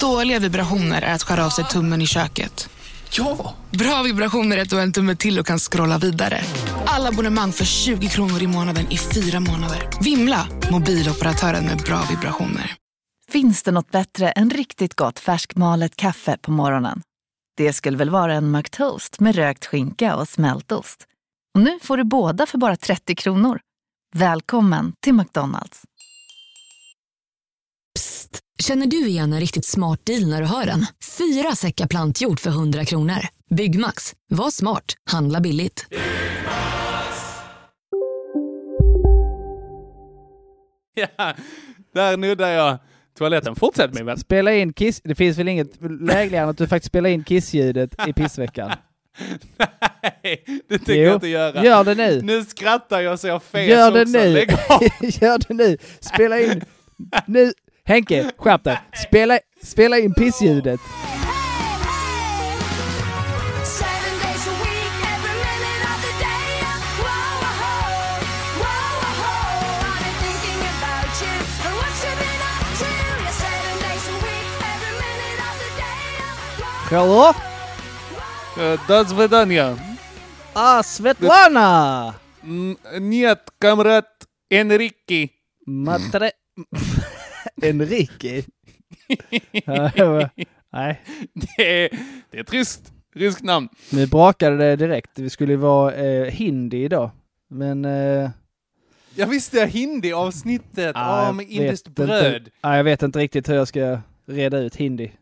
Dåliga 0.00 0.38
vibrationer 0.38 1.02
är 1.02 1.14
att 1.14 1.22
skära 1.22 1.46
av 1.46 1.50
sig 1.50 1.64
tummen 1.64 2.02
i 2.02 2.06
köket. 2.06 2.68
Ja! 3.10 3.54
Bra 3.70 4.02
vibrationer 4.02 4.56
är 4.56 4.62
att 4.62 4.70
du 4.70 4.76
har 4.76 4.82
en 4.82 4.92
tumme 4.92 5.16
till 5.16 5.38
och 5.38 5.46
kan 5.46 5.58
scrolla 5.58 5.98
vidare. 5.98 6.40
Alla 6.86 7.08
abonnemang 7.08 7.52
för 7.52 7.64
20 7.64 8.08
kronor 8.08 8.42
i 8.42 8.46
månaden 8.46 8.86
i 8.90 8.98
fyra 8.98 9.40
månader. 9.40 9.88
Vimla! 10.00 10.48
Mobiloperatören 10.70 11.64
med 11.64 11.78
bra 11.78 12.02
vibrationer. 12.10 12.76
Finns 13.30 13.62
det 13.62 13.70
något 13.70 13.90
bättre 13.90 14.30
än 14.30 14.50
riktigt 14.50 14.94
gott 14.94 15.18
färskmalet 15.18 15.96
kaffe 15.96 16.38
på 16.42 16.50
morgonen? 16.50 17.02
Det 17.56 17.72
skulle 17.72 17.96
väl 17.96 18.10
vara 18.10 18.34
en 18.34 18.50
McToast 18.50 19.20
med 19.20 19.34
rökt 19.34 19.66
skinka 19.66 20.16
och 20.16 20.28
smältost. 20.28 21.06
Och 21.54 21.60
nu 21.60 21.78
får 21.82 21.96
du 21.96 22.04
båda 22.04 22.46
för 22.46 22.58
bara 22.58 22.76
30 22.76 23.14
kronor. 23.14 23.60
Välkommen 24.14 24.92
till 25.00 25.14
McDonalds. 25.14 25.82
Känner 28.60 28.86
du 28.86 29.06
igen 29.06 29.32
en 29.32 29.40
riktigt 29.40 29.64
smart 29.64 30.06
deal 30.06 30.28
när 30.28 30.40
du 30.40 30.46
hör 30.46 30.66
den? 30.66 30.86
Fyra 31.18 31.54
säckar 31.54 31.86
plantjord 31.86 32.40
för 32.40 32.50
100 32.50 32.84
kronor. 32.84 33.18
Byggmax. 33.50 34.14
Var 34.28 34.50
smart. 34.50 34.94
Handla 35.10 35.40
billigt. 35.40 35.86
Ja, 40.94 41.34
där 41.94 42.16
nuddar 42.16 42.48
jag 42.48 42.78
toaletten. 43.18 43.56
Fortsätt 43.56 43.94
min 43.94 44.06
vän. 44.06 44.18
Spela 44.18 44.54
in 44.54 44.72
kiss... 44.72 45.00
Det 45.04 45.14
finns 45.14 45.38
väl 45.38 45.48
inget 45.48 45.70
lägligare 46.00 46.44
än 46.44 46.50
att 46.50 46.58
du 46.58 46.66
faktiskt 46.68 46.90
spelar 46.90 47.10
in 47.10 47.24
kissljudet 47.24 48.08
i 48.08 48.12
pissveckan? 48.12 48.70
Nej, 50.22 50.44
det 50.68 50.78
tänker 50.78 50.94
Jo, 50.94 51.02
jag 51.02 51.14
inte 51.14 51.28
göra. 51.28 51.64
Gör 51.64 51.84
det 51.84 51.94
nu! 51.94 52.22
Nu 52.22 52.44
skrattar 52.44 53.00
jag 53.00 53.18
så 53.20 53.26
jag 53.26 53.42
fes 53.42 53.68
Gör 53.68 53.90
det 53.90 54.02
också. 54.02 54.18
nu! 54.18 54.32
Lägg 54.32 54.52
av. 54.52 54.82
Gör 55.00 55.38
det 55.48 55.54
nu! 55.54 55.78
Spela 56.00 56.40
in... 56.40 56.64
Nu! 57.26 57.52
Henke, 57.89 58.31
skärp 58.39 58.63
dig! 58.63 58.77
Spela, 58.93 59.39
spela 59.63 59.97
in 59.99 60.13
pissljudet! 60.13 60.79
Seven 63.63 64.13
days 64.23 64.45
a 64.47 64.55
week, 64.63 64.93
every 65.13 65.35
minute 65.45 65.83
of 65.93 65.99
the 66.05 66.13
day. 66.21 66.49
Whoa, 67.01 67.25
whoa, 67.41 67.53
whoa, 68.61 68.81
whoa. 69.21 69.33
I've 69.85 70.01
been 70.01 70.17
thinking 70.25 70.59
about 70.75 71.13
you 71.21 71.33
and 71.65 71.73
what 71.79 71.93
you've 72.03 72.19
been 72.21 72.41
up 72.49 72.65
to. 72.81 72.89
Yeah, 72.89 73.31
seven 73.43 73.75
days 73.85 74.05
a 74.13 74.15
week, 74.25 74.49
every 74.73 74.93
minute 75.01 75.39
of 75.49 75.55
the 75.61 75.69
day. 75.81 76.03
Hallå? 76.89 77.27
Eh, 78.57 78.77
До 78.87 79.03
свидания. 79.05 79.77
Ah, 80.55 80.81
Svetlana! 80.81 82.15
Н- 82.43 82.77
Нет, 83.01 83.41
kamrat 83.59 84.07
Enrique. 84.49 85.29
Matre... 85.67 86.31
Enrique? 87.62 88.44
Nej, 90.72 91.00
Det 91.34 91.84
är, 91.84 91.98
det 92.30 92.36
är 92.38 92.40
ett 92.40 92.52
ryskt, 92.52 92.92
ryskt 93.14 93.42
namn. 93.42 93.68
nu 93.92 94.06
brakade 94.06 94.56
det 94.56 94.76
direkt. 94.76 95.18
Vi 95.18 95.30
skulle 95.30 95.56
vara 95.56 95.94
eh, 95.94 96.24
hindi 96.32 96.84
idag. 96.84 97.10
Men... 97.48 97.84
Eh, 97.84 98.30
Jag 99.14 99.26
visste 99.26 99.66
hindi-avsnittet 99.66 100.92
ah, 100.96 101.30
om 101.30 101.38
jag 101.40 101.48
indiskt 101.48 101.88
bröd. 101.88 102.36
Inte, 102.36 102.50
ah, 102.60 102.76
jag 102.76 102.84
vet 102.84 103.02
inte 103.02 103.18
riktigt 103.18 103.48
hur 103.48 103.54
jag 103.54 103.68
ska 103.68 103.98
reda 104.26 104.58
ut 104.58 104.76
hindi. 104.76 105.12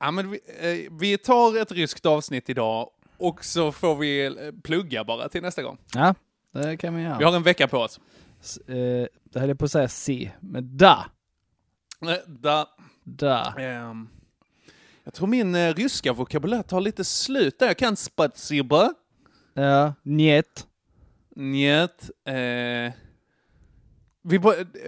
Ja, 0.00 0.10
men 0.10 0.30
vi, 0.30 0.38
eh, 0.60 0.92
vi 1.00 1.18
tar 1.18 1.62
ett 1.62 1.72
ryskt 1.72 2.06
avsnitt 2.06 2.50
idag 2.50 2.90
och 3.18 3.44
så 3.44 3.72
får 3.72 3.96
vi 3.96 4.26
eh, 4.26 4.32
plugga 4.62 5.04
bara 5.04 5.28
till 5.28 5.42
nästa 5.42 5.62
gång. 5.62 5.78
Ja, 5.94 6.14
det 6.52 6.76
kan 6.76 6.94
vi 6.94 7.02
göra. 7.02 7.18
Vi 7.18 7.24
har 7.24 7.36
en 7.36 7.42
vecka 7.42 7.68
på 7.68 7.78
oss. 7.78 8.00
S- 8.42 8.58
Eh, 8.68 9.06
det 9.32 9.40
höll 9.40 9.48
jag 9.48 9.58
på 9.58 9.64
att 9.64 9.72
säga 9.72 9.88
si, 9.88 10.30
men 10.40 10.76
da. 10.76 11.06
Da, 12.26 12.66
Da. 13.04 13.54
ehm, 13.58 14.08
jag 15.04 15.14
tror 15.14 15.26
min 15.28 15.54
eh, 15.54 15.74
ryska 15.74 16.12
vokabulär 16.12 16.62
tar 16.62 16.80
lite 16.80 17.04
slut 17.04 17.58
där. 17.58 17.66
Jag 17.66 17.78
kan 17.78 17.96
spatsiba, 17.96 18.94
Ja, 19.54 19.94
njet. 20.02 20.66
njet, 21.36 22.10
eh, 22.24 22.92
vi, 24.22 24.40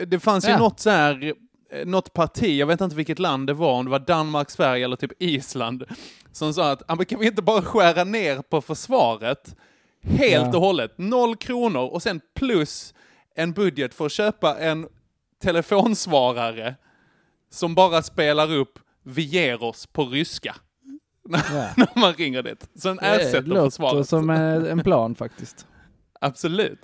det 0.06 0.20
fanns 0.20 0.44
ju 0.46 0.50
Ja. 0.50 0.58
något 0.58 0.80
så 0.80 0.90
här, 0.90 1.32
eh, 1.70 1.86
något 1.86 2.12
parti, 2.12 2.58
jag 2.58 2.66
vet 2.66 2.80
inte 2.80 2.96
vilket 2.96 3.18
land 3.18 3.46
det 3.46 3.54
var, 3.54 3.72
om 3.72 3.84
det 3.84 3.90
var 3.90 3.98
Danmark, 3.98 4.50
Sverige 4.50 4.84
eller 4.84 4.96
typ 4.96 5.12
Island, 5.22 5.84
som 6.32 6.54
sa 6.54 6.70
att, 6.72 6.82
"Ja, 6.88 6.94
men 6.94 7.06
kan 7.06 7.20
vi 7.20 7.26
inte 7.26 7.42
bara 7.42 7.62
skära 7.62 8.04
ner 8.04 8.42
på 8.42 8.60
försvaret 8.60 9.56
helt 10.02 10.46
Ja. 10.52 10.56
och 10.56 10.60
hållet, 10.60 10.98
noll 10.98 11.36
kronor 11.36 11.82
och 11.88 12.02
sen 12.02 12.20
plus 12.34 12.94
en 13.34 13.52
budget 13.52 13.94
för 13.94 14.06
att 14.06 14.12
köpa 14.12 14.58
en 14.58 14.88
telefonsvarare 15.42 16.74
som 17.50 17.74
bara 17.74 18.02
spelar 18.02 18.52
upp 18.54 18.78
vi 19.02 19.22
ger 19.22 19.62
oss 19.62 19.86
på 19.86 20.04
ryska. 20.04 20.56
Ja. 21.30 21.70
När 21.76 22.00
man 22.00 22.12
ringer 22.14 22.42
det. 22.42 22.56
Så 22.74 22.88
den 22.88 22.96
Det 22.96 23.06
ersätter 23.06 23.42
låter 23.42 23.64
försvaret. 23.70 24.08
som 24.08 24.30
eh, 24.30 24.70
en 24.72 24.80
plan 24.82 25.14
faktiskt. 25.14 25.66
Absolut. 26.20 26.78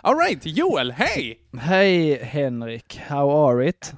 Alright, 0.00 0.46
Joel, 0.46 0.92
hej! 0.92 1.40
Hej 1.60 2.18
Henrik, 2.24 2.96
how 2.98 3.48
are 3.48 3.68
it? 3.68 3.92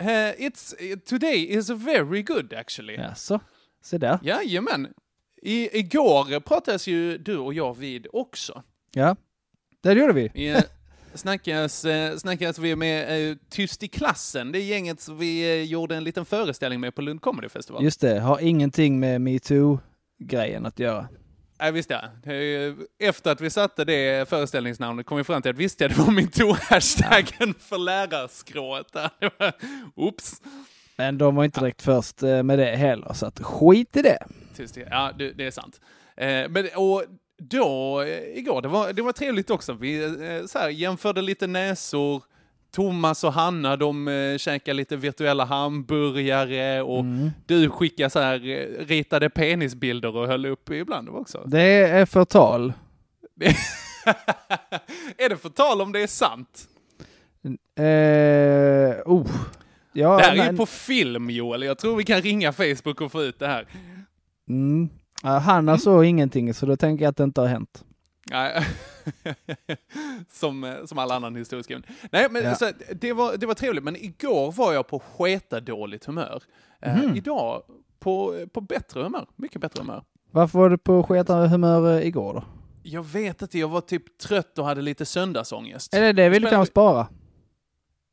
Uh, 0.00 0.06
it's, 0.08 0.74
uh, 0.92 0.98
today 0.98 1.50
is 1.50 1.70
very 1.70 2.22
good 2.22 2.52
actually. 2.52 2.94
Jaså, 2.94 3.40
se 3.82 3.98
där. 3.98 4.18
Jajamän. 4.22 4.88
I, 5.42 5.78
igår 5.78 6.40
pratades 6.40 6.86
ju 6.86 7.18
du 7.18 7.36
och 7.36 7.54
jag 7.54 7.76
vid 7.78 8.06
också. 8.12 8.62
Ja, 8.92 9.16
det 9.82 9.92
gjorde 9.92 10.12
vi. 10.12 10.48
Eh, 10.48 10.62
snackas, 11.14 11.84
eh, 11.84 12.16
snackas 12.16 12.58
vi 12.58 12.76
med 12.76 13.30
eh, 13.30 13.36
Tyst 13.48 13.82
i 13.82 13.88
klassen, 13.88 14.52
det 14.52 14.60
gänget 14.60 15.00
som 15.00 15.18
vi 15.18 15.60
eh, 15.60 15.62
gjorde 15.62 15.96
en 15.96 16.04
liten 16.04 16.24
föreställning 16.24 16.80
med 16.80 16.94
på 16.94 17.02
Lund 17.02 17.20
Comedy 17.20 17.48
Festival. 17.48 17.84
Just 17.84 18.00
det, 18.00 18.20
har 18.20 18.40
ingenting 18.40 19.00
med 19.00 19.20
metoo-grejen 19.20 20.66
att 20.66 20.78
göra. 20.78 21.08
Nej, 21.60 21.72
visst 21.72 21.90
ja. 21.90 22.02
Efter 22.98 23.30
att 23.30 23.40
vi 23.40 23.50
satte 23.50 23.84
det 23.84 24.28
föreställningsnamnet 24.28 25.06
kom 25.06 25.18
vi 25.18 25.24
fram 25.24 25.42
till 25.42 25.50
att 25.50 25.56
visst 25.56 25.80
ja, 25.80 25.88
det 25.88 25.98
var 25.98 26.10
min 26.12 26.30
hashtaggen 26.60 27.54
för 27.58 27.78
lärarskrået 27.78 28.92
där. 28.92 29.10
Oops. 29.94 30.42
Men 30.96 31.18
de 31.18 31.34
var 31.34 31.44
inte 31.44 31.60
direkt 31.60 31.82
först 31.82 32.22
eh, 32.22 32.42
med 32.42 32.58
det 32.58 32.76
heller, 32.76 33.12
så 33.12 33.26
att 33.26 33.40
skit 33.40 33.96
i 33.96 34.02
det. 34.02 34.18
Tyst, 34.56 34.78
ja, 34.90 35.12
det, 35.18 35.46
är 35.46 35.50
sant. 35.50 35.80
Men, 36.48 36.68
och 36.76 37.04
då, 37.38 38.02
eh, 38.02 38.38
igår, 38.38 38.62
det 38.62 38.68
var, 38.68 38.92
det 38.92 39.02
var 39.02 39.12
trevligt 39.12 39.50
också. 39.50 39.72
Vi 39.72 40.04
eh, 40.04 40.46
så 40.46 40.58
här, 40.58 40.68
jämförde 40.68 41.22
lite 41.22 41.46
näsor. 41.46 42.22
Thomas 42.72 43.24
och 43.24 43.32
Hanna, 43.32 43.76
de 43.76 44.08
eh, 44.08 44.38
käkade 44.38 44.76
lite 44.76 44.96
virtuella 44.96 45.44
hamburgare 45.44 46.82
och 46.82 47.04
du 47.46 47.70
skickade 47.70 48.10
så 48.10 48.20
här, 48.20 48.38
ritade 48.86 49.30
penisbilder 49.30 50.16
och 50.16 50.26
höll 50.26 50.46
upp 50.46 50.70
ibland 50.70 51.08
också. 51.08 51.42
Det 51.46 51.60
är 51.62 52.06
förtal. 52.06 52.72
är 55.18 55.28
det 55.28 55.36
förtal 55.36 55.80
om 55.80 55.92
det 55.92 56.00
är 56.00 56.06
sant? 56.06 56.68
Eh, 57.76 59.12
oh. 59.12 59.30
Ja, 59.92 60.16
det 60.16 60.22
här 60.22 60.32
är 60.32 60.36
men- 60.36 60.50
ju 60.50 60.56
på 60.56 60.66
film 60.66 61.30
Joel, 61.30 61.62
jag 61.62 61.78
tror 61.78 61.96
vi 61.96 62.04
kan 62.04 62.22
ringa 62.22 62.52
Facebook 62.52 63.00
och 63.00 63.12
få 63.12 63.22
ut 63.22 63.38
det 63.38 63.46
här. 63.46 63.66
Mm. 64.48 64.88
Ja, 65.24 65.38
Hanna 65.38 65.78
såg 65.78 66.04
ingenting, 66.04 66.54
så 66.54 66.66
då 66.66 66.76
tänker 66.76 67.04
jag 67.04 67.10
att 67.10 67.16
det 67.16 67.24
inte 67.24 67.40
har 67.40 67.48
hänt. 67.48 67.84
Nej. 68.30 68.66
som, 70.32 70.64
eh, 70.64 70.74
som 70.84 70.98
alla 70.98 71.14
annan 71.14 71.36
historieskrivning. 71.36 71.90
Nej, 72.12 72.26
men 72.30 72.42
Ja. 72.44 72.54
så, 72.54 72.70
det, 72.94 73.12
var, 73.12 73.36
det 73.36 73.46
var 73.46 73.54
trevligt, 73.54 73.84
men 73.84 73.96
igår 73.96 74.52
var 74.52 74.72
jag 74.72 74.86
på 74.88 74.98
sketa 74.98 75.60
dåligt 75.60 76.04
humör. 76.04 76.42
Eh, 76.82 76.96
Mhm. 76.96 77.16
idag 77.16 77.62
på, 78.00 78.46
på 78.52 78.60
bättre 78.60 79.02
humör, 79.02 79.26
mycket 79.36 79.60
bättre 79.60 79.80
humör. 79.80 80.02
Varför 80.30 80.58
var 80.58 80.70
du 80.70 80.78
på 80.78 81.02
sketande 81.02 81.48
humör 81.48 81.98
eh, 82.00 82.06
igår 82.06 82.34
då? 82.34 82.44
Jag 82.82 83.02
vet 83.06 83.42
inte, 83.42 83.58
jag 83.58 83.68
var 83.68 83.80
typ 83.80 84.18
trött 84.18 84.58
och 84.58 84.64
hade 84.64 84.82
lite 84.82 85.04
söndagsångest. 85.06 85.94
Är 85.94 86.00
det 86.00 86.12
det 86.12 86.28
vill 86.28 86.42
du 86.42 86.50
kanske 86.50 86.70
spara? 86.72 87.00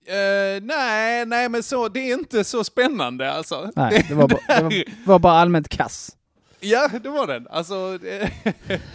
Eh, 0.08 0.62
nej, 0.64 1.26
nej, 1.26 1.50
men 1.50 1.64
så, 1.64 1.88
det 1.88 2.00
är 2.00 2.14
inte 2.14 2.44
så 2.44 2.64
spännande 2.64 3.32
alltså. 3.32 3.72
Nej, 3.76 4.06
det 4.10 4.14
var, 4.16 4.28
bara, 4.28 4.42
det 4.58 4.64
var, 4.64 4.74
var 5.06 5.20
bara 5.20 5.34
allmänt 5.34 5.70
kass. 5.70 6.18
Ja, 6.62 6.90
det 7.04 7.10
var 7.10 7.28
den. 7.28 7.48
Alltså, 7.48 7.98
det, 7.98 8.32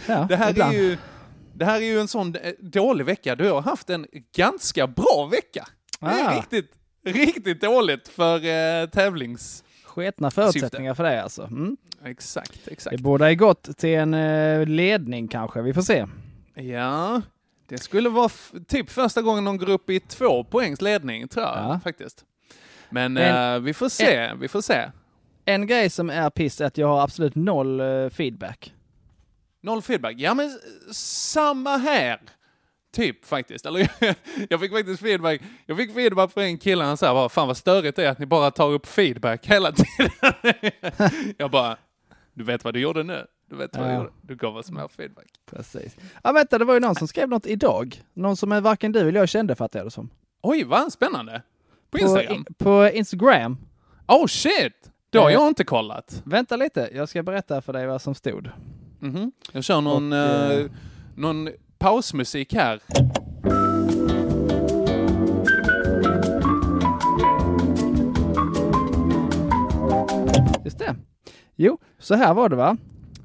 Ja, 0.07 0.25
det, 0.29 0.35
här 0.35 0.49
ibland. 0.51 0.73
är 0.75 0.77
ju, 0.79 0.97
det 1.53 1.65
här 1.65 1.75
är 1.81 1.85
ju 1.85 1.99
en 1.99 2.07
sån 2.07 2.35
eh, 2.35 2.53
dålig 2.59 3.05
vecka. 3.05 3.35
Du 3.35 3.51
har 3.51 3.61
haft 3.61 3.89
en 3.89 4.05
ganska 4.35 4.87
bra 4.87 5.29
vecka. 5.31 5.67
Det 5.99 6.05
är 6.05 6.27
Ah. 6.27 6.35
riktigt, 6.37 6.71
riktigt 7.05 7.61
dåligt 7.61 8.07
för 8.07 8.35
eh, 8.45 8.89
tävlings... 8.89 9.63
Sketna 9.85 10.31
förutsättningar 10.31 10.93
för 10.93 11.03
det 11.03 11.23
alltså. 11.23 11.43
Mm. 11.43 11.77
Exakt, 12.05 12.59
Det 12.65 12.71
exakt. 12.71 12.99
borde 12.99 13.25
ha 13.25 13.33
gått 13.33 13.77
till 13.77 13.89
en 13.89 14.13
eh, 14.13 14.65
ledning 14.65 15.27
kanske, 15.27 15.61
vi 15.61 15.73
får 15.73 15.81
se. 15.81 16.05
Ja, 16.55 17.21
det 17.67 17.77
skulle 17.77 18.09
vara 18.09 18.29
typ 18.67 18.89
första 18.89 19.21
gången 19.21 19.43
någon 19.43 19.57
går 19.57 19.69
upp 19.69 19.89
i 19.89 19.99
två 19.99 20.43
poängs 20.43 20.81
ledning, 20.81 21.27
tror 21.27 21.45
jag 21.45 21.55
Ja. 21.55 21.79
faktiskt. 21.83 22.23
Men 22.89 23.17
En- 23.17 23.53
eh, 23.55 23.59
vi 23.59 23.73
får 23.73 23.89
se, 23.89 24.33
vi 24.33 24.47
får 24.47 24.61
se. 24.61 24.91
En 25.47 25.67
grej 25.67 25.89
som 25.89 26.09
är 26.09 26.29
piss 26.29 26.61
är 26.61 26.65
att 26.65 26.77
jag 26.77 26.87
har 26.87 27.01
absolut 27.03 27.35
noll 27.35 27.79
eh, 27.79 28.09
feedback. 28.09 28.73
Noll 29.61 29.81
feedback. 29.81 30.15
Ja, 30.17 30.33
men 30.33 30.59
samma 30.91 31.77
här. 31.77 32.19
Typ 32.95 33.25
faktiskt. 33.25 33.65
Eller 33.65 33.89
jag 34.49 34.59
fick 34.59 34.71
faktiskt 34.71 35.01
feedback. 35.01 35.41
Jag 35.65 35.77
fick 35.77 35.93
feedback 35.93 36.31
från 36.33 36.43
en 36.43 36.57
kille, 36.57 36.83
han 36.83 36.97
sa 36.97 37.13
bara, 37.13 37.29
fan 37.29 37.47
vad 37.47 37.57
störigt 37.57 37.95
det 37.95 38.05
är 38.05 38.09
att 38.11 38.19
ni 38.19 38.25
bara 38.25 38.51
tar 38.51 38.69
upp 38.71 38.87
feedback 38.87 39.47
hela 39.47 39.71
tiden. 39.71 40.11
jag 41.37 41.51
bara, 41.51 41.77
du 42.33 42.43
vet 42.43 42.63
vad 42.63 42.73
du 42.73 42.79
gjorde 42.79 43.03
nu? 43.03 43.25
Du 43.49 43.55
vet 43.55 43.77
vad 43.77 43.85
du 43.87 43.91
Ja. 43.91 43.97
gjorde? 43.97 44.09
Du 44.21 44.35
gav 44.35 44.57
oss 44.57 44.71
mer 44.71 44.87
feedback. 44.87 45.25
Precis. 45.51 45.95
Ja 46.23 46.31
vänta, 46.31 46.57
det 46.57 46.65
var 46.65 46.73
ju 46.73 46.79
någon 46.79 46.95
som 46.95 47.07
skrev 47.07 47.29
något 47.29 47.45
idag. 47.47 48.01
Någon 48.13 48.37
som 48.37 48.51
är 48.51 48.61
varken 48.61 48.91
du 48.91 48.99
eller 48.99 49.19
jag 49.19 49.29
kände 49.29 49.55
fattar 49.55 49.79
jag 49.79 49.87
det 49.87 49.91
som. 49.91 50.09
Oj, 50.41 50.63
vad 50.63 50.93
spännande. 50.93 51.41
På 51.91 51.97
På, 51.97 52.03
Instagram? 52.03 52.45
i- 52.49 52.53
på 52.63 52.89
Instagram. 52.93 53.57
Oh 54.07 54.27
shit! 54.27 54.91
Har 55.21 55.29
Eh. 55.29 55.33
jag 55.33 55.47
inte 55.47 55.63
kollat. 55.63 56.21
Vänta 56.25 56.55
lite, 56.55 56.89
jag 56.93 57.09
ska 57.09 57.23
berätta 57.23 57.61
för 57.61 57.73
dig 57.73 57.87
vad 57.87 58.01
som 58.01 58.15
stod. 58.15 58.49
Mhm. 58.99 59.31
Jag 59.51 59.63
kör 59.63 59.81
någon, 59.81 60.13
Och, 60.13 60.19
eh, 60.19 60.59
eh, 60.59 60.65
någon 61.15 61.49
pausmusik 61.79 62.53
här. 62.53 62.79
Just 70.65 70.77
det. 70.79 70.95
Jo, 71.55 71.79
så 71.99 72.15
här 72.15 72.33
var 72.33 72.49
det 72.49 72.55
va. 72.55 72.77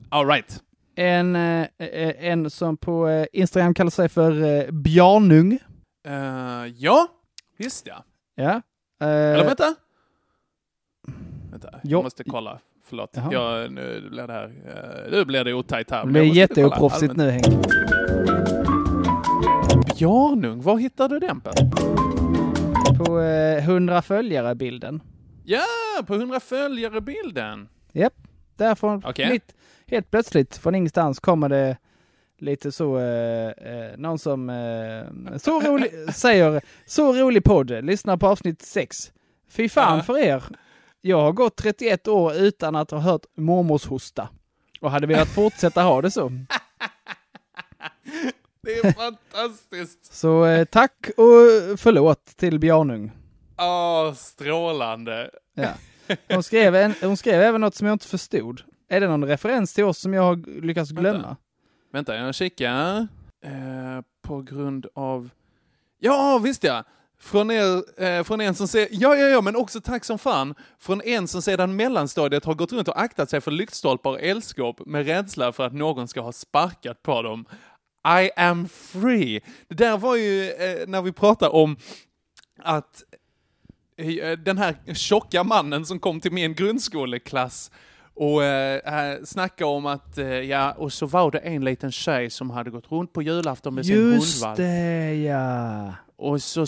All 0.08 0.26
right. 0.26 0.62
En, 0.94 1.36
eh, 1.36 1.66
en 2.26 2.50
som 2.50 2.76
på 2.76 3.26
Instagram 3.32 3.74
kallar 3.74 3.90
sig 3.90 4.08
för 4.08 4.72
Bjarnung. 4.72 5.58
Eh, 6.08 6.66
ja, 6.76 7.06
just 7.58 7.86
ja. 7.86 8.04
Ja. 8.34 8.50
Eh, 9.00 9.08
Eller 9.08 9.44
vänta. 9.44 9.74
Vänta, 11.52 11.70
Jo. 11.72 11.78
jag 11.90 12.02
måste 12.04 12.24
kolla. 12.24 12.58
Förlåt. 12.84 13.10
Jaha. 13.14 13.32
Jag, 13.32 13.72
nu 13.72 14.08
blir 14.10 14.26
det 14.26 14.32
här, 14.32 14.44
eh, 14.44 15.10
nu 15.10 15.24
blir 15.24 15.44
det 15.44 15.54
otajt 15.54 15.90
här. 15.90 16.04
det 16.06 16.12
blir 16.12 16.22
jätteoproffsigt 16.22 17.16
nu 17.16 17.30
Henk. 17.30 17.46
Bjarnung, 19.98 20.60
var 20.62 20.76
hittar 20.78 21.08
du 21.08 21.18
den 21.18 21.40
på? 21.40 21.50
På 23.04 23.20
eh, 23.20 23.64
100 23.68 24.02
följare-bilden. 24.02 25.00
Ja, 25.44 25.62
på 26.06 26.14
100 26.14 26.40
följare-bilden. 26.40 27.68
Därifrån, 28.56 29.02
Okej. 29.06 29.30
mitt, 29.30 29.54
helt 29.86 30.10
plötsligt 30.10 30.56
från 30.56 30.74
ingenstans 30.74 31.20
kommer 31.20 31.48
det 31.48 31.76
lite 32.38 32.72
så, 32.72 32.98
eh, 32.98 33.48
eh, 33.48 33.96
någon 33.96 34.18
som 34.18 34.50
eh, 34.50 35.36
så 35.38 35.60
rolig, 35.60 35.90
säger 36.14 36.60
så 36.86 37.12
rolig 37.12 37.44
podd, 37.44 37.84
lyssna 37.84 38.18
på 38.18 38.26
avsnitt 38.26 38.62
6. 38.62 39.12
Fy 39.50 39.68
fan 39.68 39.96
Ja. 39.98 40.02
för 40.04 40.18
er. 40.18 40.42
Jag 41.04 41.20
har 41.20 41.32
gått 41.32 41.56
31 41.56 42.08
år 42.08 42.34
utan 42.34 42.76
att 42.76 42.90
ha 42.90 42.98
hört 42.98 43.22
mormors 43.36 43.86
hosta 43.86 44.28
och 44.80 44.90
hade 44.90 45.06
velat 45.06 45.28
fortsätta 45.28 45.82
ha 45.82 46.02
det 46.02 46.10
så. 46.10 46.30
Det 48.62 48.72
är 48.72 48.92
fantastiskt. 48.92 50.14
Så 50.14 50.44
eh, 50.44 50.64
tack 50.64 51.10
och 51.16 51.80
förlåt 51.80 52.24
till 52.24 52.58
Bjarnung. 52.58 53.12
Åh, 53.58 54.12
strålande. 54.14 55.30
Ja. 55.54 55.70
Hon, 56.28 56.42
skrev 56.42 56.74
en, 56.74 56.94
hon 57.02 57.16
skrev 57.16 57.40
även 57.40 57.60
något 57.60 57.74
som 57.74 57.86
jag 57.86 57.94
inte 57.94 58.06
förstod. 58.06 58.62
Är 58.88 59.00
det 59.00 59.08
någon 59.08 59.24
referens 59.24 59.74
till 59.74 59.84
oss 59.84 59.98
som 59.98 60.14
jag 60.14 60.22
har 60.22 60.60
lyckats 60.60 60.90
glömma? 60.90 61.36
Vänta, 61.92 62.16
jag 62.16 62.34
kikar. 62.34 62.96
Eh, 63.44 64.00
på 64.22 64.42
grund 64.42 64.86
av... 64.94 65.30
Ja, 65.98 66.40
visst 66.44 66.64
ja! 66.64 66.84
Från, 67.22 67.50
er, 67.50 68.02
eh, 68.02 68.22
från 68.24 68.40
en 68.40 68.54
som 68.54 68.68
ser... 68.68 68.88
Ja, 68.90 69.16
ja, 69.16 69.28
ja, 69.28 69.40
men 69.40 69.56
också 69.56 69.80
tack 69.80 70.04
som 70.04 70.18
fan. 70.18 70.54
Från 70.78 71.02
en 71.02 71.28
som 71.28 71.42
sedan 71.42 71.76
mellanstadiet 71.76 72.44
har 72.44 72.54
gått 72.54 72.72
runt 72.72 72.88
och 72.88 73.00
aktat 73.00 73.30
sig 73.30 73.40
för 73.40 73.50
lyktstolpar 73.50 74.10
och 74.10 74.20
elskåp 74.20 74.86
med 74.86 75.06
rädsla 75.06 75.52
för 75.52 75.66
att 75.66 75.72
någon 75.72 76.08
ska 76.08 76.20
ha 76.20 76.32
sparkat 76.32 77.02
på 77.02 77.22
dem. 77.22 77.44
I 78.22 78.30
am 78.36 78.68
free. 78.68 79.40
Det 79.68 79.74
där 79.74 79.98
var 79.98 80.16
ju 80.16 80.50
eh, 80.50 80.86
när 80.86 81.02
vi 81.02 81.12
pratade 81.12 81.50
om 81.50 81.76
att 82.58 83.02
eh, 83.96 84.38
den 84.38 84.58
här 84.58 84.94
tjocka 84.94 85.44
mannen 85.44 85.86
som 85.86 85.98
kom 85.98 86.20
till 86.20 86.32
min 86.32 86.54
grundskoleklass 86.54 87.70
och 88.14 88.44
eh, 88.44 89.10
äh, 89.10 89.22
snackade 89.24 89.70
om 89.70 89.86
att, 89.86 90.18
eh, 90.18 90.26
ja, 90.26 90.72
och 90.72 90.92
så 90.92 91.06
var 91.06 91.30
det 91.30 91.38
en 91.38 91.64
liten 91.64 91.92
tjej 91.92 92.30
som 92.30 92.50
hade 92.50 92.70
gått 92.70 92.92
runt 92.92 93.12
på 93.12 93.22
julafton 93.22 93.74
med 93.74 93.86
sin 93.86 93.96
Just 93.96 94.34
hundvalp. 94.34 94.56
det 94.56 95.14
ja! 95.14 95.92
Och 96.16 96.42
så 96.42 96.66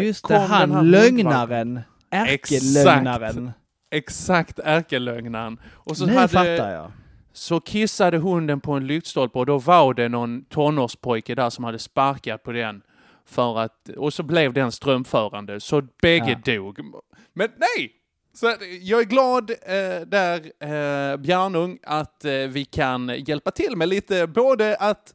Just 0.00 0.28
det, 0.28 0.38
han 0.38 0.70
hundvalpen. 0.70 0.90
lögnaren. 0.90 1.80
Ärkelögnaren. 2.10 3.52
Exakt, 3.90 4.58
ärkelögnaren. 4.58 5.60
Och 5.72 5.96
så, 5.96 6.06
Nu 6.06 6.14
hade, 6.14 6.28
fattar 6.28 6.70
jag. 6.70 6.92
så 7.32 7.60
kissade 7.60 8.18
hunden 8.18 8.60
på 8.60 8.72
en 8.72 8.86
lyktstolpe 8.86 9.38
och 9.38 9.46
då 9.46 9.58
var 9.58 9.94
det 9.94 10.08
någon 10.08 10.44
tonårspojke 10.44 11.34
där 11.34 11.50
som 11.50 11.64
hade 11.64 11.78
sparkat 11.78 12.42
på 12.42 12.52
den. 12.52 12.82
För 13.26 13.58
att, 13.58 13.88
och 13.88 14.12
så 14.14 14.22
blev 14.22 14.52
den 14.52 14.72
strömförande, 14.72 15.60
så 15.60 15.82
bägge 16.02 16.40
dog. 16.44 16.78
Men 17.32 17.48
nej! 17.56 17.92
Så 18.34 18.46
jag 18.80 19.00
är 19.00 19.04
glad 19.04 19.50
eh, 19.50 20.00
där, 20.06 20.36
eh, 20.60 21.16
Bjärnung, 21.16 21.78
att 21.82 22.24
eh, 22.24 22.32
vi 22.32 22.64
kan 22.64 23.08
hjälpa 23.26 23.50
till 23.50 23.76
med 23.76 23.88
lite, 23.88 24.26
både 24.26 24.76
att 24.76 25.14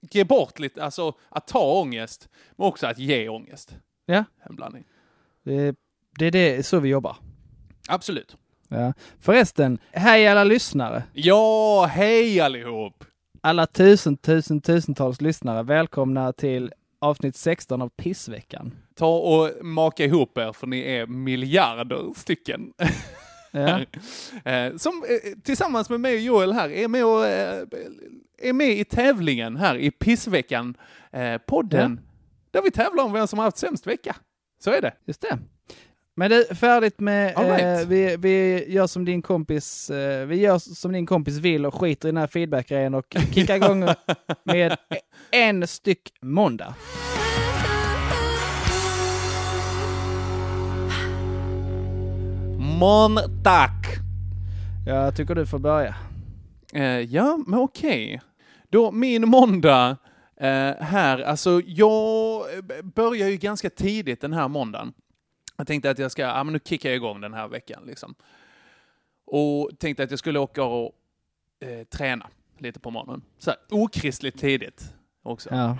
ge 0.00 0.24
bort 0.24 0.58
lite, 0.58 0.84
alltså 0.84 1.12
att 1.28 1.46
ta 1.46 1.80
ångest, 1.80 2.28
men 2.56 2.66
också 2.66 2.86
att 2.86 2.98
ge 2.98 3.28
ångest. 3.28 3.74
Ja. 4.06 4.24
En 4.42 4.56
blandning. 4.56 4.84
Det, 5.44 5.76
det 6.18 6.26
är 6.26 6.30
det, 6.30 6.66
så 6.66 6.78
vi 6.80 6.88
jobbar. 6.88 7.16
Absolut. 7.88 8.36
Ja. 8.68 8.92
Förresten, 9.20 9.78
hej 9.92 10.28
alla 10.28 10.44
lyssnare. 10.44 11.02
Ja, 11.12 11.86
hej 11.90 12.40
allihop! 12.40 13.04
Alla 13.40 13.66
tusen, 13.66 14.16
tusen, 14.16 14.60
tusentals 14.60 15.20
lyssnare. 15.20 15.62
Välkomna 15.62 16.32
till 16.32 16.72
avsnitt 16.98 17.36
16 17.36 17.82
av 17.82 17.88
Pissveckan. 17.88 18.74
Ta 18.94 19.18
och 19.18 19.64
maka 19.64 20.04
ihop 20.04 20.38
er 20.38 20.52
för 20.52 20.66
ni 20.66 20.80
är 20.80 21.06
miljarder 21.06 22.12
stycken. 22.16 22.72
Ja. 23.50 23.80
Eh, 24.44 24.76
Som 24.76 25.04
eh, 25.08 25.38
tillsammans 25.42 25.90
med 25.90 26.00
mig 26.00 26.14
och 26.14 26.20
Joel 26.20 26.52
här 26.52 26.68
är 26.68 26.88
med, 26.88 27.04
och, 27.04 27.26
eh, 27.26 27.62
är 28.38 28.52
med 28.52 28.68
i 28.78 28.84
tävlingen 28.84 29.56
här 29.56 29.76
i 29.76 29.90
Pissveckan, 29.90 30.74
eh, 31.12 31.38
podden, 31.38 32.00
där 32.56 32.62
vi 32.62 32.70
tävlar 32.70 33.04
om 33.04 33.12
vem 33.12 33.26
som 33.26 33.38
har 33.38 33.46
haft 33.46 33.58
sämst 33.58 33.86
vecka. 33.86 34.16
Så 34.64 34.70
är 34.70 34.80
det. 34.80 34.92
Just 35.06 35.20
det. 35.20 35.38
Men 36.14 36.30
det 36.30 36.36
är 36.50 36.54
färdigt 36.54 37.00
med, 37.00 37.34
All 37.36 37.44
right. 37.44 37.82
eh, 37.82 37.88
vi, 37.88 38.16
vi 38.16 38.64
gör 38.72 38.86
som 38.86 39.04
din 39.04 39.22
kompis, 39.22 39.90
eh, 39.90 40.26
vi 40.26 40.36
gör 40.36 40.58
som 40.58 40.92
din 40.92 41.06
kompis 41.06 41.36
vill 41.38 41.66
och 41.66 41.74
skiter 41.74 42.08
i 42.08 42.12
den 42.12 42.20
här 42.20 42.26
feedback-grejen 42.26 42.94
och 42.94 43.16
kickar 43.32 43.56
igång 43.56 43.86
med 44.44 44.76
en 45.30 45.66
styck 45.66 46.12
måndag. 46.22 46.74
Måndag! 52.78 53.70
Jag 54.86 55.16
tycker 55.16 55.34
du 55.34 55.46
får 55.46 55.58
börja. 55.58 55.94
Eh, 56.72 57.00
ja, 57.00 57.38
men 57.46 57.60
okej. 57.60 58.20
Då, 58.70 58.92
min 58.92 59.28
måndag 59.28 59.96
eh, 60.36 60.74
här, 60.84 61.18
alltså 61.18 61.60
jag 61.66 62.44
börjar 62.84 63.28
ju 63.28 63.36
ganska 63.36 63.70
tidigt 63.70 64.20
den 64.20 64.32
här 64.32 64.48
måndagen. 64.48 64.92
Jag 65.56 65.66
tänkte 65.66 65.90
att 65.90 65.98
jag 65.98 66.12
ska, 66.12 66.22
ja 66.22 66.44
men 66.44 66.52
nu 66.52 66.60
kickar 66.64 66.88
jag 66.88 66.96
igång 66.96 67.20
den 67.20 67.34
här 67.34 67.48
veckan 67.48 67.82
liksom. 67.86 68.14
Och 69.26 69.70
tänkte 69.78 70.02
att 70.02 70.10
jag 70.10 70.18
skulle 70.18 70.38
åka 70.38 70.64
och 70.64 70.92
eh, 71.60 71.84
träna 71.84 72.26
lite 72.58 72.80
på 72.80 72.90
morgonen. 72.90 73.22
Så 73.38 73.50
här, 73.50 73.58
okristligt 73.70 74.38
tidigt 74.38 74.94
också. 75.22 75.48
Ja. 75.52 75.78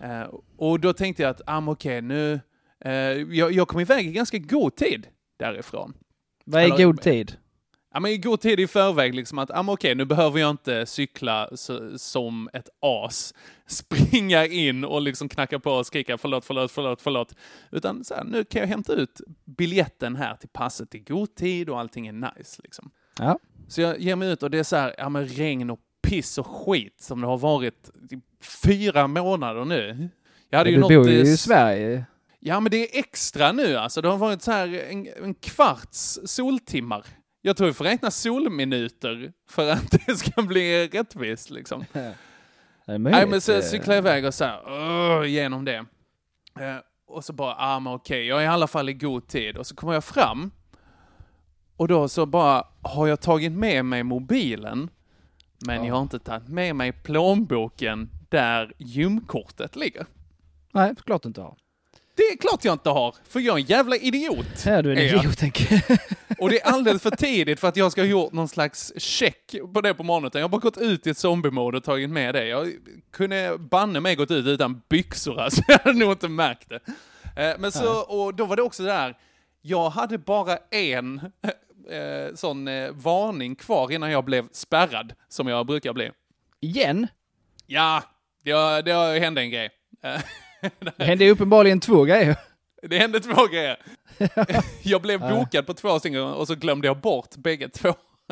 Eh, 0.00 0.28
och 0.56 0.80
då 0.80 0.92
tänkte 0.92 1.22
jag 1.22 1.30
att, 1.30 1.40
ah, 1.46 1.62
okej, 1.66 2.02
nu, 2.02 2.40
eh, 2.80 2.92
jag, 2.92 3.52
jag 3.52 3.68
kom 3.68 3.80
iväg 3.80 4.06
i 4.06 4.12
ganska 4.12 4.38
god 4.38 4.76
tid 4.76 5.06
därifrån. 5.36 5.94
Vad 6.44 6.62
är 6.62 6.66
Eller- 6.66 6.84
god 6.84 7.00
tid? 7.00 7.36
Ja, 7.94 8.00
men 8.00 8.10
i 8.10 8.18
god 8.18 8.40
tid 8.40 8.60
i 8.60 8.66
förväg, 8.66 9.14
liksom 9.14 9.38
att 9.38 9.50
ah, 9.50 9.62
men 9.62 9.74
okej, 9.74 9.94
nu 9.94 10.04
behöver 10.04 10.40
jag 10.40 10.50
inte 10.50 10.86
cykla 10.86 11.48
så, 11.54 11.98
som 11.98 12.48
ett 12.52 12.68
as, 12.80 13.34
springa 13.66 14.46
in 14.46 14.84
och 14.84 15.02
liksom 15.02 15.28
knacka 15.28 15.58
på 15.58 15.70
och 15.70 15.86
skrika 15.86 16.18
förlåt, 16.18 16.44
förlåt, 16.44 16.72
förlåt, 16.72 17.02
förlåt. 17.02 17.34
Utan 17.70 18.04
så 18.04 18.14
här, 18.14 18.24
nu 18.24 18.44
kan 18.44 18.60
jag 18.60 18.68
hämta 18.68 18.92
ut 18.92 19.20
biljetten 19.44 20.16
här 20.16 20.36
till 20.36 20.48
passet 20.48 20.94
i 20.94 20.98
god 20.98 21.34
tid 21.34 21.68
och 21.70 21.80
allting 21.80 22.06
är 22.06 22.12
nice. 22.12 22.60
Liksom. 22.64 22.90
Ja. 23.18 23.38
Så 23.68 23.80
jag 23.80 24.00
ger 24.00 24.16
mig 24.16 24.32
ut 24.32 24.42
och 24.42 24.50
det 24.50 24.58
är 24.58 24.62
så 24.62 24.76
här, 24.76 24.94
ja 24.98 25.08
men 25.08 25.26
regn 25.26 25.70
och 25.70 25.80
piss 26.02 26.38
och 26.38 26.46
skit 26.46 27.00
som 27.00 27.20
det 27.20 27.26
har 27.26 27.38
varit 27.38 27.90
i 28.10 28.20
fyra 28.64 29.06
månader 29.06 29.64
nu. 29.64 30.08
Jag 30.50 30.58
hade 30.58 30.70
ju 30.70 30.76
du 30.76 30.80
något, 30.80 30.88
bor 30.88 31.10
ju 31.10 31.20
i 31.20 31.36
Sverige. 31.36 32.04
Ja, 32.40 32.60
men 32.60 32.70
det 32.70 32.76
är 32.76 32.98
extra 32.98 33.52
nu 33.52 33.76
alltså. 33.76 34.00
Det 34.00 34.08
har 34.08 34.16
varit 34.16 34.42
så 34.42 34.52
här 34.52 34.84
en, 34.90 35.08
en 35.22 35.34
kvarts 35.34 36.18
soltimmar. 36.24 37.04
Jag 37.46 37.56
tror 37.56 37.66
vi 37.66 37.72
får 37.74 37.84
räkna 37.84 38.10
solminuter 38.10 39.32
för 39.48 39.70
att 39.70 39.90
det 40.06 40.16
ska 40.16 40.42
bli 40.42 40.88
rättvist 40.88 41.50
liksom. 41.50 41.84
Nej, 42.86 43.26
men 43.26 43.40
så 43.40 43.52
eh, 43.52 43.60
cyklar 43.60 43.94
jag 43.94 44.02
iväg 44.02 44.24
och 44.24 44.34
så 44.34 44.44
här, 44.44 44.60
"Åh", 44.66 45.26
genom 45.28 45.64
det. 45.64 45.76
Eh, 46.60 46.76
och 47.06 47.24
så 47.24 47.32
bara, 47.32 47.54
ah 47.58 47.80
men 47.80 47.92
okej, 47.92 48.26
jag 48.26 48.38
är 48.40 48.44
i 48.44 48.46
alla 48.48 48.66
fall 48.66 48.88
i 48.88 48.92
god 48.92 49.26
tid. 49.28 49.56
Och 49.56 49.66
så 49.66 49.74
kommer 49.74 49.94
jag 49.94 50.04
fram. 50.04 50.50
Och 51.76 51.88
då 51.88 52.08
så 52.08 52.26
bara, 52.26 52.64
har 52.82 53.06
jag 53.06 53.20
tagit 53.20 53.52
med 53.52 53.84
mig 53.84 54.02
mobilen, 54.02 54.90
men 55.66 55.84
jag 55.84 55.94
har 55.94 56.02
inte 56.02 56.18
tagit 56.18 56.48
med 56.48 56.76
mig 56.76 56.92
plånboken 56.92 58.10
där 58.28 58.72
gymkortet 58.78 59.76
ligger. 59.76 60.06
Nej, 60.72 60.94
såklart 60.96 61.24
inte 61.24 61.40
har. 61.40 61.56
Det 62.16 62.22
är 62.22 62.36
klart 62.36 62.64
jag 62.64 62.72
inte 62.74 62.90
har, 62.90 63.14
för 63.28 63.40
jag 63.40 63.54
är 63.58 63.60
en 63.62 63.66
jävla 63.66 63.96
idiot. 63.96 64.46
Ja, 64.66 64.82
du 64.82 64.92
är 64.92 64.96
en 64.96 65.02
idiot, 65.18 65.38
tänker. 65.38 65.82
Och 66.38 66.50
det 66.50 66.60
är 66.60 66.66
alldeles 66.72 67.02
för 67.02 67.10
tidigt 67.10 67.60
för 67.60 67.68
att 67.68 67.76
jag 67.76 67.92
ska 67.92 68.00
ha 68.00 68.06
gjort 68.06 68.32
någon 68.32 68.48
slags 68.48 68.92
check 68.96 69.54
på 69.74 69.80
det 69.80 69.94
på 69.94 70.02
morgonen. 70.02 70.30
Jag 70.34 70.40
har 70.40 70.48
bara 70.48 70.58
gått 70.60 70.78
ut 70.78 71.06
i 71.06 71.10
ett 71.10 71.18
zombie-mode 71.18 71.76
och 71.76 71.84
tagit 71.84 72.10
med 72.10 72.34
det. 72.34 72.46
Jag 72.46 72.72
kunde 73.10 73.56
banne 73.58 74.00
mig 74.00 74.14
gått 74.16 74.30
ut 74.30 74.46
utan 74.46 74.82
byxor 74.88 75.40
alltså. 75.40 75.62
Jag 75.68 75.78
hade 75.78 75.98
nog 75.98 76.12
inte 76.12 76.28
märkt 76.28 76.68
det. 76.68 76.80
Eh, 77.36 77.58
Men 77.58 77.72
så, 77.72 78.00
och 78.00 78.34
då 78.34 78.44
var 78.44 78.56
det 78.56 78.62
också 78.62 78.82
det 78.82 78.88
där, 78.88 79.16
jag 79.62 79.90
hade 79.90 80.18
bara 80.18 80.58
en 80.70 81.20
eh, 81.90 82.34
sån 82.34 82.68
eh, 82.68 82.90
varning 82.90 83.56
kvar 83.56 83.92
innan 83.92 84.10
jag 84.10 84.24
blev 84.24 84.48
spärrad, 84.52 85.12
som 85.28 85.48
jag 85.48 85.66
brukar 85.66 85.92
bli. 85.92 86.10
Igen? 86.60 87.06
Ja, 87.66 88.02
det, 88.44 88.82
det 88.82 89.20
hände 89.20 89.40
en 89.40 89.50
grej. 89.50 89.70
Eh, 90.64 90.70
Det 90.96 91.04
hände 91.04 91.30
uppenbarligen 91.30 91.80
två 91.80 92.04
grejer. 92.04 92.36
Det 92.82 92.98
hände 92.98 93.20
två 93.20 93.46
grejer. 93.46 93.76
Jag 94.82 95.02
blev 95.02 95.20
bokad 95.20 95.66
på 95.66 95.74
två 95.74 95.98
stycken 95.98 96.20
och 96.22 96.46
så 96.46 96.54
glömde 96.54 96.86
jag 96.86 97.00
bort 97.00 97.36
bägge 97.36 97.68
två. 97.68 97.88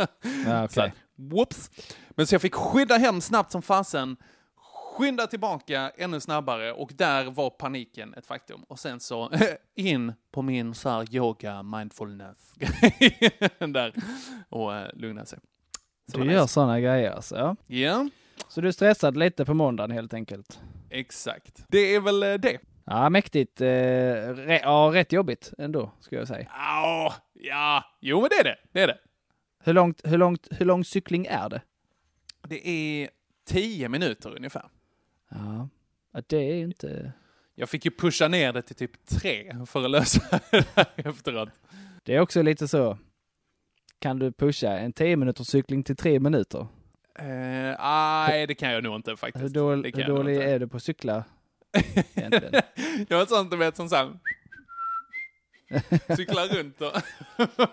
Ja, 0.47 0.69
Så 0.69 0.81
okej. 0.81 0.89
att, 0.89 1.33
whoops. 1.33 1.71
Men 2.11 2.27
så 2.27 2.35
jag 2.35 2.43
fick 2.43 2.55
skynda 2.55 2.97
hem 2.97 3.21
snabbt 3.21 3.53
som 3.53 3.63
fasen, 3.63 4.17
skynda 4.97 5.27
tillbaka 5.27 5.91
ännu 5.97 6.21
snabbare 6.21 6.73
och 6.73 6.91
där 6.95 7.25
var 7.31 7.51
paniken 7.51 8.15
ett 8.15 8.27
faktum. 8.27 8.63
Och 8.69 8.79
sen 8.79 9.01
så 9.01 9.31
in 9.77 10.13
på 10.33 10.43
min 10.43 10.75
så 10.75 10.89
här 10.89 11.15
yoga 11.15 11.63
mindfulness 11.63 12.53
där 13.59 13.95
och 14.49 14.71
uh, 14.73 14.83
lugna 14.95 15.25
sig. 15.27 15.39
Så 16.13 16.19
Du 16.19 16.33
gör 16.33 16.41
nice. 16.43 16.53
sådana 16.53 16.81
grejer 16.81 17.11
alltså. 17.11 17.37
Ja. 17.37 17.57
Ja, 17.67 18.09
Så 18.49 18.61
du 18.61 18.69
är 18.69 18.73
stressad 18.73 19.17
lite 19.17 19.45
på 19.45 19.55
måndagen 19.55 19.91
helt 19.91 20.15
enkelt. 20.15 20.61
Exakt. 20.93 21.65
Det 21.69 21.95
är 21.95 22.01
väl 22.01 22.23
eh, 22.23 22.35
det. 22.35 22.59
Ja, 22.85 23.11
mäktigt. 23.11 23.61
Eh, 23.61 23.67
re- 23.67 24.61
ja, 24.63 24.91
rätt 24.95 25.13
jobbigt 25.13 25.53
ändå, 25.59 25.93
skulle 26.01 26.21
jag 26.21 26.29
säga. 26.29 26.47
Ja, 26.51 27.15
ja, 27.35 27.85
jo 28.01 28.21
men 28.21 28.29
det 28.31 28.37
är 28.41 28.45
det. 28.45 28.57
Det 28.73 28.81
är 28.83 28.87
det. 28.87 28.99
Hur 29.65 29.73
långt, 29.73 30.01
hur 30.05 30.19
långt, 30.19 30.49
hur 30.51 30.67
lång 30.67 30.85
cykling 30.85 31.27
är 31.27 31.49
det? 31.49 31.63
Det 32.49 32.69
är 32.69 33.11
tio 33.47 33.89
minuter 33.89 34.37
ungefär. 34.37 34.65
Ja, 35.31 35.69
ja 36.13 36.23
det 36.27 36.37
är 36.37 36.55
ju 36.55 36.65
inte... 36.65 37.13
Jag 37.55 37.69
fick 37.69 37.85
ju 37.85 37.91
pusha 37.91 38.29
ner 38.29 38.53
det 38.53 38.63
till 38.63 38.77
typ 38.77 39.07
tre 39.07 39.57
för 39.67 39.85
att 39.85 39.91
lösa 39.91 40.41
det 40.51 40.67
här 40.75 40.87
efteråt. 40.97 41.49
Det 42.03 42.15
är 42.15 42.21
också 42.21 42.43
lite 42.43 42.69
så. 42.69 42.99
Kan 43.99 44.19
du 44.19 44.33
pusha 44.33 44.79
en 44.79 44.93
10 44.93 45.17
minuters 45.17 45.47
cykling 45.47 45.83
till 45.85 45.97
tre 45.97 46.21
minuter? 46.21 46.67
Eh, 47.19 47.77
nej, 47.79 48.47
det 48.47 48.55
kan 48.55 48.71
jag 48.71 48.85
nog 48.85 48.97
inte 48.97 49.17
faktiskt. 49.17 49.45
Hur, 49.45 49.49
dål, 49.49 49.85
hur 49.95 50.05
dålig 50.05 50.37
är 50.37 50.59
du 50.59 50.69
på 50.69 50.77
att 50.77 50.83
cykla? 50.83 51.25
Jag 53.09 53.19
var 53.19 53.27
sånt 53.27 53.51
du 53.51 53.57
vet 53.57 53.77
som 53.77 53.89
såhär... 53.89 54.13
Cyklar 56.17 56.57
runt 56.57 56.81
och... 56.81 56.93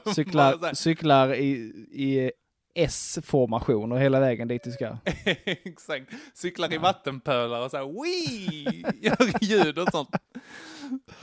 Så 0.04 0.14
Cyklar, 0.14 0.58
här. 0.62 0.74
cyklar 0.74 1.34
i, 1.34 1.52
i 1.92 2.32
S-formation 2.76 3.92
och 3.92 4.00
hela 4.00 4.20
vägen 4.20 4.48
dit 4.48 4.64
du 4.64 4.72
ska. 4.72 4.98
Exakt. 5.46 6.12
Cyklar 6.34 6.74
i 6.74 6.78
vattenpölar 6.78 7.62
och 7.66 7.72
såhär 7.72 8.04
wii 8.04 8.84
Gör 9.02 9.44
ljud 9.44 9.80
och 9.80 9.90
sånt. 9.92 10.10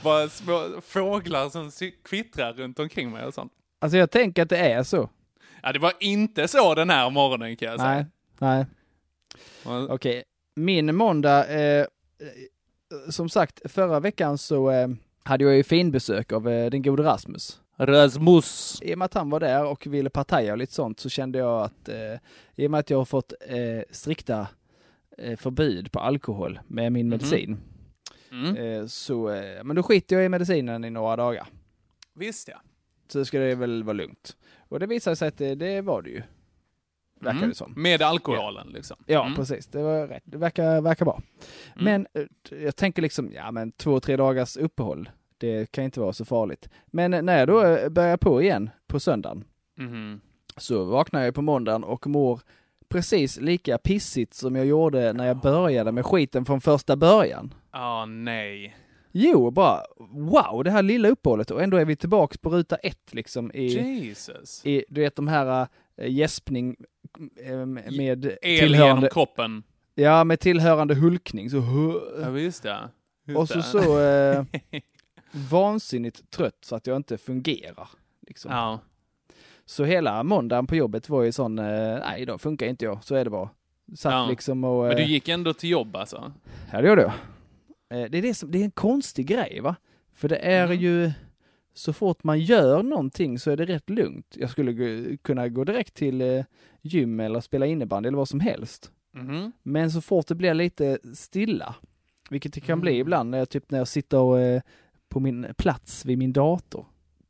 Bara 0.02 0.28
små 0.28 0.80
fåglar 0.82 1.48
som 1.48 1.70
kvittrar 2.04 2.52
runt 2.52 2.78
omkring 2.78 3.10
mig 3.10 3.24
och 3.24 3.34
sånt. 3.34 3.52
Alltså 3.78 3.98
jag 3.98 4.10
tänker 4.10 4.42
att 4.42 4.48
det 4.48 4.58
är 4.58 4.82
så. 4.82 5.10
Ja, 5.66 5.72
det 5.72 5.78
var 5.78 5.92
inte 6.00 6.48
så 6.48 6.74
den 6.74 6.90
här 6.90 7.10
morgonen 7.10 7.56
kan 7.56 7.68
jag 7.68 7.80
säga. 7.80 8.06
Nej, 8.38 8.66
nej. 9.64 9.86
Okej, 9.88 10.24
min 10.54 10.96
måndag, 10.96 11.46
eh, 11.48 11.80
eh, 11.80 11.86
som 13.10 13.28
sagt, 13.28 13.60
förra 13.72 14.00
veckan 14.00 14.38
så 14.38 14.70
eh, 14.70 14.88
hade 15.22 15.44
jag 15.44 15.56
ju 15.56 15.62
finbesök 15.62 16.32
av 16.32 16.48
eh, 16.48 16.70
den 16.70 16.82
gode 16.82 17.02
Rasmus. 17.02 17.60
Rasmus. 17.78 18.78
I 18.82 18.94
och 18.94 18.98
med 18.98 19.06
att 19.06 19.14
han 19.14 19.30
var 19.30 19.40
där 19.40 19.64
och 19.66 19.86
ville 19.86 20.10
partaja 20.10 20.52
och 20.52 20.58
lite 20.58 20.72
sånt 20.72 21.00
så 21.00 21.08
kände 21.08 21.38
jag 21.38 21.62
att 21.62 21.88
eh, 21.88 22.18
i 22.56 22.66
och 22.66 22.70
med 22.70 22.80
att 22.80 22.90
jag 22.90 22.98
har 22.98 23.04
fått 23.04 23.32
eh, 23.48 23.82
strikta 23.90 24.46
eh, 25.18 25.36
förbud 25.36 25.92
på 25.92 26.00
alkohol 26.00 26.60
med 26.66 26.92
min 26.92 27.06
Mhm. 27.06 27.10
medicin 27.10 27.56
Mm. 28.32 28.56
eh, 28.56 28.86
så, 28.86 29.30
eh, 29.30 29.64
men 29.64 29.76
då 29.76 29.82
skiter 29.82 30.16
jag 30.16 30.24
i 30.24 30.28
medicinen 30.28 30.84
i 30.84 30.90
några 30.90 31.16
dagar. 31.16 31.46
Visst 32.14 32.48
ja. 32.48 32.60
Så 33.08 33.24
ska 33.24 33.38
det 33.38 33.54
väl 33.54 33.82
vara 33.84 33.92
lugnt. 33.92 34.36
Och 34.68 34.80
det 34.80 34.86
visade 34.86 35.16
sig 35.16 35.28
att 35.28 35.38
det, 35.38 35.54
det 35.54 35.80
var 35.80 36.02
det 36.02 36.10
ju. 36.10 36.22
Verkar 37.20 37.36
Mm. 37.38 37.48
det 37.48 37.54
som. 37.54 37.72
Med 37.76 38.02
alkoholen 38.02 38.68
liksom. 38.68 38.96
Ja, 39.06 39.22
Mm. 39.24 39.34
precis. 39.36 39.66
Det 39.66 39.82
var 39.82 40.06
rätt. 40.06 40.22
Det 40.26 40.38
verkar, 40.38 40.80
verkar 40.80 41.04
bra. 41.04 41.22
Mm. 41.80 41.84
Men 41.84 42.06
eh, 42.52 42.58
jag 42.64 42.76
tänker 42.76 43.02
liksom, 43.02 43.32
ja 43.32 43.50
men 43.50 43.72
två, 43.72 44.00
tre 44.00 44.16
dagars 44.16 44.56
uppehåll, 44.56 45.10
det 45.38 45.72
kan 45.72 45.84
inte 45.84 46.00
vara 46.00 46.12
så 46.12 46.24
farligt. 46.24 46.68
Men 46.86 47.10
när 47.10 47.38
jag 47.38 47.48
då 47.48 47.64
eh, 47.64 47.88
börjar 47.88 48.16
på 48.16 48.42
igen 48.42 48.70
på 48.86 49.00
söndagen, 49.00 49.44
Mhm. 49.78 50.20
så 50.56 50.84
vaknar 50.84 51.22
jag 51.24 51.34
på 51.34 51.42
måndagen 51.42 51.84
och 51.84 52.06
mår 52.06 52.40
precis 52.88 53.40
lika 53.40 53.78
pissigt 53.78 54.34
som 54.34 54.56
jag 54.56 54.66
gjorde 54.66 55.12
när 55.12 55.26
jag 55.26 55.40
började 55.40 55.92
med 55.92 56.06
skiten 56.06 56.44
från 56.44 56.60
första 56.60 56.96
början. 56.96 57.54
Ah, 57.70 58.04
nej. 58.06 58.76
Jo, 59.18 59.50
bara 59.50 59.82
wow, 60.10 60.64
det 60.64 60.70
här 60.70 60.82
lilla 60.82 61.08
uppehållet 61.08 61.50
och 61.50 61.62
ändå 61.62 61.76
är 61.76 61.84
vi 61.84 61.96
tillbaks 61.96 62.38
på 62.38 62.50
ruta 62.50 62.76
ett 62.76 63.14
liksom 63.14 63.50
i, 63.54 63.66
Jesus. 64.06 64.66
i 64.66 64.84
du 64.88 65.00
vet 65.00 65.16
de 65.16 65.28
här 65.28 65.68
äh, 65.96 66.10
gäspning 66.10 66.76
eh, 67.44 67.66
med 67.66 68.36
El 68.42 68.58
tillhörande, 68.60 69.08
kroppen. 69.08 69.62
ja 69.94 70.24
med 70.24 70.40
tillhörande 70.40 70.94
hulkning 70.94 71.50
så 71.50 71.56
Ja, 72.22 72.30
visst. 72.30 72.64
Just 73.26 73.38
och 73.38 73.48
så 73.48 73.62
så 73.62 74.00
eh, 74.00 74.44
vansinnigt 75.50 76.30
trött 76.30 76.58
så 76.60 76.76
att 76.76 76.86
jag 76.86 76.96
inte 76.96 77.18
fungerar. 77.18 77.88
Liksom. 78.26 78.50
ja. 78.52 78.80
Så 79.64 79.84
hela 79.84 80.22
måndagen 80.22 80.66
på 80.66 80.76
jobbet 80.76 81.08
var 81.08 81.22
ju 81.22 81.32
sån, 81.32 81.54
nej 81.56 82.22
idag 82.22 82.40
funkar 82.40 82.66
inte 82.66 82.84
jag, 82.84 83.04
så 83.04 83.14
är 83.14 83.24
det 83.24 83.30
bara. 83.30 83.48
Satt 83.96 84.12
Ja. 84.12 84.26
liksom 84.30 84.64
och... 84.64 84.86
Men 84.86 84.96
du 84.96 85.04
gick 85.04 85.28
ändå 85.28 85.52
till 85.52 85.70
jobb 85.70 85.96
alltså? 85.96 86.32
Ja 86.72 86.82
det 86.82 86.88
gjorde 86.88 87.02
jag. 87.02 87.12
Eh, 87.90 88.04
Det 88.10 88.18
är, 88.18 88.22
det, 88.22 88.34
som, 88.34 88.50
det 88.50 88.58
är 88.60 88.64
en 88.64 88.70
konstig 88.70 89.26
grej 89.26 89.60
va? 89.60 89.76
För 90.14 90.28
det 90.28 90.36
är 90.36 90.66
Mhm. 90.66 90.76
ju, 90.76 91.10
så 91.74 91.92
fort 91.92 92.24
man 92.24 92.40
gör 92.40 92.82
någonting 92.82 93.38
så 93.38 93.50
är 93.50 93.56
det 93.56 93.64
rätt 93.66 93.90
lugnt. 93.90 94.36
Jag 94.38 94.50
skulle 94.50 95.16
kunna 95.16 95.48
gå 95.48 95.64
direkt 95.64 95.94
till 95.94 96.20
eh, 96.20 96.44
gym 96.82 97.20
eller 97.20 97.40
spela 97.40 97.66
innebandy 97.66 98.06
eller 98.06 98.18
vad 98.18 98.28
som 98.28 98.40
helst. 98.40 98.90
Mhm. 99.12 99.52
Men 99.62 99.90
så 99.90 100.00
fort 100.00 100.26
det 100.26 100.34
blir 100.34 100.54
lite 100.54 100.98
stilla, 101.14 101.74
vilket 102.30 102.52
det 102.52 102.60
kan 102.60 102.80
bli 102.80 102.90
Mm. 102.90 103.00
ibland, 103.00 103.30
när 103.30 103.38
jag, 103.38 103.48
typ 103.48 103.70
när 103.70 103.78
jag 103.78 103.88
sitter 103.88 104.38
eh, 104.38 104.60
på 105.08 105.20
min 105.20 105.46
plats 105.56 106.04
vid 106.04 106.18
min 106.18 106.32
dator, 106.32 106.86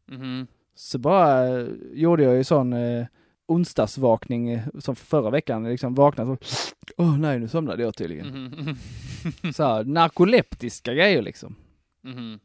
Mhm. 0.07 0.47
så 0.75 0.99
bara 0.99 1.61
gjorde 1.93 2.23
jag 2.23 2.37
ju 2.37 2.45
sån 2.45 2.73
onsdagsvakning 3.47 4.49
eh, 4.51 4.63
som 4.79 4.97
förra 4.97 5.31
veckan, 5.31 5.65
liksom 5.69 5.95
vaknade 5.95 6.37
så, 6.47 6.65
åh 6.97 7.19
nej 7.19 7.39
nu 7.39 7.49
somnade 7.49 7.83
jag 7.83 7.95
tydligen. 7.97 8.27
Mhm. 8.29 9.53
Så 9.53 9.63
här, 9.65 9.85
narkoleptiska 9.85 10.95
grejer 10.95 11.23
liksom. 11.23 11.57
Mhm. 12.03 12.39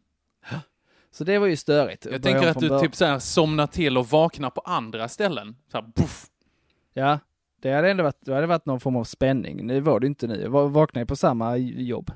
Så 1.12 1.24
det 1.24 1.38
var 1.38 1.48
ju 1.48 1.56
störigt. 1.56 2.06
Jag 2.12 2.24
tänker 2.24 2.48
att 2.48 2.60
du 2.60 2.70
bör- 2.70 2.80
typ 2.80 2.96
så 2.96 3.06
här 3.06 3.20
somnar 3.20 3.68
till 3.68 3.98
och 3.98 4.08
vaknar 4.08 4.50
på 4.50 4.62
andra 4.62 5.08
ställen. 5.08 5.56
Så 5.72 5.78
här, 5.78 5.86
puff. 5.96 6.26
Ja, 6.94 7.20
det 7.62 7.72
hade 7.74 7.92
ändå 7.92 8.04
varit, 8.04 8.18
det 8.26 8.34
hade 8.36 8.48
varit 8.48 8.66
någon 8.66 8.80
form 8.80 8.96
av 8.96 9.04
spänning. 9.04 9.66
Nu 9.68 9.80
var 9.80 10.00
det 10.00 10.08
inte 10.08 10.28
nu. 10.28 10.42
Jag 10.42 10.50
va- 10.50 10.68
vaknade 10.68 11.06
på 11.06 11.16
samma 11.16 11.58
jobb. 11.58 12.12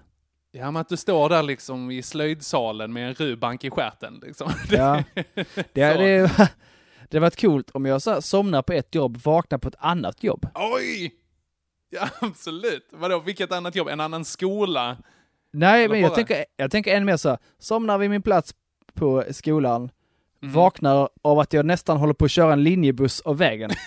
Ja, 0.51 0.71
men 0.71 0.81
att 0.81 0.89
du 0.89 0.97
står 0.97 1.29
där 1.29 1.43
liksom 1.43 1.91
i 1.91 2.01
slöjdsalen 2.01 2.93
med 2.93 3.07
en 3.07 3.13
rubank 3.13 3.63
i 3.63 3.69
stjärten 3.69 4.19
liksom. 4.23 4.51
Ja, 4.69 5.03
det, 5.13 5.33
det, 5.73 6.31
det 7.09 7.17
hade 7.17 7.19
varit 7.19 7.41
coolt 7.41 7.69
om 7.71 7.85
jag 7.85 8.01
så 8.01 8.11
här, 8.11 8.21
somnar 8.21 8.61
på 8.61 8.73
ett 8.73 8.95
jobb, 8.95 9.17
vaknar 9.17 9.57
på 9.57 9.67
ett 9.67 9.75
annat 9.79 10.23
jobb. 10.23 10.47
Oj! 10.55 11.15
Ja, 11.89 12.09
absolut. 12.21 12.87
Vadå, 12.91 13.19
vilket 13.19 13.51
annat 13.51 13.75
jobb? 13.75 13.87
En 13.87 13.99
annan 13.99 14.25
skola? 14.25 14.97
Nej, 15.53 15.83
Eller 15.83 15.89
men 15.93 15.99
jag 16.01 16.09
bara- 16.09 16.15
tänker, 16.15 16.45
jag 16.57 16.71
tänker 16.71 16.95
än 16.95 17.05
mer 17.05 17.17
så 17.17 17.29
här, 17.29 17.37
somnar 17.59 17.97
vid 17.97 18.09
min 18.09 18.21
plats 18.21 18.55
på 18.93 19.23
skolan, 19.31 19.89
Mhm. 20.41 20.53
vaknar 20.53 21.09
av 21.21 21.39
att 21.39 21.53
jag 21.53 21.65
nästan 21.65 21.97
håller 21.97 22.13
på 22.13 22.25
att 22.25 22.31
köra 22.31 22.53
en 22.53 22.63
linjebuss 22.63 23.21
av 23.21 23.37
vägen. 23.37 23.69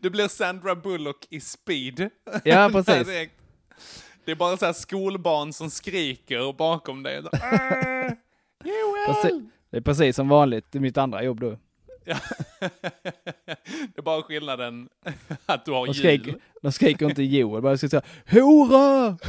Du 0.00 0.10
blir 0.10 0.28
Sandra 0.28 0.74
Bullock 0.74 1.26
i 1.30 1.40
Speed. 1.40 2.10
Ja, 2.44 2.68
precis. 2.72 3.28
Det 4.24 4.30
är 4.30 4.34
bara 4.36 4.56
så 4.56 4.66
här 4.66 4.72
skolbarn 4.72 5.52
som 5.52 5.70
skriker 5.70 6.52
bakom 6.52 7.02
dig. 7.02 7.22
Så, 7.22 7.28
"Ah, 7.32 8.10
Joel! 8.64 9.06
Preci- 9.08 9.48
Det 9.74 9.78
är 9.78 9.82
precis 9.82 10.16
som 10.16 10.28
vanligt 10.28 10.74
i 10.74 10.80
mitt 10.80 10.98
andra 10.98 11.22
jobb 11.22 11.40
då. 11.40 11.56
Ja. 12.04 12.16
det 12.60 13.96
är 13.98 14.02
bara 14.02 14.22
skillnaden 14.22 14.88
att 15.46 15.64
du 15.64 15.70
har 15.72 15.86
De 15.86 15.92
hjul. 15.92 15.94
skriker, 15.94 16.34
de 16.62 16.72
skriker 16.72 17.06
inte 17.06 17.22
Joel, 17.22 17.62
bara 17.62 17.76
ska 17.76 17.88
säga 17.88 18.02
HORA! 18.30 19.18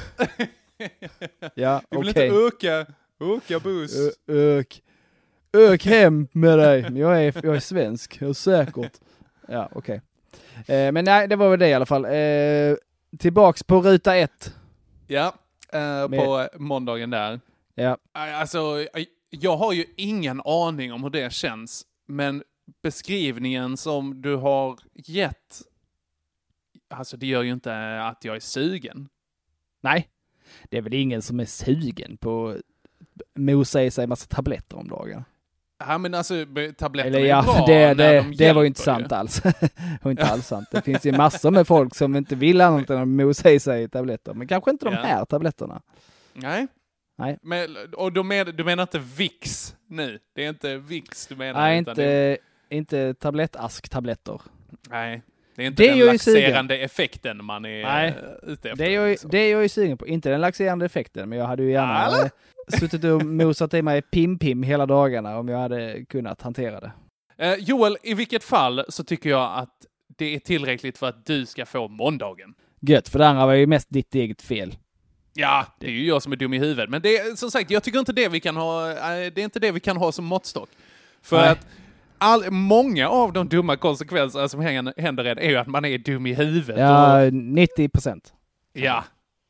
Ja, 1.55 1.81
Vi 1.89 1.97
vill 1.97 2.09
okej. 2.09 2.25
inte 2.27 2.37
öka, 2.37 2.85
öka 3.19 3.59
buss. 3.59 3.95
Ö- 4.27 4.33
Ök. 4.33 4.81
Ök 5.53 5.85
hem 5.85 6.27
med 6.31 6.59
dig. 6.59 6.81
Jag 6.99 7.23
är, 7.25 7.45
jag 7.45 7.55
är 7.55 7.59
svensk, 7.59 8.17
jag 8.21 8.29
är 8.29 8.33
säkert. 8.33 8.91
Ja, 9.47 9.69
okej. 9.71 10.01
Eh, 10.67 10.91
men 10.91 11.05
nej, 11.05 11.27
det 11.27 11.35
var 11.35 11.49
väl 11.49 11.59
det 11.59 11.67
i 11.69 11.73
alla 11.73 11.85
fall. 11.85 12.05
Eh, 12.05 12.75
tillbaks 13.19 13.63
på 13.63 13.81
ruta 13.81 14.15
ett. 14.15 14.53
Ja. 15.07 15.33
eh, 15.73 16.07
på 16.07 16.47
måndagen 16.55 17.09
där. 17.09 17.39
Ja. 17.75 17.97
Alltså, 18.11 18.59
jag 19.39 19.57
har 19.57 19.73
ju 19.73 19.85
ingen 19.97 20.41
aning 20.45 20.93
om 20.93 21.03
hur 21.03 21.09
det 21.09 21.33
känns, 21.33 21.85
men 22.07 22.43
beskrivningen 22.83 23.77
som 23.77 24.21
du 24.21 24.35
har 24.35 24.77
gett, 24.93 25.61
alltså 26.89 27.17
det 27.17 27.25
gör 27.25 27.41
ju 27.43 27.51
inte 27.51 28.01
att 28.03 28.25
jag 28.25 28.35
är 28.35 28.39
sugen. 28.39 29.09
Nej, 29.81 30.09
det 30.69 30.77
är 30.77 30.81
väl 30.81 30.93
ingen 30.93 31.21
som 31.21 31.39
är 31.39 31.45
sugen 31.45 32.17
på 32.17 32.47
att 32.49 32.61
mosa 33.35 33.83
i 33.83 33.91
sig 33.91 34.07
massa 34.07 34.27
tabletter 34.27 34.77
om 34.77 34.87
dagen. 34.87 35.23
Ja 35.77 35.97
men 35.97 36.13
alltså, 36.13 36.45
tabletterna 36.77 37.03
Eller 37.17 37.19
är 37.19 37.25
ja, 37.29 37.41
bra 37.43 37.65
det, 37.67 37.87
när 37.87 37.95
det, 37.95 38.21
de 38.21 38.35
det 38.35 38.53
var 38.53 38.61
ju 38.61 38.67
inte 38.67 38.81
sant 38.81 39.11
alls. 39.11 39.41
det 39.41 39.69
var 40.01 40.11
inte 40.11 40.25
alls 40.25 40.47
sant. 40.47 40.67
Det 40.71 40.81
finns 40.81 41.05
ju 41.05 41.11
massor 41.11 41.51
med 41.51 41.67
folk 41.67 41.95
som 41.95 42.15
inte 42.15 42.35
vill 42.35 42.61
annat 42.61 42.89
än 42.89 43.01
att 43.01 43.07
mosa 43.07 43.51
i 43.51 43.59
sig 43.59 43.89
tabletter. 43.89 44.33
Men 44.33 44.47
kanske 44.47 44.71
inte 44.71 44.85
de 44.85 44.93
Ja. 44.93 45.01
här 45.01 45.25
tabletterna. 45.25 45.81
Nej. 46.33 46.67
Nej. 47.17 47.37
Men, 47.41 47.75
och 47.97 48.13
du 48.13 48.23
menar, 48.23 48.51
du 48.51 48.63
menar 48.63 48.83
inte 48.83 48.99
Vicks 49.17 49.75
nu? 49.87 50.19
Det 50.35 50.45
är 50.45 50.49
inte 50.49 50.77
Vicks 50.77 51.27
du 51.27 51.35
menar? 51.35 51.61
Nej, 51.61 51.81
utan 51.81 51.95
det- 51.95 52.37
inte, 52.71 52.75
inte 52.75 53.13
tablettasktabletter. 53.13 54.41
Nej. 54.89 55.21
Det 55.55 55.63
är 55.63 55.67
inte 55.67 55.83
Det 55.83 55.89
är 55.89 56.05
den 56.05 56.19
sugen. 56.19 56.41
laxerande 56.41 56.77
effekten 56.77 57.45
man 57.45 57.65
är 57.65 57.83
Nej. 57.83 58.13
ute 58.43 58.69
efter. 58.69 58.75
Det 58.85 58.85
är, 58.85 58.95
jag, 59.01 59.09
liksom. 59.09 59.29
det 59.29 59.37
är 59.37 59.51
jag 59.51 59.63
ju 59.63 59.69
sugen 59.69 59.97
på. 59.97 60.07
Inte 60.07 60.29
den 60.29 60.41
laxerande 60.41 60.85
effekten, 60.85 61.29
men 61.29 61.37
jag 61.39 61.45
hade 61.45 61.63
ju 61.63 61.71
gärna 61.71 62.05
eh, 62.23 62.29
suttit 62.79 63.03
och 63.03 63.25
mosat 63.25 63.73
i 63.73 63.81
mig 63.81 64.01
pim-pim 64.01 64.63
hela 64.63 64.85
dagarna 64.85 65.37
om 65.39 65.47
jag 65.47 65.57
hade 65.59 66.05
kunnat 66.05 66.41
hantera 66.41 66.79
det. 66.79 66.91
Eh, 67.37 67.53
Joel, 67.59 67.97
i 68.03 68.13
vilket 68.13 68.43
fall 68.43 68.85
så 68.89 69.03
tycker 69.03 69.29
jag 69.29 69.57
att 69.57 69.85
det 70.17 70.35
är 70.35 70.39
tillräckligt 70.39 70.97
för 70.97 71.07
att 71.09 71.25
du 71.25 71.45
ska 71.45 71.65
få 71.65 71.87
måndagen. 71.87 72.53
Gött, 72.81 73.09
för 73.09 73.19
det 73.19 73.27
andra 73.27 73.45
var 73.45 73.53
ju 73.53 73.67
mest 73.67 73.87
ditt 73.89 74.15
eget 74.15 74.41
fel. 74.41 74.75
Ja, 75.37 75.65
det 75.79 75.87
är 75.87 75.91
ju 75.91 76.05
jag 76.07 76.21
som 76.21 76.31
är 76.31 76.35
dum 76.35 76.53
i 76.53 76.59
huvudet. 76.59 76.89
Men 76.89 77.01
det 77.01 77.17
är 77.17 77.35
som 77.35 77.51
sagt, 77.51 77.71
jag 77.71 77.83
tycker 77.83 77.99
inte 77.99 78.13
det 78.13 78.29
vi 78.29 78.39
kan 78.39 78.55
ha, 78.55 78.89
eh, 78.91 78.95
det 79.35 79.37
är 79.37 79.43
inte 79.43 79.59
det 79.59 79.71
vi 79.71 79.79
kan 79.79 79.97
ha 79.97 80.11
som 80.11 80.25
måttstock. 80.25 80.69
För 81.21 81.37
Nej. 81.37 81.49
att 81.49 81.67
all, 82.17 82.51
många 82.51 83.09
av 83.09 83.33
de 83.33 83.49
dumma 83.49 83.75
konsekvenserna 83.75 84.47
som 84.47 84.59
händer, 84.61 84.93
händer 84.97 85.25
är 85.25 85.49
ju 85.49 85.55
att 85.55 85.67
man 85.67 85.85
är 85.85 85.97
dum 85.97 86.25
i 86.25 86.33
huvudet. 86.33 86.75
Och, 86.75 86.81
Ja, 86.81 87.29
90 87.31 87.89
procent. 87.89 88.33
ja 88.73 89.03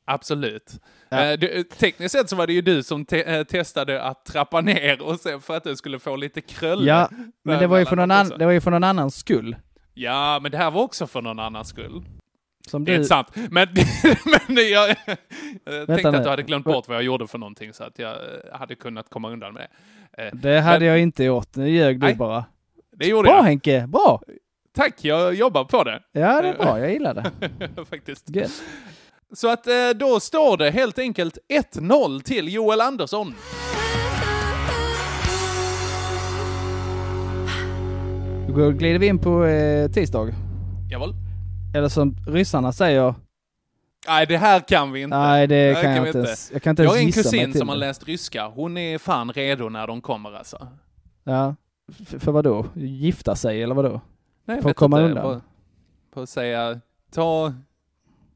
absolut. 0.05 0.73
Ja. 1.09 1.23
Eh, 1.23 1.39
du, 1.39 1.63
tekniskt 1.63 2.11
sett 2.11 2.29
så 2.29 2.35
var 2.35 2.47
det 2.47 2.53
ju 2.53 2.61
du 2.61 2.83
som 2.83 3.05
te 3.05 3.23
eh, 3.23 3.43
testade 3.43 4.03
att 4.03 4.25
trappa 4.25 4.61
ner 4.61 5.01
och 5.01 5.19
sen 5.19 5.41
för 5.41 5.57
att 5.57 5.63
du 5.63 5.75
skulle 5.75 5.99
få 5.99 6.15
lite 6.15 6.41
krölle. 6.41 6.91
Ja, 6.91 7.09
men 7.43 7.59
det 7.59 7.67
var, 7.67 7.77
ju 7.77 7.85
för 7.85 7.95
någon 7.95 8.11
an, 8.11 8.31
det 8.39 8.45
var 8.45 8.51
ju 8.51 8.61
för 8.61 8.71
någon 8.71 8.83
annans 8.83 9.15
skull. 9.15 9.55
Ja, 9.93 10.39
men 10.41 10.51
det 10.51 10.57
här 10.57 10.71
var 10.71 10.81
också 10.81 11.07
för 11.07 11.21
någon 11.21 11.39
annans 11.39 11.67
skull. 11.67 12.03
Som 12.69 12.85
Det 12.85 12.91
är 12.91 12.93
du, 12.93 12.97
inte 12.97 13.07
sant. 13.07 13.27
Men, 13.35 13.67
men 14.47 14.69
jag, 14.69 14.95
jag 15.65 15.87
tänkte 15.87 16.11
nu. 16.11 16.17
att 16.17 16.23
du 16.23 16.29
hade 16.29 16.43
glömt 16.43 16.65
bort 16.65 16.87
vad 16.87 16.97
jag 16.97 17.03
gjorde 17.03 17.27
för 17.27 17.37
någonting 17.37 17.73
så 17.73 17.83
att 17.83 17.99
jag 17.99 18.11
eh, 18.11 18.57
hade 18.59 18.75
kunnat 18.75 19.09
komma 19.09 19.29
undan 19.31 19.53
med 19.53 19.67
det. 20.17 20.23
Eh, 20.23 20.29
det 20.33 20.59
hade 20.61 20.79
men- 20.79 20.87
jag 20.87 20.99
inte 20.99 21.23
gjort. 21.23 21.55
Nu 21.55 21.69
ljög 21.69 21.99
du 21.99 22.05
Nej. 22.05 22.15
bara. 22.15 22.45
Det 22.97 23.07
gjorde 23.07 23.27
Bra 23.27 23.35
jag. 23.35 23.43
Henke, 23.43 23.87
bra! 23.87 24.21
Tack, 24.75 24.93
jag 25.05 25.33
jobbar 25.35 25.63
på 25.63 25.83
det. 25.83 26.01
Ja, 26.11 26.41
det 26.41 26.47
är 26.47 26.53
bra. 26.53 26.79
Jag 26.79 26.91
gillar 26.93 27.13
det. 27.13 27.31
Faktiskt. 27.89 28.29
Gött. 28.35 28.51
Så 29.33 29.51
att 29.51 29.67
eh, 29.67 29.73
då 29.95 30.19
står 30.19 30.57
det 30.57 30.71
helt 30.71 30.99
enkelt 30.99 31.37
1-0 31.73 32.21
till 32.23 32.53
Joel 32.53 32.81
Andersson. 32.81 33.33
Då 38.47 38.71
glider 38.71 38.99
vi 38.99 39.07
in 39.07 39.19
på 39.19 39.45
eh, 39.45 39.91
tisdag. 39.91 40.27
Jawohl. 40.91 41.13
Eller 41.75 41.89
som 41.89 42.15
ryssarna 42.27 42.71
säger, 42.71 43.15
Nej, 44.07 44.25
det 44.25 44.37
här 44.37 44.59
kan 44.59 44.91
vi 44.91 45.01
inte. 45.01 45.17
nej 45.17 45.47
det 45.47 45.73
här 45.75 45.83
kan 45.83 45.95
jag 45.95 46.01
vi 46.01 46.07
inte 46.09 46.19
ens, 46.19 46.51
jag 46.51 46.61
kan 46.63 46.71
inte 46.71 46.83
Jag 46.83 46.89
har 46.89 46.97
en 46.97 47.11
kusin 47.11 47.53
som 47.53 47.69
har 47.69 47.75
det. 47.75 47.79
läst 47.79 48.03
ryska. 48.07 48.47
Hon 48.47 48.77
är 48.77 48.97
fan 48.97 49.31
redo 49.33 49.69
när 49.69 49.87
de 49.87 50.01
kommer 50.01 50.33
alltså. 50.33 50.67
Ja. 51.23 51.55
F- 52.01 52.15
för 52.19 52.31
vad 52.31 52.43
då? 52.43 52.65
Gifta 52.75 53.35
sig 53.35 53.63
eller 53.63 53.75
vad 53.75 53.85
då? 53.85 54.01
Nej, 54.45 54.61
För 54.61 54.69
att 54.69 54.75
komma 54.75 54.99
inte. 55.01 55.19
undan. 55.21 55.41
På 56.13 56.21
att 56.21 56.29
säga, 56.29 56.79
ta, 57.11 57.53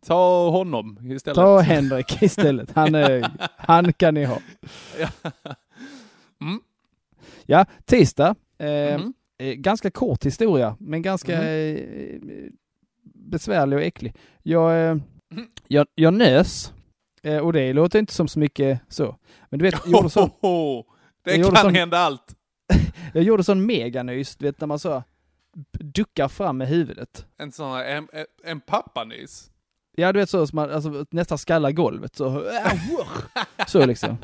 ta 0.06 0.50
honom 0.50 1.12
istället. 1.12 1.36
Ta 1.36 1.60
Henrik 1.60 2.22
istället. 2.22 2.72
Han, 2.76 2.96
är, 2.96 3.32
han 3.58 3.94
kan 3.94 4.14
ni 4.14 4.26
ha. 4.26 4.38
Ja. 5.00 5.08
Mm. 6.42 6.62
Ja, 7.46 7.66
tisdag. 7.86 8.36
Eh, 8.58 8.68
eh, 8.68 9.00
ganska 9.56 9.92
kort 9.92 10.26
historia, 10.26 10.76
men 10.80 11.02
ganska 11.02 11.36
Mhm. 11.42 12.52
Besvärlig 13.30 13.78
och 13.78 13.84
äcklig. 13.84 14.16
Jag, 14.44 14.90
eh, 14.90 14.96
Mhm. 15.32 15.48
jag, 15.68 15.88
jag 15.96 16.14
nös, 16.14 16.74
eh, 17.24 17.38
och 17.38 17.54
det 17.54 17.74
låter 17.74 18.00
inte 18.00 18.14
som 18.14 18.28
så 18.28 18.40
mycket 18.40 18.82
så. 18.88 19.16
Men 19.50 19.60
du 19.60 19.64
vet, 19.66 19.76
jag 19.86 19.92
gjorde, 19.92 20.10
sån. 20.10 20.30
Det 21.24 21.44
kan 21.44 21.56
sån- 21.56 21.76
hända 21.76 21.98
allt. 22.00 22.36
jag 23.14 23.24
gjorde 23.24 23.44
sån 23.44 23.66
meganys, 23.66 24.36
du 24.36 24.46
vet 24.46 24.60
när 24.60 24.68
man 24.68 24.80
så 24.80 25.04
duckar 25.80 26.28
fram 26.28 26.58
med 26.58 26.68
huvudet. 26.68 27.26
En 27.38 27.52
sån 27.52 27.72
här, 27.72 27.86
en, 27.86 28.08
en, 28.44 28.60
pappanys. 28.62 29.52
Ja, 29.98 30.12
du 30.14 30.20
vet 30.20 30.30
så 30.30 30.48
som 30.48 30.56
man 30.56 30.72
alltså, 30.72 31.06
nästan 31.12 31.38
skallar 31.38 31.72
golvet 31.72 32.16
så. 32.16 32.44
Så 33.68 33.86
liksom. 33.86 34.18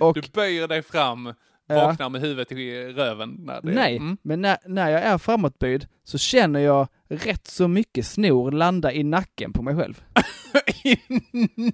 Och 0.00 0.14
Du 0.14 0.22
böjer 0.32 0.68
dig 0.68 0.82
fram. 0.82 1.34
Vaknar 1.74 2.08
med 2.08 2.20
huvudet 2.20 2.52
i 2.52 2.84
röven. 2.84 3.36
När 3.38 3.60
det, 3.62 3.70
nej, 3.72 3.96
Mm. 3.96 4.16
men 4.22 4.40
när, 4.40 4.56
när 4.66 4.90
jag 4.90 5.02
är 5.02 5.18
framåtböjd 5.18 5.86
så 6.04 6.18
känner 6.18 6.60
jag 6.60 6.88
rätt 7.08 7.46
så 7.46 7.68
mycket 7.68 8.06
snor 8.06 8.50
landa 8.50 8.92
i 8.92 9.02
nacken 9.02 9.52
på 9.52 9.62
mig 9.62 9.76
själv. 9.76 10.02
I 10.84 10.96
nacken! 11.56 11.72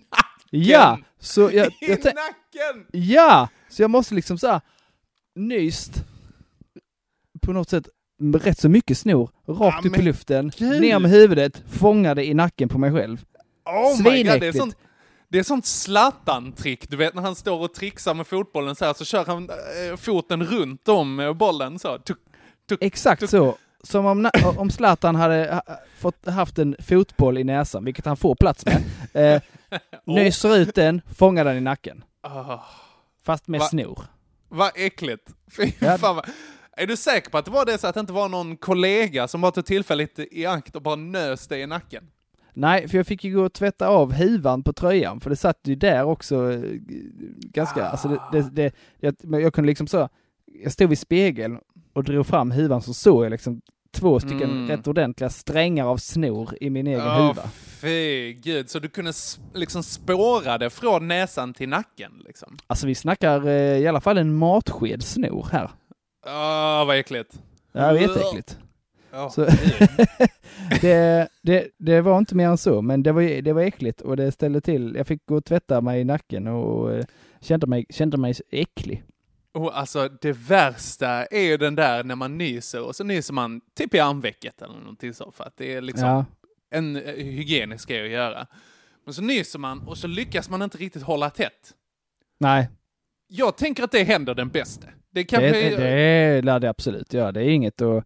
Ja! 0.51 0.99
Så 1.21 1.41
jag, 1.53 1.67
I 1.67 1.73
jag 1.81 1.99
tän- 1.99 2.15
nacken! 2.15 2.87
Ja! 2.93 3.49
Så 3.69 3.83
jag 3.83 3.91
måste 3.91 4.15
liksom 4.15 4.39
såhär 4.39 4.61
nyst 5.35 6.05
på 7.43 7.53
något 7.53 7.71
sätt 7.71 7.89
rätt 8.35 8.59
så 8.59 8.69
mycket 8.69 8.99
snor, 8.99 9.31
rakt 9.49 9.85
Ja, 9.85 9.91
upp 9.91 9.99
i 9.99 10.03
luften, 10.03 10.53
gud. 10.59 10.81
ner 10.81 10.99
med 10.99 11.11
huvudet, 11.11 11.63
fångade 11.69 12.25
i 12.27 12.35
nacken 12.35 12.69
på 12.69 12.79
mig 12.79 12.93
själv. 12.93 13.25
Oh 13.65 14.03
my 14.03 14.03
god, 14.03 14.05
det 14.05 14.11
är 14.11 14.23
Svinäckligt. 14.25 14.57
sånt, 14.59 14.77
det 15.29 15.39
är 15.39 15.43
sånt 15.43 15.67
Zlatan-trick. 15.67 16.91
Du 16.91 16.97
vet 16.97 17.15
när 17.15 17.23
han 17.23 17.35
står 17.35 17.61
och 17.61 17.75
trixar 17.75 18.15
med 18.15 18.27
fotbollen 18.27 18.77
så 18.77 18.85
här 18.85 18.95
så 18.95 19.05
kör 19.05 19.25
han 19.25 19.51
eh, 19.91 19.97
foten 19.97 20.45
runt 20.45 20.89
om 20.89 21.21
eh, 21.21 21.33
bollen 21.33 21.79
så. 21.79 21.99
Tuk, 21.99 22.19
Exakt 22.81 23.31
så. 23.31 23.57
Som 23.83 24.07
om, 24.07 24.31
om 24.57 24.71
Zlatan 24.71 25.15
hade 25.17 25.63
ha, 25.67 25.77
fått 25.99 26.27
haft 26.27 26.59
en 26.59 26.77
fotboll 26.89 27.39
i 27.39 27.45
näsan, 27.45 27.85
vilket 27.85 28.05
han 28.07 28.17
får 28.17 28.35
plats 28.35 28.65
med. 28.67 28.83
Eh, 29.35 29.43
nyser 30.07 30.57
ut 30.57 30.75
den, 30.75 31.03
fångar 31.19 31.45
den 31.45 31.57
i 31.57 31.61
nacken. 31.61 32.05
Ah, 32.23 32.59
Fast 33.25 33.49
med 33.49 33.61
Va? 33.61 33.67
snor. 33.67 34.03
vad 34.49 34.71
äckligt. 34.75 35.31
Fy 35.57 35.73
Ja. 35.79 35.99
fan 35.99 36.17
vad... 36.17 36.27
Är 36.79 36.87
du 36.87 36.97
säker 36.97 37.31
på 37.31 37.39
att 37.39 37.45
det 37.45 37.51
var 37.51 37.65
det 37.65 37.79
så 37.79 37.87
att 37.87 37.95
det 37.95 38.01
inte 38.01 38.13
var 38.13 38.29
någon 38.29 38.57
kollega 38.57 39.29
som 39.29 39.41
bara 39.41 39.53
tog 39.53 39.67
tillfället 39.67 40.19
i 40.19 40.47
akt 40.47 40.77
och 40.77 40.83
bara 40.83 40.97
nös 40.97 41.49
dig 41.49 41.61
i 41.61 41.67
nacken? 41.67 42.05
Nej, 42.57 42.89
för 42.89 42.97
jag 42.97 43.07
fick 43.07 43.25
ju 43.25 43.35
gå 43.37 43.43
och 43.45 43.53
tvätta 43.53 43.89
av 43.89 44.13
huvan 44.13 44.63
på 44.63 44.73
tröjan, 44.73 45.21
för 45.21 45.31
det 45.31 45.37
satt 45.37 45.59
ju 45.65 45.75
där 45.75 46.05
också 46.05 46.53
eh, 46.53 46.61
ganska, 47.53 47.87
alltså 47.87 48.09
det, 48.09 48.21
det, 48.33 48.51
det 48.53 48.75
jag, 49.31 49.43
jag 49.43 49.55
kunde 49.55 49.69
liksom 49.69 49.87
så, 49.87 50.09
jag 50.63 50.73
stod 50.73 50.89
vid 50.89 50.99
spegeln 50.99 51.59
och 51.93 52.05
drog 52.05 52.27
fram 52.27 52.51
huvan 52.51 52.83
så 52.83 52.95
såg 52.95 53.25
jag 53.25 53.31
liksom 53.31 53.61
två 53.93 54.21
stycken 54.21 54.51
Mm. 54.51 54.69
rätt 54.69 54.87
ordentliga 54.87 55.31
strängar 55.31 55.87
av 55.87 55.97
snor 55.97 56.55
i 56.61 56.71
min 56.71 56.87
egen 56.87 57.01
Åh, 57.01 57.27
huva. 57.29 57.43
fy 57.81 58.33
gud. 58.33 58.71
Så 58.71 58.79
du 58.79 58.89
kunde 58.89 59.13
liksom 59.55 59.83
spåra 59.83 60.59
det 60.59 60.71
från 60.71 61.09
näsan 61.09 61.55
till 61.55 61.69
nacken 61.69 62.13
liksom? 62.27 62.57
Alltså 62.67 62.87
vi 62.87 62.95
snackar 62.95 63.47
eh, 63.47 63.53
i 63.79 63.87
alla 63.87 64.01
fall 64.01 64.19
en 64.19 64.35
matsked 64.35 65.03
snor 65.03 65.49
här. 65.53 65.71
Åh, 66.27 66.87
vad 66.87 66.99
äckligt. 66.99 67.39
Ja, 67.73 67.81
det 67.81 67.93
var 67.93 68.01
jätteäckligt. 68.01 68.59
Så- 69.31 69.47
det, 70.81 71.29
det, 71.43 71.69
det 71.79 72.01
var 72.01 72.19
inte 72.19 72.35
mer 72.35 72.49
än 72.49 72.59
så, 72.59 72.83
men 72.83 73.03
det 73.03 73.13
var, 73.13 73.43
det 73.43 73.53
var 73.53 73.63
äckligt 73.63 74.01
och 74.01 74.17
det 74.17 74.33
ställde 74.33 74.61
till. 74.61 74.95
Jag 74.97 75.07
fick 75.07 75.27
gå 75.27 75.37
och 75.37 75.45
tvätta 75.45 75.81
mig 75.81 76.01
i 76.01 76.05
nacken 76.05 76.47
och 76.47 76.93
eh, 76.95 77.05
kände 77.41 77.67
mig, 77.67 77.87
kände 77.91 78.17
mig 78.17 78.35
äcklig. 78.51 79.05
Och 79.55 79.79
alltså 79.79 80.09
det 80.09 80.33
värsta 80.33 81.09
är 81.27 81.41
ju 81.43 81.57
den 81.57 81.75
där 81.75 82.05
när 82.05 82.17
man 82.17 82.39
nyser 82.39 82.83
och 82.83 82.97
så 82.97 83.05
nyser 83.05 83.35
man 83.35 83.61
typ 83.77 83.95
i 83.95 83.99
armvecket 84.01 84.63
eller 84.63 84.75
någonting 84.79 85.15
så 85.15 85.31
för 85.33 85.45
att 85.45 85.57
det 85.57 85.75
är 85.75 85.81
liksom 85.81 86.07
Ja, 86.09 86.25
en 86.71 86.97
eh, 86.97 87.03
hygienisk 87.15 87.89
grej 87.89 88.05
att 88.05 88.11
göra. 88.11 88.47
Men 89.05 89.15
så 89.15 89.23
nyser 89.23 89.59
man 89.59 89.81
och 89.89 89.99
så 89.99 90.07
lyckas 90.07 90.51
man 90.51 90.63
inte 90.63 90.79
riktigt 90.79 91.03
hålla 91.03 91.31
tätt. 91.31 91.75
nej, 92.41 92.69
Jag 93.29 93.57
tänker 93.57 93.83
att 93.85 93.93
det 93.93 94.05
händer 94.05 94.35
den 94.35 94.49
bästa. 94.49 94.87
Det 95.11 95.25
kan 95.25 95.43
det, 95.43 95.51
det, 95.51 95.77
det 95.77 96.43
lär 96.43 96.61
det 96.61 96.71
absolut 96.71 97.15
göra. 97.15 97.33
Det 97.33 97.41
är 97.41 97.49
inget 97.49 97.83
att 97.83 98.05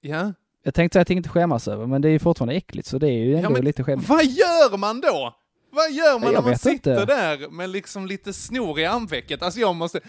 Ja. 0.00 0.32
Jag 0.62 0.74
tänkte 0.74 0.94
säga 0.94 1.00
att 1.02 1.08
det 1.08 1.14
inte 1.14 1.28
skämmas 1.28 1.68
över, 1.68 1.86
men 1.86 2.02
det 2.02 2.08
är 2.08 2.12
ju 2.12 2.18
fortfarande 2.18 2.54
äckligt 2.54 2.88
så 2.88 2.98
det 2.98 3.08
är 3.08 3.12
ju 3.24 3.34
ändå 3.36 3.46
Ja, 3.46 3.50
men 3.50 3.64
lite 3.64 3.84
skämmigt. 3.84 4.08
Vad 4.08 4.24
gör 4.24 4.76
man 4.76 5.00
då? 5.00 5.34
Vad 5.74 5.90
gör 5.92 6.12
man 6.18 6.22
Jag 6.22 6.32
när 6.34 6.40
man 6.42 6.50
vet 6.50 6.60
sitter 6.60 7.00
inte. 7.00 7.04
där 7.14 7.50
med 7.50 7.70
liksom 7.70 8.06
lite 8.06 8.32
snor 8.32 8.80
i 8.80 8.84
armvecket? 8.86 9.42
Alltså 9.42 9.60
jag 9.60 9.74
måste... 9.76 10.00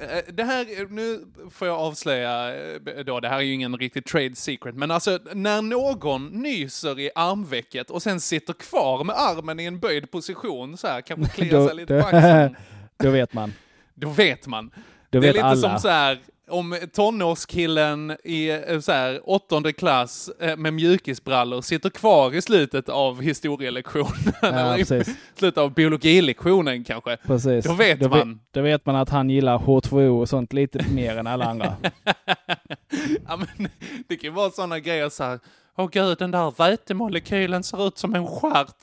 eh, 0.00 0.32
Det 0.34 0.44
här, 0.44 0.86
nu 0.90 1.20
får 1.50 1.68
jag 1.68 1.78
avslöja 1.78 2.54
eh, 2.54 3.04
då, 3.06 3.20
det 3.20 3.28
här 3.28 3.36
är 3.36 3.40
ju 3.40 3.52
ingen 3.52 3.76
riktig 3.76 4.04
trade 4.04 4.34
secret, 4.34 4.74
men 4.74 4.90
alltså 4.90 5.18
när 5.34 5.62
någon 5.62 6.26
nyser 6.26 7.00
i 7.00 7.10
armvecket 7.14 7.90
och 7.90 8.02
sen 8.02 8.20
sitter 8.20 8.52
kvar 8.52 9.04
med 9.04 9.16
armen 9.18 9.60
i 9.60 9.64
en 9.64 9.78
böjd 9.78 10.10
position 10.10 10.76
så 10.76 10.86
här, 10.86 11.00
kanske 11.00 11.32
kliar 11.34 11.66
sig 11.66 11.76
lite 11.76 12.00
på 12.00 12.06
axeln, 12.06 12.56
Då 12.96 13.10
vet 13.10 13.32
man. 13.32 13.52
då 13.94 14.08
vet 14.08 14.46
man. 14.46 14.70
Då 14.70 14.74
det 15.10 15.16
är 15.18 15.20
vet 15.20 15.34
lite 15.34 15.46
alla. 15.46 15.60
som 15.70 15.78
så 15.78 15.88
här, 15.88 16.18
om 16.52 16.76
tonårskillen 16.92 18.16
i 18.24 18.50
eh, 18.50 18.80
så 18.80 18.92
här, 18.92 19.20
åttonde 19.24 19.72
klass 19.72 20.30
eh, 20.40 20.56
med 20.56 20.74
mjukisbrallor 20.74 21.60
sitter 21.60 21.90
kvar 21.90 22.34
i 22.34 22.42
slutet 22.42 22.88
av 22.88 23.20
historielektionen, 23.22 24.12
Ja, 24.42 24.48
eller 24.48 24.78
i 25.00 25.04
slutet 25.36 25.58
av 25.58 25.74
biologilektionen 25.74 26.84
kanske. 26.84 27.16
Precis. 27.16 27.64
Då 27.64 27.72
vet 27.74 28.00
då 28.00 28.08
man. 28.08 28.40
då 28.50 28.60
vet 28.60 28.86
man 28.86 28.96
att 28.96 29.08
han 29.08 29.30
gillar 29.30 29.58
H2O 29.58 30.20
och 30.20 30.28
sånt 30.28 30.52
lite 30.52 30.84
mer 30.92 31.16
än 31.18 31.26
alla 31.26 31.44
andra. 31.44 31.76
ja, 33.28 33.36
men, 33.36 33.68
det 34.08 34.16
kan 34.16 34.30
ju 34.30 34.34
vara 34.34 34.50
sådana 34.50 34.78
grejer 34.78 35.08
så 35.08 35.24
här, 35.24 35.38
åh 35.76 35.88
gud, 35.92 36.18
den 36.18 36.30
där 36.30 36.54
vätemolekylen 36.58 37.62
ser 37.62 37.86
ut 37.86 37.98
som 37.98 38.14
en 38.14 38.26
stjärt. 38.26 38.76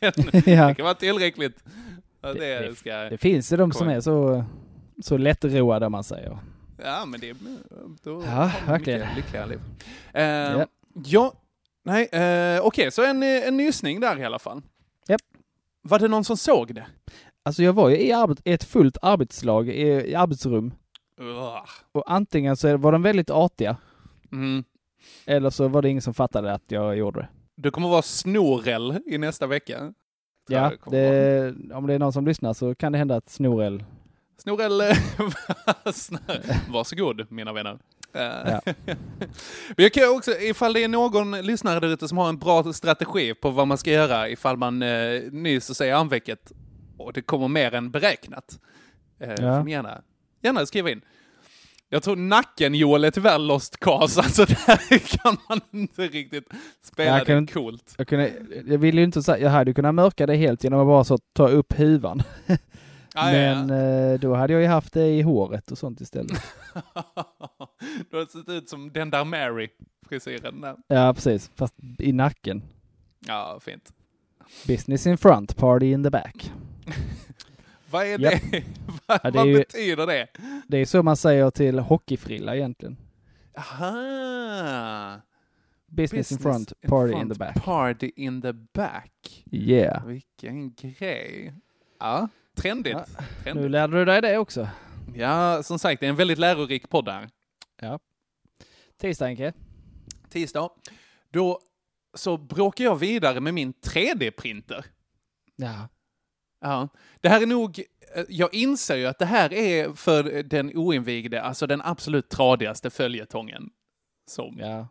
Ja. 0.00 0.12
Det 0.32 0.74
kan 0.76 0.84
vara 0.84 0.94
tillräckligt. 0.94 1.64
Det, 2.20 2.32
Det- 2.34 2.78
ska, 2.78 2.96
Det 2.96 3.18
finns 3.18 3.52
ju 3.52 3.56
de 3.56 3.72
som 3.72 3.88
är 3.88 4.00
så, 4.00 4.44
så 5.02 5.16
lättroade 5.16 5.86
om 5.86 5.92
man 5.92 6.04
säger. 6.04 6.38
Ja, 6.78 7.04
men 7.04 7.20
det... 7.20 7.36
Då 8.02 8.22
Ja, 8.26 8.50
verkligen. 8.66 9.00
mycket 9.00 9.16
Lyckliga 9.16 9.46
liv. 9.46 9.60
Eh, 10.12 10.22
Ja. 10.24 10.66
ja. 11.06 11.32
nej, 11.84 12.04
eh, 12.12 12.60
okej, 12.66 12.90
så 12.90 13.04
en, 13.04 13.22
eh, 13.22 13.48
en 13.48 13.56
nysning 13.56 14.00
där 14.00 14.18
i 14.18 14.24
alla 14.24 14.38
fall. 14.38 14.62
Japp. 15.08 15.20
Var 15.82 15.98
det 15.98 16.08
någon 16.08 16.24
som 16.24 16.36
såg 16.36 16.74
det? 16.74 16.86
Alltså 17.42 17.62
jag 17.62 17.72
var 17.72 17.88
ju 17.88 17.96
i, 17.98 18.12
arbet, 18.12 18.40
i 18.44 18.52
ett 18.52 18.64
fullt 18.64 18.96
arbetslag 19.02 19.68
i, 19.68 19.82
i 20.10 20.14
arbetsrum 20.14 20.74
Ugh. 21.20 21.62
och 21.92 22.12
antingen 22.12 22.56
så 22.56 22.76
var 22.76 22.92
de 22.92 23.02
väldigt 23.02 23.30
artiga 23.30 23.76
Mm. 24.32 24.64
eller 25.26 25.50
så 25.50 25.68
var 25.68 25.82
det 25.82 25.88
ingen 25.88 26.02
som 26.02 26.14
fattade 26.14 26.52
att 26.52 26.62
jag 26.70 26.96
gjorde 26.96 27.20
det. 27.20 27.28
Du 27.56 27.70
kommer 27.70 27.88
vara 27.88 28.02
snorel 28.02 28.98
i 29.06 29.18
nästa 29.18 29.46
vecka. 29.46 29.92
Ja, 30.48 30.72
det, 30.90 31.54
om 31.74 31.86
det 31.86 31.94
är 31.94 31.98
någon 31.98 32.12
som 32.12 32.26
lyssnar 32.26 32.52
så 32.52 32.74
kan 32.74 32.92
det 32.92 32.98
hända 32.98 33.16
att 33.16 33.28
Snorel... 33.30 33.84
Snorel, 34.44 34.80
eh, 34.80 34.96
varsågod 36.68 37.26
mina 37.32 37.52
vänner. 37.52 37.78
Eh, 38.14 38.22
Ja. 38.22 38.60
Men 38.86 39.76
jag 39.76 39.92
kan 39.92 40.08
också, 40.16 40.30
ifall 40.40 40.72
det 40.72 40.84
är 40.84 40.88
någon 40.88 41.30
lyssnare 41.40 41.80
där 41.80 41.88
ute 41.88 42.08
som 42.08 42.18
har 42.18 42.28
en 42.28 42.38
bra 42.38 42.72
strategi 42.72 43.34
på 43.34 43.50
vad 43.50 43.68
man 43.68 43.78
ska 43.78 43.90
göra 43.90 44.28
ifall 44.28 44.56
man 44.56 44.82
eh, 44.82 45.22
nyser 45.30 45.74
sig 45.74 45.88
i 45.88 45.92
armvecket 45.92 46.52
och 46.98 47.12
det 47.12 47.22
kommer 47.22 47.48
mer 47.48 47.74
än 47.74 47.90
beräknat. 47.90 48.58
Eh, 49.20 49.34
Ja. 49.38 49.68
gärna, 49.68 50.02
gärna 50.42 50.66
skriva 50.66 50.90
in. 50.90 51.00
Jag 51.88 52.02
tror 52.02 52.16
nacken 52.16 52.74
Joel 52.74 53.04
är 53.04 53.10
tyvärr 53.10 53.38
lost 53.38 53.76
cause, 53.80 54.20
alltså 54.24 54.44
där 54.44 54.98
kan 54.98 55.36
man 55.48 55.60
inte 55.70 56.02
riktigt 56.02 56.48
spela 56.82 57.10
Jag 57.10 57.20
det 57.20 57.24
kan- 57.26 57.46
coolt. 57.46 57.94
Jag, 57.98 58.08
kunde, 58.08 58.32
jag 58.66 58.78
ville 58.78 59.00
ju 59.00 59.04
inte 59.04 59.22
säga, 59.22 59.38
jag 59.38 59.50
hade 59.50 59.74
kunnat 59.74 59.94
mörka 59.94 60.26
det 60.26 60.36
helt 60.36 60.64
genom 60.64 60.80
att 60.80 60.86
bara 60.86 61.04
så 61.04 61.18
ta 61.32 61.48
upp 61.48 61.72
huvan. 61.78 62.22
Ah, 63.16 63.32
ja, 63.32 63.38
ja. 63.38 63.64
Men 63.64 64.12
eh, 64.12 64.20
då 64.20 64.34
hade 64.34 64.52
jag 64.52 64.62
ju 64.62 64.68
haft 64.68 64.92
det 64.92 65.06
i 65.06 65.22
håret 65.22 65.70
och 65.70 65.78
sånt 65.78 66.00
istället. 66.00 66.32
du 68.10 68.16
har 68.16 68.26
sett 68.26 68.48
ut 68.48 68.68
som 68.68 68.92
den 68.92 69.10
där 69.10 69.24
Mary, 69.24 69.68
frisyren 70.08 70.60
där. 70.60 70.76
Ja, 70.86 71.14
precis. 71.14 71.50
Fast 71.54 71.74
i 71.98 72.12
nacken. 72.12 72.62
Ja, 73.26 73.58
fint. 73.62 73.92
Business 74.66 75.06
in 75.06 75.18
front, 75.18 75.56
party 75.56 75.86
in 75.92 76.04
the 76.04 76.10
back. 76.10 76.52
Vad 77.90 78.06
är 78.06 78.18
det? 78.18 78.40
vad 79.06 79.20
Ja, 79.24 79.30
det 79.30 79.38
vad 79.38 79.46
ju- 79.46 79.54
betyder 79.58 80.06
det? 80.06 80.26
Det 80.68 80.78
är 80.78 80.84
så 80.86 81.02
man 81.02 81.16
säger 81.16 81.50
till 81.50 81.78
hockeyfrilla 81.78 82.56
egentligen. 82.56 82.96
Aha. 83.58 85.20
Business, 85.86 86.32
in 86.32 86.38
front, 86.38 86.72
party 86.88 87.12
in 87.20 87.28
the 87.28 87.38
back. 87.38 87.64
Party 87.64 88.10
in 88.16 88.42
the 88.42 88.52
back. 88.52 89.44
Yeah. 89.50 90.06
Vilken 90.06 90.74
grej. 90.74 91.54
Ja, 92.00 92.28
trendigt. 92.54 92.96
Ja, 92.96 93.04
Nu 93.18 93.42
trendigt. 93.44 93.70
lärde 93.70 93.98
du 93.98 94.04
dig 94.04 94.20
det 94.20 94.38
också. 94.38 94.68
Ja, 95.14 95.62
som 95.62 95.78
sagt, 95.78 96.00
det 96.00 96.06
är 96.06 96.10
en 96.10 96.16
väldigt 96.16 96.38
lärorik 96.38 96.88
podd 96.90 97.08
här. 97.08 97.28
Ja. 97.80 97.98
Tisdag 99.00 99.26
Henke. 99.26 99.52
Tisdag. 100.30 100.70
Då 101.30 101.60
så 102.16 102.36
bråkar 102.36 102.84
jag 102.84 102.96
vidare 102.96 103.40
med 103.40 103.54
min 103.54 103.72
3D-printer. 103.72 104.84
Ja. 105.56 105.88
Ja, 106.60 106.88
det 107.20 107.28
här 107.28 107.42
är 107.42 107.46
nog, 107.46 107.78
eh, 108.16 108.24
jag 108.28 108.54
inser 108.54 108.96
ju 108.96 109.06
att 109.06 109.18
det 109.18 109.26
här 109.26 109.52
är 109.52 109.92
för 109.92 110.42
den 110.42 110.76
oinvigde, 110.76 111.42
alltså 111.42 111.66
den 111.66 111.82
absolut 111.82 112.28
tradigaste 112.28 112.90
följetongen 112.90 113.70
som 114.30 114.58
Ja. 114.58 114.88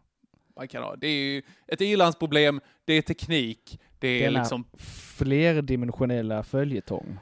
man 0.55 0.67
kan 0.67 0.83
ha. 0.83 0.95
Det 0.95 1.07
är 1.07 1.15
ju 1.33 1.41
ett 1.67 1.81
ilandsproblem, 1.81 2.61
det 2.85 2.93
är 2.93 3.01
teknik, 3.01 3.79
det 3.99 4.07
är 4.07 4.25
Denna 4.25 4.39
liksom 4.39 4.65
flerdimensionella 4.77 6.43
följetong. 6.43 7.17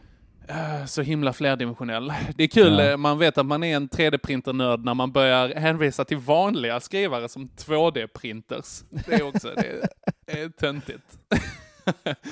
Eh, 0.47 0.85
så 0.85 1.01
himla 1.01 1.33
flerdimensionell. 1.33 2.13
Det 2.35 2.43
är 2.43 2.47
kul, 2.47 2.73
Ja. 2.79 2.83
eh, 2.91 2.97
man 2.97 3.17
vet 3.19 3.37
att 3.37 3.45
man 3.45 3.63
är 3.63 3.75
en 3.75 3.89
3D-printernörd 3.89 4.83
när 4.83 4.93
man 4.93 5.11
börjar 5.11 5.55
hänvisa 5.55 6.05
till 6.05 6.17
vanliga 6.17 6.79
skrivare 6.79 7.29
som 7.29 7.49
2D-printers. 7.49 8.83
Det 9.05 9.13
är 9.13 9.23
också, 9.23 9.53
det 9.55 10.41
är 10.41 10.49
töntigt. 10.49 11.03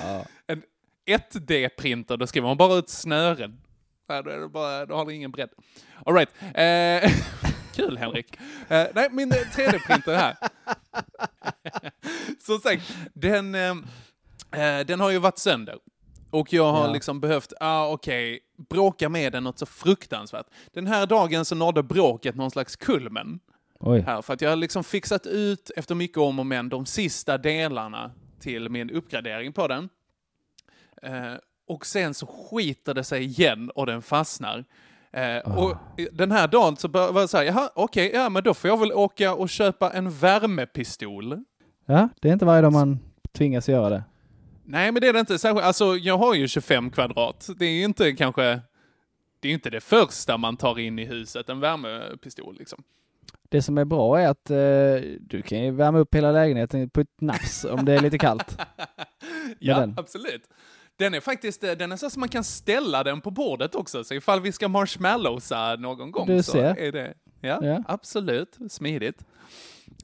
Ja. 0.00 0.24
1D-printer, 1.08 2.16
då 2.16 2.26
skriver 2.26 2.48
man 2.48 2.56
bara 2.56 2.74
ut 2.78 2.88
snören. 2.88 3.60
Då, 4.08 4.14
är 4.14 4.48
bara, 4.48 4.86
då 4.86 4.94
har 4.94 5.06
det 5.06 5.14
ingen 5.14 5.30
bredd. 5.30 5.50
All 6.06 6.14
right. 6.14 6.28
Eh, 6.54 7.12
kul 7.74 7.98
Henrik. 7.98 8.36
Eh, 8.68 8.86
nej, 8.94 9.08
min 9.10 9.32
eh, 9.32 9.36
3D-printer 9.36 10.14
här. 10.16 10.36
Som 12.46 12.58
sagt, 12.58 12.96
den, 13.14 13.54
eh, 13.54 13.70
eh, 14.62 14.86
den 14.86 15.00
har 15.00 15.10
ju 15.10 15.18
varit 15.18 15.38
sönder. 15.38 15.78
Och 16.30 16.52
jag 16.52 16.72
har 16.72 16.86
Ja. 16.86 16.92
liksom 16.92 17.20
behövt, 17.20 17.52
ah, 17.60 17.86
okej, 17.92 18.40
bråka 18.70 19.08
med 19.08 19.32
den 19.32 19.44
något 19.44 19.58
så 19.58 19.66
fruktansvärt. 19.66 20.46
Den 20.72 20.86
här 20.86 21.06
dagen 21.06 21.44
så 21.44 21.54
nådde 21.54 21.82
bråket 21.82 22.34
någon 22.34 22.50
slags 22.50 22.76
kulmen 22.76 23.40
Oj. 23.80 24.00
här, 24.00 24.22
för 24.22 24.34
att 24.34 24.40
jag 24.40 24.48
har 24.50 24.56
liksom 24.56 24.84
fixat 24.84 25.26
ut, 25.26 25.70
efter 25.76 25.94
mycket 25.94 26.18
om 26.18 26.38
och 26.38 26.46
men, 26.46 26.68
de 26.68 26.86
sista 26.86 27.38
delarna 27.38 28.10
till 28.40 28.68
min 28.68 28.90
uppgradering 28.90 29.52
på 29.52 29.68
den. 29.68 29.88
Eh, 31.02 31.34
och 31.66 31.86
sen 31.86 32.14
så 32.14 32.26
skiter 32.26 32.94
det 32.94 33.04
sig 33.04 33.24
igen 33.24 33.70
och 33.74 33.86
den 33.86 34.02
fastnar. 34.02 34.64
Eh, 35.12 35.58
Och 35.58 35.76
den 36.12 36.30
här 36.32 36.48
dagen 36.48 36.76
så 36.76 36.88
var 36.88 37.20
jag 37.20 37.30
säga, 37.30 37.44
jaha, 37.52 37.70
okej, 37.74 38.10
ja 38.14 38.28
men 38.28 38.42
då 38.42 38.54
får 38.54 38.70
jag 38.70 38.76
väl 38.78 38.92
åka 38.92 39.34
och 39.34 39.48
köpa 39.48 39.90
en 39.90 40.10
värmepistol. 40.10 41.44
Ja, 41.86 42.08
det 42.20 42.28
är 42.28 42.32
inte 42.32 42.44
varje 42.44 42.62
dag 42.62 42.72
man 42.72 42.98
tvingas 43.32 43.68
göra 43.68 43.88
det. 43.88 44.02
Nej, 44.64 44.92
men 44.92 45.00
det 45.00 45.08
är 45.08 45.12
det 45.12 45.20
inte. 45.20 45.38
Särskilt, 45.38 45.64
alltså, 45.64 45.96
jag 45.96 46.18
har 46.18 46.34
ju 46.34 46.48
25 46.48 46.90
kvadrat. 46.90 47.48
Det 47.58 47.64
är 47.66 47.70
ju 47.72 47.84
inte 47.84 48.12
kanske, 48.12 48.60
det 49.40 49.48
är 49.48 49.52
inte 49.52 49.70
det 49.70 49.80
första 49.80 50.36
man 50.36 50.56
tar 50.56 50.78
in 50.78 50.98
i 50.98 51.04
huset, 51.04 51.48
en 51.48 51.60
värmepistol 51.60 52.56
liksom. 52.58 52.82
Det 53.48 53.62
som 53.62 53.78
är 53.78 53.84
bra 53.84 54.20
är 54.20 54.28
att 54.28 54.50
eh, 54.50 55.10
du 55.20 55.42
kan 55.42 55.58
ju 55.64 55.70
värma 55.70 55.98
upp 55.98 56.14
hela 56.14 56.32
lägenheten 56.32 56.90
på 56.90 57.00
ett 57.00 57.20
nafs 57.20 57.64
om 57.64 57.84
det 57.84 57.92
är 57.92 58.00
lite 58.00 58.18
kallt. 58.18 58.58
ja, 59.58 59.78
den. 59.80 59.94
absolut. 59.96 60.42
Den 60.96 61.14
är 61.14 61.20
faktiskt, 61.20 61.64
eh, 61.64 61.72
den 61.72 61.92
är 61.92 61.96
så 61.96 62.06
att 62.06 62.16
man 62.16 62.28
kan 62.28 62.44
ställa 62.44 63.04
den 63.04 63.20
på 63.20 63.30
bordet 63.30 63.74
också, 63.74 64.04
så 64.04 64.14
ifall 64.14 64.40
vi 64.40 64.52
ska 64.52 64.68
marshmallowsa 64.68 65.76
någon 65.76 66.10
gång 66.10 66.26
Du 66.26 66.42
så 66.42 66.52
ser. 66.52 66.78
är 66.78 66.92
det, 66.92 67.14
ja, 67.40 67.58
Ja. 67.62 67.82
absolut, 67.88 68.58
smidigt. 68.70 69.24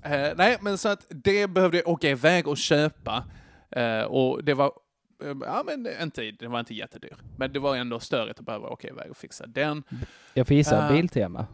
Eh, 0.02 0.28
nej, 0.36 0.56
men 0.60 0.78
så 0.78 0.88
att 0.88 1.06
det 1.08 1.46
behövde 1.50 1.76
jag 1.78 1.88
åka 1.88 2.10
iväg 2.10 2.48
och 2.48 2.56
köpa, 2.56 3.24
Eh, 3.70 4.02
och 4.04 4.44
det 4.44 4.54
var, 4.54 4.72
eh, 5.24 5.36
ja 5.40 5.62
men 5.66 6.02
inte, 6.02 6.30
det 6.30 6.48
var 6.48 6.60
inte 6.60 6.74
jättedyr, 6.74 7.16
men 7.36 7.52
det 7.52 7.58
var 7.58 7.76
ändå 7.76 8.00
störigt 8.00 8.38
att 8.40 8.46
behöva 8.46 8.68
åka 8.68 8.88
iväg 8.88 9.10
och 9.10 9.16
fixa 9.16 9.46
den. 9.46 9.82
Jag 10.34 10.46
får 10.46 10.56
gissa 10.56 10.86
Ah. 10.86 10.92
Biltema. 10.92 11.46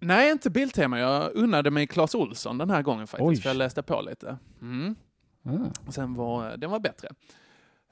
Nej, 0.00 0.30
inte 0.32 0.50
Biltema. 0.50 0.98
Jag 0.98 1.30
unnade 1.34 1.70
mig 1.70 1.86
Clas 1.86 2.14
Olsson 2.14 2.58
den 2.58 2.70
här 2.70 2.82
gången 2.82 3.06
faktiskt, 3.06 3.28
Oj. 3.28 3.36
för 3.36 3.48
jag 3.50 3.56
läste 3.56 3.82
på 3.82 4.00
lite. 4.00 4.38
Mm. 4.60 4.94
Ah. 5.44 5.90
Sen 5.92 6.14
var 6.14 6.56
den 6.56 6.70
var 6.70 6.78
bättre. 6.80 7.08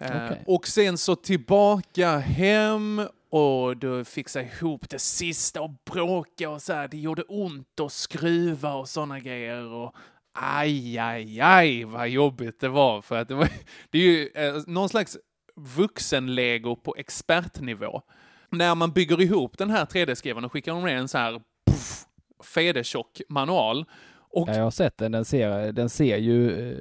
Eh, 0.00 0.24
Okej. 0.24 0.44
Och 0.46 0.66
sen 0.66 0.98
så 0.98 1.16
tillbaka 1.16 2.18
hem 2.18 3.02
och 3.30 3.76
då 3.76 4.04
fixa 4.04 4.42
ihop 4.42 4.88
det 4.90 4.98
sista 4.98 5.62
och 5.62 5.70
bråka 5.92 6.50
och 6.50 6.62
så 6.62 6.72
här. 6.72 6.88
Det 6.88 6.96
gjorde 6.98 7.22
ont 7.22 7.80
att 7.80 7.92
skruva 7.92 8.74
och 8.74 8.88
sådana 8.88 9.20
grejer. 9.20 9.64
Och 9.66 9.94
aj, 10.34 10.98
aj, 10.98 11.40
aj 11.40 11.84
vad 11.84 12.08
jobbigt 12.08 12.60
det 12.60 12.68
var. 12.68 13.02
För 13.02 13.16
att 13.16 13.28
det, 13.28 13.34
var, 13.34 13.48
det 13.90 13.98
är 13.98 14.02
ju 14.02 14.28
eh, 14.34 14.62
någon 14.66 14.88
slags 14.88 15.18
vuxenlego 15.56 16.76
på 16.76 16.94
expertnivå. 16.98 18.02
När 18.50 18.74
man 18.74 18.92
bygger 18.92 19.20
ihop 19.20 19.58
den 19.58 19.70
här 19.70 19.84
3D-skrivaren 19.84 20.44
och 20.44 20.52
skickar 20.52 20.80
med 20.80 20.98
en 20.98 21.08
så 21.08 21.18
här 21.18 21.40
puff, 21.70 22.04
federtjock 22.42 23.20
manual. 23.28 23.84
Och 24.30 24.48
Ja, 24.48 24.54
jag 24.54 24.62
har 24.62 24.70
sett 24.70 24.98
den. 24.98 25.12
Den 25.12 25.24
ser, 25.24 25.72
den 25.72 25.88
ser 25.88 26.16
ju 26.16 26.70
eh, 26.72 26.78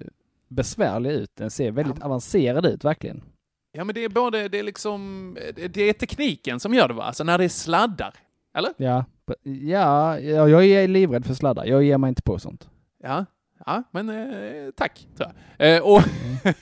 besvärlig 0.48 1.12
ut. 1.12 1.36
Den 1.36 1.52
ser 1.52 1.72
väldigt 1.72 2.02
avancerad 2.04 2.66
ut, 2.66 2.84
verkligen. 2.86 3.24
Ja, 3.72 3.84
men 3.84 3.96
det 3.96 4.04
är 4.04 4.10
både, 4.10 4.48
det 4.48 4.60
är 4.60 4.64
liksom, 4.64 5.38
det 5.56 5.78
är 5.78 5.94
tekniken 5.94 6.60
som 6.60 6.74
gör 6.74 6.88
det 6.88 6.94
va? 6.94 7.04
Alltså 7.04 7.24
när 7.24 7.38
det 7.38 7.44
är 7.44 7.50
sladdar. 7.50 8.14
Eller? 8.58 8.74
Ja, 8.78 9.06
ja, 9.44 10.20
ja, 10.20 10.50
jag 10.50 10.66
är 10.66 10.88
livrädd 10.88 11.26
för 11.26 11.34
sladdar. 11.34 11.66
Jag 11.66 11.84
ger 11.84 11.98
mig 11.98 12.10
inte 12.10 12.22
på 12.22 12.40
sånt. 12.40 12.70
Ja, 13.04 13.26
ja 13.66 13.84
men 13.92 14.10
eh, 14.10 14.72
tack, 14.72 15.08
tror 15.18 15.32
jag. 15.58 15.76
Eh, 15.76 15.82
och 15.82 16.02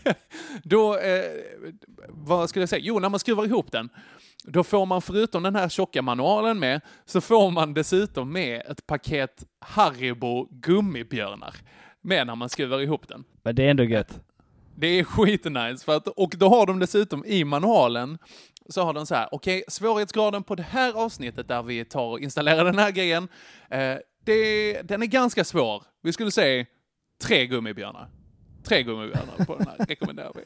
då, 0.64 0.98
eh, 0.98 1.24
vad 2.10 2.50
skulle 2.50 2.62
jag 2.62 2.70
säga? 2.70 2.82
Jo, 2.86 3.00
när 3.00 3.10
man 3.10 3.20
skruvar 3.20 3.46
ihop 3.46 3.72
den, 3.72 3.90
då 4.44 4.64
får 4.64 4.86
man 4.86 5.02
förutom 5.02 5.44
den 5.44 5.56
här 5.56 5.70
tjocka 5.70 6.02
manualen 6.02 6.60
med, 6.60 6.82
så 7.06 7.22
får 7.22 7.52
man 7.52 7.74
dessutom 7.74 8.32
med 8.32 8.62
ett 8.62 8.88
paket 8.88 9.44
Haribo 9.60 10.48
gummibjörnar 10.52 11.56
med 12.02 12.28
när 12.28 12.36
man 12.36 12.50
skruvar 12.50 12.80
ihop 12.80 13.08
den. 13.08 13.24
Men 13.44 13.56
det 13.56 13.64
är 13.64 13.70
ändå 13.70 13.84
gött. 13.84 14.20
Det 14.76 14.88
är 14.88 15.04
skitnice, 15.04 15.86
för 15.86 15.98
att, 15.98 16.08
och 16.08 16.34
då 16.38 16.50
har 16.50 16.66
de 16.66 16.80
dessutom 16.80 17.26
i 17.26 17.44
manualen 17.44 18.18
så 18.70 18.84
har 18.84 18.94
de 18.94 19.06
så 19.06 19.16
här, 19.16 19.30
okej, 19.32 19.64
svårighetsgraden 19.68 20.44
på 20.44 20.56
det 20.56 20.64
här 20.64 20.94
avsnittet 20.94 21.48
där 21.48 21.64
vi 21.64 21.86
tar 21.86 22.08
och 22.08 22.20
installerar 22.20 22.66
den 22.66 22.80
här 22.80 22.92
grejen, 22.92 23.28
eh, 23.70 23.98
det, 24.26 24.82
den 24.82 25.02
är 25.02 25.06
ganska 25.06 25.44
svår. 25.44 25.84
Vi 26.04 26.14
skulle 26.14 26.32
säga 26.32 26.66
tre 27.22 27.48
gummibjörnar. 27.48 28.08
Tre 28.64 28.84
gummibjörnar 28.84 29.46
på 29.46 29.56
den 29.56 29.68
här 29.68 29.86
rekommenderar 29.90 30.32
vi. 30.36 30.42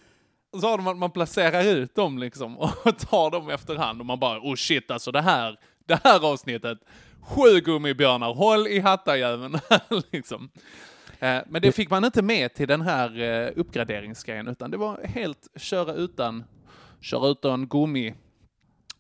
Och 0.52 0.62
så 0.62 0.68
har 0.68 0.78
de 0.78 0.88
att 0.88 0.98
man 0.98 1.12
placerar 1.12 1.64
ut 1.64 1.96
dem 1.96 2.18
liksom 2.18 2.58
och 2.58 2.70
tar 2.98 3.32
dem 3.32 3.50
efterhand 3.50 4.00
och 4.00 4.06
man 4.06 4.20
bara, 4.20 4.40
oh 4.40 4.56
shit 4.56 4.92
alltså 4.92 5.12
det 5.12 5.22
här, 5.22 5.60
det 5.86 6.00
här 6.04 6.32
avsnittet, 6.34 6.78
sju 7.22 7.60
gummibjörnar, 7.60 8.34
håll 8.34 8.68
i 8.68 8.80
hattajäveln 8.80 9.58
liksom. 10.12 10.50
Eh, 11.20 11.38
Men 11.48 11.62
det 11.62 11.72
fick 11.72 11.90
man 11.90 12.06
inte 12.06 12.22
med 12.22 12.54
till 12.54 12.68
den 12.68 12.82
här 12.82 13.22
eh, 13.22 13.50
uppgraderingsgrejen, 13.56 14.48
utan 14.48 14.72
det 14.72 14.78
var 14.78 15.04
helt 15.04 15.48
köra 15.56 15.94
utan, 15.94 16.44
köra 17.02 17.28
utan 17.28 17.68
gummi, 17.68 18.14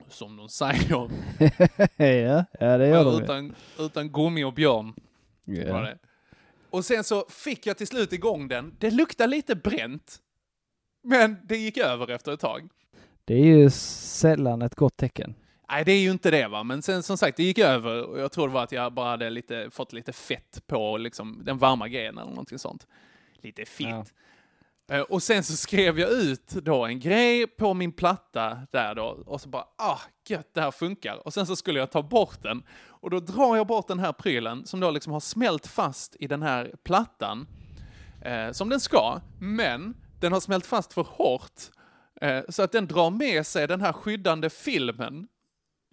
som 0.09 0.37
de 0.37 0.49
säger. 0.49 1.09
ja, 1.97 2.45
ja, 2.59 2.77
det 2.77 2.87
gör 2.87 3.05
de 3.05 3.23
utan, 3.23 3.55
utan 3.79 4.09
gummi 4.11 4.43
och 4.43 4.53
björn. 4.53 4.93
Var 5.45 5.55
Ja. 5.55 5.79
det. 5.79 5.97
Och 6.75 6.85
sen 6.85 7.03
så 7.03 7.25
fick 7.29 7.65
jag 7.65 7.77
till 7.77 7.87
slut 7.87 8.13
igång 8.13 8.47
den. 8.47 8.75
Det 8.79 8.91
luktade 8.91 9.29
lite 9.29 9.55
bränt, 9.55 10.17
men 11.03 11.37
det 11.43 11.57
gick 11.57 11.77
över 11.77 12.11
efter 12.11 12.33
ett 12.33 12.39
tag. 12.39 12.69
Det 13.25 13.33
är 13.33 13.45
ju 13.45 13.69
sällan 13.69 14.61
ett 14.61 14.75
gott 14.75 14.97
tecken. 14.97 15.35
Nej, 15.69 15.85
det 15.85 15.91
är 15.91 15.99
ju 15.99 16.11
inte 16.11 16.31
det 16.31 16.47
va, 16.47 16.63
men 16.63 16.81
sen 16.81 17.03
som 17.03 17.17
sagt, 17.17 17.37
det 17.37 17.43
gick 17.43 17.59
över 17.59 18.03
och 18.03 18.19
jag 18.19 18.31
tror 18.31 18.47
det 18.47 18.53
var 18.53 18.63
att 18.63 18.71
jag 18.71 18.93
bara 18.93 19.09
hade 19.09 19.29
lite, 19.29 19.69
fått 19.71 19.93
lite 19.93 20.13
fett 20.13 20.63
på 20.67 20.97
liksom, 20.97 21.41
den 21.43 21.57
varma 21.57 21.87
grejen 21.87 22.17
eller 22.17 22.29
någonting 22.29 22.59
sånt. 22.59 22.87
Lite 23.41 23.65
fitt. 23.65 23.87
Ja. 23.87 24.05
Eh, 24.91 25.01
Och 25.01 25.23
sen 25.23 25.43
så 25.43 25.55
skrev 25.55 25.99
jag 25.99 26.09
ut 26.11 26.47
då 26.49 26.85
en 26.85 26.99
grej 26.99 27.47
på 27.47 27.73
min 27.73 27.91
platta 27.91 28.59
där 28.71 28.95
då 28.95 29.23
och 29.25 29.41
så 29.41 29.49
bara, 29.49 29.65
ah, 29.77 29.99
gött, 30.27 30.53
det 30.53 30.61
här 30.61 30.71
funkar. 30.71 31.25
Och 31.27 31.33
sen 31.33 31.45
så 31.45 31.55
skulle 31.55 31.79
jag 31.79 31.91
ta 31.91 32.01
bort 32.01 32.41
den 32.43 32.63
och 32.87 33.09
då 33.09 33.19
drar 33.19 33.55
jag 33.55 33.67
bort 33.67 33.87
den 33.87 33.99
här 33.99 34.13
prylen 34.13 34.65
som 34.65 34.79
då 34.79 34.91
liksom 34.91 35.13
har 35.13 35.19
smält 35.19 35.67
fast 35.67 36.15
i 36.19 36.27
den 36.27 36.41
här 36.41 36.73
plattan 36.83 37.47
eh, 38.21 38.51
som 38.51 38.69
den 38.69 38.79
ska, 38.79 39.19
men 39.39 39.95
den 40.19 40.33
har 40.33 40.39
smält 40.39 40.65
fast 40.65 40.93
för 40.93 41.03
hårt 41.09 41.61
eh, 42.21 42.41
så 42.49 42.63
att 42.63 42.71
den 42.71 42.87
drar 42.87 43.09
med 43.09 43.45
sig 43.47 43.67
den 43.67 43.81
här 43.81 43.93
skyddande 43.93 44.49
filmen 44.49 45.27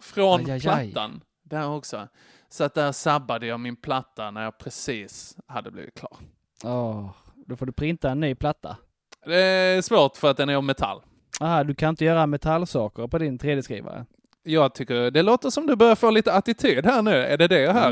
från 0.01 0.39
Aj, 0.39 0.51
aj, 0.51 0.51
aj. 0.51 0.61
plattan. 0.91 1.21
Där 1.43 1.67
också. 1.69 2.07
Så 2.49 2.63
att 2.63 2.73
där 2.73 2.91
sabbade 2.91 3.45
jag 3.45 3.59
min 3.59 3.75
platta 3.75 4.31
när 4.31 4.43
jag 4.43 4.57
precis 4.57 5.37
hade 5.47 5.71
blivit 5.71 5.93
klar. 5.95 6.17
Åh, 6.63 7.09
då 7.47 7.55
får 7.55 7.65
du 7.65 7.71
printa 7.71 8.09
en 8.09 8.19
ny 8.19 8.35
platta. 8.35 8.77
Det 9.25 9.35
är 9.41 9.81
svårt 9.81 10.17
för 10.17 10.31
att 10.31 10.37
den 10.37 10.49
är 10.49 10.55
av 10.55 10.63
metall. 10.63 11.01
Ah, 11.39 11.63
du 11.63 11.75
kan 11.75 11.89
inte 11.89 12.05
göra 12.05 12.27
metallsaker 12.27 13.07
på 13.07 13.17
din 13.17 13.39
3D-skrivare. 13.39 14.05
Jag 14.43 14.75
tycker 14.75 15.11
det 15.11 15.21
låter 15.21 15.49
som 15.49 15.67
du 15.67 15.75
börjar 15.75 15.95
få 15.95 16.11
lite 16.11 16.33
attityd 16.33 16.85
här 16.85 17.01
nu. 17.01 17.11
Är 17.11 17.37
det 17.37 17.47
det 17.47 17.59
jag 17.61 17.73
hör? 17.73 17.91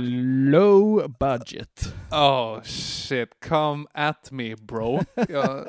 Low 0.52 1.16
budget. 1.20 1.94
Oh 2.12 2.62
shit, 2.64 3.30
come 3.48 3.86
at 3.94 4.32
me 4.32 4.56
bro. 4.56 5.00
Jag 5.30 5.66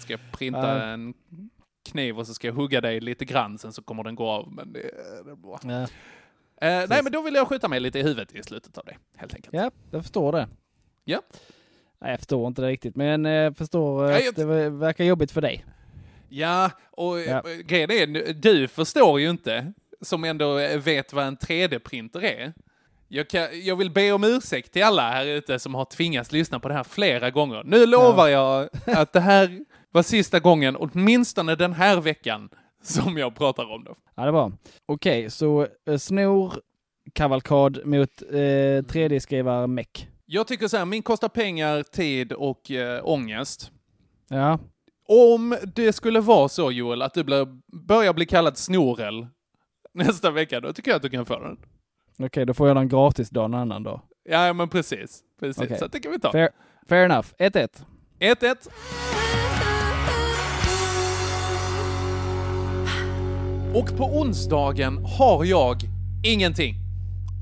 ska 0.00 0.16
printa 0.32 0.58
Ja. 0.78 0.82
en 0.82 1.14
kniv 1.90 2.18
och 2.18 2.26
så 2.26 2.34
ska 2.34 2.46
jag 2.46 2.54
hugga 2.54 2.80
dig 2.80 3.00
lite 3.00 3.24
grann, 3.24 3.58
sen 3.58 3.72
så 3.72 3.82
kommer 3.82 4.04
den 4.04 4.14
gå 4.14 4.28
av. 4.30 4.52
Men 4.52 4.72
det, 4.72 4.80
det 5.24 5.30
är 5.30 5.36
bra. 5.36 5.60
Ja, 5.62 5.86
Eh, 6.62 6.84
nej, 6.88 7.02
men 7.02 7.12
då 7.12 7.22
vill 7.22 7.34
jag 7.34 7.48
skjuta 7.48 7.68
mig 7.68 7.80
lite 7.80 7.98
i 7.98 8.02
huvudet 8.02 8.34
i 8.34 8.42
slutet 8.42 8.78
av 8.78 8.84
det, 8.84 8.96
helt 9.16 9.34
enkelt. 9.34 9.54
ja 9.54 9.70
jag 9.90 10.02
förstår 10.02 10.32
det. 10.32 10.48
Ja. 11.04 11.20
Nej, 12.00 12.10
jag 12.10 12.18
förstår 12.18 12.46
inte 12.46 12.62
det 12.62 12.68
riktigt, 12.68 12.96
men 12.96 13.24
jag 13.24 13.56
förstår 13.56 14.04
eh, 14.04 14.10
Nej, 14.10 14.28
att 14.28 14.36
det 14.36 14.70
verkar 14.70 15.04
jobbigt 15.04 15.30
för 15.32 15.40
dig. 15.40 15.64
Ja, 16.28 16.70
och 16.90 17.20
Ja. 17.20 17.24
ja. 17.24 17.42
grejen 17.66 17.90
är, 18.16 18.32
du 18.32 18.68
förstår 18.68 19.20
ju 19.20 19.30
inte, 19.30 19.72
som 20.00 20.24
ändå 20.24 20.54
vet 20.78 21.12
vad 21.12 21.24
en 21.24 21.36
3D-printer 21.36 22.24
är. 22.24 22.52
Jag, 23.08 23.28
kan, 23.28 23.46
jag 23.62 23.76
vill 23.76 23.90
be 23.90 24.12
om 24.12 24.24
ursäkt 24.24 24.72
till 24.72 24.84
alla 24.84 25.10
här 25.10 25.26
ute 25.26 25.58
som 25.58 25.74
har 25.74 25.84
tvingats 25.84 26.32
lyssna 26.32 26.60
på 26.60 26.68
det 26.68 26.74
här 26.74 26.84
flera 26.84 27.30
gånger. 27.30 27.62
Nu 27.64 27.86
lovar 27.86 28.28
jag 28.28 28.68
att 28.86 29.12
det 29.12 29.20
här 29.20 29.58
var 29.90 30.02
sista 30.02 30.40
gången, 30.40 30.76
åtminstone 30.76 31.54
den 31.54 31.72
här 31.72 32.00
veckan, 32.00 32.48
som 32.82 33.18
jag 33.18 33.34
pratar 33.36 33.70
om 33.74 33.84
det. 33.84 33.94
Ja, 34.14 34.24
det 34.24 34.30
var. 34.30 34.52
Okej, 34.86 35.30
så 35.30 35.66
eh, 35.88 35.96
snor, 35.96 36.54
kavalkad 37.12 37.86
mot 37.86 38.22
eh, 38.30 38.36
3D-skrivar 38.82 39.66
meck. 39.66 40.08
Jag 40.32 40.46
tycker 40.46 40.68
så 40.68 40.76
här, 40.76 40.84
min 40.84 41.02
kostar 41.02 41.28
pengar, 41.28 41.82
tid 41.82 42.32
och 42.32 42.70
eh, 42.70 43.00
ångest. 43.04 43.70
Ja, 44.28 44.58
Om 45.08 45.56
det 45.74 45.92
skulle 45.92 46.20
vara 46.20 46.48
så 46.48 46.72
Joel, 46.72 47.02
att 47.02 47.14
du 47.14 47.24
blir, 47.24 47.46
börjar 47.86 48.12
bli 48.12 48.26
kallad 48.26 48.56
snorel 48.56 49.26
nästa 49.92 50.30
vecka, 50.30 50.60
då 50.60 50.72
tycker 50.72 50.90
jag 50.90 50.96
att 50.96 51.02
du 51.02 51.10
kan 51.10 51.26
få 51.26 51.38
den. 51.38 51.56
okej, 52.18 52.46
då 52.46 52.54
får 52.54 52.68
jag 52.68 52.76
den 52.76 52.88
gratis 52.88 53.30
dagen 53.30 53.54
en 53.54 53.60
annan 53.60 53.82
dag. 53.82 54.00
Ja, 54.24 54.52
men 54.52 54.68
precis. 54.68 55.22
Precis, 55.40 55.62
Okej. 55.62 55.78
så 55.78 55.86
det 55.86 56.00
kan 56.00 56.12
vi 56.12 56.20
ta. 56.20 56.32
Fair, 56.32 56.48
fair 56.88 57.04
enough. 57.04 57.26
1-1. 57.38 57.68
1-1. 58.20 58.68
Och 63.74 63.96
på 63.96 64.04
onsdagen 64.04 65.04
har 65.18 65.44
jag 65.44 65.76
ingenting. 66.26 66.89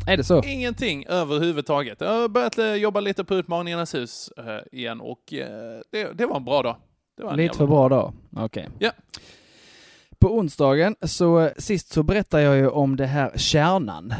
Är 0.08 0.16
det 0.16 0.24
så? 0.24 0.42
Ingenting 0.44 1.04
överhuvudtaget. 1.08 2.00
Jag 2.00 2.20
har 2.20 2.28
börjat 2.28 2.58
eh, 2.58 2.74
jobba 2.74 3.00
lite 3.00 3.24
på 3.24 3.34
Utmaningarnas 3.34 3.94
hus 3.94 4.30
eh, 4.36 4.44
igen 4.72 5.00
och 5.00 5.32
eh, 5.32 5.80
det, 5.90 6.18
det 6.18 6.26
var 6.26 6.36
en 6.36 6.44
bra 6.44 6.62
dag. 6.62 6.76
En 7.30 7.36
Lite 7.36 7.56
för 7.56 7.66
bra 7.66 7.88
dag. 7.88 8.12
Okej. 8.36 8.68
Ja. 8.78 8.90
På 10.18 10.38
onsdagen, 10.38 10.96
så 11.02 11.50
sist 11.58 11.92
så 11.92 12.02
berättade 12.02 12.42
jag 12.42 12.56
ju 12.56 12.68
om 12.68 12.96
det 12.96 13.06
här 13.06 13.32
kärnan. 13.36 14.14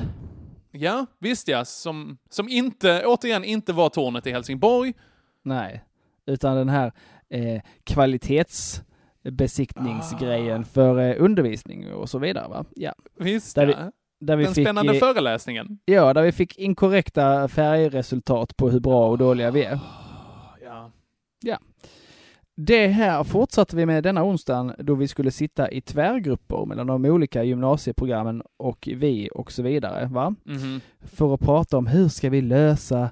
Ja, 0.71 1.07
visst 1.19 1.49
ja. 1.49 1.65
Som, 1.65 2.19
som 2.31 2.49
inte, 2.49 3.03
återigen, 3.07 3.45
inte 3.45 3.73
var 3.73 3.89
tornet 3.89 4.27
i 4.27 4.33
Helsingborg. 4.33 4.95
Nej, 5.43 5.85
utan 6.27 6.57
den 6.57 6.69
här 6.69 6.93
eh, 7.29 7.61
kvalitetsbesiktningsgrejen 7.85 10.65
för 10.65 10.99
eh, 10.99 11.15
undervisning 11.19 11.93
och 11.93 12.11
så 12.11 12.19
vidare. 12.19 12.49
Va? 12.49 12.65
Ja, 12.75 12.93
Visst 13.19 13.55
Där 13.55 13.67
vi-. 13.67 13.75
Där 14.21 14.37
vi 14.37 14.45
Den 14.45 14.55
fick, 14.55 14.65
spännande 14.67 14.95
föreläsningen. 14.95 15.79
ja, 15.85 16.15
där 16.15 16.23
vi 16.23 16.33
fick 16.33 16.59
inkorrekta 16.59 17.49
färgresultat 17.49 18.57
på 18.57 18.71
hur 18.71 18.81
bra 18.81 19.09
och 19.09 19.19
dåliga 19.19 19.51
vi 19.51 19.65
är. 19.65 19.79
Ja. 21.41 21.59
Det 22.57 22.87
här 22.89 23.25
fortsatte 23.25 23.77
vi 23.77 23.87
med 23.87 24.03
denna 24.05 24.25
onsdagen 24.25 24.73
då 24.79 24.95
vi 24.95 25.09
skulle 25.09 25.31
sitta 25.31 25.71
i 25.71 25.81
tvärgrupper 25.81 26.67
mellan 26.67 26.87
de 26.87 27.05
olika 27.05 27.43
gymnasieprogrammen 27.45 28.43
och 28.57 28.89
vi 28.97 29.29
och 29.33 29.53
så 29.53 29.63
vidare. 29.63 30.07
Va? 30.13 30.35
Mhm. 30.45 30.81
För 31.01 31.35
att 31.35 31.41
prata 31.41 31.79
om 31.79 31.87
hur 31.87 32.09
ska 32.09 32.31
vi 32.31 32.41
lösa, 32.41 33.03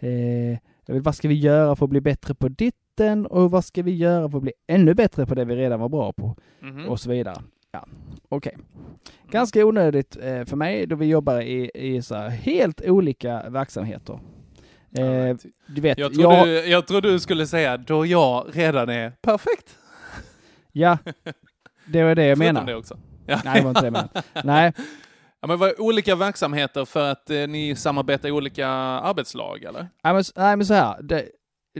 eh, 0.00 0.58
vad 1.02 1.14
ska 1.14 1.28
vi 1.28 1.34
göra 1.34 1.76
för 1.76 1.84
att 1.86 1.90
bli 1.90 2.00
bättre 2.00 2.34
på 2.34 2.48
ditten 2.48 3.26
och 3.26 3.50
vad 3.50 3.64
ska 3.64 3.82
vi 3.82 3.96
göra 3.96 4.30
för 4.30 4.38
att 4.38 4.42
bli 4.42 4.52
ännu 4.66 4.94
bättre 4.94 5.26
på 5.26 5.34
det 5.34 5.44
vi 5.44 5.56
redan 5.56 5.80
var 5.80 5.88
bra 5.88 6.12
på 6.12 6.36
Mhm. 6.60 6.88
och 6.88 7.00
så 7.00 7.10
vidare. 7.10 7.36
Ja, 7.76 7.86
okej. 8.28 8.56
Ganska 9.30 9.64
onödigt 9.66 10.16
eh, 10.16 10.44
för 10.44 10.56
mig 10.56 10.86
då 10.86 10.96
vi 10.96 11.06
jobbar 11.06 11.40
i, 11.40 11.70
i 11.74 12.02
så 12.02 12.14
helt 12.16 12.80
olika 12.80 13.50
verksamheter. 13.50 14.20
Eh, 14.98 15.36
du 15.66 15.80
vet, 15.80 15.98
Jag 15.98 16.14
tror, 16.14 16.32
jag, 16.34 16.46
du, 16.46 16.66
jag 16.66 16.86
tror 16.86 17.00
du 17.00 17.20
skulle 17.20 17.46
säga 17.46 17.76
då 17.76 18.06
jag 18.06 18.46
redan 18.52 18.88
är 18.88 19.10
perfekt. 19.10 19.78
ja, 20.72 20.98
det 21.86 22.02
var 22.04 22.14
det 22.14 22.26
jag. 22.26 22.66
Det 22.66 22.74
också. 22.74 22.98
Ja. 23.28 23.40
Nej, 23.44 23.54
det 23.54 23.62
var 23.62 23.68
inte 23.70 23.80
det 23.80 23.86
jag 23.86 23.92
menade. 23.92 24.22
Nej, 24.44 24.72
Ja, 25.40 25.48
men 25.48 25.58
vad 25.58 25.68
är 25.68 25.80
olika 25.80 26.14
verksamheter 26.14 26.84
för 26.84 27.10
att 27.10 27.30
eh, 27.30 27.46
ni 27.48 27.76
samarbetar 27.76 28.28
i 28.28 28.32
olika 28.32 28.68
arbetslag, 28.68 29.62
eller? 29.62 29.88
Nej 30.04 30.14
men, 30.14 30.24
nej, 30.36 30.56
men 30.56 30.66
så 30.66 30.74
här. 30.74 31.02
Det, 31.02 31.28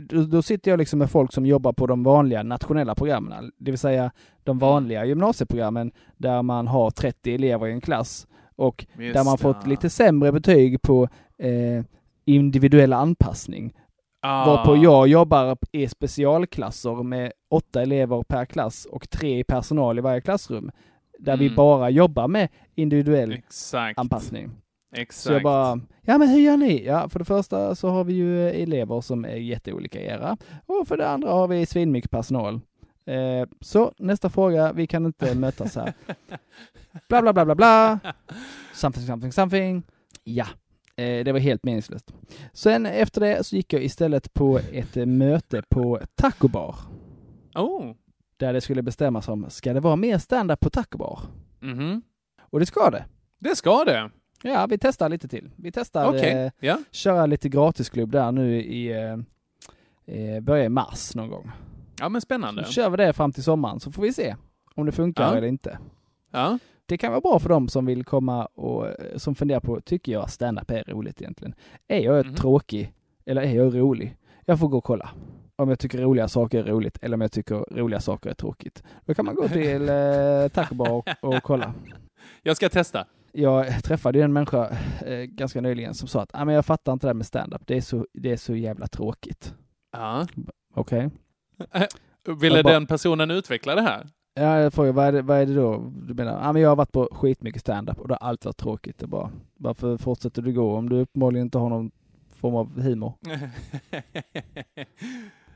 då, 0.01 0.21
då 0.23 0.41
sitter 0.41 0.71
jag 0.71 0.77
liksom 0.77 0.99
med 0.99 1.11
folk 1.11 1.33
som 1.33 1.45
jobbar 1.45 1.73
på 1.73 1.87
de 1.87 2.03
vanliga 2.03 2.43
nationella 2.43 2.95
programmen, 2.95 3.51
det 3.57 3.71
vill 3.71 3.77
säga 3.79 4.11
de 4.43 4.59
vanliga 4.59 5.05
gymnasieprogrammen 5.05 5.91
där 6.17 6.41
man 6.41 6.67
har 6.67 6.89
30 6.91 7.35
elever 7.35 7.67
i 7.67 7.71
en 7.71 7.81
klass 7.81 8.27
och 8.55 8.85
Just 8.99 9.13
där 9.13 9.23
man 9.23 9.37
fått 9.37 9.67
lite 9.67 9.89
sämre 9.89 10.31
betyg 10.31 10.81
på 10.81 11.03
eh, 11.37 11.83
individuell 12.25 12.93
anpassning. 12.93 13.73
Ah. 14.21 14.45
Varpå 14.45 14.75
jag 14.83 15.07
jobbar 15.07 15.57
i 15.71 15.87
specialklasser 15.87 17.03
med 17.03 17.31
åtta 17.49 17.81
elever 17.81 18.23
per 18.23 18.45
klass 18.45 18.85
och 18.85 19.09
tre 19.09 19.39
i 19.39 19.43
personal 19.43 19.97
i 19.97 20.01
varje 20.01 20.21
klassrum. 20.21 20.71
Där 21.19 21.37
vi 21.37 21.45
Mm. 21.45 21.55
bara 21.55 21.89
jobbar 21.89 22.27
med 22.27 22.49
individuell 22.75 23.31
Exakt. 23.33 23.99
anpassning. 23.99 24.51
Exakt. 24.91 25.23
Så 25.23 25.33
jag 25.33 25.43
bara, 25.43 25.79
ja 26.01 26.17
men 26.17 26.29
hur 26.29 26.39
gör 26.39 26.57
ni? 26.57 26.85
Ja, 26.85 27.09
för 27.09 27.19
det 27.19 27.25
första 27.25 27.75
så 27.75 27.89
har 27.89 28.03
vi 28.03 28.13
ju 28.13 28.49
elever 28.49 29.01
som 29.01 29.25
är 29.25 29.35
jätteolika 29.35 30.01
era 30.01 30.37
och 30.65 30.87
för 30.87 30.97
det 30.97 31.09
andra 31.09 31.29
har 31.31 31.47
vi 31.47 31.65
svinmycket 31.65 32.11
personal. 32.11 32.59
Eh, 33.05 33.47
så 33.61 33.93
nästa 33.97 34.29
fråga, 34.29 34.73
vi 34.73 34.87
kan 34.87 35.05
inte 35.05 35.35
mötas 35.39 35.75
här. 35.75 35.93
Bla 37.09 37.21
bla 37.21 37.33
bla 37.33 37.45
bla 37.45 37.55
bla. 37.55 37.99
Something, 38.73 39.05
something, 39.05 39.31
something. 39.31 39.83
Ja, 40.23 40.45
eh, 40.95 41.23
det 41.23 41.31
var 41.31 41.39
helt 41.39 41.63
meningslöst. 41.63 42.13
Sen 42.53 42.85
efter 42.85 43.21
det 43.21 43.43
så 43.43 43.55
gick 43.55 43.73
jag 43.73 43.83
istället 43.83 44.33
på 44.33 44.59
ett 44.71 44.97
eh, 44.97 45.05
möte 45.05 45.63
på 45.69 45.99
Taco 46.15 46.47
Bar. 46.47 46.75
Oh. 47.55 47.93
Där 48.37 48.53
det 48.53 48.61
skulle 48.61 48.81
bestämmas 48.81 49.27
om, 49.27 49.45
ska 49.49 49.73
det 49.73 49.79
vara 49.79 49.95
mer 49.95 50.17
standup 50.17 50.59
på 50.59 50.69
Taco 50.69 50.97
Bar? 50.97 51.19
Mhm. 51.59 52.01
Och 52.39 52.59
det 52.59 52.65
ska 52.65 52.89
det. 52.89 53.05
Det 53.39 53.55
ska 53.55 53.83
det. 53.85 54.09
Ja, 54.43 54.67
vi 54.67 54.77
testar 54.77 55.09
lite 55.09 55.27
till. 55.27 55.49
Vi 55.55 55.71
testar 55.71 56.09
Okej. 56.09 56.31
eh, 56.45 56.51
Ja. 56.59 56.77
köra 56.91 57.25
lite 57.25 57.49
gratisklubb 57.49 58.11
där 58.11 58.31
nu 58.31 58.61
i 58.61 58.91
eh, 60.05 60.39
börjar 60.41 60.65
i 60.65 60.69
mars 60.69 61.15
någon 61.15 61.29
gång. 61.29 61.51
ja, 61.99 62.09
men 62.09 62.21
spännande. 62.21 62.63
Så 62.65 62.71
kör 62.71 62.89
vi 62.89 62.97
det 62.97 63.13
fram 63.13 63.31
till 63.31 63.43
sommaren 63.43 63.79
så 63.79 63.91
får 63.91 64.01
vi 64.01 64.13
se 64.13 64.35
om 64.75 64.85
det 64.85 64.91
funkar 64.91 65.23
Ja. 65.23 65.35
eller 65.37 65.47
inte. 65.47 65.79
Ja. 66.31 66.59
Det 66.85 66.97
kan 66.97 67.11
vara 67.11 67.21
bra 67.21 67.39
för 67.39 67.49
dem 67.49 67.69
som 67.69 67.85
vill 67.85 68.03
komma 68.05 68.45
och 68.45 68.87
eh, 68.87 68.93
som 69.17 69.35
funderar 69.35 69.59
på, 69.59 69.81
tycker 69.81 70.11
jag 70.11 70.29
stand-up 70.29 70.71
är 70.71 70.83
roligt 70.87 71.21
egentligen? 71.21 71.53
Är 71.87 71.99
jag 71.99 72.25
Mhm. 72.25 72.35
tråkig 72.35 72.93
eller 73.25 73.41
är 73.41 73.55
jag 73.55 73.75
rolig? 73.79 74.17
Jag 74.45 74.59
får 74.59 74.67
gå 74.67 74.77
och 74.77 74.83
kolla 74.83 75.09
om 75.55 75.69
jag 75.69 75.79
tycker 75.79 75.97
roliga 75.97 76.27
saker 76.27 76.59
är 76.59 76.63
roligt 76.63 76.97
eller 77.01 77.15
om 77.17 77.21
jag 77.21 77.31
tycker 77.31 77.55
roliga 77.55 77.99
saker 77.99 78.29
är 78.29 78.33
tråkigt. 78.33 78.83
Då 79.05 79.13
kan 79.13 79.25
man 79.25 79.35
gå 79.35 79.47
till 79.47 79.89
eh, 79.89 80.47
Taco 80.53 80.75
Bar 80.75 80.89
och, 80.91 81.07
och 81.21 81.43
kolla. 81.43 81.73
Jag 82.43 82.55
ska 82.57 82.69
testa. 82.69 83.05
Jag 83.41 83.83
träffade 83.83 84.17
ju 84.19 84.23
en 84.23 84.33
människa 84.33 84.69
eh, 85.05 85.17
ganska 85.23 85.61
nyligen 85.61 85.93
som 85.93 86.07
sa 86.07 86.21
att 86.21 86.29
ah, 86.33 86.45
men 86.45 86.55
jag 86.55 86.65
fattar 86.65 86.93
inte 86.93 87.07
det 87.07 87.09
här 87.09 87.13
med 87.13 87.25
stand-up. 87.25 87.61
Det 87.67 87.77
är 87.77 87.81
så, 87.81 88.07
det 88.13 88.31
är 88.31 88.37
så 88.37 88.55
jävla 88.55 88.87
tråkigt. 88.87 89.53
Ja. 89.91 90.27
Okej. 90.75 91.09
Ville 92.41 92.55
Jag 92.55 92.63
bara- 92.65 92.73
den 92.73 92.87
personen 92.87 93.31
utveckla 93.31 93.75
det 93.75 93.81
här? 93.81 94.07
Ja, 94.33 94.59
jag 94.59 94.73
frågar, 94.73 94.91
vad 94.91 95.05
är, 95.07 95.11
det, 95.11 95.21
vad 95.21 95.37
är 95.37 95.45
det 95.45 95.53
då 95.53 95.93
du 96.07 96.13
menar? 96.13 96.43
Ja, 96.43 96.53
men 96.53 96.61
jag 96.61 96.69
har 96.69 96.75
varit 96.75 96.91
på 96.91 97.09
skitmycket 97.11 97.61
stand-up 97.61 97.99
och 97.99 98.07
det 98.07 98.17
har 98.21 98.27
alltid 98.27 98.45
varit 98.45 98.57
tråkigt. 98.57 98.97
Det 98.99 99.07
bara, 99.07 99.31
varför 99.59 99.97
fortsätter 99.97 100.41
du 100.41 100.53
gå 100.53 100.75
om 100.75 100.89
du 100.89 100.95
uppenbarligen 101.01 101.45
inte 101.45 101.57
har 101.57 101.69
någon 101.69 101.91
form 102.35 102.55
av 102.55 102.81
humor? 102.81 103.13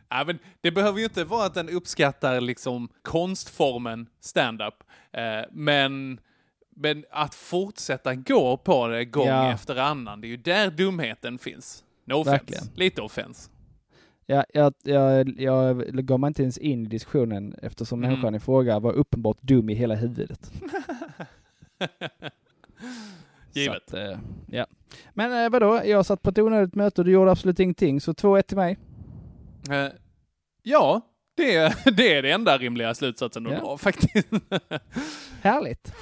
ja, 0.10 0.24
men 0.28 0.40
det 0.62 0.72
behöver 0.72 1.00
ju 1.00 1.04
inte 1.06 1.24
vara 1.24 1.46
att 1.46 1.54
den 1.54 1.70
uppskattar 1.70 2.42
liksom 2.42 2.90
konstformen 3.02 4.08
stand-up. 4.20 4.74
Eh, 5.12 5.46
men, 5.52 6.20
men 6.76 7.06
att 7.12 7.36
fortsätta 7.36 8.16
gå 8.16 8.58
på 8.58 8.88
det 8.88 9.06
gång 9.06 9.28
Ja. 9.28 9.52
efter 9.54 9.76
annan, 9.76 10.22
det 10.22 10.28
är 10.28 10.30
ju 10.30 10.38
där 10.38 10.72
dumheten 10.72 11.38
finns. 11.38 11.84
No 12.06 12.14
offense. 12.14 12.32
Verkligen. 12.32 12.64
Lite 12.76 13.02
offense. 13.02 13.50
Ja, 14.26 14.46
jag, 14.54 14.74
jag, 14.84 15.34
jag 15.40 15.78
gav 16.06 16.20
mig 16.20 16.28
inte 16.28 16.42
ens 16.42 16.58
in 16.58 16.86
i 16.86 16.90
diskussionen 16.90 17.56
eftersom 17.62 18.00
Mm. 18.00 18.10
människan 18.10 18.36
i 18.36 18.40
fråga 18.40 18.80
var 18.80 18.94
uppenbart 18.94 19.38
dum 19.42 19.70
i 19.70 19.74
hela 19.74 19.96
huvudet. 19.96 20.52
Givet. 23.54 23.84
Så 23.90 23.98
att, 23.98 24.04
eh, 24.12 24.20
ja. 24.48 24.66
Men 25.14 25.44
eh, 25.46 25.50
vadå, 25.50 25.82
jag 25.86 26.06
satt 26.06 26.22
på 26.22 26.30
ett 26.30 26.38
onödigt 26.38 26.76
möte 26.76 27.02
och 27.02 27.06
du 27.06 27.12
gjorde 27.12 27.32
absolut 27.32 27.60
ingenting, 27.60 28.02
så 28.02 28.12
2-1 28.14 28.42
till 28.42 28.58
mig. 28.58 28.78
Eh, 29.70 29.88
ja, 30.64 31.02
det, 31.36 31.56
är- 31.56 31.92
det 31.98 32.14
är 32.16 32.22
det 32.22 32.32
enda 32.32 32.58
rimliga 32.58 32.94
slutsatsen 32.94 33.48
att 33.48 33.54
Ja. 33.54 33.60
dra 33.60 33.78
faktiskt. 33.78 34.28
Härligt. 35.42 35.94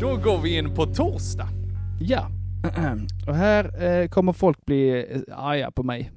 Då 0.00 0.16
går 0.16 0.38
vi 0.38 0.58
in 0.58 0.74
på 0.74 0.86
torsdag. 0.86 1.48
Ja. 2.00 2.26
Och 3.28 3.34
här 3.34 3.84
eh, 3.84 4.08
kommer 4.08 4.32
folk 4.32 4.64
bli 4.66 5.06
eh, 5.28 5.38
arga 5.38 5.70
på 5.70 5.82
mig. 5.82 6.10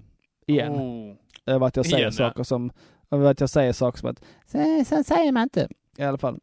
Igen. 0.47 0.71
Oh. 0.71 1.15
Över 1.45 1.67
att 1.67 1.75
jag 1.75 1.85
säger 1.85 1.97
Igen, 1.97 2.13
ja. 2.17 2.29
saker 2.29 2.43
som, 2.43 2.71
över 3.11 3.31
att 3.31 3.39
jag 3.39 3.49
säger 3.49 3.73
saker 3.73 3.99
som 3.99 4.09
att, 4.09 4.19
"Så- 4.87 5.03
säger 5.03 5.31
man 5.31 5.43
inte. 5.43 5.67
I 5.97 6.03
alla 6.03 6.17
fall. 6.17 6.39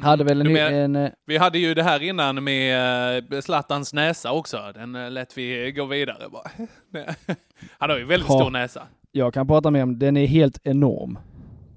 Hade 0.00 0.24
väl 0.24 0.40
en, 0.40 0.52
men- 0.52 0.74
en 0.74 0.96
eh, 0.96 1.10
Vi 1.26 1.36
hade 1.36 1.58
ju 1.58 1.74
det 1.74 1.82
här 1.82 2.02
innan 2.02 2.44
med 2.44 3.32
eh, 3.34 3.40
Zlatans 3.40 3.92
näsa 3.94 4.32
också. 4.32 4.58
Den 4.74 5.14
lät 5.14 5.38
vi 5.38 5.72
gå 5.72 5.84
vidare 5.84 6.24
bara. 6.30 6.50
Han 7.78 7.90
har 7.90 7.98
ju 7.98 8.04
väldigt 8.04 8.28
Ja. 8.28 8.38
stor 8.38 8.50
näsa. 8.50 8.82
jag 9.12 9.34
kan 9.34 9.46
prata 9.46 9.70
med 9.70 9.82
om, 9.82 9.98
den 9.98 10.16
är 10.16 10.26
helt 10.26 10.58
enorm. 10.66 11.18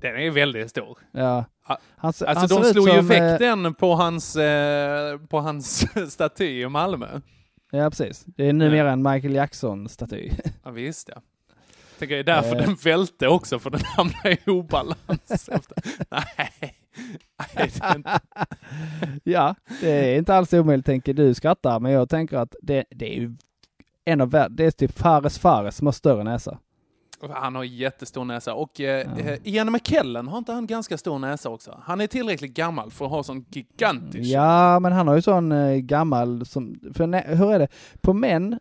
Den 0.02 0.16
är 0.16 0.32
väldigt 0.32 0.70
stor. 0.70 0.98
Ja. 1.12 1.46
Han, 1.98 2.08
Alltså 2.08 2.26
han 2.26 2.48
de 2.48 2.64
slog 2.64 2.88
ju 2.90 2.98
som, 2.98 3.12
eh, 3.12 3.38
den 3.40 3.74
på 3.74 3.96
hans, 3.96 4.36
eh, 4.36 5.18
på 5.18 5.40
hans 5.40 5.86
staty 6.14 6.62
i 6.62 6.70
Malmö. 6.70 7.08
Ja, 7.72 7.90
precis. 7.90 8.24
Det 8.26 8.50
är 8.50 8.54
numera 8.54 8.92
en 8.92 9.04
Michael 9.04 9.36
Jackson-staty. 9.36 10.32
Ja, 10.64 10.72
visst 10.72 11.10
ja. 11.16 11.22
Tänker 12.00 12.16
det 12.16 12.22
är 12.22 12.24
därför 12.36 12.56
Eh. 12.56 12.66
den 12.66 12.76
välte 12.76 13.28
också, 13.28 13.60
för 13.60 13.70
den 13.70 13.82
hamnade 13.86 14.32
i 14.46 14.50
obalans. 14.50 15.50
Nej. 16.10 16.76
Nej, 17.56 17.72
det 17.74 18.20
ja, 19.24 19.56
det 19.82 19.90
är 20.14 20.18
inte 20.18 20.36
alls 20.36 20.54
omöjligt 20.54 20.86
tänker 20.86 21.14
du 21.14 21.34
skrattar, 21.34 21.80
men 21.80 21.92
jag 21.92 22.10
tänker 22.10 22.38
att 22.38 22.56
det, 22.62 22.86
det 22.90 23.16
är 23.16 23.20
ju 23.20 23.36
en 24.06 24.22
av 24.22 24.30
vär- 24.34 24.50
det 24.50 24.66
är 24.66 24.72
typ 24.72 24.98
Fares 25.00 25.40
Fares 25.40 25.76
som 25.78 25.88
har 25.88 25.92
större 25.92 26.24
näsa. 26.24 26.58
Han 27.30 27.56
har 27.56 27.64
jättestor 27.64 28.26
näsa. 28.26 28.54
Och 28.54 28.82
eh, 28.82 29.08
Ja. 29.18 29.32
eh, 29.32 29.40
Ian 29.44 29.72
McKellen, 29.72 30.28
har 30.28 30.38
inte 30.38 30.52
han 30.54 30.68
ganska 30.68 30.98
stor 30.98 31.20
näsa 31.20 31.50
också? 31.50 31.82
Han 31.84 32.02
är 32.02 32.08
tillräckligt 32.08 32.54
gammal 32.54 32.92
för 32.92 33.06
att 33.06 33.12
ha 33.12 33.24
sån 33.24 33.46
gigantisk. 33.50 34.30
Ja, 34.30 34.80
men 34.80 34.92
han 34.92 35.08
har 35.08 35.16
ju 35.16 35.22
sån 35.22 35.52
eh, 35.52 35.76
gammal 35.78 36.46
som, 36.46 36.80
för 36.94 37.36
hur 37.36 37.52
är 37.54 37.60
det? 37.60 37.68
På 38.02 38.14
män 38.14 38.60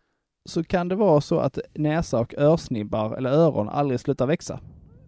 så 0.49 0.63
kan 0.63 0.87
det 0.87 0.95
vara 0.95 1.21
så 1.21 1.39
att 1.39 1.59
näsa 1.73 2.19
och 2.19 2.33
örsnibbar 2.37 3.15
eller 3.17 3.29
öron 3.29 3.69
aldrig 3.69 3.99
slutar 3.99 4.25
växa. 4.25 4.59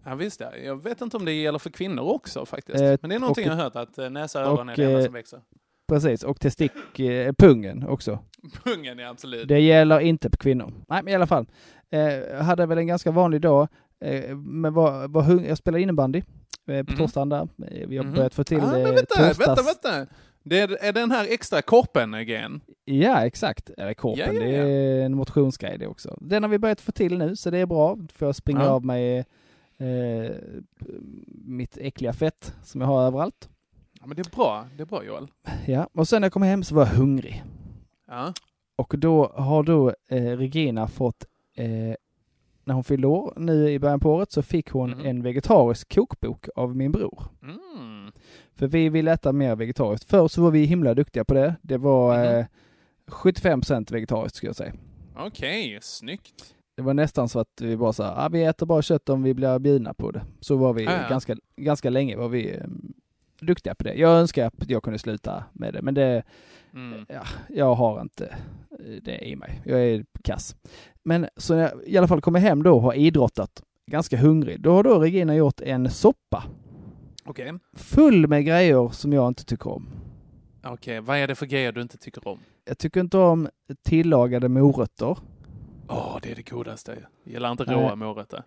Ja, 0.06 0.16
visst 0.16 0.39
ja. 0.39 0.56
Jag 0.66 0.84
vet 0.84 1.02
inte 1.02 1.18
om 1.18 1.26
det 1.26 1.34
gäller 1.34 1.60
för 1.60 1.70
kvinnor 1.70 2.04
också 2.04 2.46
faktiskt. 2.46 2.82
Eh, 2.82 2.98
Men 3.02 3.10
det 3.10 3.16
är 3.16 3.20
någonting 3.20 3.46
och- 3.46 3.52
jag 3.52 3.56
har 3.58 3.63
hört, 3.63 3.76
att 3.76 3.98
eh, 3.98 4.10
näsa 4.10 4.42
och 4.42 4.48
öron 4.58 4.70
är 4.70 4.76
det 4.76 4.84
enda 4.84 5.00
eh, 5.00 5.06
som 5.06 5.13
växer. 5.13 5.39
Precis, 5.88 6.24
och 6.24 6.39
testick, 6.39 7.00
eh, 7.00 7.34
pungen 7.38 7.88
också. 7.88 8.20
Pungen 8.63 9.00
är 9.00 9.06
absolut. 9.06 9.48
Det 9.48 9.60
gäller 9.60 10.00
inte 10.00 10.30
på 10.30 10.38
kvinnor. 10.38 10.74
Nej, 10.88 11.04
men 11.04 11.12
i 11.12 11.16
alla 11.16 11.28
fall. 11.28 11.46
Eh, 11.93 12.13
jag 12.13 12.43
hade 12.43 12.65
väl 12.65 12.77
en 12.77 12.88
ganska 12.88 13.12
vanlig 13.12 13.41
dag. 13.41 13.67
Eh, 14.01 14.38
men 14.38 14.73
var, 14.73 15.08
var 15.08 15.21
hung- 15.23 15.47
jag 15.47 15.58
spelade 15.58 15.82
innebandy 15.84 16.17
eh, 16.67 16.84
på 16.84 16.91
Mhm. 16.91 16.97
torsdagen 16.97 17.29
där. 17.29 17.41
Eh, 17.71 17.88
Vi 17.88 17.97
har 17.97 18.03
Mhm. 18.06 18.13
börjat 18.13 18.34
få 18.34 18.43
till 18.43 18.60
ah, 18.60 18.65
men 18.71 18.82
eh, 18.82 18.91
vänta, 18.93 19.06
torsdags... 19.15 19.39
vänta, 19.47 19.62
vänta. 19.63 20.12
Det 20.45 20.60
är, 20.60 20.84
är 20.84 20.93
den 20.93 21.12
här 21.12 21.27
extra 21.29 21.62
korpen-grejen. 21.62 22.62
Ja, 22.86 23.25
exakt. 23.25 23.69
Eller 23.77 23.93
korpen, 23.93 24.36
Ja, 24.36 24.41
ja, 24.41 24.45
det 24.45 24.51
ja. 24.51 24.63
är 24.63 25.06
en 25.06 25.15
motionsgrej 25.15 25.77
det 25.77 25.88
också. 25.88 26.17
Den 26.21 26.43
har 26.43 26.49
vi 26.49 26.60
börjat 26.60 26.82
få 26.82 26.91
till 26.91 27.17
nu, 27.17 27.36
så 27.36 27.49
det 27.49 27.58
är 27.58 27.65
bra. 27.65 27.95
Då 27.95 28.08
får 28.13 28.27
jag 28.27 28.36
springa 28.36 28.63
Ja. 28.63 28.69
av 28.69 28.86
mig 28.86 29.17
eh, 29.77 30.32
mitt 31.45 31.77
äckliga 31.77 32.13
fett 32.13 32.53
som 32.63 32.82
jag 32.82 32.88
har 32.88 33.01
överallt. 33.01 33.49
Ja, 33.99 34.08
men 34.08 34.15
det 34.15 34.21
är 34.27 34.36
bra. 34.36 34.67
Det 34.77 34.82
är 34.84 34.86
bra 34.86 35.03
Joel. 35.03 35.27
Ja, 35.65 35.88
och 35.93 36.08
sen 36.08 36.21
när 36.21 36.25
jag 36.25 36.34
kom 36.34 36.41
hem 36.43 36.63
så 36.63 36.75
var 36.75 36.82
jag 36.86 36.93
hungrig. 36.93 37.43
Ja. 38.08 38.34
Och 38.75 38.93
då 38.97 39.34
har 39.36 39.63
då 39.63 39.93
eh, 40.10 40.23
Regina 40.38 40.88
fått, 40.88 41.25
eh, 41.56 41.96
när 42.66 42.74
hon 42.74 42.84
fyllde 42.84 43.08
år 43.08 43.34
nu 43.38 43.70
i 43.72 43.80
början 43.80 44.00
på 44.00 44.13
året, 44.13 44.32
så 44.32 44.42
fick 44.42 44.70
hon 44.70 44.89
Mhm. 44.92 45.06
en 45.06 45.24
vegetarisk 45.24 45.94
kokbok 45.96 46.48
av 46.56 46.76
min 46.76 46.92
bror. 46.92 47.24
Mm. 47.44 48.12
För 48.56 48.68
vi 48.68 48.89
vill 48.89 49.08
äta 49.08 49.32
mer 49.32 49.56
vegetariskt. 49.56 50.10
Förr 50.10 50.28
så 50.28 50.42
var 50.42 50.52
vi 50.52 50.66
himla 50.66 50.94
duktiga 50.94 51.26
på 51.26 51.34
det. 51.34 51.56
Det 51.62 51.78
var 51.78 52.18
Mhm. 52.18 52.26
eh, 52.39 52.46
75% 53.08 53.92
vegetariskt 53.92 54.36
skulle 54.38 54.48
jag 54.50 54.56
säga. 54.56 54.74
Okej, 55.18 55.80
snyggt. 55.82 56.56
Det 56.76 56.82
var 56.82 56.94
nästan 56.94 57.30
så 57.30 57.39
att 57.39 57.62
vi 57.62 57.78
bara 57.78 57.94
sa, 57.94 58.13
ah, 58.16 58.30
vi 58.30 58.44
äter 58.44 58.66
bara 58.66 58.82
kött 58.82 59.10
om 59.10 59.24
vi 59.24 59.34
blir 59.34 59.60
bjudna 59.60 59.94
på 59.94 60.12
det. 60.12 60.22
Så 60.39 60.56
var 60.56 60.74
vi 60.74 60.84
Ja, 60.84 60.92
ja. 61.02 61.10
ganska, 61.10 61.36
ganska 61.56 61.89
länge 61.89 62.18
var 62.18 62.30
vi 62.30 62.52
eh, 62.56 62.63
duktiga 63.39 63.76
på 63.76 63.84
det. 63.84 63.94
Jag 63.94 64.20
önskar 64.20 64.46
att 64.48 64.70
jag 64.70 64.84
kunde 64.84 65.00
sluta 65.00 65.44
med 65.54 65.74
det, 65.74 65.82
men 65.82 65.94
det, 65.94 66.24
Mm. 66.74 67.06
ja, 67.10 67.24
jag 67.50 67.76
har 67.76 68.02
inte 68.02 68.26
eh, 68.72 68.96
det 69.02 69.28
i 69.28 69.36
mig. 69.36 69.62
Jag 69.66 69.82
är 69.82 70.06
kass. 70.24 70.56
Men 71.04 71.28
så 71.38 71.56
när 71.56 71.62
jag 71.62 71.72
i 71.86 71.98
alla 71.98 72.08
fall 72.08 72.22
kommer 72.22 72.39
hem 72.39 72.63
då 72.63 72.76
och 72.76 72.82
har 72.82 72.94
idrottat, 72.94 73.63
ganska 73.92 74.17
hungrig, 74.17 74.62
då 74.62 74.71
har 74.73 74.84
då 74.84 75.00
Regina 75.00 75.36
gjort 75.36 75.62
en 75.62 75.90
soppa 75.90 76.44
Okej. 77.25 77.54
full 77.73 78.27
med 78.27 78.46
grejer 78.46 78.90
som 78.90 79.13
jag 79.13 79.27
inte 79.27 79.46
tycker 79.46 79.71
om. 79.71 79.90
Okej, 80.63 81.00
vad 81.02 81.17
är 81.17 81.27
det 81.27 81.36
för 81.36 81.46
grejer 81.46 81.71
du 81.71 81.82
inte 81.82 81.98
tycker 81.98 82.27
om? 82.27 82.40
Jag 82.65 82.77
tycker 82.77 83.00
inte 83.00 83.17
om 83.17 83.50
tillagade 83.84 84.50
morötter. 84.50 85.17
Åh, 85.90 86.17
det 86.21 86.32
är 86.32 86.36
det 86.36 86.50
godaste. 86.50 86.92
Jag 87.23 87.34
gillar 87.34 87.52
inte 87.52 87.63
Nej. 87.63 87.75
råa 87.75 87.96
morötter. 87.96 88.44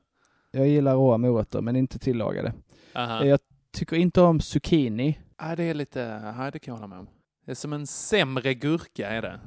Jag 0.50 0.68
gillar 0.68 0.94
råa 0.94 1.18
morötter, 1.18 1.60
men 1.60 1.76
inte 1.76 1.98
tillagade. 1.98 2.52
Aha. 2.94 3.24
Jag 3.24 3.38
tycker 3.72 3.96
inte 3.96 4.20
om 4.20 4.40
zucchini. 4.40 5.18
Ja, 5.38 5.56
det 5.56 5.62
är 5.62 5.74
lite, 5.74 6.32
ja, 6.38 6.50
det 6.50 6.58
kan 6.58 6.72
jag 6.72 6.76
hålla 6.76 6.86
med 6.86 6.98
om. 6.98 7.08
Det 7.44 7.50
är 7.50 7.54
som 7.54 7.72
en 7.72 7.86
sämre 7.86 8.54
gurka 8.54 9.08
är 9.08 9.22
det. 9.22 9.40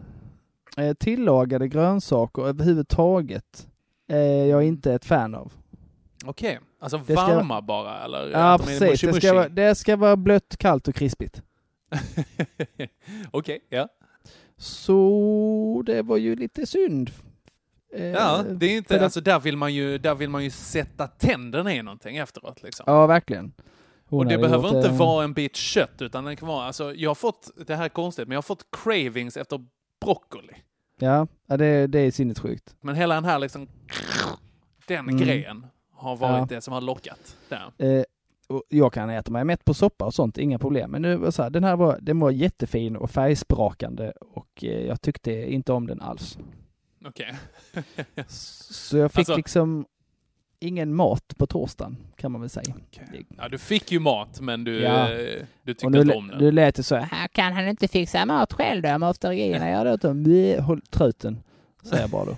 Eh, 0.77 0.93
tillagade 0.93 1.67
grönsaker 1.67 2.41
överhuvudtaget 2.47 3.67
är 4.07 4.45
jag 4.45 4.63
inte 4.63 4.93
ett 4.93 5.05
fan 5.05 5.35
av. 5.35 5.53
Okej, 6.25 6.59
alltså 6.79 6.97
Det 6.97 7.13
ska- 7.13 7.25
varma 7.27 7.61
bara 7.61 8.03
eller? 8.03 8.19
Ja, 8.29 8.37
de 8.37 8.41
är 8.41 8.57
precis. 8.57 8.79
Det 8.79 9.07
mushy-mushy? 9.07 9.19
ska, 9.19 9.33
vara, 9.33 9.49
det 9.49 9.75
ska 9.75 9.95
vara 9.95 10.15
blött, 10.15 10.57
kallt 10.57 10.87
och 10.87 10.95
krispigt. 10.95 11.41
Okej, 13.31 13.59
ja. 13.69 13.87
Så 14.57 15.83
det 15.85 16.01
var 16.01 16.17
ju 16.17 16.35
lite 16.35 16.65
synd. 16.65 17.11
Eh, 17.95 18.05
Ja, 18.05 18.43
det 18.49 18.65
är 18.65 18.77
inte, 18.77 18.97
det- 18.97 19.03
alltså 19.03 19.21
där 19.21 19.39
vill 19.39 19.57
man 19.57 19.73
ju, 19.73 19.97
där 19.97 20.15
vill 20.15 20.29
man 20.29 20.43
ju 20.43 20.49
sätta 20.49 21.07
tänderna 21.07 21.73
i 21.75 21.83
någonting 21.83 22.17
efteråt 22.17 22.63
liksom. 22.63 22.83
Ja, 22.87 23.07
verkligen. 23.07 23.53
Hon 24.05 24.19
Och 24.19 24.25
det 24.25 24.37
behöver 24.37 24.77
inte 24.77 24.89
eh, 24.89 24.97
vara 24.97 25.23
en 25.23 25.33
bit 25.33 25.55
kött, 25.55 26.01
utan 26.01 26.23
det 26.25 26.35
kan 26.35 26.47
vara, 26.47 26.65
alltså 26.65 26.93
jag 26.93 27.09
har 27.09 27.15
fått, 27.15 27.49
det 27.67 27.75
här 27.75 27.85
är 27.85 27.89
konstigt, 27.89 28.27
men 28.27 28.33
jag 28.33 28.37
har 28.37 28.41
fått 28.43 28.65
cravings 28.71 29.37
efter 29.37 29.65
broccoli. 30.05 30.53
Ja, 30.99 31.27
det, 31.47 31.87
det 31.87 31.99
är 31.99 32.11
sinnessjukt. 32.11 32.75
Men 32.81 32.95
hela 32.95 33.15
den 33.15 33.25
här 33.25 33.39
liksom, 33.39 33.67
den 34.87 34.99
Mm. 34.99 35.17
grejen 35.17 35.65
har 35.91 36.15
varit 36.15 36.51
Ja. 36.51 36.55
det 36.55 36.61
som 36.61 36.73
har 36.73 36.81
lockat. 36.81 37.37
Där. 37.49 37.71
Eh, 37.77 38.03
jag 38.69 38.93
kan 38.93 39.09
äta 39.09 39.31
mig 39.31 39.43
mätt 39.43 39.65
på 39.65 39.73
soppa 39.73 40.05
och 40.05 40.13
sånt, 40.13 40.37
inga 40.37 40.59
problem. 40.59 40.91
Men 40.91 41.01
nu 41.01 41.15
var 41.15 41.31
så 41.31 41.43
här, 41.43 41.49
den 41.49 41.63
här 41.63 41.75
var, 41.75 41.97
den 42.01 42.19
var 42.19 42.31
jättefin 42.31 42.95
och 42.95 43.11
färgsprakande 43.11 44.11
och 44.19 44.63
eh, 44.63 44.85
jag 44.85 45.01
tyckte 45.01 45.31
inte 45.53 45.73
om 45.73 45.87
den 45.87 46.01
alls. 46.01 46.37
Okej. 47.05 47.35
Så 48.27 48.97
jag 48.97 49.11
fick 49.11 49.19
Alltså- 49.19 49.35
liksom 49.35 49.85
ingen 50.59 50.95
mat 50.95 51.33
på 51.37 51.47
torsdagen, 51.47 51.97
kan 52.15 52.31
man 52.31 52.41
väl 52.41 52.49
säga. 52.49 52.73
Ja, 53.37 53.47
du 53.49 53.57
fick 53.57 53.91
ju 53.91 53.99
mat, 53.99 54.41
men 54.41 54.63
du, 54.63 54.81
Ja. 54.81 55.07
du 55.63 55.73
tyckte 55.73 55.89
nu, 55.89 56.01
inte 56.01 56.13
om 56.15 56.27
den. 56.27 56.37
nu 56.37 56.51
lät 56.51 56.75
det 56.75 56.83
så 56.83 56.95
här, 56.95 57.27
kan 57.27 57.53
han 57.53 57.67
inte 57.67 57.87
fixa 57.87 58.25
mat 58.25 58.53
själv 58.53 58.81
då? 58.81 58.97
Måste 58.97 59.29
regina 59.29 59.69
göra 59.69 59.97
det? 59.97 60.13
Bleh, 60.13 60.61
Håll 60.63 60.81
truten, 60.89 61.43
säger 61.83 62.03
jag 62.03 62.09
bara 62.09 62.25
då. 62.25 62.37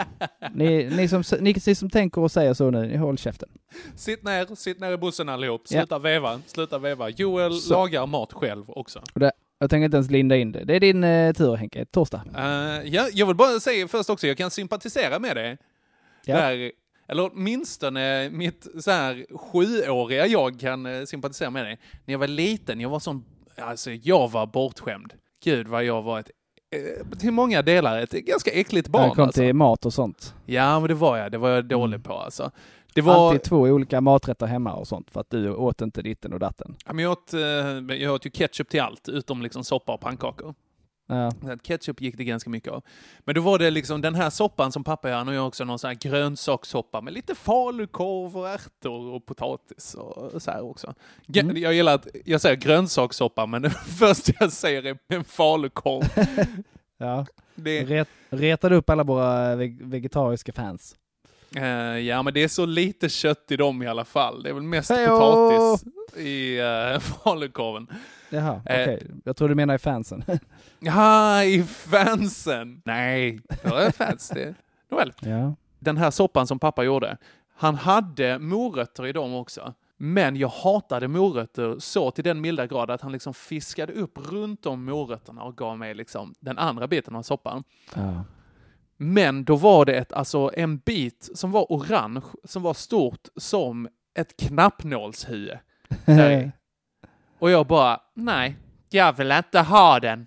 ni, 0.54 0.90
ni, 0.96 1.08
som, 1.08 1.22
ni, 1.40 1.54
ni 1.66 1.74
som 1.74 1.90
tänker 1.90 2.20
och 2.20 2.30
säger 2.30 2.54
så 2.54 2.70
nu, 2.70 2.86
ni 2.86 2.96
håll 2.96 3.18
käften. 3.18 3.48
Sitt 3.96 4.22
ner, 4.22 4.54
sitt 4.54 4.80
ner 4.80 4.92
i 4.92 4.96
bussen 4.96 5.28
allihop. 5.28 5.68
Sluta 5.68 5.98
veva, 5.98 6.40
sluta 6.46 6.78
veva. 6.78 7.08
Joel 7.08 7.54
Så. 7.54 7.74
lagar 7.74 8.06
mat 8.06 8.32
själv 8.32 8.64
också. 8.70 9.02
Jag 9.58 9.70
tänker 9.70 9.84
inte 9.84 9.96
ens 9.96 10.10
linda 10.10 10.36
in 10.36 10.52
det. 10.52 10.64
Det 10.64 10.76
är 10.76 10.80
din 10.80 11.04
eh, 11.04 11.32
tur 11.32 11.56
Henke, 11.56 11.84
torsdag. 11.84 12.22
Eh, 12.36 12.42
ja, 12.94 13.08
jag 13.12 13.26
vill 13.26 13.36
bara 13.36 13.60
säga 13.60 13.88
först 13.88 14.10
också, 14.10 14.26
jag 14.26 14.36
kan 14.36 14.50
sympatisera 14.50 15.18
med 15.18 15.36
dig. 15.36 15.58
Ja. 16.24 16.36
Där, 16.36 16.72
eller 17.12 17.30
åtminstone 17.32 18.30
mitt 18.30 18.66
så 18.78 18.90
här 18.90 19.26
sjuåriga 19.36 20.26
jag 20.26 20.60
kan 20.60 20.86
eh, 20.86 21.04
sympatisera 21.04 21.50
med 21.50 21.64
dig. 21.64 21.78
När 22.04 22.12
jag 22.12 22.18
var 22.18 22.26
liten, 22.26 22.80
jag 22.80 22.90
var 22.90 22.98
sån, 22.98 23.24
alltså 23.56 23.90
jag 23.90 24.30
var 24.30 24.46
bortskämd. 24.46 25.12
Gud 25.44 25.68
vad 25.68 25.84
jag 25.84 26.02
var 26.02 26.20
ett, 26.20 26.30
eh, 26.76 27.18
till 27.18 27.32
många 27.32 27.62
delar 27.62 27.98
ett 27.98 28.10
ganska 28.10 28.50
äckligt 28.50 28.88
barn 28.88 29.10
kom 29.10 29.24
alltså. 29.24 29.40
till 29.40 29.54
mat 29.54 29.86
och 29.86 29.92
sånt. 29.92 30.34
Ja, 30.46 30.80
men 30.80 30.88
det 30.88 30.94
var 30.94 31.16
jag. 31.16 31.32
Det 31.32 31.38
var 31.38 31.48
jag 31.48 31.64
dålig 31.64 32.04
på 32.04 32.12
alltså. 32.12 32.50
Det 32.94 33.00
var... 33.00 33.28
Alltid 33.28 33.42
två 33.42 33.56
olika 33.56 34.00
maträtter 34.00 34.46
hemma 34.46 34.74
och 34.74 34.88
sånt 34.88 35.10
för 35.10 35.20
att 35.20 35.30
du 35.30 35.54
åt 35.54 35.80
inte 35.80 36.02
ditten 36.02 36.32
och 36.32 36.40
datten. 36.40 36.76
Ja, 36.86 36.92
men 36.92 37.04
jag, 37.04 37.12
åt, 37.12 37.34
eh, 37.34 37.96
jag 37.96 38.14
åt 38.14 38.26
ju 38.26 38.30
ketchup 38.30 38.68
till 38.68 38.80
allt, 38.80 39.08
utom 39.08 39.42
liksom 39.42 39.64
soppa 39.64 39.94
och 39.94 40.00
pannkakor. 40.00 40.54
Ja. 41.16 41.56
Ketchup 41.62 42.00
gick 42.00 42.16
det 42.16 42.24
ganska 42.24 42.50
mycket 42.50 42.72
av. 42.72 42.82
Men 43.20 43.34
då 43.34 43.40
var 43.40 43.58
det 43.58 43.70
liksom 43.70 44.00
den 44.00 44.14
här 44.14 44.30
soppan 44.30 44.72
som 44.72 44.84
pappa 44.84 45.08
gör, 45.08 45.16
han 45.16 45.34
gör 45.34 45.46
också 45.46 45.64
någon 45.64 45.78
sån 45.78 45.88
här 45.88 45.94
grönsakssoppa 45.94 47.00
med 47.00 47.12
lite 47.12 47.34
falukorv 47.34 48.36
och 48.38 48.48
ärtor 48.48 49.12
och 49.14 49.26
potatis 49.26 49.94
och 49.94 50.42
så 50.42 50.50
här 50.50 50.64
också. 50.64 50.94
Mm. 51.34 51.56
Jag 51.56 51.74
gillar 51.74 51.94
att 51.94 52.06
jag 52.24 52.40
säger 52.40 52.56
grönsakssoppa, 52.56 53.46
men 53.46 53.62
det 53.62 53.70
första 53.70 54.32
jag 54.40 54.52
säger 54.52 54.82
är 54.86 54.96
en 55.08 55.24
falukorv. 55.24 56.04
ja. 56.98 57.26
Det, 57.54 57.84
Ret, 57.84 58.08
retade 58.30 58.76
upp 58.76 58.90
alla 58.90 59.04
våra 59.04 59.56
veg- 59.56 59.82
vegetariska 59.82 60.52
fans. 60.52 60.96
Eh, 61.56 61.98
ja, 61.98 62.22
men 62.22 62.34
det 62.34 62.42
är 62.42 62.48
så 62.48 62.66
lite 62.66 63.08
kött 63.08 63.50
i 63.50 63.56
dem 63.56 63.82
i 63.82 63.86
alla 63.86 64.04
fall. 64.04 64.42
Det 64.42 64.48
är 64.48 64.54
väl 64.54 64.62
mest 64.62 64.90
Hejo! 64.90 65.08
potatis 65.08 65.84
i 66.16 66.60
uh, 66.60 66.98
falukorven. 67.24 67.86
Jaha, 68.30 68.54
Eh. 68.66 68.82
okej. 68.82 69.06
Jag 69.24 69.36
tror 69.36 69.48
du 69.48 69.54
menar 69.54 69.74
i 69.74 69.78
fansen. 69.78 70.24
Ja, 70.84 71.44
i 71.44 71.62
fansen! 71.62 72.82
Nej, 72.84 73.40
det 73.62 73.68
var 73.70 73.90
fans 73.90 74.28
det. 74.28 74.54
Nåväl. 74.90 75.12
ja. 75.20 75.54
den 75.78 75.96
här 75.96 76.10
soppan 76.10 76.46
som 76.46 76.58
pappa 76.58 76.84
gjorde, 76.84 77.16
han 77.56 77.74
hade 77.74 78.38
morötter 78.38 79.06
i 79.06 79.12
dem 79.12 79.34
också. 79.34 79.74
Men 79.96 80.36
jag 80.36 80.48
hatade 80.48 81.08
morötter 81.08 81.76
så 81.78 82.10
till 82.10 82.24
den 82.24 82.40
milda 82.40 82.66
grad 82.66 82.90
att 82.90 83.00
han 83.00 83.12
liksom 83.12 83.34
fiskade 83.34 83.92
upp 83.92 84.18
runt 84.32 84.66
om 84.66 84.84
morötterna 84.84 85.42
och 85.42 85.56
gav 85.56 85.78
mig 85.78 85.94
liksom 85.94 86.34
den 86.40 86.58
andra 86.58 86.86
biten 86.86 87.16
av 87.16 87.22
soppan. 87.22 87.64
ja. 87.94 88.24
Men 89.02 89.44
då 89.44 89.56
var 89.56 89.84
det 89.84 89.94
ett, 89.94 90.12
alltså 90.12 90.50
en 90.54 90.78
bit 90.78 91.28
som 91.34 91.50
var 91.50 91.66
orange, 91.68 92.22
som 92.44 92.62
var 92.62 92.74
stort 92.74 93.28
som 93.36 93.88
ett 94.18 94.36
knappnålshuvud. 94.36 95.58
Nej. 96.04 96.52
Och 97.38 97.50
jag 97.50 97.66
bara, 97.66 98.00
nej, 98.14 98.56
jag 98.90 99.12
vill 99.12 99.32
inte 99.32 99.60
ha 99.60 100.00
den. 100.00 100.26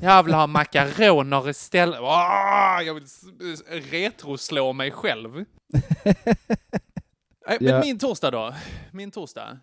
Jag 0.00 0.22
vill 0.22 0.34
ha 0.34 0.46
makaroner 0.46 1.48
istället. 1.50 2.00
Åh, 2.00 2.80
jag 2.86 2.94
vill 2.94 3.06
retroslå 3.90 4.72
mig 4.72 4.90
själv. 4.90 5.32
Men 7.46 7.56
Ja. 7.60 7.80
min 7.80 7.98
torsdag 7.98 8.30
då? 8.30 8.54
Min 8.90 9.10
torsdag. 9.10 9.58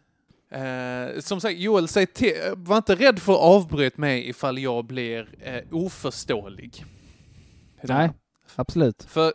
Eh, 0.51 1.19
som 1.19 1.41
sagt, 1.41 1.59
Joel, 1.59 1.87
säg 1.87 2.05
till, 2.07 2.33
var 2.55 2.77
inte 2.77 2.95
rädd 2.95 3.19
för 3.19 3.33
att 3.33 3.39
avbryta 3.39 4.01
mig 4.01 4.29
ifall 4.29 4.57
jag 4.59 4.85
blir 4.85 5.29
eh, 5.41 5.63
oförståelig. 5.71 6.85
Nej, 7.81 8.09
absolut. 8.55 9.03
För, 9.03 9.33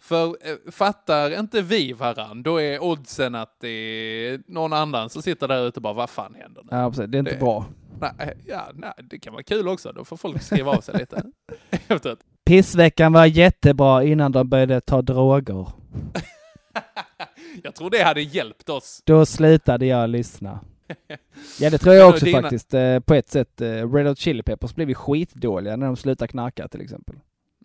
för 0.00 0.26
eh, 0.28 0.70
fattar 0.72 1.38
inte 1.40 1.62
vi 1.62 1.92
varann, 1.92 2.42
då 2.42 2.60
är 2.60 2.82
oddsen 2.82 3.34
att 3.34 3.56
det 3.60 3.68
är 3.68 4.40
någon 4.46 4.72
annan 4.72 5.10
som 5.10 5.22
sitter 5.22 5.48
där 5.48 5.66
ute 5.68 5.78
och 5.78 5.82
bara, 5.82 5.94
vad 5.94 6.10
fan 6.10 6.34
händer 6.34 6.62
nu? 6.62 6.68
Ja, 6.76 6.90
precis. 6.90 7.04
Det 7.08 7.16
är 7.16 7.20
inte 7.20 7.30
Det- 7.30 7.38
bra. 7.40 7.66
Nej, 8.00 8.36
ja, 8.46 8.68
nej, 8.74 8.92
det 9.10 9.18
kan 9.18 9.32
vara 9.32 9.42
kul 9.42 9.68
också, 9.68 9.92
då 9.92 10.04
får 10.04 10.16
folk 10.16 10.42
skriva 10.42 10.70
av 10.76 10.80
sig 10.80 10.98
lite. 10.98 11.22
Pissveckan 12.44 13.12
var 13.12 13.26
jättebra 13.26 14.04
innan 14.04 14.32
de 14.32 14.48
började 14.48 14.80
ta 14.80 15.02
droger. 15.02 15.66
Jag 17.62 17.74
tror 17.74 17.90
det 17.90 18.02
hade 18.02 18.22
hjälpt 18.22 18.68
oss. 18.68 19.02
Då 19.04 19.26
slutade 19.26 19.86
jag 19.86 20.10
lyssna. 20.10 20.60
Ja, 21.60 21.70
det 21.70 21.78
tror 21.78 21.94
jag 21.94 22.08
också 22.14 22.24
dina- 22.24 22.42
faktiskt. 22.42 22.74
Eh, 22.74 23.00
På 23.00 23.14
ett 23.14 23.28
sätt. 23.28 23.60
eh, 23.60 23.92
Red 23.92 24.06
Hot 24.06 24.18
Chili 24.18 24.42
Peppers 24.42 24.74
blev 24.74 24.88
ju 24.88 24.94
skitdåliga 24.94 25.76
när 25.76 25.86
de 25.86 25.96
slutade 25.96 26.28
knarka 26.28 26.68
till 26.68 26.80
exempel. 26.80 27.16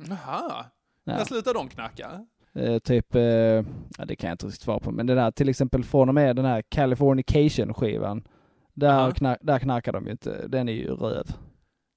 Jaha, 0.09 0.65
Ja. 1.09 1.17
när 1.17 1.25
slutar 1.25 1.53
de 1.53 1.69
knacka? 1.69 2.25
Eh, 2.55 2.79
typ, 2.79 3.15
eh, 3.15 3.21
ja 3.21 4.05
det 4.05 4.15
kan 4.15 4.27
jag 4.27 4.33
inte 4.33 4.45
riktigt 4.45 4.61
svara 4.61 4.79
på, 4.79 4.91
men 4.91 5.07
det 5.07 5.15
där 5.15 5.31
till 5.31 5.49
exempel 5.49 5.83
från 5.83 6.09
och 6.09 6.15
med 6.15 6.35
den 6.35 6.45
här 6.45 6.61
Californication-skivan, 6.69 8.27
där, 8.73 8.89
Aha. 8.89 9.11
knar, 9.11 9.37
där 9.41 9.59
knarkar 9.59 9.93
de 9.93 10.05
ju 10.05 10.11
inte, 10.11 10.47
den 10.47 10.69
är 10.69 10.73
ju 10.73 10.95
röv. 10.95 11.25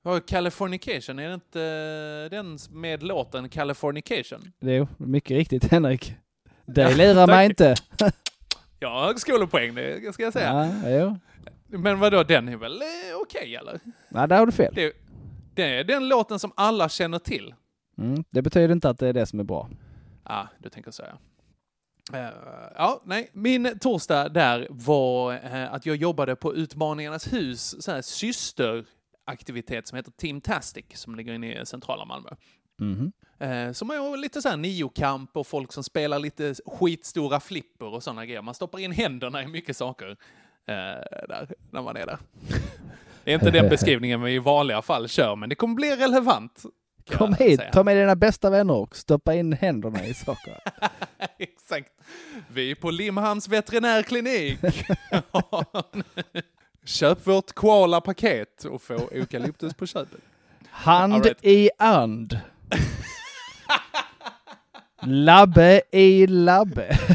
Vad, 0.02 0.26
Californication, 0.26 1.18
är 1.18 1.28
det 1.28 1.34
inte 1.34 2.28
den 2.28 2.58
med 2.70 3.02
låten 3.02 3.48
Californication? 3.48 4.52
Det 4.60 4.70
är 4.70 4.74
ju 4.74 4.86
mycket 4.96 5.36
riktigt 5.36 5.64
Henrik. 5.64 6.14
Det 6.66 6.96
lurar 6.96 7.26
mig 7.26 7.46
inte. 7.46 7.74
Ja, 8.78 9.04
högskolepoäng, 9.06 9.74
det 9.74 10.14
ska 10.14 10.22
jag 10.22 10.32
säga. 10.32 10.70
Ja, 10.84 10.90
jo. 10.90 11.18
Men 11.78 12.00
vadå, 12.00 12.22
den 12.22 12.48
är 12.48 12.56
väl 12.56 12.82
eh, 12.82 12.86
okej 13.22 13.56
eller? 13.56 13.80
Nej, 14.08 14.28
där 14.28 14.38
har 14.38 14.46
du 14.46 14.52
fel. 14.52 14.74
Det, 14.74 14.92
det 15.54 15.62
är 15.62 15.84
den 15.84 16.08
låten 16.08 16.38
som 16.38 16.52
alla 16.56 16.88
känner 16.88 17.18
till. 17.18 17.54
Mm. 18.02 18.24
Det 18.30 18.42
betyder 18.42 18.72
inte 18.74 18.88
att 18.88 18.98
det 18.98 19.08
är 19.08 19.12
det 19.12 19.26
som 19.26 19.40
är 19.40 19.44
bra. 19.44 19.68
Ja, 20.24 20.48
du 20.58 20.68
tänker 20.68 20.90
så 20.90 21.02
ja. 21.02 21.18
Eh, 22.12 22.30
ja, 22.74 23.02
nej. 23.04 23.30
Min 23.32 23.78
torsdag 23.78 24.28
där 24.28 24.66
var 24.70 25.32
eh, 25.32 25.72
att 25.72 25.86
jag 25.86 25.96
jobbade 25.96 26.36
på 26.36 26.54
Utmaningarnas 26.54 27.32
hus, 27.32 27.84
så 27.84 27.90
här 27.92 28.02
systeraktivitet 28.02 29.88
som 29.88 29.96
heter 29.96 30.10
Team 30.10 30.40
Tastic, 30.40 30.84
som 30.94 31.14
ligger 31.14 31.32
inne 31.32 31.62
i 31.62 31.66
centrala 31.66 32.04
Malmö. 32.04 32.30
Mhm. 32.78 33.12
Eh, 33.38 33.72
som 33.72 33.90
är 33.90 34.16
lite 34.16 34.42
så 34.42 34.48
här 34.48 34.56
niokamp 34.56 35.36
och 35.36 35.46
folk 35.46 35.72
som 35.72 35.84
spelar 35.84 36.18
lite 36.18 36.54
skitstora 36.66 37.40
flipper 37.40 37.86
och 37.86 38.02
sådana 38.02 38.26
grejer. 38.26 38.42
Man 38.42 38.54
stoppar 38.54 38.78
in 38.78 38.92
händerna 38.92 39.42
i 39.42 39.46
mycket 39.46 39.76
saker 39.76 40.16
där, 40.66 41.48
när 41.70 41.82
man 41.82 41.96
är 41.96 42.06
där. 42.06 42.18
Det 43.24 43.30
är 43.30 43.34
inte 43.34 43.50
den 43.50 43.68
beskrivningen 43.70 44.22
vi 44.22 44.34
i 44.34 44.38
vanliga 44.38 44.82
fall 44.82 45.08
kör, 45.08 45.36
men 45.36 45.48
det 45.48 45.54
kommer 45.54 45.74
bli 45.74 45.96
relevant. 45.96 46.64
Kom 47.10 47.34
hit, 47.34 47.60
säga. 47.60 47.72
ta 47.72 47.84
med 47.84 47.96
dina 47.96 48.16
bästa 48.16 48.50
vänner 48.50 48.74
och 48.74 48.96
stoppa 48.96 49.34
in 49.34 49.52
händerna 49.52 50.06
i 50.06 50.14
saker. 50.14 50.58
Exakt. 51.38 51.88
Vi 52.48 52.70
är 52.70 52.74
på 52.74 52.90
Limhamns 52.90 53.48
veterinärklinik. 53.48 54.58
Köp 56.84 57.26
vårt 57.26 57.52
koala-paket 57.52 58.64
och 58.64 58.82
få 58.82 59.10
eukalyptus 59.12 59.74
på 59.74 59.86
köpet. 59.86 60.20
Hand 60.70 61.24
right. 61.24 61.44
i 61.44 61.70
and. 61.78 62.38
Labbe 65.02 65.82
i 65.92 66.26
labbe. 66.26 66.98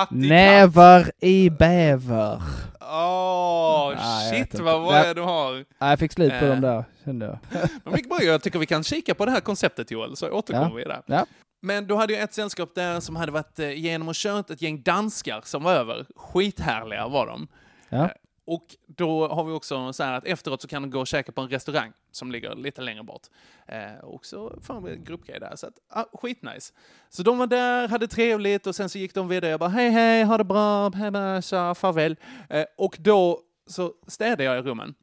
Katt. 0.00 0.10
Nävar 0.10 1.12
i 1.20 1.50
bäver. 1.50 2.42
Åh, 2.80 3.88
vet 3.90 4.30
shit 4.50 4.60
vad 4.60 4.80
vad 4.80 4.92
Nej. 4.94 5.06
är 5.10 5.14
du 5.14 5.20
har. 5.22 5.52
Nej, 5.52 5.64
jag 5.90 5.98
fick 5.98 6.12
slut 6.12 6.30
på 6.30 6.44
Eh. 6.44 6.48
dem 6.50 6.60
där, 6.60 6.84
kände 7.04 7.26
jag. 7.26 7.38
Men 7.84 7.92
mycket 7.92 8.08
bra, 8.08 8.18
jag 8.22 8.42
tycker 8.42 8.58
vi 8.58 8.66
kan 8.66 8.84
kika 8.84 9.14
på 9.14 9.24
det 9.24 9.30
här 9.30 9.40
konceptet 9.40 9.90
Joel, 9.90 10.16
så 10.16 10.30
återkommer 10.30 10.68
Ja. 10.70 10.74
vi 10.76 10.84
där. 10.84 11.02
Ja. 11.06 11.26
Men 11.62 11.86
då 11.86 11.96
hade 11.96 12.12
jag 12.12 12.22
ett 12.22 12.34
sällskap 12.34 12.74
där 12.74 13.00
som 13.00 13.16
hade 13.16 13.32
varit 13.32 13.58
eh, 13.58 13.70
igenom 13.70 14.08
och 14.08 14.14
kört, 14.14 14.50
ett 14.50 14.62
gäng 14.62 14.82
danskar 14.82 15.40
som 15.44 15.62
var 15.62 15.72
över. 15.74 16.06
Skithärliga 16.16 17.08
var 17.08 17.26
de. 17.26 17.48
Ja. 17.88 18.10
Och 18.50 18.76
då 18.86 19.28
har 19.28 19.44
vi 19.44 19.52
också 19.52 19.92
så 19.92 20.02
här 20.02 20.12
att 20.12 20.24
efteråt 20.24 20.62
så 20.62 20.68
kan 20.68 20.82
du 20.82 20.88
gå 20.88 21.00
och 21.00 21.06
käka 21.06 21.32
på 21.32 21.40
en 21.40 21.48
restaurang 21.48 21.92
som 22.10 22.32
ligger 22.32 22.54
lite 22.54 22.82
längre 22.82 23.02
bort. 23.02 23.26
Eh, 23.66 23.98
och 24.02 24.26
så 24.26 24.58
får 24.62 24.80
vi 24.80 24.92
en 24.92 25.04
gruppgrej 25.04 25.40
där. 25.40 25.56
Så 25.56 25.66
att, 25.66 25.74
ah, 25.88 26.04
skitnice. 26.12 26.72
Så 27.08 27.22
de 27.22 27.38
var 27.38 27.46
där, 27.46 27.88
hade 27.88 28.08
trevligt 28.08 28.66
och 28.66 28.74
sen 28.74 28.88
så 28.88 28.98
gick 28.98 29.14
de 29.14 29.28
vidare. 29.28 29.50
Jag 29.50 29.60
bara 29.60 29.70
hej 29.70 29.90
hej, 29.90 30.24
ha 30.24 30.38
det 30.38 30.44
bra, 30.44 30.90
hej, 30.90 31.42
tja, 31.42 31.74
farväl. 31.74 32.16
Eh, 32.48 32.64
och 32.76 32.96
då 33.00 33.40
så 33.66 33.94
städade 34.06 34.44
jag 34.44 34.58
i 34.58 34.62
rummen. 34.62 34.94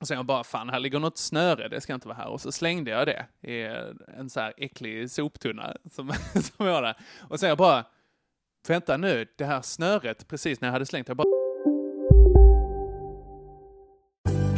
Och 0.00 0.08
sen 0.08 0.16
jag 0.16 0.26
bara, 0.26 0.44
fan 0.44 0.68
här 0.68 0.80
ligger 0.80 0.98
något 0.98 1.18
snöre, 1.18 1.68
det 1.68 1.80
ska 1.80 1.94
inte 1.94 2.08
vara 2.08 2.18
här. 2.18 2.28
Och 2.28 2.40
så 2.40 2.52
slängde 2.52 2.90
jag 2.90 3.06
det 3.06 3.26
i 3.50 3.62
en 4.18 4.30
så 4.30 4.40
här 4.40 4.54
äcklig 4.56 5.10
soptunna 5.10 5.76
som, 5.90 6.12
som 6.34 6.66
var 6.66 6.82
där. 6.82 6.96
Och 7.28 7.40
sen 7.40 7.48
jag 7.48 7.58
bara, 7.58 7.84
vänta 8.68 8.96
nu, 8.96 9.26
det 9.36 9.44
här 9.44 9.62
snöret 9.62 10.28
precis 10.28 10.60
när 10.60 10.68
jag 10.68 10.72
hade 10.72 10.86
slängt, 10.86 11.08
jag 11.08 11.16
bara, 11.16 11.39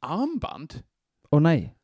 armband. 0.00 0.82
Åh 1.30 1.40
nej. 1.40 1.74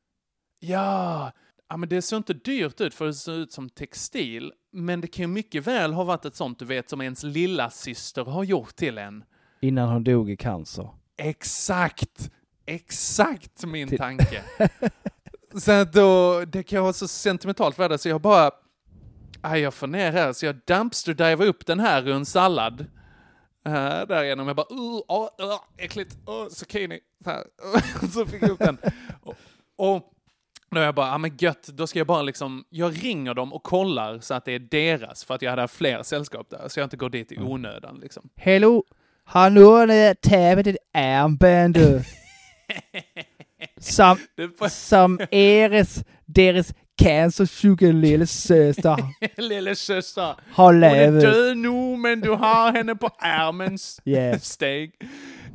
Ja, 0.61 1.33
ja, 1.69 1.77
men 1.77 1.89
det 1.89 2.03
ser 2.03 2.17
inte 2.17 2.35
dyrt 2.35 2.81
ut 2.81 2.95
för 2.95 3.07
det 3.07 3.15
ser 3.15 3.33
ut 3.33 3.53
som 3.53 3.69
textil. 3.69 4.53
Men 4.73 5.01
det 5.01 5.07
kan 5.07 5.23
ju 5.23 5.27
mycket 5.27 5.67
väl 5.67 5.93
ha 5.93 6.05
varit 6.05 6.25
ett 6.25 6.35
sånt 6.37 6.59
du 6.59 6.65
vet 6.65 6.91
som 6.91 7.01
ens 7.01 7.23
lilla 7.23 7.71
syster 7.71 8.25
har 8.25 8.45
gjort 8.45 8.77
till 8.77 8.99
en. 8.99 9.25
Innan 9.61 9.89
hon 9.89 10.05
dog 10.05 10.31
i 10.31 10.37
cancer. 10.37 10.89
Exakt! 11.17 12.31
Exakt 12.67 13.65
min 13.65 13.89
Till- 13.89 13.99
tanke. 13.99 14.43
så 15.61 15.85
då, 15.85 16.45
det 16.45 16.63
kan 16.63 16.83
vara 16.83 16.93
så 16.93 17.09
sentimentalt 17.09 17.79
värde 17.79 17.99
så 17.99 18.09
jag 18.09 18.21
bara, 18.21 18.51
aj, 19.41 19.61
jag 19.61 19.75
får 19.75 19.87
ner 19.87 20.13
här, 20.13 20.33
så 20.33 20.47
jag 20.47 20.57
dumpster-divar 20.67 21.47
upp 21.47 21.67
den 21.67 21.81
här 21.81 22.09
ur 22.09 22.15
en 22.15 22.27
sallad. 22.27 22.87
Uh, 23.69 24.07
därigenom, 24.09 24.47
jag 24.47 24.57
bara, 24.57 24.67
uh, 24.73 24.79
uh, 24.79 25.47
uh, 25.47 25.61
äckligt, 25.77 26.17
uh, 26.29 26.49
zucchini. 26.49 27.01
Så, 27.25 27.45
så 28.13 28.27
fick 28.27 28.43
jag 28.43 28.51
upp 28.51 28.59
den. 28.59 28.79
Och, 29.23 29.35
och 29.77 30.13
då 30.71 30.81
är 30.81 30.85
jag 30.85 30.95
bara, 30.95 31.07
ja 31.07 31.19
men 31.19 31.37
gött, 31.37 31.67
då 31.67 31.87
ska 31.87 31.99
jag 31.99 32.07
bara 32.07 32.23
liksom, 32.23 32.65
jag 32.69 33.05
ringer 33.05 33.35
dem 33.35 33.53
och 33.53 33.63
kollar 33.63 34.21
så 34.21 34.35
att 34.35 34.45
det 34.45 34.53
är 34.53 34.59
deras, 34.59 35.25
för 35.25 35.35
att 35.35 35.43
jag 35.43 35.51
hade 35.51 35.69
fler 35.69 36.03
sällskap 36.03 36.51
där, 36.51 36.69
så 36.69 36.81
jag 36.81 36.87
inte 36.87 36.97
går 36.97 37.11
dit 37.11 37.33
i 37.33 37.39
onödan 37.39 37.99
liksom. 38.03 38.31
Hello, 38.37 38.85
har 39.25 39.51
någon 39.51 39.91
af 39.91 39.97
jer 39.97 40.15
tabt 40.15 40.67
et 40.67 40.77
armband, 40.95 41.79
som, 43.81 44.19
som 44.69 45.21
æres 45.31 46.05
deres 46.27 46.75
cancersyge 46.99 47.93
lille 48.03 48.27
søster 48.27 48.97
Lille 49.37 49.75
syster. 49.75 50.37
har 50.53 50.73
Hon 50.73 50.83
är 50.85 51.07
lavet? 51.11 51.23
död 51.23 51.57
nu, 51.57 51.97
men 51.97 52.21
du 52.21 52.31
har 52.31 52.73
henne 52.73 52.97
på 52.97 53.07
armen 53.19 53.79
Ja. 54.05 54.39
steg. 54.39 54.95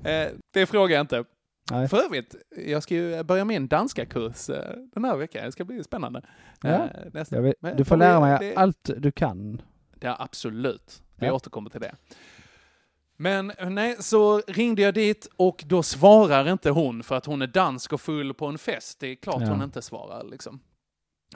Eh, 0.06 0.28
det 0.54 0.66
frågar 0.66 0.96
jag 0.96 1.04
inte. 1.04 1.24
Nej. 1.72 1.88
För 1.88 1.98
övrigt, 2.06 2.36
jag 2.68 2.84
ska 2.84 2.96
ju 2.96 3.24
börja 3.24 3.46
min 3.46 3.68
danska 3.68 4.06
kurs 4.06 4.50
eh, 4.50 4.74
den 4.94 5.06
här 5.06 5.18
veckan. 5.18 5.46
Det 5.46 5.52
ska 5.52 5.66
bli 5.66 5.84
spännande. 5.84 6.22
Ja. 6.62 6.70
Eh, 6.70 7.12
vet, 7.42 7.78
du 7.78 7.86
får 7.86 7.98
lära 7.98 8.20
mig 8.20 8.38
det- 8.40 8.56
allt 8.56 8.90
du 8.98 9.12
kan. 9.12 9.62
Ja, 10.00 10.16
absolut. 10.20 11.02
Vi 11.16 11.26
Ja. 11.26 11.34
återkommer 11.34 11.70
till 11.70 11.82
det. 11.82 11.96
Men 13.18 13.52
eh, 13.52 13.70
nej, 13.70 13.96
så 14.00 14.42
ringde 14.48 14.82
jag 14.82 14.94
dit 14.94 15.28
och 15.36 15.64
då 15.68 15.84
svarar 15.84 16.52
inte 16.52 16.70
hon 16.70 17.04
för 17.04 17.16
att 17.16 17.26
hon 17.26 17.42
är 17.42 17.48
dansk 17.48 17.94
och 17.94 18.02
full 18.02 18.34
på 18.34 18.46
en 18.46 18.58
fest. 18.58 19.00
Det 19.00 19.08
är 19.08 19.16
klart 19.16 19.42
Ja. 19.42 19.48
hon 19.50 19.64
inte 19.64 19.82
svarar 19.82 20.24
liksom. 20.24 20.60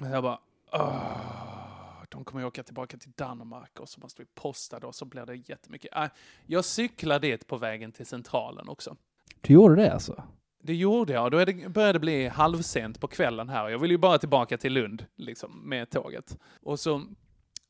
Jag 0.10 0.24
bara, 0.24 0.40
"Åh, 0.72 2.04
de 2.10 2.24
kommer 2.26 2.46
åka 2.46 2.64
tillbaka 2.64 2.98
till 2.98 3.12
Danmark 3.16 3.80
och 3.80 3.90
så 3.90 4.00
måste 4.00 4.22
vi 4.22 4.28
posta 4.36 4.80
då, 4.80 4.92
så 4.92 5.06
blir 5.06 5.26
det 5.26 5.36
jättemycket. 5.36 5.96
Äh, 5.98 6.06
jag 6.46 6.66
cyklar 6.66 7.20
dit 7.20 7.48
på 7.48 7.58
vägen 7.58 7.92
till 7.92 8.06
centralen 8.06 8.70
också. 8.70 8.96
Du 9.42 9.54
gjorde 9.54 9.76
det 9.76 9.94
alltså? 9.94 10.24
Det 10.64 10.76
gjorde 10.76 11.14
jag. 11.14 11.32
Då 11.32 11.46
det, 11.46 11.70
började 11.70 11.94
det 11.94 12.00
bli 12.00 12.28
halvsent 12.28 13.00
på 13.00 13.08
kvällen 13.08 13.50
här. 13.50 13.70
Jag 13.70 13.80
vill 13.80 13.92
ju 13.92 13.98
bara 13.98 14.18
tillbaka 14.18 14.58
till 14.58 14.74
Lund 14.74 15.06
liksom, 15.16 15.70
med 15.70 15.90
tåget. 15.90 16.38
Och 16.64 16.80
så 16.80 17.04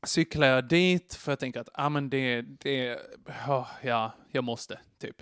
cyklar 0.06 0.48
jag 0.48 0.68
dit 0.68 1.14
för 1.14 1.32
jag 1.32 1.40
tänker 1.40 1.60
att 1.60 1.70
ah, 1.74 1.90
men 1.90 2.10
det, 2.10 2.42
det, 2.42 3.00
ja, 3.48 3.68
ja, 3.82 4.12
jag 4.32 4.44
måste, 4.44 4.80
typ. 5.00 5.22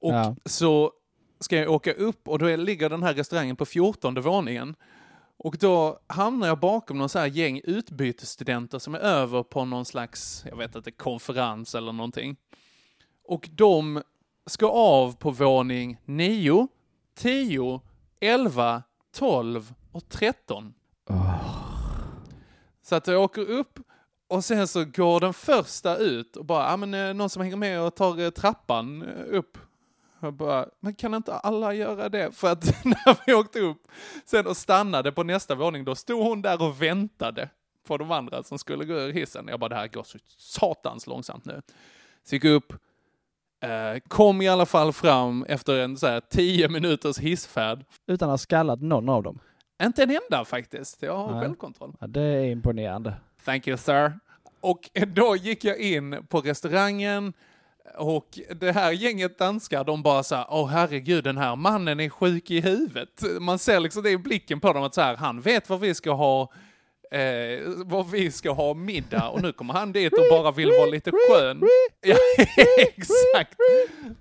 Och 0.00 0.12
Ja. 0.12 0.36
så 0.44 0.92
ska 1.40 1.56
jag 1.56 1.70
åka 1.70 1.92
upp 1.92 2.28
och 2.28 2.38
då 2.38 2.56
ligger 2.56 2.88
den 2.90 3.02
här 3.02 3.14
restaurangen 3.14 3.56
på 3.56 3.66
14 3.66 4.14
våningen. 4.20 4.74
Och 5.38 5.56
då 5.58 6.00
hamnar 6.06 6.46
jag 6.46 6.60
bakom 6.60 6.98
någon 6.98 7.08
så 7.08 7.18
här 7.18 7.26
gäng 7.26 7.60
utbytesstudenter 7.64 8.78
som 8.78 8.94
är 8.94 8.98
över 8.98 9.42
på 9.42 9.64
någon 9.64 9.84
slags, 9.84 10.44
jag 10.48 10.56
vet 10.56 10.74
inte, 10.74 10.90
konferens 10.90 11.74
eller 11.74 11.92
någonting. 11.92 12.36
Och 13.24 13.48
de 13.52 14.02
ska 14.46 14.70
av 14.70 15.16
på 15.16 15.30
våning 15.30 16.00
9, 16.04 16.68
10, 17.16 17.80
11, 18.20 18.82
12 19.12 19.74
och 19.92 20.08
13. 20.08 20.74
Oh. 21.10 21.58
Så 22.82 22.94
att 22.94 23.06
jag 23.06 23.22
åker 23.22 23.50
upp 23.50 23.78
och 24.28 24.44
sen 24.44 24.68
så 24.68 24.84
går 24.84 25.20
den 25.20 25.34
första 25.34 25.96
ut 25.96 26.36
och 26.36 26.44
bara, 26.44 26.64
ja 26.64 26.72
ah, 26.72 26.76
men 26.76 26.94
eh, 26.94 27.14
någon 27.14 27.30
som 27.30 27.42
hänger 27.42 27.56
med 27.56 27.80
och 27.80 27.94
tar 27.94 28.20
eh, 28.20 28.30
trappan 28.30 29.02
eh, 29.02 29.38
upp. 29.38 29.58
Jag 30.20 30.34
bara, 30.34 30.68
men 30.80 30.94
kan 30.94 31.14
inte 31.14 31.34
alla 31.34 31.74
göra 31.74 32.08
det? 32.08 32.32
För 32.36 32.52
att 32.52 32.64
när 32.84 33.26
vi 33.26 33.34
åkte 33.34 33.60
upp 33.60 33.88
sen 34.24 34.46
och 34.46 34.56
stannade 34.56 35.12
på 35.12 35.22
nästa 35.22 35.54
våning, 35.54 35.84
då 35.84 35.94
stod 35.94 36.22
hon 36.22 36.42
där 36.42 36.62
och 36.62 36.82
väntade 36.82 37.48
på 37.86 37.96
de 37.96 38.12
andra 38.12 38.42
som 38.42 38.58
skulle 38.58 38.84
gå 38.84 38.94
ur 38.94 39.12
hissen. 39.12 39.48
Jag 39.48 39.60
bara, 39.60 39.68
det 39.68 39.74
här 39.74 39.88
går 39.88 40.02
så 40.02 40.18
satans 40.36 41.06
långsamt 41.06 41.44
nu. 41.44 41.62
Så 42.24 42.34
gick 42.34 42.44
jag 42.44 42.52
upp, 42.52 42.72
eh, 43.62 44.00
kom 44.08 44.42
i 44.42 44.48
alla 44.48 44.66
fall 44.66 44.92
fram 44.92 45.44
efter 45.48 45.78
en 45.80 45.96
så 45.96 46.06
här 46.06 46.20
tio 46.20 46.68
minuters 46.68 47.18
hissfärd. 47.18 47.84
Utan 48.06 48.28
att 48.28 48.32
ha 48.32 48.38
skallat 48.38 48.82
någon 48.82 49.08
av 49.08 49.22
dem? 49.22 49.38
Inte 49.82 50.02
en 50.02 50.10
enda 50.10 50.44
faktiskt, 50.44 51.02
jag 51.02 51.16
har 51.16 51.32
Nej. 51.32 51.40
självkontroll. 51.40 51.96
Ja, 52.00 52.06
det 52.06 52.20
är 52.20 52.44
imponerande. 52.44 53.14
Thank 53.44 53.68
you 53.68 53.76
sir. 53.76 54.12
Och 54.60 54.90
då 55.06 55.36
gick 55.36 55.64
jag 55.64 55.78
in 55.78 56.26
på 56.28 56.40
restaurangen 56.40 57.32
och 57.96 58.38
det 58.60 58.72
här 58.72 58.92
gänget 58.92 59.38
danskar, 59.38 59.84
de 59.84 60.02
bara 60.02 60.22
så 60.22 60.34
här, 60.34 60.46
åh 60.48 60.68
herregud, 60.68 61.24
den 61.24 61.38
här 61.38 61.56
mannen 61.56 62.00
är 62.00 62.08
sjuk 62.08 62.50
i 62.50 62.60
huvudet. 62.60 63.22
Man 63.40 63.58
ser 63.58 63.80
liksom 63.80 64.02
det 64.02 64.10
i 64.10 64.18
blicken 64.18 64.60
på 64.60 64.72
dem 64.72 64.82
att 64.82 64.94
så 64.94 65.00
här, 65.00 65.16
han 65.16 65.40
vet 65.40 65.68
vad 65.68 65.80
vi 65.80 65.94
ska 65.94 66.12
ha 66.12 66.52
Eh, 67.10 67.60
vad 67.76 68.10
vi 68.10 68.30
ska 68.30 68.50
ha 68.50 68.74
middag 68.74 69.28
och 69.28 69.42
nu 69.42 69.52
kommer 69.52 69.74
han 69.74 69.92
dit 69.92 70.12
och 70.12 70.24
bara 70.30 70.50
vill 70.50 70.70
vara 70.70 70.86
lite 70.86 71.10
skön. 71.10 71.62
Ja, 72.00 72.16
exakt. 72.78 73.56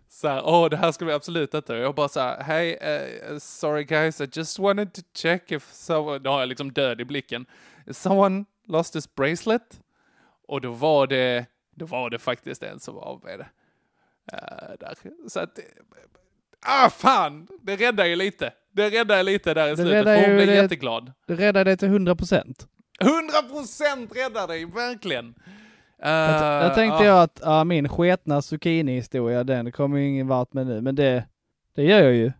Så 0.10 0.28
här, 0.28 0.42
åh, 0.46 0.70
det 0.70 0.78
här 0.78 0.92
ska 0.92 1.06
vi 1.06 1.14
absolut 1.14 1.54
inte. 1.54 1.74
Jag 1.74 1.96
bara 1.96 2.08
så 2.08 2.20
här, 2.20 2.44
hej, 2.44 2.78
uh, 2.82 3.32
eh, 3.32 3.38
sorry 3.38 3.84
guys, 3.84 4.22
I 4.22 4.28
just 4.34 4.60
wanted 4.60 4.94
to 4.94 5.02
check 5.14 5.52
if 5.52 5.74
someone, 5.74 6.20
då 6.20 6.30
har 6.30 6.40
jag 6.40 6.50
liksom 6.50 6.72
död 6.72 7.02
i 7.02 7.06
blicken. 7.06 7.46
If 7.86 7.96
someone 7.96 8.46
lost 8.68 8.96
his 8.96 9.16
bracelet? 9.16 9.82
Och 10.48 10.62
då 10.62 10.72
var 10.72 11.08
det, 11.08 11.46
då 11.76 11.86
var 11.86 12.10
det 12.10 12.20
faktiskt 12.20 12.64
en 12.64 12.80
som 12.80 12.96
var 12.96 13.20
med 13.24 13.40
det. 13.40 13.48
Eh, 14.34 14.40
där. 14.80 14.94
Så 15.30 15.40
att, 15.40 15.60
Ah, 16.66 16.90
fan! 16.90 17.48
Det 17.62 17.76
räddar 17.76 18.06
ju 18.06 18.16
lite. 18.16 18.54
Det 18.72 18.90
räddar 18.90 19.24
lite 19.24 19.54
där 19.54 19.68
i 19.68 19.70
Det 19.70 19.76
slutet, 19.78 20.04
för 20.06 20.28
hon 20.28 20.38
det- 20.38 20.56
jätteglad. 20.56 21.12
Det 21.28 21.36
räddar 21.36 21.66
dig 21.66 21.78
till 21.78 21.88
100 21.88 22.16
procent. 22.16 22.68
100% 23.00 24.12
räddar 24.16 24.48
dig, 24.48 24.66
verkligen! 24.66 25.26
Uh, 25.26 26.10
Jag, 26.12 26.64
jag 26.64 26.76
tänkte 26.76 27.04
jag 27.04 27.22
att 27.24 27.40
ja, 27.44 27.64
min 27.64 27.90
sketna 27.90 28.42
zucchini-historia, 28.42 29.44
den 29.44 29.72
kommer 29.72 29.98
ju 29.98 30.08
ingen 30.08 30.28
vart 30.28 30.54
med 30.54 30.68
nu, 30.68 30.82
men 30.82 30.96
det, 30.96 31.26
det 31.76 31.84
gör 31.84 32.02
jag 32.04 32.14
ju. 32.14 32.32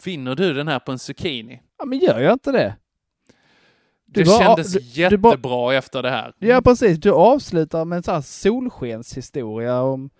Finner 0.00 0.34
du 0.34 0.52
den 0.54 0.68
här 0.68 0.78
på 0.78 0.92
en 0.92 0.98
zucchini? 0.98 1.62
Ja, 1.78 1.84
men 1.84 1.98
gör 1.98 2.20
jag 2.20 2.32
inte 2.32 2.52
det? 2.52 2.76
Du 4.06 4.22
Det 4.22 4.26
bara- 4.30 4.38
kändes 4.44 4.72
du- 4.72 4.78
du 4.78 4.84
jättebra 4.84 5.36
bara- 5.36 5.74
efter 5.74 6.02
det 6.02 6.10
här. 6.10 6.32
Ja, 6.38 6.62
precis. 6.62 6.98
Du 6.98 7.10
avslutar 7.12 7.84
med 7.84 7.96
en 7.96 8.02
sån 8.02 8.14
här 8.14 8.20
solskenshistoria 8.20 9.80
om 9.82 10.10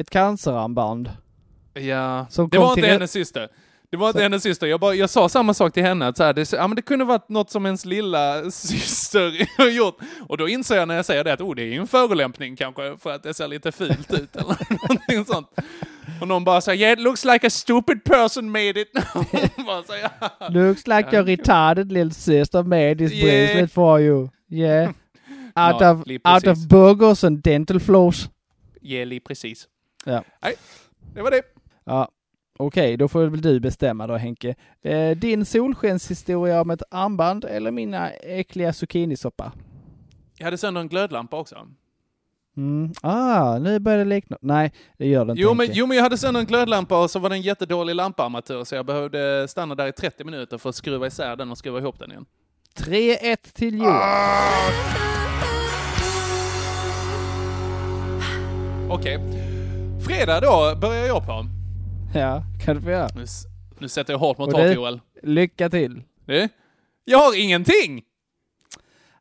ett 0.00 0.10
cancerarmband. 0.10 1.10
Ja, 1.74 2.26
det 2.50 2.58
var 2.58 2.72
inte 2.72 2.86
hennes 2.86 3.12
syster. 3.12 3.48
Det 3.90 3.96
var 3.96 4.08
inte 4.08 4.22
hennes 4.22 4.42
syster. 4.42 4.66
Jag, 4.66 4.80
bara, 4.80 4.94
jag 4.94 5.10
sa 5.10 5.28
samma 5.28 5.54
sak 5.54 5.72
till 5.72 5.82
henne, 5.82 6.06
att 6.06 6.16
så 6.16 6.24
här, 6.24 6.32
det, 6.32 6.52
ja, 6.52 6.66
men 6.68 6.76
det 6.76 6.82
kunde 6.82 7.04
varit 7.04 7.28
något 7.28 7.50
som 7.50 7.66
ens 7.66 7.84
lilla 7.84 8.50
syster 8.50 9.48
har 9.58 9.68
gjort. 9.70 9.96
Och 10.28 10.36
då 10.36 10.48
inser 10.48 10.76
jag 10.76 10.88
när 10.88 10.94
jag 10.94 11.04
säger 11.04 11.24
det 11.24 11.32
att 11.32 11.40
oh, 11.40 11.54
det 11.54 11.62
är 11.62 11.66
ju 11.66 11.80
en 11.80 11.86
förolämpning 11.86 12.56
kanske, 12.56 12.96
för 12.98 13.10
att 13.10 13.22
det 13.22 13.34
ser 13.34 13.48
lite 13.48 13.72
fult 13.72 14.12
ut 14.12 14.36
eller 14.36 14.56
någonting 14.88 15.24
sånt. 15.34 15.48
Och 16.20 16.28
någon 16.28 16.44
bara 16.44 16.60
säger 16.60 16.80
yeah, 16.86 16.92
it 16.92 17.00
looks 17.00 17.24
like 17.24 17.46
a 17.46 17.50
stupid 17.50 18.04
person 18.04 18.50
made 18.50 18.80
it. 18.80 18.92
bara 19.66 19.82
så, 19.82 19.92
ja. 20.02 20.48
Looks 20.48 20.86
like 20.86 21.16
your 21.16 21.24
retarded 21.24 21.92
little 21.92 22.14
sister 22.14 22.62
made 22.62 22.94
this 22.94 23.12
Yeah. 23.12 23.46
bracelet 23.46 23.72
for 23.72 24.00
you. 24.00 24.28
Yeah. 24.50 24.88
Out, 24.88 25.80
Ja, 25.80 25.90
of, 25.92 26.04
out 26.24 26.46
of 26.46 26.68
burgers 26.68 27.24
and 27.24 27.42
dental 27.42 27.80
floss. 27.80 28.28
Geli, 28.82 29.20
precis. 29.20 29.66
Ja. 30.04 30.24
Nej, 30.42 30.54
det 31.14 31.22
var 31.22 31.30
det. 31.30 31.42
Ja. 31.84 32.08
Okej, 32.58 32.96
då 32.96 33.08
får 33.08 33.26
väl 33.26 33.40
du 33.40 33.60
bestämma 33.60 34.06
då 34.06 34.16
Henke. 34.16 34.54
Eh, 34.82 35.10
din 35.16 35.44
solskenshistoria 35.44 36.60
om 36.60 36.70
ett 36.70 36.82
armband 36.90 37.44
eller 37.44 37.70
mina 37.70 38.10
äckliga 38.10 38.72
zucchinisoppa? 38.72 39.52
Jag 40.38 40.44
hade 40.44 40.58
sönder 40.58 40.80
en 40.80 40.88
glödlampa 40.88 41.38
också. 41.38 41.56
Mm. 42.56 42.92
Ah, 43.02 43.58
nu 43.58 43.78
börjar 43.78 43.98
det 43.98 44.04
likna. 44.04 44.38
Nej, 44.40 44.72
det 44.98 45.06
gör 45.06 45.24
det 45.24 45.30
inte 45.30 45.42
Jo 45.42 45.54
men, 45.54 45.66
jo, 45.72 45.86
men 45.86 45.96
jag 45.96 46.04
hade 46.04 46.18
sönder 46.18 46.40
en 46.40 46.46
glödlampa 46.46 47.02
och 47.02 47.10
så 47.10 47.18
var 47.18 47.28
det 47.30 47.36
en 47.36 47.42
jättedålig 47.42 47.94
lampaarmatur 47.94 48.64
så 48.64 48.74
jag 48.74 48.86
behövde 48.86 49.48
stanna 49.48 49.74
där 49.74 49.86
i 49.86 49.92
30 49.92 50.24
minuter 50.24 50.58
för 50.58 50.68
att 50.68 50.74
skruva 50.74 51.06
isär 51.06 51.36
den 51.36 51.50
och 51.50 51.58
skruva 51.58 51.78
ihop 51.78 51.98
den 51.98 52.10
igen. 52.10 52.26
3-1 52.76 53.36
till 53.52 53.78
Johan. 53.78 54.00
Okej. 58.90 59.49
Fredag 60.06 60.40
då 60.40 60.76
börjar 60.80 61.06
jag 61.06 61.26
på. 61.26 61.46
Ja, 62.14 62.42
kan 62.64 62.76
du 62.76 62.82
få 62.82 62.90
göra. 62.90 63.08
Nu, 63.14 63.24
nu 63.78 63.88
sätter 63.88 64.12
jag 64.12 64.18
hårt 64.18 64.38
mot 64.38 64.50
det- 64.50 64.72
Joel. 64.72 65.00
Lycka 65.22 65.70
till. 65.70 66.02
Du? 66.24 66.48
Jag 67.04 67.18
har 67.18 67.40
ingenting! 67.40 68.02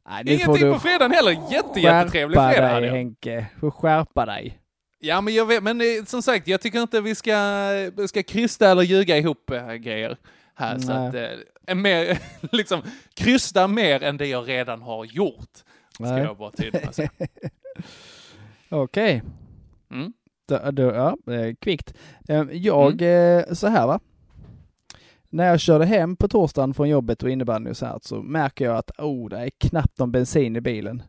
Nej, 0.10 0.24
Ingenting 0.36 0.74
på 0.74 0.80
fredagen 0.80 1.12
heller. 1.12 1.32
Jätte, 1.52 1.80
jättetrevlig 1.80 2.38
skärpa 2.38 2.52
fredag 2.54 2.66
dig 2.68 2.74
hade 2.74 2.88
jag. 2.88 2.94
Henke. 2.94 3.46
Får 3.60 3.72
skärpa 3.72 4.26
dig. 4.26 4.60
Ja 5.00 5.22
men 5.22 5.34
jag 5.34 5.46
vet, 5.46 5.64
men 5.64 5.82
eh, 5.82 6.06
som 6.06 6.22
sagt 6.22 6.48
jag 6.48 6.62
tycker 6.62 6.82
inte 6.82 7.02
vi 7.02 7.16
ska, 7.16 7.36
ska 8.08 8.24
krysta 8.24 8.70
eller 8.72 8.82
ljuga 8.82 9.18
ihop 9.18 9.50
äh, 9.52 9.74
grejer 9.74 10.18
här. 10.56 10.80
Så 10.80 10.94
Nej. 10.94 11.08
att, 11.08 11.16
eh, 11.16 11.40
en 11.68 11.82
mer, 11.82 12.18
liksom, 12.52 12.82
krysta 13.14 13.68
mer 13.68 14.04
än 14.04 14.18
det 14.18 14.28
jag 14.28 14.48
redan 14.50 14.82
har 14.82 15.06
gjort. 15.06 15.58
Ska 15.94 16.04
Nej. 16.04 16.24
jag 16.24 16.38
vara 16.38 16.52
tydlig 16.52 16.82
med 16.82 16.90
att. 16.90 17.00
Okej. 18.70 19.22
Mm. 19.92 20.14
Då, 20.50 20.72
då, 20.72 20.82
ja, 20.84 21.18
kvickt. 21.60 21.94
Eh, 22.28 22.44
Jag, 22.52 23.02
eh, 23.02 23.44
så 23.54 23.68
här 23.68 23.88
va. 23.88 24.00
När 25.30 25.46
jag 25.48 25.60
körde 25.60 25.86
hem 25.86 26.16
på 26.16 26.28
torsdagen 26.28 26.74
från 26.74 26.90
jobbet 26.90 27.24
och 27.24 27.30
innebandy 27.30 27.72
och 27.72 27.78
så 27.78 27.86
här 27.86 28.00
så 28.02 28.16
märker 28.22 28.66
jag 28.66 28.78
att 28.78 28.92
oh, 29.00 29.30
det 29.30 29.38
är 29.38 29.50
knappt 29.50 30.00
någon 30.00 30.12
bensin 30.12 30.56
i 30.56 30.62
bilen. 30.62 31.04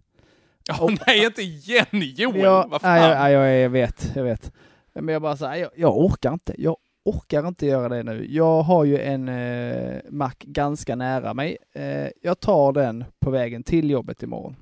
Åh 0.80 0.90
nej, 1.06 1.24
inte 1.24 1.42
igen 1.42 1.86
Joel! 1.92 2.40
Jag, 2.40 2.68
Vad 2.68 2.80
fan? 2.80 2.94
nej, 2.94 3.32
jag, 3.32 3.48
jag, 3.48 3.60
jag 3.60 3.70
vet, 3.70 4.12
jag 4.14 4.24
vet. 4.24 4.52
Men 4.94 5.08
jag 5.08 5.22
bara 5.22 5.34
här, 5.34 5.56
jag, 5.56 5.70
jag 5.76 5.98
orkar 5.98 6.32
inte. 6.32 6.54
Jag 6.58 6.76
orkar 7.04 7.48
inte 7.48 7.66
göra 7.66 7.88
det 7.88 8.02
nu. 8.02 8.26
Jag 8.28 8.62
har 8.62 8.84
ju 8.84 8.98
en 8.98 9.28
eh, 9.28 9.98
mack 10.10 10.38
ganska 10.38 10.96
nära 10.96 11.34
mig. 11.34 11.56
Eh, 11.74 12.08
jag 12.22 12.40
tar 12.40 12.72
den 12.72 13.04
på 13.20 13.30
vägen 13.30 13.62
till 13.62 13.90
jobbet 13.90 14.22
imorgon. 14.22 14.56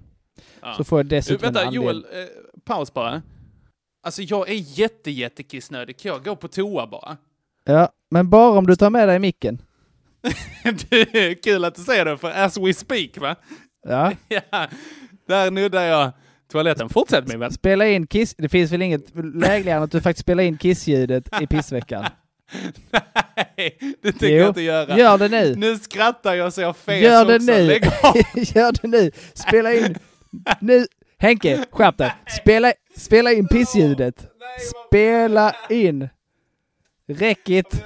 Ja. 0.62 0.74
Så 0.76 0.84
får 0.84 0.98
jag 0.98 1.06
dessutom 1.06 1.46
vänta, 1.46 1.60
andel. 1.60 1.74
Joel, 1.74 1.96
eh, 1.96 2.60
paus 2.64 2.94
bara. 2.94 3.22
Alltså 4.08 4.22
jag 4.22 4.48
är 4.48 4.54
jätte, 4.54 5.10
jätte 5.10 5.42
kissnödig. 5.42 5.98
Kan 5.98 6.12
jag 6.12 6.24
gå 6.24 6.36
på 6.36 6.48
toa 6.48 6.86
bara? 6.86 7.16
Ja, 7.64 7.88
men 8.10 8.30
bara 8.30 8.58
om 8.58 8.66
du 8.66 8.76
tar 8.76 8.90
med 8.90 9.08
dig 9.08 9.18
micken. 9.18 9.62
kul 11.42 11.64
att 11.64 11.74
du 11.74 11.82
säger 11.82 12.04
det, 12.04 12.18
för 12.18 12.30
as 12.30 12.58
we 12.58 12.74
speak 12.74 13.18
va? 13.18 13.36
Ja. 13.88 14.12
ja, 14.28 14.68
där 15.26 15.50
nuddar 15.50 15.82
jag 15.82 16.12
toaletten. 16.52 16.88
Fortsätt 16.88 17.28
min 17.28 17.40
vän. 17.40 17.52
Spela 17.52 17.86
in 17.88 18.06
kiss... 18.06 18.34
Det 18.38 18.48
finns 18.48 18.72
väl 18.72 18.82
inget 18.82 19.04
lägligare 19.34 19.76
än 19.76 19.82
att 19.82 19.92
du 19.92 20.00
faktiskt 20.00 20.22
spelar 20.22 20.42
in 20.44 20.58
kissljudet 20.58 21.42
i 21.42 21.46
pissveckan? 21.46 22.04
Nej, 23.56 23.78
det 24.02 24.12
tänker 24.12 24.36
jag 24.36 24.48
inte 24.48 24.62
göra. 24.62 24.98
gör 24.98 25.18
det 25.18 25.28
nu. 25.28 25.54
Nu 25.56 25.78
skrattar 25.78 26.34
jag 26.34 26.52
så 26.52 26.60
jag 26.60 26.76
fes 26.76 27.02
Gör 27.02 27.24
det 27.24 27.36
också. 27.36 27.52
nu! 27.52 27.66
Lägg 27.66 27.86
av. 27.86 28.16
Gör 28.34 28.72
det 28.82 28.88
nu! 28.88 29.10
Spela 29.34 29.74
in... 29.74 29.98
Nu! 30.60 30.86
Henke, 31.20 31.64
skärp 31.70 31.96
dig! 31.98 32.14
Spela, 32.42 32.72
spela 32.96 33.32
in 33.32 33.48
pissljudet! 33.48 34.30
Spela 34.86 35.54
in! 35.70 36.08
Räck 37.06 37.48
it! 37.48 37.84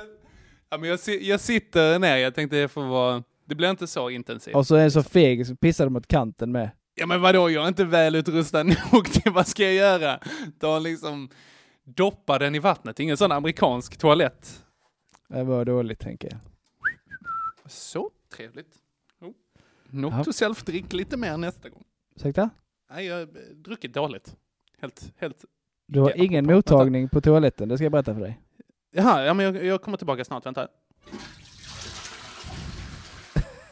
Ja, 0.71 0.79
men 0.79 0.89
jag, 0.89 0.99
jag 1.21 1.41
sitter 1.41 1.99
ner, 1.99 2.17
jag 2.17 2.35
tänkte 2.35 2.57
det 2.57 2.69
får 2.69 2.83
vara... 2.85 3.23
Det 3.45 3.55
blir 3.55 3.71
inte 3.71 3.87
så 3.87 4.11
intensivt. 4.11 4.57
Och 4.57 4.67
så 4.67 4.75
är 4.77 4.85
det 4.85 4.91
så 4.91 5.03
feg 5.03 5.47
så 5.47 5.57
pissar 5.57 5.85
du 5.85 5.91
mot 5.91 6.07
kanten 6.07 6.53
med. 6.53 6.71
Ja 6.95 7.07
men 7.07 7.21
vadå, 7.21 7.51
jag 7.51 7.65
är 7.65 7.69
inte 7.69 7.85
väl 7.85 8.15
utrustad 8.15 8.63
nog 8.93 9.13
till 9.13 9.33
vad 9.33 9.47
ska 9.47 9.63
jag 9.65 9.75
göra? 9.75 10.21
Ta 10.61 10.79
liksom 10.79 11.29
doppa 11.85 12.39
den 12.39 12.55
i 12.55 12.59
vattnet, 12.59 13.01
ingen 13.01 13.17
sån 13.17 13.33
amerikansk 13.33 13.97
toalett. 13.97 14.65
Det 15.29 15.45
var 15.45 15.65
dåligt, 15.65 16.03
Henke. 16.05 16.39
Så 17.67 18.11
trevligt. 18.37 18.75
Oh. 19.21 19.31
Note 19.91 20.17
Ja. 20.17 20.25
to 20.25 20.33
self, 20.33 20.63
drick 20.65 20.93
lite 20.93 21.17
mer 21.17 21.37
nästa 21.37 21.69
gång. 21.69 21.85
Ursäkta? 22.17 22.51
Nej, 22.95 23.07
jag 23.07 23.17
har 23.17 23.29
druckit 23.55 23.95
dåligt. 23.95 24.37
Helt, 24.81 25.13
helt. 25.17 25.45
Du 25.87 26.01
har 26.01 26.13
ingen 26.17 26.47
mottagning 26.47 27.09
på 27.09 27.21
toaletten, 27.21 27.69
det 27.69 27.77
ska 27.77 27.85
jag 27.85 27.93
berätta 27.93 28.15
för 28.15 28.21
dig. 28.21 28.41
Jaha, 28.91 29.25
ja, 29.25 29.35
men 29.35 29.47
jag, 29.47 29.65
jag 29.65 29.83
kommer 29.83 29.99
tillbaka 29.99 30.25
snart, 30.25 30.47
vänta. 30.47 30.69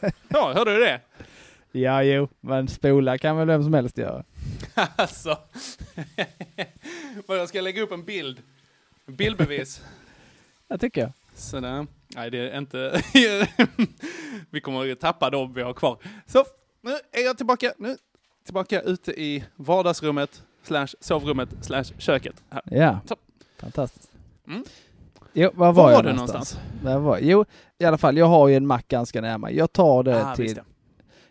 Ja, 0.27 0.53
hörde 0.55 0.73
du 0.73 0.79
det? 0.79 1.01
Ja, 1.71 2.03
jo, 2.03 2.27
men 2.39 2.67
spola 2.67 3.17
kan 3.17 3.37
väl 3.37 3.47
vem 3.47 3.63
som 3.63 3.73
helst 3.73 3.97
göra. 3.97 4.23
alltså. 4.95 5.37
Vad, 7.27 7.37
jag 7.37 7.49
ska 7.49 7.61
lägga 7.61 7.81
upp 7.81 7.91
en 7.91 8.03
bild. 8.03 8.41
Bildbevis. 9.05 9.83
Det 10.67 10.77
tycker 10.77 11.01
jag. 11.01 11.11
Sådär. 11.33 11.87
Nej, 12.15 12.31
det 12.31 12.49
är 12.49 12.57
inte... 12.57 13.01
vi 14.49 14.61
kommer 14.61 14.91
att 14.91 14.99
tappa 14.99 15.29
dem 15.29 15.53
vi 15.53 15.61
har 15.61 15.73
kvar. 15.73 15.97
Så, 16.25 16.45
nu 16.81 16.91
är 17.11 17.25
jag 17.25 17.37
tillbaka. 17.37 17.73
Nu 17.77 17.97
tillbaka 18.51 18.81
ute 18.81 19.11
i 19.11 19.43
vardagsrummet, 19.55 20.43
slash 20.63 20.87
sovrummet, 20.99 21.49
slash 21.61 21.83
köket. 21.97 22.43
Här. 22.49 22.61
Ja, 22.65 22.99
Så. 23.05 23.15
fantastiskt. 23.59 24.11
Mm. 24.47 24.63
Jo, 25.33 25.49
var 25.53 25.73
var, 25.73 25.83
Var 25.83 25.91
jag 25.91 26.03
du 26.05 26.13
någonstans? 26.13 26.59
Där 26.83 26.97
var, 26.97 27.19
jo, 27.21 27.45
i 27.79 27.85
alla 27.85 27.97
fall, 27.97 28.17
jag 28.17 28.25
har 28.25 28.47
ju 28.47 28.55
en 28.55 28.67
mack 28.67 28.87
ganska 28.87 29.21
nära 29.21 29.37
mig. 29.37 29.55
Jag 29.55 29.73
tar 29.73 30.03
det 30.03 30.25
Ah, 30.25 30.35
till... 30.35 30.59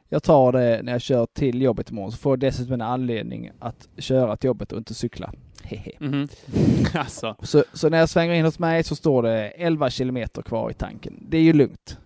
Jag 0.08 0.22
tar 0.22 0.52
det 0.52 0.80
när 0.82 0.92
jag 0.92 1.00
kör 1.00 1.26
till 1.26 1.62
jobbet 1.62 1.90
imorgon, 1.90 2.12
så 2.12 2.18
får 2.18 2.32
jag 2.32 2.40
dessutom 2.40 2.74
en 2.74 2.80
anledning 2.80 3.50
att 3.58 3.88
köra 3.98 4.36
till 4.36 4.48
jobbet 4.48 4.72
och 4.72 4.78
inte 4.78 4.94
cykla. 4.94 5.32
Hehe. 5.62 5.92
Mhm. 5.98 6.28
alltså. 6.94 7.36
Så, 7.42 7.64
så 7.72 7.88
när 7.88 7.98
jag 7.98 8.08
svänger 8.08 8.34
in 8.34 8.44
hos 8.44 8.58
mig 8.58 8.84
så 8.84 8.96
står 8.96 9.22
det 9.22 9.48
11 9.48 9.90
kilometer 9.90 10.42
kvar 10.42 10.70
i 10.70 10.74
tanken. 10.74 11.26
Det 11.28 11.36
är 11.36 11.42
ju 11.42 11.52
lugnt, 11.52 11.98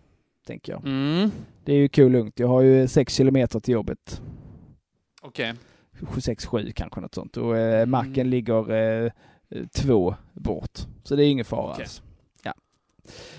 tänker 0.46 0.72
jag. 0.72 0.86
Mm. 0.86 1.30
Det 1.64 1.72
är 1.72 1.76
ju 1.76 1.88
kul 1.88 2.12
lugnt. 2.12 2.38
Jag 2.38 2.48
har 2.48 2.60
ju 2.62 2.88
6 2.88 3.14
kilometer 3.14 3.60
till 3.60 3.74
jobbet. 3.74 4.20
Okej. 5.24 5.54
6-7 6.16 6.72
kanske 6.72 7.00
något 7.00 7.14
sånt. 7.14 7.36
Och 7.36 7.56
eh, 7.56 7.74
Mm. 7.76 7.90
macken 7.90 8.30
ligger 8.30 8.70
eh, 9.06 9.12
två 9.76 10.14
bort. 10.32 10.78
Så 11.04 11.16
det 11.16 11.24
är 11.24 11.30
ingen 11.30 11.44
fara 11.44 11.70
Okej. 11.72 11.82
alls. 11.82 12.02
Ja. 12.42 12.54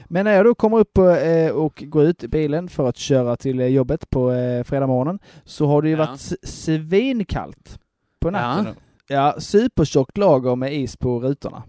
Men 0.06 0.26
när 0.26 0.32
jag 0.34 0.46
då 0.46 0.56
kommer 0.56 0.78
upp 0.80 0.98
och, 0.98 1.12
eh, 1.18 1.52
och 1.52 1.84
går 1.88 2.04
ut 2.04 2.24
i 2.24 2.28
bilen 2.28 2.70
för 2.70 2.90
att 2.90 2.98
köra 2.98 3.36
till 3.36 3.60
eh, 3.60 3.68
jobbet 3.68 4.10
på 4.10 4.32
eh, 4.32 4.64
fredag 4.64 4.88
morgonen 4.88 5.20
så 5.44 5.68
har 5.68 5.82
det 5.82 5.90
ju 5.90 5.96
Ja. 5.96 6.06
varit 6.06 6.34
svinkallt 6.44 7.80
på 8.20 8.32
natten. 8.32 8.66
Ja. 8.66 8.82
Ja, 9.08 9.36
supertjockt 9.40 10.18
lager 10.18 10.56
med 10.56 10.74
is 10.74 10.98
på 10.98 11.20
rutorna. 11.20 11.64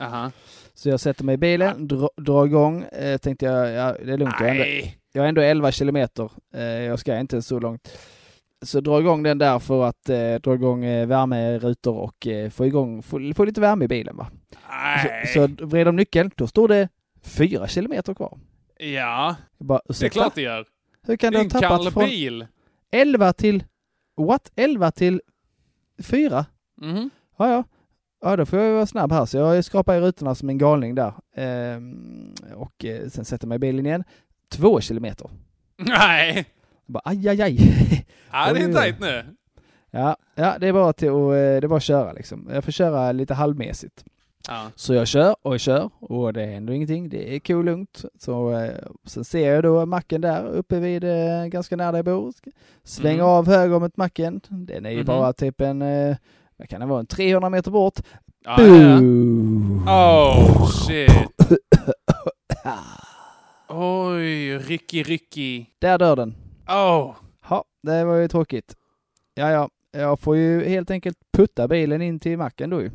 Aha. 0.00 0.30
Så 0.74 0.88
jag 0.88 1.00
sätter 1.00 1.24
mig 1.24 1.34
i 1.34 1.38
bilen, 1.38 1.88
dra, 1.88 2.10
drar 2.16 2.46
igång. 2.46 2.82
Eh, 2.82 3.18
tänkte 3.18 3.46
jag, 3.46 3.70
ja, 3.72 3.96
det 4.04 4.12
är 4.12 4.18
lugnt. 4.18 4.34
Jag 4.40 4.48
är, 4.48 4.52
ändå, 4.54 4.88
jag 5.12 5.24
är 5.24 5.28
ändå 5.28 5.40
11 5.40 5.72
kilometer. 5.72 6.30
Eh, 6.54 6.62
jag 6.62 6.98
ska 6.98 7.18
inte 7.18 7.42
så 7.42 7.58
långt. 7.60 7.88
Så 8.62 8.80
dra 8.80 9.00
igång 9.00 9.22
den 9.22 9.38
där 9.38 9.58
för 9.58 9.84
att 9.84 10.08
eh, 10.08 10.34
dra 10.34 10.54
igång 10.54 10.84
eh, 10.84 11.06
värmerutor 11.06 11.96
och 11.96 12.26
eh, 12.26 12.50
få 12.50 12.66
igång, 12.66 13.02
få, 13.02 13.32
få 13.36 13.44
lite 13.44 13.60
värme 13.60 13.84
i 13.84 13.88
bilen 13.88 14.16
va. 14.16 14.26
Nej. 14.70 15.26
Så, 15.26 15.48
så 15.58 15.66
vred 15.66 15.88
om 15.88 15.96
nyckeln, 15.96 16.30
då 16.36 16.46
står 16.46 16.68
det 16.68 16.88
fyra 17.22 17.68
kilometer 17.68 18.14
kvar. 18.14 18.38
Ja, 18.78 19.36
bara, 19.58 19.80
det 19.88 20.02
är 20.02 20.08
klart 20.08 20.34
det 20.34 20.42
gör. 20.42 20.66
Hur 21.06 21.16
kan 21.16 21.32
Det 21.32 21.38
du 21.38 21.40
är 21.40 21.44
en 21.44 21.50
tappat 21.50 21.94
kall 21.94 22.04
bil. 22.04 22.46
11 22.90 23.32
till, 23.32 23.64
what? 24.16 24.52
11 24.56 24.90
till 24.90 25.20
4? 26.02 26.46
Mhm. 26.80 27.10
Ja, 27.38 27.50
ja. 27.50 27.64
Ja, 28.20 28.36
då 28.36 28.46
får 28.46 28.58
jag 28.58 28.72
vara 28.74 28.86
snabb 28.86 29.12
här. 29.12 29.26
Så 29.26 29.36
jag 29.36 29.64
skrapar 29.64 29.94
i 29.96 30.00
rutorna 30.00 30.34
som 30.34 30.48
en 30.48 30.58
galning 30.58 30.94
där. 30.94 31.12
Ehm, 31.36 32.34
och 32.54 32.84
eh, 32.84 33.08
sen 33.08 33.24
sätter 33.24 33.46
mig 33.46 33.56
i 33.56 33.58
bilen 33.58 33.86
igen. 33.86 34.04
Två 34.48 34.80
kilometer. 34.80 35.30
Nej, 35.78 36.46
bara, 36.86 37.00
aj, 37.04 37.28
aj, 37.28 37.42
aj. 37.42 37.56
ja, 38.32 38.52
det 38.52 38.60
är 38.60 38.72
tajt 38.72 39.00
nu. 39.00 39.24
ja, 39.90 40.16
ja, 40.34 40.56
det 40.60 40.68
är 40.68 40.72
bara 40.72 40.92
till 40.92 41.08
att, 41.08 41.14
eh, 41.14 41.30
det 41.30 41.64
är 41.64 41.68
bara 41.68 41.76
att 41.76 41.82
köra 41.82 42.12
liksom. 42.12 42.48
Jag 42.52 42.64
får 42.64 42.72
köra 42.72 43.12
lite 43.12 43.34
halvmässigt. 43.34 44.04
Ja. 44.48 44.70
Så 44.74 44.94
jag 44.94 45.06
kör 45.06 45.36
och 45.42 45.54
jag 45.54 45.60
kör 45.60 45.90
och 46.00 46.32
det 46.32 46.46
händer 46.46 46.72
ingenting. 46.74 47.08
Det 47.08 47.34
är 47.34 47.38
kul 47.38 47.64
lugnt. 47.64 48.04
Så 48.18 48.52
eh, 48.52 48.70
sen 49.04 49.24
ser 49.24 49.54
jag 49.54 49.62
då 49.62 49.86
macken 49.86 50.20
där 50.20 50.46
uppe 50.46 50.80
vid 50.80 51.04
eh, 51.04 51.44
ganska 51.46 51.76
nära 51.76 51.92
där 51.92 51.98
jag 51.98 52.04
bor. 52.04 52.32
Svänger 52.84 53.14
Mm. 53.14 53.26
av 53.26 53.46
höger 53.46 53.78
mot 53.80 53.96
macken. 53.96 54.40
Den 54.48 54.86
är 54.86 54.90
ju 54.90 54.96
Mhm. 54.96 55.06
bara 55.06 55.32
typ 55.32 55.60
en, 55.60 55.78
vad 56.56 56.68
kan 56.68 56.80
det 56.80 56.86
vara, 56.86 57.00
en 57.00 57.06
300 57.06 57.50
meter 57.50 57.70
bort. 57.70 57.94
Ja, 58.44 58.56
ja, 58.62 58.66
ja. 58.66 58.96
Boom! 58.96 59.88
Oh 59.88 60.66
shit. 60.70 61.10
Oj, 63.68 64.58
Ricky 64.58 65.02
Ricky. 65.02 65.66
Där 65.78 65.98
dör 65.98 66.16
den. 66.16 66.34
Oh. 66.68 67.14
Ja, 67.48 67.64
det 67.82 68.04
var 68.04 68.14
ju 68.16 68.28
tråkigt. 68.28 68.76
Ja, 69.34 69.50
ja, 69.50 69.68
jag 69.92 70.20
får 70.20 70.36
ju 70.36 70.68
helt 70.68 70.90
enkelt 70.90 71.18
putta 71.32 71.68
bilen 71.68 72.02
in 72.02 72.20
till 72.20 72.38
macken 72.38 72.70
då 72.70 72.82
ju, 72.82 72.90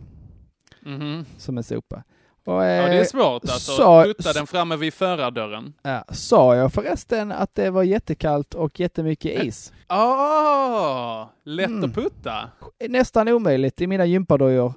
Mhm. 0.82 1.26
som 1.38 1.58
en 1.58 1.64
sopa. 1.64 2.04
Och, 2.46 2.54
Ja, 2.54 2.60
det 2.60 2.66
är 2.96 3.00
eh, 3.00 3.04
svårt 3.06 3.42
alltså. 3.44 3.72
sa- 3.72 4.04
Putta 4.04 4.34
den 4.34 4.48
framme 4.48 4.76
vid 4.76 4.94
förardörren. 4.94 5.74
ja, 5.82 6.04
sa 6.10 6.56
jag 6.56 6.74
förresten 6.74 7.32
att 7.32 7.56
det 7.56 7.70
var 7.70 7.84
jättekallt 7.84 8.54
och 8.54 8.80
jättemycket 8.80 9.44
is? 9.44 9.74
Åh, 9.90 11.26
lätt 11.44 11.68
Mm. 11.70 11.84
att 11.84 11.96
putta. 11.96 12.50
Nästan 12.90 13.28
omöjligt 13.28 13.82
i 13.82 13.88
mina 13.88 14.06
gympadojor. 14.06 14.74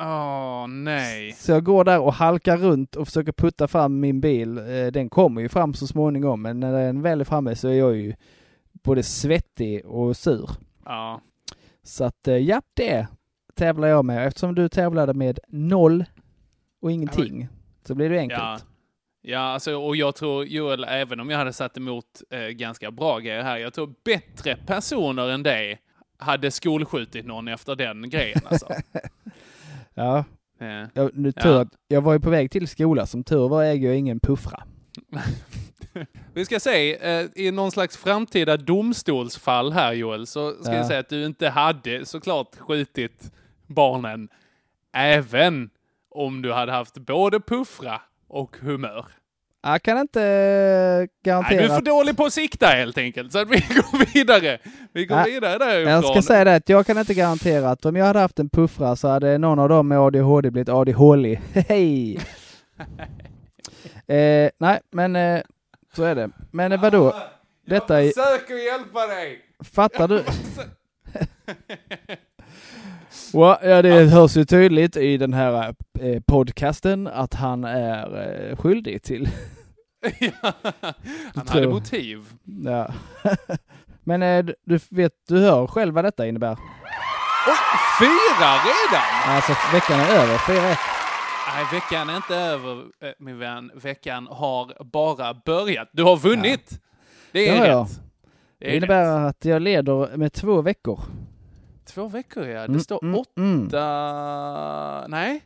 Åh, 0.00 0.66
nej. 0.68 1.32
Så 1.32 1.52
jag 1.52 1.64
går 1.64 1.84
där 1.84 2.00
och 2.00 2.12
halkar 2.12 2.56
runt 2.56 2.96
och 2.96 3.06
försöker 3.06 3.32
putta 3.32 3.68
fram 3.68 4.00
min 4.00 4.20
bil. 4.20 4.58
Eh, 4.58 4.86
Den 4.86 5.10
kommer 5.10 5.40
ju 5.40 5.48
fram 5.48 5.74
så 5.74 5.86
småningom, 5.86 6.42
men 6.42 6.60
när 6.60 6.72
den 6.72 7.02
väl 7.02 7.20
är 7.20 7.24
framme 7.24 7.54
så 7.56 7.68
är 7.68 7.72
jag 7.74 7.96
ju 7.96 8.14
både 8.72 9.02
svettig 9.02 9.86
och 9.86 10.16
sur. 10.16 10.50
Ja. 10.84 11.20
Så 11.82 12.04
att 12.04 12.28
eh, 12.28 12.36
ja, 12.36 12.62
det 12.74 13.06
tävlar 13.54 13.88
jag 13.88 14.04
med. 14.04 14.26
Eftersom 14.26 14.54
du 14.54 14.68
tävlade 14.68 15.14
med 15.14 15.38
noll 15.48 16.04
och 16.82 16.90
ingenting 16.92 17.48
så 17.86 17.94
blir 17.94 18.10
det 18.10 18.18
enkelt. 18.18 18.40
Ja. 18.42 18.58
Ja, 19.24 19.38
alltså, 19.38 19.74
och 19.74 19.96
jag 19.96 20.14
tror 20.14 20.44
Joel, 20.44 20.84
även 20.84 21.20
om 21.20 21.30
jag 21.30 21.38
hade 21.38 21.52
satt 21.52 21.76
emot 21.76 22.04
eh, 22.30 22.40
ganska 22.40 22.90
bra 22.90 23.18
grejer 23.18 23.42
här, 23.42 23.56
jag 23.58 23.74
tror 23.74 23.94
bättre 24.04 24.56
personer 24.66 25.28
än 25.30 25.42
dig 25.42 25.80
hade 26.18 26.50
skolskjutit 26.50 27.26
någon 27.26 27.48
efter 27.48 27.76
den 27.76 28.10
grejen 28.10 28.40
alltså. 28.44 28.66
Ja, 29.94 30.24
jag, 30.94 31.10
nu 31.14 31.32
tur 31.32 31.50
Ja. 31.50 31.60
att 31.60 31.68
jag 31.88 32.00
var 32.02 32.12
ju 32.12 32.20
på 32.20 32.30
väg 32.30 32.50
till 32.50 32.68
skola. 32.68 33.06
Som 33.06 33.24
tur 33.24 33.48
var 33.48 33.64
äger 33.64 33.88
jag 33.88 33.96
ingen 33.98 34.20
puffra. 34.20 34.62
Vi 36.34 36.44
ska 36.44 36.60
säga, 36.60 37.20
eh, 37.20 37.28
i 37.34 37.50
någon 37.50 37.70
slags 37.72 37.96
framtida 37.96 38.56
domstolsfall 38.56 39.72
här 39.72 39.92
Joel, 39.92 40.26
så 40.26 40.50
ska 40.62 40.72
Ja. 40.72 40.76
jag 40.76 40.86
säga 40.86 41.00
att 41.00 41.08
du 41.08 41.26
inte 41.26 41.48
hade 41.48 42.06
såklart 42.06 42.56
skjutit 42.58 43.32
barnen, 43.66 44.28
även 44.92 45.70
om 46.10 46.42
du 46.42 46.52
hade 46.52 46.72
haft 46.72 46.98
både 46.98 47.40
puffra 47.40 48.00
och 48.28 48.56
humör. 48.60 49.06
Jag 49.64 49.82
kan 49.82 49.98
inte 49.98 50.22
eh, 50.22 51.08
garantera 51.24 51.56
Nej, 51.56 51.68
du 51.68 51.72
är 51.74 51.78
för 51.78 51.84
dålig 51.84 52.16
på 52.16 52.24
att 52.24 52.32
sikta 52.32 52.66
helt 52.66 52.98
enkelt, 52.98 53.32
så 53.32 53.38
att 53.38 53.48
vi 53.48 53.56
går 53.74 54.14
vidare. 54.14 54.58
Vi 54.92 55.06
går 55.06 55.18
Ja, 55.18 55.24
vidare 55.24 55.58
därifrån. 55.58 55.92
Jag 55.92 56.04
ska 56.04 56.22
säga 56.22 56.44
det 56.44 56.54
att 56.54 56.68
jag 56.68 56.86
kan 56.86 56.98
inte 56.98 57.14
garantera 57.14 57.70
att 57.70 57.86
om 57.86 57.96
jag 57.96 58.04
hade 58.06 58.18
haft 58.18 58.38
en 58.38 58.48
puffra 58.48 58.96
så 58.96 59.08
hade 59.08 59.38
någon 59.38 59.58
av 59.58 59.68
dem 59.68 59.88
med 59.88 59.98
ADHD 59.98 60.50
blivit 60.50 60.68
ADHD. 60.68 61.40
Hej! 61.68 62.16
eh, 64.06 64.50
nej, 64.58 64.80
men 64.90 65.16
eh, 65.16 65.42
så 65.96 66.04
är 66.04 66.14
det. 66.14 66.30
Men 66.50 66.72
eh, 66.72 66.80
vadå? 66.80 67.14
Detta 67.66 68.02
är... 68.02 68.06
Försöker 68.06 68.54
hjälpa 68.54 69.06
dig! 69.06 69.40
Fattar 69.64 70.08
du? 70.08 70.24
Ja, 73.32 73.58
ja, 73.62 73.82
det 73.82 74.04
hörs 74.04 74.36
ju 74.36 74.44
tydligt 74.44 74.96
i 74.96 75.16
den 75.16 75.32
här 75.32 75.74
eh, 76.00 76.20
podcasten 76.26 77.06
att 77.06 77.34
han 77.34 77.64
är 77.64 78.22
eh, 78.50 78.56
skyldig 78.56 79.02
till... 79.02 79.28
Ja, 80.20 80.30
Han 81.34 81.46
tror- 81.46 81.60
hade 81.60 81.68
motiv. 81.68 82.24
Ja. 82.64 82.88
Men 84.04 84.22
eh, 84.22 84.44
du- 84.64 84.78
vet, 84.90 85.12
du 85.28 85.38
hör 85.40 85.66
själv 85.66 85.94
vad 85.94 86.04
detta 86.04 86.26
innebär. 86.26 86.52
Oj, 86.52 87.54
fyra 88.00 88.50
redan! 88.52 89.34
Alltså 89.36 89.52
veckan 89.72 90.00
är 90.00 90.22
över, 90.22 90.36
4-1. 90.36 90.76
Nej, 91.54 91.64
veckan 91.72 92.10
är 92.10 92.16
inte 92.16 92.36
över, 92.36 92.84
min 93.18 93.38
vän. 93.38 93.70
Veckan 93.74 94.28
har 94.30 94.84
bara 94.84 95.34
börjat. 95.34 95.88
Du 95.92 96.02
har 96.02 96.16
vunnit! 96.16 96.80
Det 97.32 97.48
är 97.48 97.52
Det 97.52 97.58
har 97.58 97.66
jag. 97.66 97.82
rätt. 97.84 97.90
Det, 98.58 98.66
Det 98.66 98.72
är 98.72 98.76
innebär 98.76 99.24
rätt. 99.24 99.30
att 99.30 99.44
jag 99.44 99.62
leder 99.62 100.16
med 100.16 100.32
två 100.32 100.62
veckor. 100.62 101.00
Två 101.94 102.06
veckor, 102.08 102.46
ja. 102.46 102.60
Det 102.60 102.64
Mm, 102.66 102.80
står 102.80 103.04
mm, 103.04 103.20
åtta... 103.20 103.40
mm. 103.40 105.10
Nej. 105.10 105.42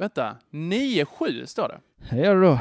Vänta. 0.00 0.36
Nio, 0.50 1.04
sju 1.04 1.46
står 1.46 1.68
det. 1.68 1.80
Det 2.10 2.16
gör 2.22 2.34
du 2.34 2.42
då. 2.42 2.58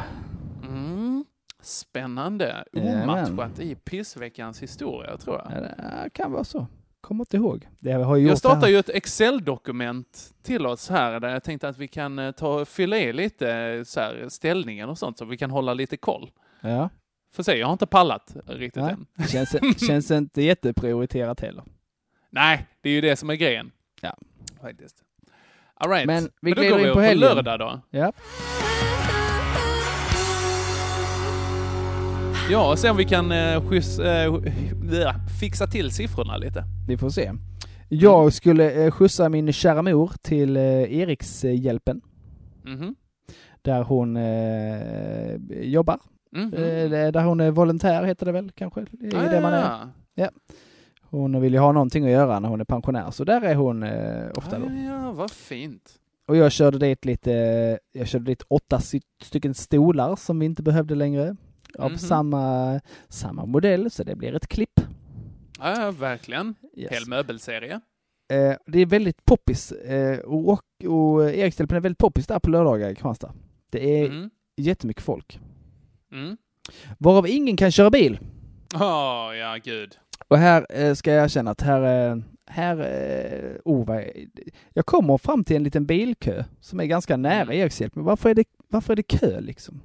Mm. 0.68 1.26
Spännande. 1.62 2.64
Omatchat 2.74 3.60
i 3.60 3.76
pissveckans 3.76 4.64
historia, 4.64 5.18
tror 5.18 5.36
jag. 5.38 5.52
Ja, 5.52 5.62
det 6.04 6.10
kan 6.14 6.32
vara 6.32 6.44
så. 6.44 6.68
Kommer 7.02 7.22
inte 7.22 7.38
ihåg. 7.38 7.68
Det 7.80 7.92
har 7.92 8.18
jag 8.18 8.30
Jag 8.30 8.38
startar 8.38 8.62
det 8.62 8.70
ju 8.70 8.78
ett 8.80 8.90
Excel-dokument 8.90 10.34
till 10.44 10.66
oss 10.66 10.90
här 10.90 11.20
där 11.20 11.30
jag 11.30 11.44
tänkte 11.44 11.68
att 11.70 11.78
vi 11.78 11.88
kan 11.88 12.20
eh, 12.20 12.32
ta 12.32 12.66
fylla 12.66 12.98
i 12.98 13.14
lite 13.14 13.52
eh, 13.56 13.84
så 13.84 14.00
här, 14.00 14.26
ställningar 14.30 14.88
och 14.88 14.98
sånt 14.98 15.18
så 15.18 15.26
vi 15.26 15.38
kan 15.38 15.52
hålla 15.52 15.74
lite 15.74 15.98
koll. 15.98 16.32
Ja. 16.62 16.90
Får 17.34 17.44
se, 17.44 17.56
jag 17.58 17.68
har 17.68 17.74
inte 17.74 17.86
pallat 17.88 18.36
riktigt 18.46 18.84
Nej. 18.84 18.96
än. 19.18 19.28
Känns, 19.28 19.56
känns 19.88 20.12
inte 20.22 20.42
jätteprioriterat 20.42 21.40
heller. 21.40 21.64
Nej, 22.36 22.68
det 22.82 22.90
är 22.90 22.94
ju 22.94 23.02
det 23.02 23.16
som 23.16 23.30
är 23.30 23.36
grejen. 23.36 23.72
Ja. 24.02 24.18
Faktiskt. 24.62 24.96
All 25.74 25.90
right. 25.90 26.08
Men 26.08 26.30
vi 26.42 26.52
då 26.52 26.62
glider 26.62 26.70
går 26.72 26.80
in 26.80 26.86
vi 26.88 26.94
på 26.94 27.14
på 27.14 27.20
lördag 27.20 27.60
då. 27.60 27.82
Ja. 27.90 28.12
Ja, 32.52 32.72
och 32.72 32.80
se 32.80 32.90
om 32.90 32.98
vi 32.98 33.06
kan 33.06 33.32
eh, 33.32 33.70
skjuts, 33.70 34.00
eh, 34.00 34.34
fixa 35.40 35.68
till 35.68 35.92
siffrorna 35.92 36.38
lite. 36.38 36.64
Vi 36.88 36.98
får 36.98 37.10
se. 37.10 37.32
Jag 37.90 38.34
skulle 38.34 38.86
eh, 38.86 38.92
skjutsa 38.92 39.30
min 39.30 39.54
kära 39.54 39.82
mor 39.82 40.12
till 40.22 40.58
eh, 40.58 40.64
Erikshjälpen. 40.98 42.02
Mhm. 42.64 42.96
Där 43.62 43.84
hon 43.84 44.18
eh, 44.18 45.36
jobbar. 45.64 46.00
Mhm. 46.32 46.54
Eh, 46.54 47.12
där 47.12 47.24
hon 47.24 47.40
är 47.40 47.52
volontär 47.52 48.04
heter 48.04 48.26
det 48.26 48.32
väl 48.32 48.52
kanske? 48.52 48.86
Det 48.92 49.18
är 49.18 49.32
det 49.32 49.42
man 49.42 49.54
är. 49.54 49.64
Ah, 49.64 49.90
Ja. 50.16 50.30
Hon 51.14 51.42
vill 51.42 51.54
ju 51.54 51.60
ha 51.60 51.72
någonting 51.72 52.06
att 52.06 52.12
göra 52.12 52.40
när 52.40 52.50
hon 52.50 52.62
är 52.62 52.66
pensionär, 52.66 53.12
så 53.12 53.24
där 53.24 53.42
är 53.42 53.56
hon 53.56 53.84
eh, 53.84 54.30
ofta 54.36 54.60
då. 54.60 54.66
Ja, 54.88 55.12
vad 55.12 55.32
fint. 55.32 56.00
Och 56.28 56.36
jag 56.38 56.52
körde 56.52 56.78
dit 56.78 57.06
lite, 57.06 57.32
jag 57.92 58.08
körde 58.08 58.26
dit 58.26 58.44
åtta 58.48 58.80
stycken 59.24 59.54
stolar 59.54 60.16
som 60.16 60.40
vi 60.40 60.46
inte 60.46 60.64
behövde 60.64 60.96
längre. 60.96 61.36
Av 61.80 61.90
Mhm. 61.90 61.98
samma, 61.98 62.80
samma 63.10 63.46
modell, 63.46 63.92
så 63.92 64.04
det 64.04 64.16
blir 64.16 64.36
ett 64.36 64.48
klipp. 64.48 64.80
Ja, 65.60 65.92
verkligen. 66.00 66.56
Yes. 66.78 66.92
Hel 66.92 67.08
möbelserie. 67.08 67.74
Eh, 68.34 68.54
det 68.66 68.80
är 68.80 68.86
väldigt 68.86 69.26
poppis 69.26 69.72
eh, 69.72 70.20
och, 70.20 70.62
och, 70.88 71.24
Erikshjälpen 71.32 71.78
är 71.78 71.82
väldigt 71.82 71.98
poppis 71.98 72.28
där 72.28 72.40
på 72.40 72.50
lördagar 72.50 72.90
i 72.90 72.96
Kristianstad. 72.96 73.34
Det 73.72 74.00
är 74.02 74.06
Mm. 74.06 74.30
jättemycket 74.58 75.04
folk. 75.04 75.40
Mm. 76.12 76.38
Varav 76.98 77.28
ingen 77.28 77.58
kan 77.58 77.72
köra 77.72 77.90
bil. 77.90 78.20
Åh, 78.76 79.36
ja 79.36 79.58
gud. 79.64 79.96
Och 80.34 80.40
här 80.40 80.66
eh, 80.70 80.94
ska 80.94 81.12
jag 81.12 81.32
känna 81.32 81.52
att 81.52 81.62
här, 81.62 82.12
eh, 82.12 82.18
här, 82.48 82.78
eh, 82.80 83.56
oh, 83.66 83.86
vad 83.86 84.04
jag 84.74 84.86
kommer 84.86 85.18
fram 85.18 85.44
till 85.44 85.56
en 85.56 85.64
liten 85.64 85.86
bilkö 85.86 86.44
som 86.60 86.80
är 86.80 86.86
ganska 86.86 87.18
nära 87.18 87.42
Mm. 87.42 87.58
Erikshjälpen. 87.60 88.04
Varför 88.04 88.30
är 88.30 88.34
det, 88.34 88.44
varför 88.68 88.94
är 88.94 88.96
det 88.96 89.04
kö 89.04 89.42
liksom? 89.42 89.82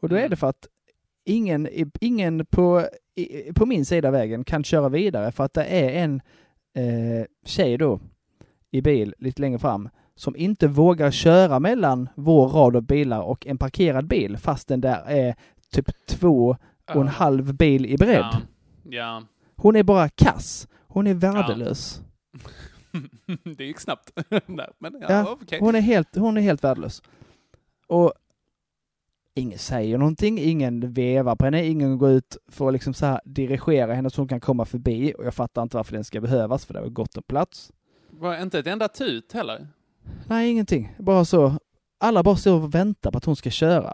Och 0.00 0.08
då 0.08 0.14
är 0.14 0.18
Mm. 0.18 0.30
det 0.30 0.36
för 0.36 0.46
att 0.46 0.66
ingen, 1.24 1.68
ingen 2.00 2.46
på, 2.46 2.86
på 3.54 3.66
min 3.66 3.84
sida 3.84 4.08
av 4.08 4.12
vägen 4.12 4.44
kan 4.44 4.64
köra 4.64 4.88
vidare 4.88 5.32
för 5.32 5.44
att 5.44 5.52
det 5.54 5.64
är 5.64 5.90
en 6.04 6.20
eh, 6.74 7.26
tjej 7.46 7.78
då 7.78 8.00
i 8.70 8.82
bil 8.82 9.14
lite 9.18 9.42
längre 9.42 9.58
fram 9.58 9.88
som 10.14 10.36
inte 10.36 10.68
vågar 10.68 11.10
köra 11.10 11.60
mellan 11.60 12.08
vår 12.14 12.48
rad 12.48 12.76
av 12.76 12.82
bilar 12.82 13.20
och 13.20 13.46
en 13.46 13.58
parkerad 13.58 14.06
bil 14.06 14.36
fast 14.36 14.68
den 14.68 14.80
där 14.80 15.04
är 15.06 15.34
typ 15.72 16.06
två 16.06 16.56
och 16.94 17.00
en 17.00 17.08
halv 17.08 17.54
bil 17.54 17.86
i 17.86 17.96
bredd. 17.96 18.26
Ja. 18.32 18.40
ja. 18.90 19.22
Hon 19.64 19.76
är 19.76 19.82
bara 19.82 20.08
kass. 20.08 20.68
Hon 20.88 21.06
är 21.06 21.14
värdelös. 21.14 22.00
det 23.56 23.64
gick 23.64 23.80
snabbt. 23.80 24.12
Där, 24.30 24.72
Men 24.78 24.96
ja, 25.00 25.06
Ja, 25.08 25.38
okej. 25.42 25.60
Hon, 25.60 25.74
är 25.74 25.80
helt, 25.80 26.16
hon 26.16 26.36
är 26.36 26.40
helt 26.40 26.64
värdelös. 26.64 27.02
Och 27.86 28.12
ingen 29.34 29.58
säger 29.58 29.98
någonting, 29.98 30.38
ingen 30.38 30.92
vevar 30.92 31.36
på 31.36 31.44
henne, 31.44 31.66
ingen 31.66 31.98
går 31.98 32.10
ut 32.10 32.36
för 32.48 32.66
att 32.66 32.72
liksom 32.72 32.94
så 32.94 33.06
här 33.06 33.20
dirigera 33.24 33.94
henne 33.94 34.10
så 34.10 34.20
hon 34.20 34.28
kan 34.28 34.40
komma 34.40 34.64
förbi 34.64 35.14
och 35.18 35.24
jag 35.24 35.34
fattar 35.34 35.62
inte 35.62 35.76
varför 35.76 35.92
den 35.92 36.04
ska 36.04 36.20
behövas 36.20 36.66
för 36.66 36.74
det 36.74 36.80
var 36.80 36.88
gott 36.88 37.16
om 37.16 37.22
plats. 37.22 37.72
Var 38.10 38.42
inte 38.42 38.58
ett 38.58 38.66
enda 38.66 38.88
tut 38.88 39.32
heller? 39.32 39.68
Nej, 40.26 40.50
ingenting. 40.50 40.94
Bara 40.98 41.24
så. 41.24 41.58
Alla 41.98 42.22
bara 42.22 42.36
står 42.36 42.62
och 42.62 42.74
väntar 42.74 43.10
på 43.10 43.18
att 43.18 43.24
hon 43.24 43.36
ska 43.36 43.50
köra. 43.50 43.92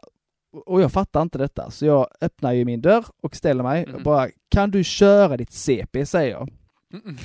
Och 0.53 0.83
jag 0.83 0.93
fattar 0.93 1.23
inte 1.23 1.39
detta, 1.39 1.71
så 1.71 1.87
jag 1.87 2.09
öppnar 2.21 2.53
ju 2.53 2.65
min 2.65 2.81
dörr 2.81 3.05
och 3.23 3.37
ställer 3.37 3.63
mig 3.63 3.87
och 3.95 4.03
bara 4.03 4.29
Kan 4.49 4.71
du 4.71 4.85
köra 4.85 5.37
ditt 5.37 5.53
CP? 5.53 6.07
säger 6.07 6.31
jag. 6.31 6.49
Mm-mm. 6.95 7.19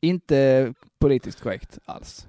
Inte 0.00 0.72
politiskt 1.00 1.40
korrekt 1.40 1.78
alls. 1.84 2.26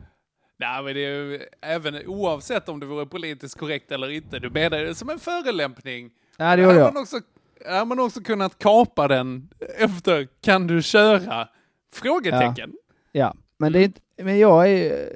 Nej, 0.57 0.83
men 0.83 0.93
det 0.93 1.05
är 1.05 1.23
ju, 1.23 1.39
även 1.61 2.07
oavsett 2.07 2.69
om 2.69 2.79
det 2.79 2.85
vore 2.85 3.05
politiskt 3.05 3.57
korrekt 3.59 3.91
eller 3.91 4.09
inte, 4.09 4.39
du 4.39 4.49
menar 4.49 4.77
det 4.77 4.95
som 4.95 5.09
en 5.09 5.19
förelämpning. 5.19 6.09
Ja, 6.37 6.55
det 6.55 6.61
gjorde 6.61 6.75
jag. 6.75 6.93
Man 6.93 7.01
också, 7.03 7.19
har 7.67 7.85
man 7.85 7.99
också 7.99 8.21
kunnat 8.21 8.59
kapa 8.59 9.07
den 9.07 9.49
efter 9.77 10.27
kan 10.41 10.67
du 10.67 10.81
köra? 10.81 11.47
Frågetecken. 11.93 12.73
Ja, 13.11 13.35
men 13.57 13.71
det 13.71 13.79
är 13.79 13.83
inte, 13.83 14.01
men 14.23 14.39
jag 14.39 14.69
är 14.71 15.09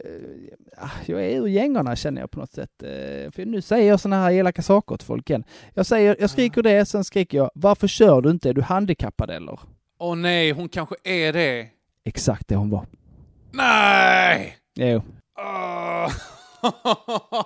jag 1.05 1.25
är 1.25 1.41
ur 1.41 1.47
gängorna 1.47 1.95
känner 1.95 2.21
jag 2.21 2.31
på 2.31 2.39
något 2.39 2.51
sätt. 2.51 2.83
Eh, 2.83 3.31
För 3.31 3.45
nu 3.45 3.61
säger 3.61 3.89
jag 3.89 3.99
sådana 3.99 4.23
här 4.23 4.31
elaka 4.31 4.61
saker 4.61 4.97
till 4.97 5.05
folk 5.07 5.29
igen. 5.29 5.43
Jag 5.73 5.85
säger, 5.85 6.15
jag 6.19 6.29
skriker 6.29 6.61
det, 6.63 6.85
sen 6.85 7.03
skriker 7.03 7.37
jag, 7.37 7.51
varför 7.53 7.87
kör 7.87 8.21
du 8.21 8.29
inte? 8.29 8.49
Är 8.49 8.53
du 8.53 8.61
handikappad 8.61 9.29
eller? 9.29 9.59
Åh 9.99 10.15
nej, 10.15 10.51
hon 10.51 10.69
kanske 10.69 10.95
är 11.03 11.33
det. 11.33 11.67
Exakt 12.05 12.47
det 12.47 12.55
hon 12.55 12.69
var. 12.69 12.85
Nej! 13.51 14.57
Jo. 14.75 15.01
Åh. 15.39 16.11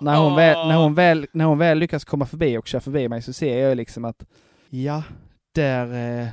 När 0.01 0.17
hon, 0.17 0.35
väl, 0.35 0.67
när, 0.67 0.75
hon 0.83 0.93
väl, 0.93 1.27
när 1.31 1.45
hon 1.45 1.57
väl 1.57 1.77
lyckas 1.79 2.05
komma 2.05 2.25
förbi 2.25 2.57
och 2.57 2.67
köra 2.67 2.81
förbi 2.81 3.09
mig 3.09 3.21
så 3.21 3.33
ser 3.33 3.57
jag 3.67 3.77
liksom 3.77 4.05
att, 4.05 4.23
ja, 4.69 5.03
där... 5.61 6.21
Eh, 6.21 6.27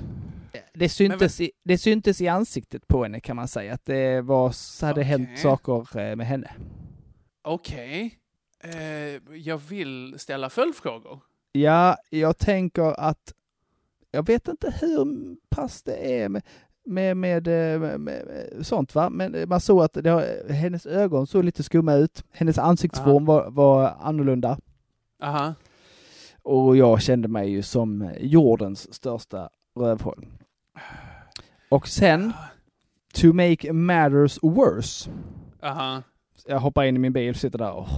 det, 0.72 0.88
syntes 0.88 1.40
i, 1.40 1.50
det 1.64 1.78
syntes 1.78 2.20
i 2.20 2.28
ansiktet 2.28 2.88
på 2.88 3.02
henne 3.02 3.20
kan 3.20 3.36
man 3.36 3.48
säga, 3.48 3.74
att 3.74 3.84
det 3.84 4.20
var, 4.20 4.82
hade 4.86 5.02
hänt 5.02 5.28
Okej. 5.28 5.42
saker 5.42 5.98
eh, 5.98 6.16
med 6.16 6.26
henne. 6.26 6.50
Okej. 7.42 8.18
Eh, 8.64 9.36
jag 9.36 9.58
vill 9.58 10.14
ställa 10.18 10.50
följdfrågor. 10.50 11.20
Ja, 11.52 11.96
jag 12.10 12.38
tänker 12.38 13.00
att 13.00 13.32
jag 14.10 14.26
vet 14.26 14.48
inte 14.48 14.74
hur 14.80 15.36
pass 15.48 15.82
det 15.82 16.22
är 16.22 16.28
med, 16.28 16.42
med, 16.84 17.16
med, 17.16 17.48
eh, 17.48 17.80
med, 17.80 18.00
med 18.00 18.46
sånt 18.62 18.94
va, 18.94 19.10
men 19.10 19.48
man 19.48 19.60
såg 19.60 19.82
att 19.82 19.92
det, 19.92 20.44
hennes 20.50 20.86
ögon 20.86 21.26
såg 21.26 21.44
lite 21.44 21.62
skumma 21.62 21.94
ut. 21.94 22.24
Hennes 22.32 22.58
ansiktsform 22.58 23.24
var, 23.24 23.50
var 23.50 23.94
annorlunda. 24.00 24.58
Aha. 25.22 25.54
Och 26.44 26.76
jag 26.76 27.02
kände 27.02 27.28
mig 27.28 27.50
ju 27.50 27.62
som 27.62 28.10
jordens 28.20 28.94
största 28.94 29.50
rövhål. 29.76 30.26
Och 31.68 31.88
sen, 31.88 32.32
to 33.14 33.32
make 33.32 33.72
matters 33.72 34.38
worse, 34.42 35.10
Aha. 35.62 36.02
jag 36.46 36.60
hoppar 36.60 36.84
in 36.84 36.96
i 36.96 36.98
min 36.98 37.12
bil, 37.12 37.34
sitter 37.34 37.58
där 37.58 37.72
och 37.72 37.88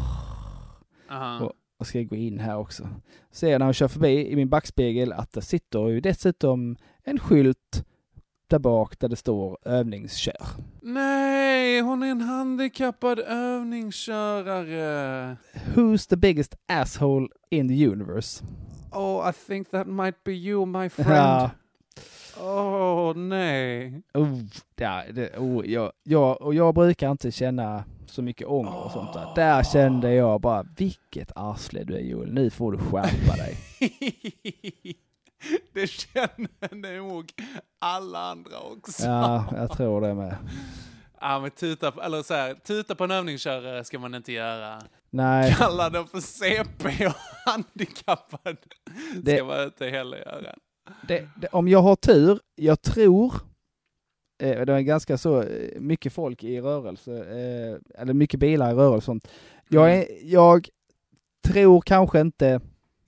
Aha. 1.10 1.44
Och, 1.44 1.52
och 1.78 1.86
ska 1.86 2.02
gå 2.02 2.16
in 2.16 2.38
här 2.38 2.56
också. 2.56 2.88
Ser 3.30 3.58
när 3.58 3.66
jag 3.66 3.74
kör 3.74 3.88
förbi 3.88 4.28
i 4.28 4.36
min 4.36 4.48
backspegel 4.48 5.12
att 5.12 5.32
det 5.32 5.42
sitter 5.42 5.88
ju 5.88 6.00
dessutom 6.00 6.76
en 7.04 7.18
skylt 7.18 7.84
där 8.48 8.58
bak 8.58 8.98
där 8.98 9.08
det 9.08 9.16
står 9.16 9.58
övningskör. 9.64 10.46
Nej, 10.82 11.80
hon 11.80 12.02
är 12.02 12.06
en 12.06 12.20
handikappad 12.20 13.18
övningskörare. 13.18 15.36
Who's 15.74 16.08
the 16.08 16.16
biggest 16.16 16.54
asshole 16.68 17.28
in 17.50 17.68
the 17.68 17.86
universe? 17.86 18.44
Oh, 18.92 19.30
I 19.30 19.32
think 19.32 19.70
that 19.70 19.86
might 19.86 20.24
be 20.24 20.32
you, 20.32 20.66
my 20.66 20.88
friend. 21.04 21.50
Åh, 22.40 23.16
nej. 23.16 24.02
Oh, 24.14 24.38
ja, 24.76 25.02
det, 25.14 25.38
oh, 25.38 25.66
jag, 25.66 25.92
jag, 26.02 26.42
och 26.42 26.54
jag 26.54 26.74
brukar 26.74 27.10
inte 27.10 27.30
känna 27.30 27.84
så 28.06 28.22
mycket 28.22 28.46
ånger 28.46 28.84
och 28.84 28.90
sånt 28.90 29.12
där. 29.12 29.26
Där 29.34 29.62
kände 29.62 30.14
jag 30.14 30.40
bara, 30.40 30.62
vilket 30.76 31.32
arsle 31.34 31.84
du 31.84 31.94
är 31.94 32.00
Joel, 32.00 32.32
nu 32.32 32.50
får 32.50 32.72
du 32.72 32.78
skärpa 32.78 33.36
dig. 33.36 33.56
det 35.72 35.86
känner 35.86 36.92
nog 36.98 37.32
alla 37.78 38.18
andra 38.30 38.58
också. 38.60 39.06
Ja, 39.06 39.44
jag 39.56 39.72
tror 39.72 40.00
det 40.00 40.14
med. 40.14 40.36
Ja, 41.20 41.40
men 41.40 41.50
tuta, 41.50 41.92
eller 42.04 42.22
så 42.22 42.34
här, 42.34 42.54
tuta 42.54 42.94
på 42.94 43.04
en 43.04 43.10
övningskörare 43.10 43.84
ska 43.84 43.98
man 43.98 44.14
inte 44.14 44.32
göra. 44.32 44.82
Nej. 45.10 45.54
Kalla 45.58 45.90
den 45.90 46.06
för 46.06 46.20
CP 46.20 47.06
och 47.06 47.12
handikappad 47.46 48.56
Det- 49.16 49.36
ska 49.36 49.44
man 49.44 49.64
inte 49.64 49.86
heller 49.86 50.18
göra. 50.18 50.54
det, 51.08 51.28
det, 51.36 51.48
om 51.48 51.68
jag 51.68 51.82
har 51.82 51.96
tur, 51.96 52.40
jag 52.54 52.82
tror, 52.82 53.34
eh, 54.42 54.60
det 54.60 54.72
är 54.72 54.80
ganska 54.80 55.18
så 55.18 55.42
eh, 55.42 55.80
mycket 55.80 56.12
folk 56.12 56.44
i 56.44 56.60
rörelse, 56.60 57.12
eh, 57.12 58.00
eller 58.00 58.14
mycket 58.14 58.40
bilar 58.40 58.70
i 58.70 58.74
rörelse. 58.74 59.18
Jag, 59.68 59.94
är, 59.94 60.06
jag 60.22 60.68
tror 61.48 61.80
kanske 61.80 62.20
inte 62.20 62.60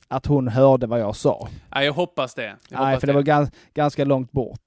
att 0.09 0.27
hon 0.27 0.49
hörde 0.49 0.87
vad 0.87 1.01
jag 1.01 1.17
sa. 1.17 1.49
Ja, 1.75 1.83
jag 1.85 1.93
hoppas 1.93 2.35
det. 2.35 2.43
Jag 2.43 2.57
Nej, 2.71 2.79
hoppas 2.87 3.01
för 3.01 3.07
det 3.07 3.13
var 3.13 3.23
gans, 3.23 3.51
ganska 3.75 4.05
långt 4.05 4.33
bort. 4.33 4.61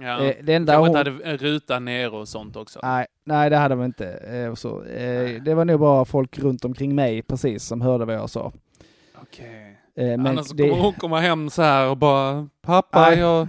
Ja. 0.00 0.20
eh, 0.24 0.34
det 0.42 0.54
enda 0.54 0.72
Kanske 0.72 0.88
hon- 0.88 0.96
hade 0.96 1.24
en 1.30 1.38
ruta 1.38 1.78
ner 1.78 2.14
och 2.14 2.28
sånt 2.28 2.56
också. 2.56 2.80
Nej, 2.82 3.06
nej 3.24 3.50
det 3.50 3.56
hade 3.56 3.74
de 3.74 3.84
inte. 3.84 4.08
Eh, 4.08 4.54
så. 4.54 4.84
Eh, 4.84 5.42
det 5.42 5.54
var 5.54 5.64
nog 5.64 5.80
bara 5.80 6.04
folk 6.04 6.38
runt 6.38 6.64
omkring 6.64 6.94
mig 6.94 7.22
precis 7.22 7.64
som 7.64 7.80
hörde 7.80 8.04
vad 8.04 8.14
jag 8.14 8.30
sa. 8.30 8.52
Okej. 9.22 9.78
Eh, 9.96 10.04
men 10.06 10.26
Annars 10.26 10.48
det- 10.50 10.68
kommer 10.68 10.82
hon 10.82 10.92
komma 10.92 11.20
hem 11.20 11.50
så 11.50 11.62
här 11.62 11.88
och 11.88 11.96
bara 11.96 12.48
Pappa, 12.62 13.00
Nej, 13.10 13.18
jag, 13.18 13.48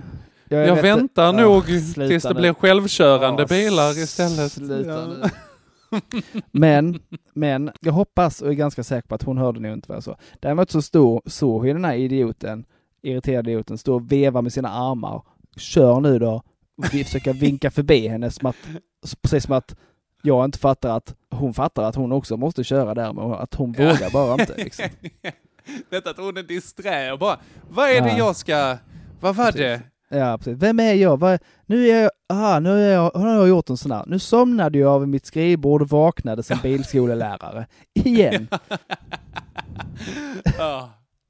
jag 0.49 0.67
jag, 0.67 0.75
väntar 0.81 1.23
Ja, 1.25 1.31
nog 1.31 1.63
sluta 1.65 2.07
tills 2.07 2.23
det 2.23 2.33
nu. 2.33 2.39
blir 2.39 2.53
självkörande 2.53 3.41
Ja, 3.43 3.47
bilar 3.47 3.89
istället. 3.91 4.51
sluta 4.51 4.89
Ja. 4.91 5.05
nu. 5.07 5.29
Men, 6.51 6.99
men 7.33 7.71
jag 7.81 7.93
hoppas 7.93 8.41
och 8.41 8.49
är 8.49 8.53
ganska 8.53 8.83
säker 8.83 9.07
på 9.07 9.15
att 9.15 9.23
hon 9.23 9.37
hörde 9.37 9.59
nog 9.59 9.73
inte 9.73 9.89
vad 9.89 9.95
jag 9.95 10.03
sa. 10.03 10.17
Däremot 10.39 10.71
så 10.71 10.81
stod, 10.81 11.21
såg 11.25 11.67
ju 11.67 11.73
den 11.73 11.85
här 11.85 11.93
idioten, 11.95 12.65
irriterade 13.01 13.51
idioten, 13.51 13.77
stå 13.77 13.95
och 13.95 14.11
veva 14.11 14.41
med 14.41 14.53
sina 14.53 14.69
armar. 14.69 15.21
Kör 15.57 15.99
nu 15.99 16.19
då. 16.19 16.43
Vi 16.91 17.03
försöker 17.03 17.33
vinka 17.33 17.71
förbi 17.71 18.07
henne 18.07 18.31
som 18.31 18.45
att, 18.49 18.55
precis 19.21 19.43
som 19.43 19.53
att 19.55 19.75
jag 20.21 20.45
inte 20.45 20.59
fattar 20.59 20.97
att 20.97 21.15
hon 21.29 21.53
fattar 21.53 21.83
att 21.83 21.95
hon 21.95 22.11
också 22.11 22.37
måste 22.37 22.63
köra 22.63 22.93
där, 22.93 23.13
men 23.13 23.31
att 23.33 23.53
hon 23.53 23.75
Ja. 23.77 23.85
vågar 23.89 24.09
bara 24.11 24.41
inte. 24.41 24.55
Liksom. 24.63 24.85
Detta 25.89 26.09
att 26.09 26.17
hon 26.17 26.37
är 26.37 26.43
disträ 26.43 27.11
och 27.11 27.19
bara, 27.19 27.39
vad 27.69 27.89
är 27.89 28.01
det 28.01 28.09
Ja. 28.09 28.17
jag 28.17 28.35
ska, 28.35 28.77
vad 29.19 29.35
var 29.35 29.51
det? 29.51 29.81
Ja, 30.13 30.37
precis. 30.37 30.57
Vem 30.57 30.79
är 30.79 30.93
jag? 30.93 31.19
Vad, 31.19 31.39
nu 31.65 31.87
är 31.87 32.01
jag, 32.01 32.11
aha, 32.29 32.59
nu 32.59 32.69
är 32.69 32.93
jag, 32.93 33.11
har 33.11 33.33
jag 33.33 33.47
gjort 33.47 33.69
en 33.69 33.77
sån 33.77 33.91
här. 33.91 34.03
Nu 34.07 34.19
somnade 34.19 34.77
jag 34.77 34.99
vid 34.99 35.09
mitt 35.09 35.25
skrivbord 35.25 35.81
och 35.81 35.89
vaknade 35.89 36.43
som 36.43 36.57
bilskolelärare. 36.63 37.67
Igen. 37.93 38.47
Ja. 40.57 40.89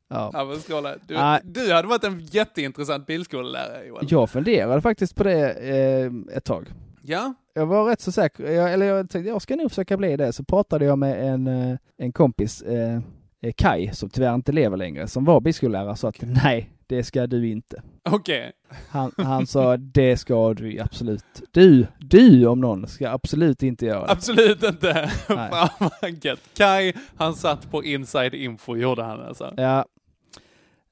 Ja. 0.09 0.29
Ja, 0.33 0.45
men 0.45 0.59
skåla. 0.59 0.95
Du, 1.07 1.13
Nej. 1.13 1.41
du 1.43 1.73
hade 1.73 1.87
varit 1.87 2.03
en 2.03 2.19
jätteintressant 2.19 3.07
bilskolelärare 3.07 3.85
Johan. 3.87 4.05
Jag 4.09 4.29
funderade 4.29 4.81
faktiskt 4.81 5.15
på 5.15 5.23
det 5.23 5.51
eh, 5.51 6.37
ett 6.37 6.43
tag. 6.43 6.67
Ja? 7.01 7.33
Jag 7.53 7.65
var 7.65 7.85
rätt 7.85 8.01
så 8.01 8.11
säker, 8.11 8.51
jag, 8.51 8.73
eller 8.73 8.85
jag 8.85 9.09
tänkte 9.09 9.29
jag 9.29 9.41
ska 9.41 9.55
nog 9.55 9.71
försöka 9.71 9.97
bli 9.97 10.17
det. 10.17 10.33
Så 10.33 10.43
pratade 10.43 10.85
jag 10.85 10.99
med 10.99 11.33
en, 11.33 11.47
eh, 11.47 11.77
en 11.97 12.11
kompis, 12.11 12.61
eh, 12.61 12.99
eh, 13.41 13.53
Kai, 13.57 13.93
som 13.93 14.09
tyvärr 14.09 14.35
inte 14.35 14.51
lever 14.51 14.77
längre, 14.77 15.07
som 15.07 15.25
var 15.25 15.41
bilskollärare, 15.41 15.95
så 15.95 16.07
att 16.07 16.15
nej, 16.21 16.69
det 16.93 17.03
ska 17.03 17.27
du 17.27 17.49
inte. 17.49 17.81
Okej. 18.09 18.51
Han, 18.89 19.11
han 19.17 19.47
sa, 19.47 19.77
det 19.77 20.17
ska 20.17 20.53
du 20.53 20.79
absolut. 20.79 21.23
Du, 21.51 21.87
du 21.99 22.45
om 22.45 22.61
någon, 22.61 22.87
ska 22.87 23.09
absolut 23.09 23.63
inte 23.63 23.85
göra 23.85 24.05
det. 24.05 24.11
Absolut 24.11 24.63
inte. 24.63 25.07
Fan 25.27 25.69
vad 26.01 26.25
gött. 26.25 26.39
Kai, 26.57 26.93
han 27.17 27.33
satt 27.35 27.71
på 27.71 27.83
inside 27.83 28.33
info 28.33 28.75
gjorde 28.77 29.03
han 29.03 29.21
alltså. 29.21 29.53
Ja. 29.57 29.85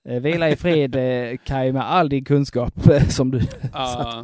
Eh, 0.09 0.19
Vila 0.21 0.49
i 0.49 0.55
fred 0.55 0.95
eh, 0.95 1.37
Kai 1.37 1.71
med 1.71 1.91
all 1.91 2.09
din 2.09 2.25
kunskap 2.25 2.87
eh, 2.87 3.07
som 3.07 3.31
du 3.31 3.41
Ja. 3.73 4.23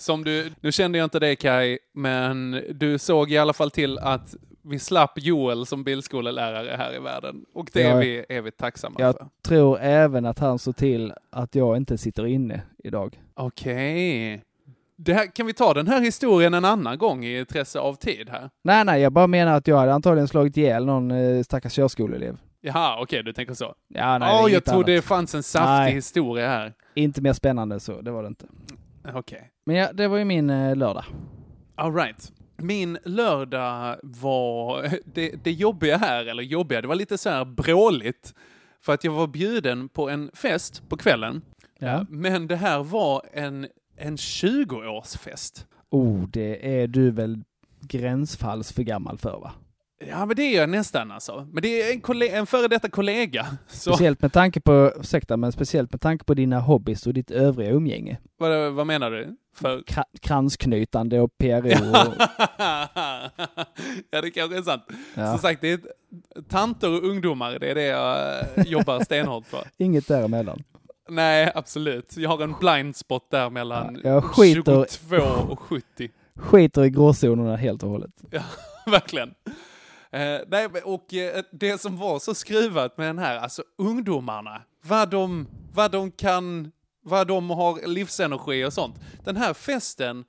som 0.00 0.24
du, 0.24 0.50
nu 0.60 0.72
kände 0.72 0.98
jag 0.98 1.06
inte 1.06 1.18
dig 1.18 1.36
Kai, 1.36 1.78
men 1.94 2.62
du 2.74 2.98
såg 2.98 3.32
i 3.32 3.38
alla 3.38 3.52
fall 3.52 3.70
till 3.70 3.98
att 3.98 4.34
vi 4.62 4.78
slapp 4.78 5.12
Joel 5.18 5.66
som 5.66 5.84
bilskolelärare 5.84 6.76
här 6.78 6.94
i 6.96 6.98
världen. 6.98 7.44
Och 7.54 7.70
det 7.72 7.82
är, 7.82 7.90
Ja. 7.90 7.96
vi, 7.96 8.24
är 8.28 8.42
vi 8.42 8.50
tacksamma 8.50 8.96
Jag 8.98 9.14
för. 9.16 9.26
tror 9.42 9.78
även 9.80 10.26
att 10.26 10.38
han 10.38 10.58
såg 10.58 10.76
till 10.76 11.12
att 11.30 11.54
jag 11.54 11.76
inte 11.76 11.98
sitter 11.98 12.26
inne 12.26 12.62
idag. 12.84 13.22
Okej. 13.34 14.42
Det 14.96 15.14
här, 15.14 15.26
kan 15.26 15.46
vi 15.46 15.52
ta 15.52 15.74
den 15.74 15.88
här 15.88 16.00
historien 16.00 16.54
en 16.54 16.64
annan 16.64 16.98
gång 16.98 17.24
i 17.24 17.38
intresse 17.38 17.78
av 17.80 17.94
tid 17.94 18.28
här? 18.30 18.50
Nej, 18.64 18.84
nej, 18.84 19.00
jag 19.02 19.12
bara 19.12 19.26
menar 19.26 19.52
att 19.56 19.66
jag 19.66 19.76
hade 19.76 19.92
antagligen 19.94 20.28
slagit 20.28 20.56
ihjäl 20.56 20.84
någon 20.86 21.10
eh, 21.10 21.42
stackars 21.42 21.72
körskoleelev. 21.74 22.36
Jaha, 22.60 23.02
okej, 23.02 23.22
du 23.22 23.32
tänker 23.32 23.54
så. 23.54 23.74
Ja, 23.88 24.18
nej, 24.18 24.44
är 24.44 24.48
jag 24.48 24.64
trodde 24.64 24.94
det 24.94 25.02
fanns 25.02 25.34
en 25.34 25.42
saftig 25.42 25.68
Nej. 25.68 25.92
historia 25.94 26.48
här. 26.48 26.72
Inte 26.94 27.20
mer 27.20 27.32
spännande 27.32 27.80
så, 27.80 28.00
det 28.00 28.10
var 28.10 28.22
det 28.22 28.28
inte. 28.28 28.46
Okej. 29.14 29.50
Men 29.66 29.76
ja, 29.76 29.92
det 29.92 30.08
var 30.08 30.18
ju 30.18 30.24
min 30.24 30.50
eh, 30.50 30.76
lördag. 30.76 31.04
All 31.74 31.94
right. 31.94 32.32
Min 32.56 32.98
lördag 33.04 33.96
var, 34.02 34.88
det, 35.04 35.44
det 35.44 35.52
jobbiga 35.52 35.96
här, 35.96 36.26
eller 36.26 36.42
jobbiga, 36.42 36.80
det 36.80 36.88
var 36.88 36.94
lite 36.94 37.18
så 37.18 37.30
här 37.30 37.44
bråligt. 37.44 38.34
För 38.80 38.92
att 38.94 39.04
jag 39.04 39.12
var 39.12 39.26
bjuden 39.26 39.88
på 39.88 40.10
en 40.10 40.30
fest 40.34 40.88
på 40.88 40.96
kvällen. 40.96 41.42
Ja. 41.78 42.06
Men 42.08 42.46
det 42.46 42.56
här 42.56 42.82
var 42.82 43.22
en, 43.32 43.66
en 43.96 44.16
20-årsfest. 44.16 45.66
Oh, 45.90 46.28
det 46.28 46.80
är 46.82 46.86
du 46.86 47.10
väl 47.10 47.42
gränsfalls 47.80 48.72
för 48.72 48.82
gammal 48.82 49.18
för 49.18 49.38
va? 49.40 49.52
Ja, 50.08 50.26
men 50.26 50.36
det 50.36 50.42
är 50.42 50.56
jag 50.60 50.68
nästan 50.68 51.10
alltså. 51.10 51.48
Men 51.52 51.62
det 51.62 51.82
är 51.82 51.92
en, 52.14 52.22
en 52.34 52.46
före 52.46 52.68
detta 52.68 52.88
kollega. 52.90 53.46
Så, 53.68 53.90
Speciellt 53.92 54.22
med 54.22 54.32
tanke 54.32 54.60
på, 54.60 54.92
ursäkta, 55.00 55.36
men 55.36 55.52
speciellt 55.52 55.92
med 55.92 56.00
tanke 56.00 56.24
på 56.24 56.34
dina 56.34 56.60
hobbys 56.60 57.06
och 57.06 57.14
ditt 57.14 57.30
övriga 57.30 57.70
umgänge. 57.70 58.18
vad, 58.38 58.72
vad 58.72 58.86
menar 58.86 59.10
du? 59.10 59.36
För... 59.56 59.78
Kra- 59.78 60.04
kransknytande 60.20 61.20
och 61.20 61.38
PRO 61.38 61.58
och... 61.90 62.14
ja, 64.10 64.20
det 64.22 64.30
kanske 64.30 64.58
är 64.58 64.62
sant. 64.62 64.82
Ja. 65.14 65.26
Som 65.30 65.38
sagt, 65.38 65.60
det 65.60 65.70
är 65.72 65.80
tanter 66.48 66.90
och 66.90 67.04
ungdomar, 67.08 67.58
det 67.58 67.70
är 67.70 67.74
det 67.74 67.82
jag 67.82 68.38
eh, 68.40 68.64
jobbar 68.66 69.00
stenhårt 69.04 69.50
på. 69.50 69.56
Inget 69.76 70.08
däremellan. 70.08 70.62
Nej, 71.08 71.52
absolut. 71.54 72.16
Jag 72.16 72.30
har 72.30 72.40
en 72.42 72.54
blind 72.60 72.96
spot 72.96 73.30
där 73.30 73.50
mellan 73.50 74.00
Ja, 74.04 74.10
jag 74.10 74.24
skiter- 74.24 74.86
22 75.10 75.16
och 75.52 75.60
70. 75.60 76.10
Skiter 76.36 76.84
i 76.84 76.90
gråzonerna 76.90 77.56
helt 77.56 77.82
och 77.82 77.88
hållet. 77.90 78.10
Ja, 78.30 78.42
verkligen. 78.86 79.34
Eh, 80.12 80.40
nej, 80.48 80.66
och 80.84 81.14
eh, 81.14 81.42
det 81.52 81.80
som 81.80 81.96
var 81.96 82.18
så 82.18 82.34
skruvat 82.34 82.98
med 82.98 83.06
den 83.06 83.18
här, 83.18 83.36
alltså 83.38 83.62
ungdomarna, 83.78 84.62
vad 84.82 85.10
de, 85.10 85.46
vad 85.72 85.90
de 85.92 86.10
kan, 86.10 86.72
vad 87.02 87.26
de 87.26 87.50
har 87.50 87.86
livsenergi 87.86 88.64
och 88.64 88.72
sånt. 88.72 89.00
Den 89.24 89.36
här 89.36 89.54
festen 89.54 90.24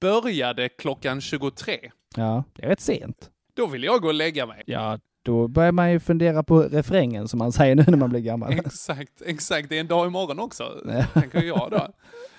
började 0.00 0.68
klockan 0.68 1.20
23. 1.20 1.90
Ja, 2.16 2.44
det 2.52 2.64
är 2.64 2.68
rätt 2.68 2.80
sent. 2.80 3.30
Då 3.54 3.66
vill 3.66 3.84
jag 3.84 4.02
gå 4.02 4.08
och 4.08 4.14
lägga 4.14 4.46
mig. 4.46 4.62
Ja, 4.66 4.98
då 5.22 5.48
börjar 5.48 5.72
man 5.72 5.92
ju 5.92 6.00
fundera 6.00 6.42
på 6.42 6.62
refrängen 6.62 7.28
som 7.28 7.38
man 7.38 7.52
säger 7.52 7.74
nu 7.74 7.84
när 7.86 7.96
man 7.96 8.10
blir 8.10 8.20
gammal. 8.20 8.52
Exakt, 8.52 9.22
exakt. 9.26 9.68
Det 9.68 9.76
är 9.76 9.80
en 9.80 9.86
dag 9.86 10.06
imorgon 10.06 10.38
också, 10.40 10.82
tänker 11.14 11.42
jag 11.42 11.68
då. 11.70 11.88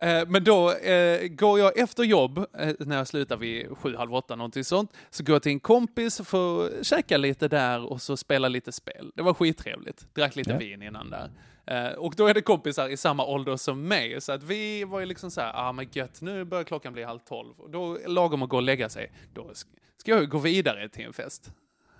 Eh, 0.00 0.28
Men 0.28 0.44
då 0.44 0.72
eh, 0.72 1.28
går 1.28 1.58
jag 1.58 1.78
efter 1.78 2.02
jobb, 2.04 2.38
eh, 2.38 2.74
när 2.78 2.96
jag 2.96 3.06
slutar 3.06 3.36
vid 3.36 3.68
sju, 3.78 3.96
halv 3.96 4.14
åtta, 4.14 4.36
någonting 4.36 4.64
sånt, 4.64 4.92
så 5.10 5.24
går 5.24 5.34
jag 5.34 5.42
till 5.42 5.52
en 5.52 5.60
kompis 5.60 6.20
för 6.24 6.66
att 6.80 6.86
käka 6.86 7.16
lite 7.16 7.48
där 7.48 7.84
och 7.84 8.02
så 8.02 8.16
spela 8.16 8.48
lite 8.48 8.72
spel. 8.72 9.12
Det 9.14 9.22
var 9.22 9.34
skittrevligt. 9.34 10.14
Drack 10.14 10.36
lite 10.36 10.50
Ja. 10.50 10.58
vin 10.58 10.82
innan 10.82 11.10
där. 11.10 11.30
Eh, 11.66 11.92
Och 11.92 12.14
då 12.16 12.26
är 12.26 12.34
det 12.34 12.42
kompisar 12.42 12.88
i 12.88 12.96
samma 12.96 13.24
ålder 13.26 13.56
som 13.56 13.88
mig, 13.88 14.20
så 14.20 14.32
att 14.32 14.42
vi 14.42 14.84
var 14.84 15.00
ju 15.00 15.06
liksom 15.06 15.30
så 15.30 15.40
här, 15.40 15.52
ah 15.54 15.72
men 15.72 15.88
gött, 15.92 16.20
nu 16.20 16.44
börjar 16.44 16.64
klockan 16.64 16.92
bli 16.92 17.02
halv 17.02 17.18
tolv. 17.18 17.54
Och 17.58 17.70
då, 17.70 17.98
lagom 18.06 18.42
att 18.42 18.48
gå 18.48 18.56
och 18.56 18.62
lägga 18.62 18.88
sig, 18.88 19.12
då 19.34 19.42
sk- 19.42 19.64
ska 19.96 20.10
jag 20.10 20.20
ju 20.20 20.26
gå 20.26 20.38
vidare 20.38 20.88
till 20.88 21.04
en 21.04 21.12
fest. 21.12 21.50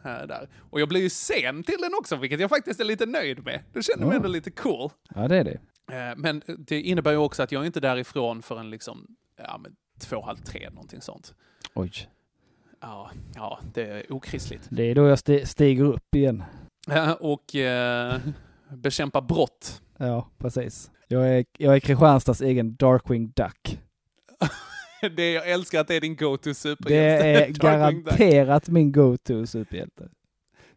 Här, 0.02 0.26
där. 0.26 0.48
Och 0.70 0.80
jag 0.80 0.88
blir 0.88 1.00
ju 1.00 1.10
sen 1.10 1.62
till 1.62 1.78
den 1.80 1.94
också, 1.98 2.16
vilket 2.16 2.40
jag 2.40 2.50
faktiskt 2.50 2.80
är 2.80 2.84
lite 2.84 3.06
nöjd 3.06 3.44
med. 3.44 3.62
Det 3.72 3.82
känner 3.82 4.06
mig 4.06 4.12
Ja. 4.12 4.16
ändå 4.16 4.28
lite 4.28 4.50
cool. 4.50 4.90
Ja, 5.14 5.28
det 5.28 5.36
är 5.36 5.44
det. 5.44 5.58
Eh, 5.92 6.16
Men 6.16 6.42
det 6.58 6.80
innebär 6.80 7.10
ju 7.10 7.16
också 7.16 7.42
att 7.42 7.52
jag 7.52 7.62
är 7.62 7.66
inte 7.66 7.80
därifrån 7.80 8.42
förrän 8.42 8.70
liksom, 8.70 9.06
ja 9.36 9.58
men 9.58 9.76
två, 9.98 10.22
halv 10.22 10.36
tre, 10.36 10.70
någonting 10.70 11.00
sånt. 11.00 11.34
Oj. 11.74 11.92
Ja, 12.80 13.10
ja, 13.34 13.58
det 13.74 13.82
är 13.82 14.12
okristligt. 14.12 14.66
Det 14.70 14.82
är 14.82 14.94
då 14.94 15.06
jag 15.06 15.16
sti- 15.18 15.44
stiger 15.44 15.84
upp 15.84 16.14
igen. 16.14 16.42
Och 17.20 17.54
eh, 17.56 18.18
bekämpa 18.72 19.20
brott. 19.20 19.82
Ja, 19.96 20.28
precis. 20.38 20.90
Jag 21.08 21.28
är, 21.38 21.44
jag 21.58 21.74
är 21.76 21.80
Kristianstads 21.80 22.40
egen 22.40 22.76
Darkwing 22.76 23.28
Duck. 23.36 23.80
Det 25.16 25.32
jag 25.32 25.50
älskar 25.50 25.80
att 25.80 25.88
det 25.88 25.94
är 25.94 26.00
din 26.00 26.16
go-to 26.16 26.48
Det 26.48 26.54
superhjälte. 26.54 27.26
är 27.26 27.52
Darkwing 27.52 28.02
Duck. 28.02 28.18
garanterat 28.18 28.68
min 28.68 28.92
go-to 28.92 29.46
superhjälte. 29.46 30.08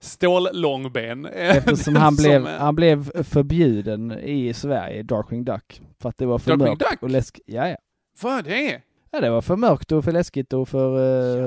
Stållångben. 0.04 1.26
eh, 1.26 1.58
Eftersom 1.58 1.95
han 1.95 2.16
blev, 2.20 2.45
han 2.47 2.76
blev 2.76 3.24
förbjuden 3.24 4.12
i 4.20 4.54
Sverige, 4.54 5.04
Darkwing 5.04 5.45
Duck. 5.45 5.82
För 5.99 6.10
att 6.10 6.18
det 6.18 6.26
var 6.26 6.39
för 6.39 6.51
Darkwing 6.51 6.68
mörkt 6.68 6.80
Duck? 6.91 7.04
och 7.04 7.10
läskigt. 7.10 7.43
Ja, 7.47 7.68
ja. 7.68 7.76
Vad 8.22 8.43
det 8.43 8.82
ja, 9.12 9.22
det 9.22 9.30
var 9.30 9.41
för 9.41 9.56
mörkt 9.56 9.91
och 9.91 10.04
för 10.04 10.12
läskigt 10.12 10.54
och 10.54 10.70
för 10.70 10.99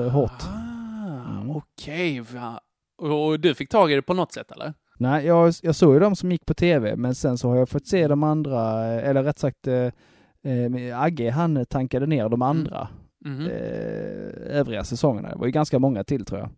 uh, 0.05 0.09
hårt. 0.09 0.31
Ah, 0.31 1.41
Mm. 1.41 1.51
Okej, 1.55 2.19
va. 2.19 2.59
Och 2.97 3.39
du 3.39 3.55
fick 3.55 3.69
tag 3.69 3.91
i 3.91 3.95
det 3.95 4.01
på 4.01 4.13
något 4.13 4.33
sätt 4.33 4.51
eller? 4.51 4.73
Nej, 4.99 5.25
jag, 5.25 5.53
jag 5.61 5.75
såg 5.75 5.93
ju 5.93 5.99
de 5.99 6.15
som 6.15 6.31
gick 6.31 6.45
på 6.45 6.53
tv, 6.53 6.95
men 6.95 7.15
sen 7.15 7.37
så 7.37 7.49
har 7.49 7.55
jag 7.55 7.69
fått 7.69 7.87
se 7.87 8.07
de 8.07 8.23
andra, 8.23 8.85
eh, 8.93 9.09
eller 9.09 9.23
rätt 9.23 9.39
sagt, 9.39 9.67
eh, 9.67 10.53
eh, 10.53 11.01
Agge 11.01 11.29
han 11.31 11.65
tankade 11.65 12.05
ner 12.05 12.29
de 12.29 12.41
andra 12.41 12.87
Mhm. 13.25 13.41
eh, 13.47 14.57
övriga 14.57 14.83
säsongerna. 14.83 15.29
Det 15.29 15.35
var 15.37 15.45
ju 15.45 15.51
ganska 15.51 15.79
många 15.79 16.03
till 16.03 16.25
tror 16.25 16.39
jag. 16.39 16.49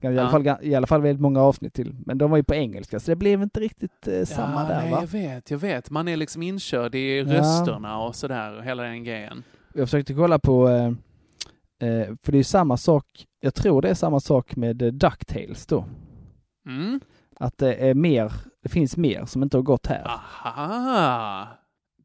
I 0.00 0.06
alla, 0.06 0.22
Ja. 0.22 0.28
fall, 0.30 0.46
I 0.62 0.74
alla 0.74 0.86
fall 0.86 1.02
väldigt 1.02 1.20
många 1.20 1.40
avsnitt 1.42 1.74
till. 1.74 1.96
Men 2.06 2.18
de 2.18 2.30
var 2.30 2.36
ju 2.36 2.42
på 2.44 2.54
engelska, 2.54 3.00
så 3.00 3.10
det 3.10 3.16
blev 3.16 3.42
inte 3.42 3.60
riktigt 3.60 4.08
eh, 4.08 4.24
samma 4.24 4.62
ja, 4.62 4.68
där 4.68 4.80
nej, 4.82 4.90
va? 4.90 4.98
jag 5.00 5.08
vet, 5.08 5.50
jag 5.50 5.58
vet. 5.58 5.90
Man 5.90 6.08
är 6.08 6.16
liksom 6.16 6.42
inkörd 6.42 6.94
i 6.94 7.22
rösterna 7.22 7.98
och 8.00 8.14
sådär, 8.16 8.60
hela 8.60 8.82
den 8.82 9.04
grejen. 9.04 9.42
Jag 9.74 9.88
försökte 9.88 10.14
kolla 10.14 10.38
på, 10.38 10.68
eh, 10.68 10.86
eh, 11.88 12.06
för 12.22 12.32
det 12.32 12.38
är 12.38 12.42
samma 12.42 12.76
sak, 12.76 13.04
jag 13.40 13.54
tror 13.54 13.82
det 13.82 13.88
är 13.88 13.94
samma 13.94 14.20
sak 14.20 14.56
med 14.56 14.82
eh, 14.82 14.88
DuckTales 14.92 15.66
då. 15.66 15.84
Mm. 16.68 17.00
Att 17.40 17.58
det 17.58 17.74
är 17.74 17.94
mer, 17.94 18.32
det 18.62 18.68
finns 18.68 18.96
mer 18.96 19.24
som 19.24 19.42
inte 19.42 19.56
har 19.56 19.62
gått 19.62 19.86
här. 19.86 20.06
Aha! 20.06 21.46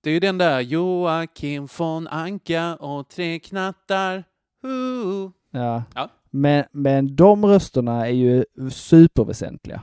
Det 0.04 0.10
är 0.10 0.14
ju 0.14 0.20
den 0.20 0.38
där 0.38 0.60
Joakim 0.62 1.68
von 1.78 2.08
Anka 2.08 2.76
och 2.76 3.10
tre 3.10 3.40
knattar. 3.40 4.24
Uh. 4.66 5.30
Ja. 5.52 5.84
Ja. 5.96 6.10
Men, 6.36 6.64
men 6.72 7.16
de 7.16 7.46
rösterna 7.46 8.08
är 8.08 8.12
ju 8.12 8.46
superväsentliga. 8.72 9.82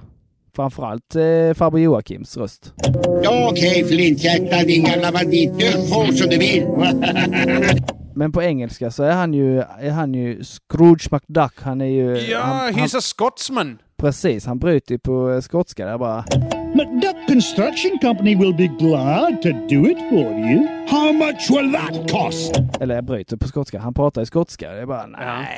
Framförallt 0.57 1.14
eh, 1.14 1.55
farbror 1.55 1.80
Joakims 1.80 2.36
röst. 2.36 2.72
Okej, 3.51 3.84
flinthjärta, 3.84 4.64
din 4.64 4.84
gamla 4.84 5.12
bandit. 5.12 5.59
Du 5.59 5.72
får 5.72 6.12
som 6.12 6.28
du 6.28 6.38
vill. 6.38 6.66
Men 8.14 8.32
på 8.32 8.42
engelska 8.42 8.90
så 8.90 9.03
är 9.03 9.12
han 9.12 9.34
ju, 9.34 9.59
är 9.59 9.90
han 9.90 10.14
ju 10.14 10.44
Scrooge 10.44 11.12
McDuck. 11.12 11.53
Han 11.57 11.80
är 11.80 11.86
ju... 11.86 12.18
Ja, 12.18 12.38
han, 12.38 12.59
han, 12.59 12.72
he's 12.74 12.96
a 12.96 13.01
Scotsman! 13.01 13.78
precis, 14.01 14.46
han 14.46 14.59
bryter 14.59 14.92
ju 14.94 14.98
på 14.98 15.30
eh, 15.30 15.40
skotska 15.40 15.86
där 15.86 15.98
bara. 15.98 16.24
McDuck 16.74 17.16
Construction 17.28 17.98
Company 17.98 18.34
will 18.34 18.55
be 18.55 18.66
glad 18.66 19.42
to 19.42 19.48
do 19.48 19.90
it 19.90 19.98
for 20.11 20.32
you. 20.51 20.66
How 20.88 21.12
much 21.12 21.51
will 21.51 21.72
that 21.72 22.11
cost? 22.11 22.61
Eller 22.80 22.94
jag 22.94 23.05
bryter 23.05 23.36
på 23.36 23.48
skotska. 23.48 23.78
Han 23.78 23.94
pratar 23.94 24.22
i 24.22 24.26
skotska. 24.26 24.70
Det 24.70 24.80
är 24.80 24.86
bara 24.86 25.07
nej, 25.07 25.48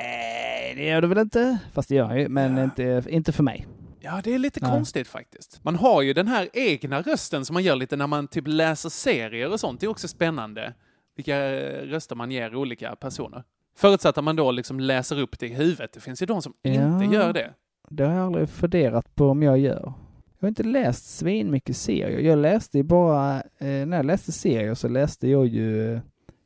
det 0.76 0.84
gör 0.84 1.00
du 1.02 1.08
väl 1.08 1.18
inte? 1.18 1.58
Fast 1.72 1.88
det 1.88 1.94
gör 1.94 2.04
han 2.04 2.18
ju, 2.20 2.28
men 2.28 2.58
inte, 2.58 3.04
inte 3.08 3.32
för 3.32 3.42
mig. 3.42 3.66
Ja, 4.00 4.20
det 4.24 4.34
är 4.34 4.38
lite 4.38 4.60
Nej. 4.62 4.70
konstigt 4.70 5.08
faktiskt. 5.08 5.60
Man 5.64 5.76
har 5.76 6.02
ju 6.02 6.12
den 6.12 6.28
här 6.28 6.48
egna 6.52 7.00
rösten 7.02 7.44
som 7.44 7.54
man 7.54 7.62
gör 7.62 7.76
lite 7.76 7.96
när 7.96 8.06
man 8.06 8.28
typ 8.28 8.44
läser 8.46 8.88
serier 8.88 9.52
och 9.52 9.60
sånt. 9.60 9.80
Det 9.80 9.86
är 9.86 9.90
också 9.90 10.08
spännande 10.08 10.74
vilka 11.16 11.38
röster 11.82 12.16
man 12.16 12.30
ger 12.30 12.54
olika 12.56 12.96
personer. 12.96 13.44
Förutsatt 13.76 14.18
att 14.18 14.24
man 14.24 14.36
då 14.36 14.50
liksom 14.50 14.80
läser 14.80 15.20
upp 15.20 15.38
det 15.38 15.46
i 15.46 15.54
huvudet. 15.54 15.92
Det 15.92 16.00
finns 16.00 16.22
ju 16.22 16.26
de 16.26 16.42
som 16.42 16.54
Ja. 16.62 17.02
inte 17.02 17.14
gör 17.16 17.32
det. 17.32 17.50
Det 17.90 18.04
har 18.04 18.14
jag 18.14 18.26
aldrig 18.26 18.48
funderat 18.48 19.14
på 19.14 19.28
om 19.28 19.42
jag 19.42 19.58
gör. 19.58 19.92
Jag 20.38 20.46
har 20.46 20.48
inte 20.48 20.62
läst 20.62 21.18
svin 21.18 21.50
mycket 21.50 21.76
serier. 21.76 22.18
Jag 22.20 22.38
läste 22.38 22.78
ju 22.78 22.82
bara, 22.84 23.36
eh, 23.36 23.66
när 23.86 23.96
jag 23.96 24.06
läste 24.06 24.32
serier 24.32 24.74
så 24.74 24.88
läste 24.88 25.28
jag 25.28 25.46
ju 25.46 26.00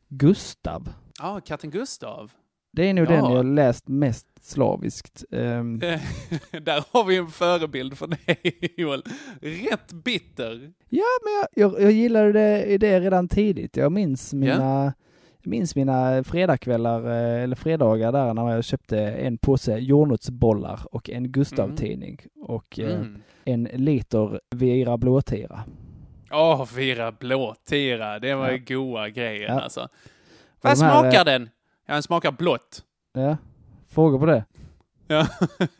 Gustav. 0.09 0.89
Ja, 1.18 1.41
katten 1.45 1.70
Gustav. 1.70 2.33
Det 2.77 2.85
är 2.91 2.95
nog 2.95 3.07
Ja. 3.07 3.11
den 3.11 3.33
jag 3.33 3.47
läst 3.47 3.89
mest 3.89 4.27
slaviskt. 4.41 5.24
Ehm, 5.31 5.79
Där 6.62 6.85
har 6.93 7.05
vi 7.05 7.16
en 7.16 7.27
förebild 7.29 7.99
för 7.99 8.07
dig, 8.07 8.72
Joel. 8.77 9.03
Rätt 9.41 9.93
bitter. 9.93 10.72
Ja, 10.89 11.05
men 11.24 11.33
jag, 11.41 11.72
jag, 11.72 11.83
jag 11.83 11.93
gillade 11.93 12.33
det, 12.33 12.79
det 12.79 13.01
redan 13.01 13.29
tidigt. 13.29 13.77
Jag 13.77 13.93
minns 13.93 14.35
mina, 14.35 14.93
jag 15.43 15.51
minns 15.51 15.77
mina 15.77 16.24
fredagskvällar, 16.24 17.05
eh, 17.11 17.43
eller 17.43 17.57
fredagar 17.57 18.12
där 18.12 18.35
när 18.35 18.55
jag 18.55 18.64
köpte 18.64 18.99
en 18.99 19.39
påse 19.39 19.79
jordnötsbollar 19.79 20.81
och 20.95 21.11
en 21.11 21.33
Gustav-tidning 21.33 22.18
och 22.43 22.79
eh, 22.79 22.95
Mm. 22.95 23.22
en 23.45 23.64
liter 23.64 24.41
Vera 24.55 24.97
Blåtira. 24.99 25.64
Åh, 26.33 26.66
Vira 26.77 27.12
blåtira. 27.12 28.18
Det 28.18 28.35
var 28.35 28.47
Ja. 28.47 28.53
ju 28.53 28.59
goa 28.77 29.09
grejer 29.09 29.49
Ja. 29.49 29.61
alltså. 29.61 29.89
Vad 30.61 30.77
de 30.79 30.83
här, 30.85 31.01
smakar 31.03 31.18
eh, 31.20 31.24
den? 31.24 31.49
Ja, 31.87 31.95
den 31.95 32.03
smakar 32.03 32.32
blått. 32.32 32.82
Ja, 33.14 33.37
frågor 33.89 34.18
på 34.18 34.26
det? 34.26 34.45
Ja. 35.07 35.26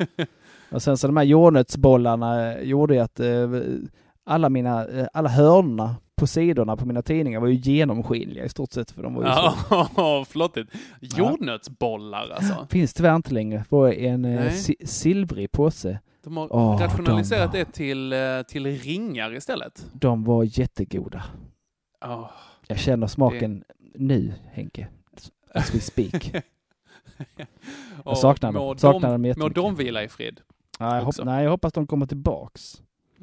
Och 0.71 0.83
sen 0.83 0.97
så 0.97 1.07
de 1.07 1.17
här 1.17 1.25
jordnötsbollarna 1.25 2.53
eh, 2.53 2.63
gjorde 2.63 2.95
ju 2.95 3.01
att 3.01 3.21
eh, 3.21 3.51
alla 4.25 4.49
mina, 4.49 4.87
eh, 4.89 5.07
alla 5.13 5.29
hörnorna 5.29 5.97
på 6.17 6.27
sidorna 6.27 6.77
på 6.77 6.87
mina 6.87 7.03
tidningar 7.03 7.41
var 7.41 7.49
ju 7.49 7.55
genomskinliga 7.55 8.45
i 8.45 8.49
stort 8.49 8.73
sett 8.73 8.91
för 8.91 9.03
de 9.03 9.15
var 9.15 9.23
ju. 9.23 9.29
Ja, 9.97 10.25
flottigt. 10.29 10.73
Jordnötsbollar 11.01 12.31
alltså. 12.31 12.67
Finns 12.71 12.95
tyvärr 12.95 13.17
inte 13.17 13.35
längre. 13.35 13.59
Det 13.59 13.77
var 13.77 13.93
en 13.93 14.25
eh, 14.25 14.53
si- 14.53 14.87
silvrig 14.87 15.53
påse. 15.53 15.99
De 16.25 16.37
har 16.37 16.49
Åh, 16.55 16.79
rationaliserat 16.81 17.53
de- 17.53 17.59
det 17.59 17.65
till, 17.73 18.15
till 18.49 18.67
ringar 18.67 19.35
istället. 19.35 19.87
De 19.93 20.25
var 20.25 20.59
jättegoda. 20.59 21.25
Åh. 22.05 22.31
Jag 22.67 22.79
känner 22.79 23.07
smaken 23.07 23.65
nu, 23.95 24.33
Henke. 24.53 24.89
As 25.57 25.75
we 25.75 25.81
speak. 25.81 26.33
Och 28.05 28.19
saknar 28.19 28.53
dem. 28.53 28.63
må 28.63 28.77
Saknar 28.79 29.19
de, 29.19 29.23
dem 29.33 29.41
Må 29.41 29.49
de 29.49 29.75
vila 29.75 30.03
i 30.05 30.09
frid. 30.09 30.41
Ja, 30.79 30.97
jag 30.97 31.05
hopp, 31.05 31.15
nej, 31.25 31.45
jag 31.45 31.51
hoppas 31.51 31.73
de 31.73 31.87
kommer 31.87 32.07
tillbaks. 32.07 32.83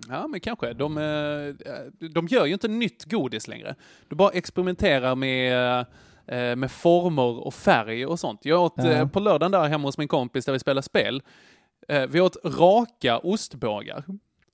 Ja, 0.10 0.28
men 0.28 0.40
kanske. 0.40 0.74
De, 0.74 0.98
eh, 0.98 2.08
de 2.10 2.28
gör 2.28 2.46
ju 2.46 2.54
inte 2.54 2.68
nytt 2.68 3.06
godis 3.12 3.48
längre. 3.48 3.76
De 4.10 4.16
bara 4.16 4.30
experimenterar 4.30 5.16
med, 5.16 5.80
eh, 6.28 6.56
med 6.56 6.72
former 6.72 7.46
och 7.48 7.54
färg 7.54 8.06
och 8.06 8.20
sånt. 8.20 8.40
Jag 8.46 8.62
åt 8.64 8.74
Ja. 8.78 8.90
eh, 8.92 9.08
på 9.08 9.20
lördagen 9.20 9.52
där 9.52 9.68
hemma 9.68 9.88
hos 9.88 9.98
min 9.98 10.08
kompis 10.08 10.46
där 10.46 10.54
vi 10.54 10.60
spelar 10.60 10.82
spel. 10.82 11.22
Vi 12.10 12.22
åt 12.22 12.38
raka 12.46 13.18
ostbågar. 13.18 14.04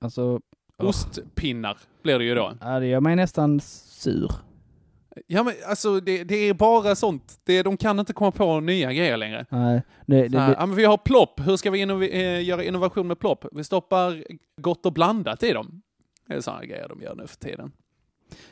Alltså, 0.02 0.40
Ostpinnar 0.78 1.78
blir 2.04 2.20
det 2.20 2.26
ju 2.26 2.36
då. 2.36 2.54
ja, 2.62 2.80
det 2.80 2.86
gör 2.88 3.00
mig 3.00 3.16
nästan 3.16 3.60
sur. 3.60 4.32
Ja, 5.28 5.44
men 5.44 5.54
alltså 5.68 6.00
det, 6.00 6.24
det 6.24 6.36
är 6.36 6.54
bara 6.54 6.96
sånt. 6.96 7.40
Det, 7.44 7.64
de 7.64 7.78
kan 7.78 8.00
inte 8.00 8.14
komma 8.14 8.32
på 8.32 8.60
nya 8.60 8.94
grejer 8.94 9.18
längre. 9.18 9.46
Nej, 9.50 9.82
det, 10.06 10.28
det, 10.28 10.40
här, 10.40 10.56
ja, 10.60 10.66
men 10.66 10.76
vi 10.76 10.86
har 10.86 10.98
plopp. 10.98 11.40
Hur 11.48 11.58
ska 11.58 11.72
vi 11.72 11.86
innov- 11.86 12.10
eh, 12.12 12.44
göra 12.44 12.64
innovation 12.64 13.08
med 13.08 13.20
plopp? 13.20 13.46
Vi 13.52 13.64
stoppar 13.64 14.24
gott 14.62 14.86
och 14.86 14.94
blandat 14.94 15.44
i 15.44 15.54
dem. 15.54 15.82
Det 16.28 16.34
är 16.36 16.42
sådana 16.42 16.66
grejer 16.66 16.88
de 16.90 17.02
gör 17.02 17.16
nu 17.16 17.28
för 17.28 17.36
tiden. 17.38 17.72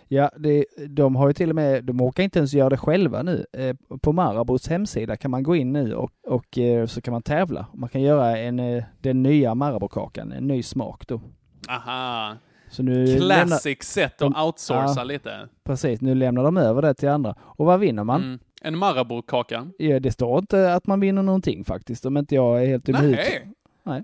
ja, 0.08 0.32
det, 0.38 0.66
de 0.90 1.16
har 1.16 1.28
ju 1.28 1.34
till 1.34 1.50
och 1.50 1.56
med, 1.56 1.84
de 1.84 2.02
orkar 2.02 2.24
inte 2.24 2.40
ens 2.40 2.54
göra 2.54 2.70
det 2.70 2.78
själva 2.78 3.24
nu. 3.24 3.46
Eh, 3.54 3.76
på 4.02 4.12
Marabous 4.14 4.68
hemsida 4.68 5.18
kan 5.18 5.32
man 5.32 5.44
gå 5.44 5.56
in 5.56 5.74
nu 5.74 5.96
och, 5.96 6.12
och 6.28 6.58
eh, 6.58 6.86
så 6.86 7.02
kan 7.02 7.12
man 7.12 7.22
tävla. 7.22 7.66
Man 7.74 7.90
kan 7.90 8.02
göra 8.02 8.38
en, 8.38 8.60
eh, 8.60 8.84
den 9.02 9.24
nya 9.24 9.56
Marabou-kakan, 9.56 10.32
en 10.32 10.48
ny 10.48 10.64
smak 10.64 11.08
då. 11.08 11.22
Aha. 11.70 12.36
Så 12.70 12.84
nu 12.84 13.06
lämnar, 13.20 13.46
Classic 13.46 13.84
sätt 13.84 14.22
att 14.22 14.38
outsourca 14.38 14.94
Ja. 14.98 15.04
lite. 15.04 15.50
precis, 15.64 16.02
nu 16.02 16.16
lämnar 16.16 16.44
de 16.44 16.58
över 16.58 16.82
det 16.82 16.94
till 16.94 17.10
andra. 17.10 17.36
Och 17.40 17.66
vad 17.66 17.80
vinner 17.80 18.04
man? 18.04 18.24
Mm. 18.24 18.40
En 18.62 18.78
Marabou-kaka. 18.78 19.68
Ja, 19.78 20.00
det 20.00 20.12
står 20.12 20.40
inte 20.40 20.74
att 20.74 20.88
man 20.88 21.00
vinner 21.00 21.24
någonting 21.24 21.64
faktiskt, 21.66 22.06
om 22.06 22.18
inte 22.18 22.36
jag 22.36 22.64
är 22.64 22.68
helt 22.68 22.86
dum. 22.86 22.96
Nej. 23.02 23.52
Nej. 23.84 24.04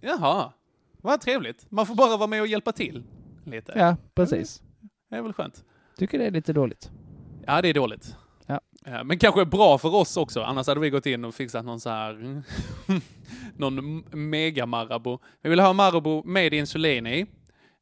Jaha. 0.00 0.52
Vad 1.02 1.20
trevligt. 1.20 1.66
Man 1.70 1.86
får 1.86 1.94
bara 1.94 2.16
vara 2.16 2.26
med 2.26 2.40
och 2.40 2.46
hjälpa 2.46 2.72
till. 2.72 3.02
Lite. 3.44 3.72
Ja, 3.76 3.96
precis. 4.14 4.62
Det 5.10 5.16
är 5.16 5.22
väl 5.22 5.32
skönt. 5.32 5.64
Tycker 5.98 6.18
det 6.18 6.24
är 6.26 6.30
lite 6.30 6.52
dåligt. 6.52 6.90
Ja, 7.46 7.62
det 7.62 7.68
är 7.68 7.74
dåligt. 7.74 8.16
Ja. 8.46 8.60
Ja, 8.84 9.04
Men 9.04 9.18
kanske 9.18 9.44
bra 9.46 9.78
för 9.78 9.94
oss 9.94 10.16
också, 10.16 10.42
annars 10.42 10.66
hade 10.66 10.80
vi 10.80 10.90
gått 10.90 11.06
in 11.06 11.24
och 11.24 11.34
fixat 11.34 11.64
någon 11.64 11.80
så 11.80 11.90
här... 11.90 12.42
någon 13.56 14.04
mega 14.30 14.66
Marabou. 14.66 15.18
Vi 15.42 15.50
vill 15.50 15.60
ha 15.60 15.72
Marabou 15.72 16.22
med 16.24 16.54
insulin 16.54 17.06
i. 17.06 17.26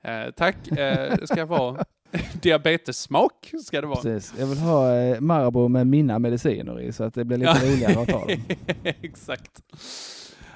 Eh, 0.05 0.31
tack. 0.37 0.69
Eh, 0.69 1.17
ska 1.25 1.45
vara 1.45 1.85
diabetessmak, 2.43 3.53
ska 3.65 3.81
det 3.81 3.87
vara. 3.87 4.01
Precis. 4.03 4.35
Jag 4.39 4.47
vill 4.47 4.59
ha 4.59 4.95
eh, 4.95 5.21
Marabou 5.21 5.69
med 5.69 5.87
mina 5.87 6.19
mediciner 6.19 6.81
i 6.81 6.93
så 6.93 7.05
att 7.05 7.15
det 7.15 7.25
blir 7.25 7.39
lite 7.39 7.73
roligare 7.73 8.03
att 8.03 8.09
ta 8.09 8.27
dem. 8.27 8.43
Exakt. 8.85 9.63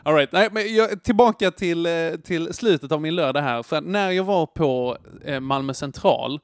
All 0.03 0.15
right. 0.15 0.33
Nej, 0.33 0.49
men 0.53 0.75
jag, 0.75 1.03
tillbaka 1.03 1.51
till, 1.51 1.87
eh, 1.87 1.93
till 2.25 2.55
slutet 2.55 2.93
av 2.93 3.01
min 3.01 3.15
lördag 3.15 3.43
här. 3.43 3.63
För 3.63 3.81
när 3.81 4.11
jag 4.11 4.25
var 4.25 4.47
på 4.47 4.99
eh, 5.25 5.41
Malmö 5.41 5.75
central 5.75 6.41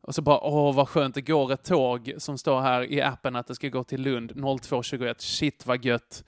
och 0.00 0.14
så 0.14 0.22
bara, 0.22 0.40
åh 0.40 0.74
vad 0.74 0.88
skönt, 0.88 1.14
det 1.14 1.20
går 1.20 1.52
ett 1.52 1.64
tåg 1.64 2.14
som 2.18 2.38
står 2.38 2.60
här 2.60 2.92
i 2.92 3.02
appen 3.02 3.36
att 3.36 3.46
det 3.46 3.54
ska 3.54 3.68
gå 3.68 3.84
till 3.84 4.02
Lund 4.02 4.32
02.21. 4.32 5.14
Shit 5.18 5.66
vad 5.66 5.84
gött. 5.84 6.24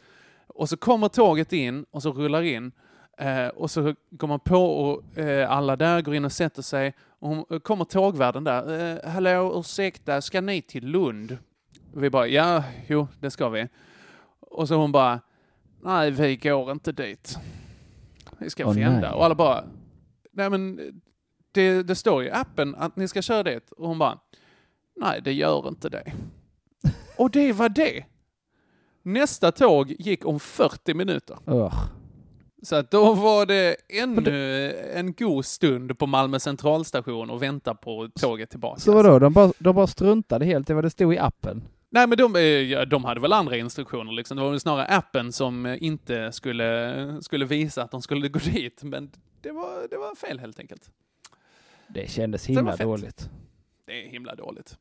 Och 0.47 0.69
så 0.69 0.77
kommer 0.77 1.09
tåget 1.09 1.53
in 1.53 1.85
och 1.91 2.03
så 2.03 2.13
rullar 2.13 2.43
in. 2.43 2.73
Eh, 3.21 3.49
och 3.49 3.71
så 3.71 3.95
går 4.11 4.29
man 4.29 4.41
på 4.41 4.65
och 4.65 5.19
eh, 5.19 5.51
alla 5.51 5.77
där 5.77 6.03
går 6.03 6.15
in 6.15 6.25
och 6.25 6.33
sätter 6.33 6.63
sig. 6.63 6.95
Och 7.19 7.29
hon, 7.29 7.61
kommer 7.61 7.85
tågvärden 7.85 8.45
där. 8.45 8.97
Eh, 9.05 9.11
Hallå, 9.11 9.61
ursäkta, 9.61 10.21
ska 10.21 10.41
ni 10.41 10.63
till 10.63 10.87
Lund? 10.87 11.39
Och 11.95 12.05
vi 12.05 12.11
bara, 12.11 12.27
ja, 12.27 12.65
jo, 12.87 13.09
det 13.21 13.31
ska 13.31 13.49
vi. 13.49 13.69
Och 14.41 14.69
så 14.69 14.75
hon 14.75 14.93
bara, 14.93 15.21
nej, 15.83 16.11
vi 16.11 16.37
går 16.37 16.71
inte 16.73 16.93
dit. 16.93 17.39
Vi 18.39 18.51
ska 18.51 18.67
Åh, 18.67 18.75
vända. 18.75 19.01
nej. 19.01 19.11
Och 19.11 19.25
alla 19.25 19.35
bara, 19.35 19.65
nej 20.33 20.51
men 20.51 20.81
det, 21.53 21.83
det 21.83 21.95
står 21.95 22.23
ju 22.23 22.29
i 22.29 22.33
appen 22.33 22.75
att 22.75 22.97
ni 22.97 23.09
ska 23.09 23.23
köra 23.23 23.43
dit. 23.43 23.71
Och 23.71 23.89
hon 23.89 23.99
bara, 23.99 24.19
nej, 24.97 25.21
det 25.23 25.33
gör 25.33 25.69
inte 25.69 25.89
det. 25.89 26.13
och 27.19 27.31
det 27.31 27.53
var 27.53 27.69
det. 27.69 28.05
Nästa 29.03 29.53
tåg 29.53 29.95
gick 29.99 30.27
om 30.27 30.41
40 30.41 30.95
minuter. 30.95 31.39
Ugh. 31.47 31.85
Så 32.63 32.77
att 32.77 32.91
då 32.91 33.15
var 33.15 33.47
det 33.47 33.77
ännu 33.89 34.73
en 34.95 35.13
god 35.13 35.45
stund 35.45 35.99
på 35.99 36.07
Malmö 36.07 36.39
centralstation 36.41 37.31
och 37.31 37.43
vänta 37.43 37.75
på 37.75 38.09
tåget 38.21 38.51
tillbaka. 38.51 38.81
Så 38.81 38.93
vadå, 38.93 39.19
de 39.19 39.33
bara, 39.33 39.53
de 39.59 39.75
bara 39.75 39.87
struntade 39.87 40.45
helt 40.45 40.71
i 40.71 40.73
vad 40.73 40.85
det 40.85 40.91
stod 40.91 41.15
i 41.15 41.19
appen? 41.19 41.63
Nej, 41.91 42.07
men 42.07 42.19
de, 42.19 42.37
eh, 42.37 42.43
ja, 42.43 42.85
de 42.85 43.05
hade 43.05 43.21
väl 43.21 43.33
andra 43.33 43.57
instruktioner 43.57 44.13
liksom. 44.13 44.37
Det 44.37 44.43
var 44.43 44.51
väl 44.51 44.61
snarare 44.61 44.87
appen 44.87 45.33
som 45.33 45.67
eh, 45.67 45.83
inte 45.85 46.33
skulle, 46.33 47.17
skulle 47.23 47.45
visa 47.45 47.83
att 47.83 47.91
de 47.91 48.03
skulle 48.03 48.29
gå 48.29 48.39
dit. 48.39 48.83
Men 48.83 49.11
det 49.41 49.53
var, 49.53 49.89
det 49.91 49.97
var 49.97 50.15
fel 50.15 50.39
helt 50.39 50.59
enkelt. 50.61 50.91
Det 51.89 52.11
kändes 52.11 52.47
Det 52.47 52.53
himla 52.53 52.73
fett. 52.73 52.87
dåligt. 52.87 53.31
Det 53.87 54.07
är 54.07 54.09
himla 54.09 54.35
dåligt. 54.35 54.77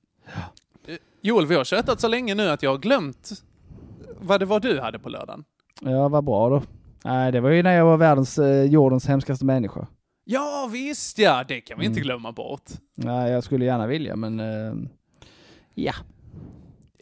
Eh, 0.88 0.96
Joel, 1.22 1.46
vi 1.46 1.56
har 1.56 1.64
tjötat 1.64 2.00
så 2.02 2.08
länge 2.08 2.36
nu 2.36 2.50
att 2.50 2.64
jag 2.64 2.70
har 2.72 2.78
glömt 2.78 3.30
vad 4.20 4.40
det 4.40 4.46
var 4.46 4.60
du 4.60 4.80
hade 4.80 5.00
på 5.00 5.10
lördagen. 5.10 5.44
Ja, 5.82 6.08
vad 6.08 6.24
bra 6.24 6.50
då. 6.50 6.64
Nej, 7.04 7.32
det 7.32 7.39
var 7.41 7.50
ju 7.50 7.64
när 7.64 7.74
jag 7.78 7.86
var 7.86 7.97
världens, 7.97 8.38
eh, 8.39 8.64
jordens 8.64 9.08
hemskaste 9.08 9.45
människa. 9.45 9.88
Ja, 10.26 10.70
visst 10.72 11.18
ja, 11.20 11.43
det 11.47 11.62
kan 11.62 11.80
vi 11.80 11.86
inte 11.86 11.97
Mm. 12.00 12.04
glömma 12.04 12.32
bort. 12.32 12.64
Nej, 12.95 13.32
jag 13.32 13.43
skulle 13.43 13.66
gärna 13.66 13.88
vilja, 13.88 14.16
men 14.16 14.39
eh, 14.39 14.74
ja. 15.76 15.93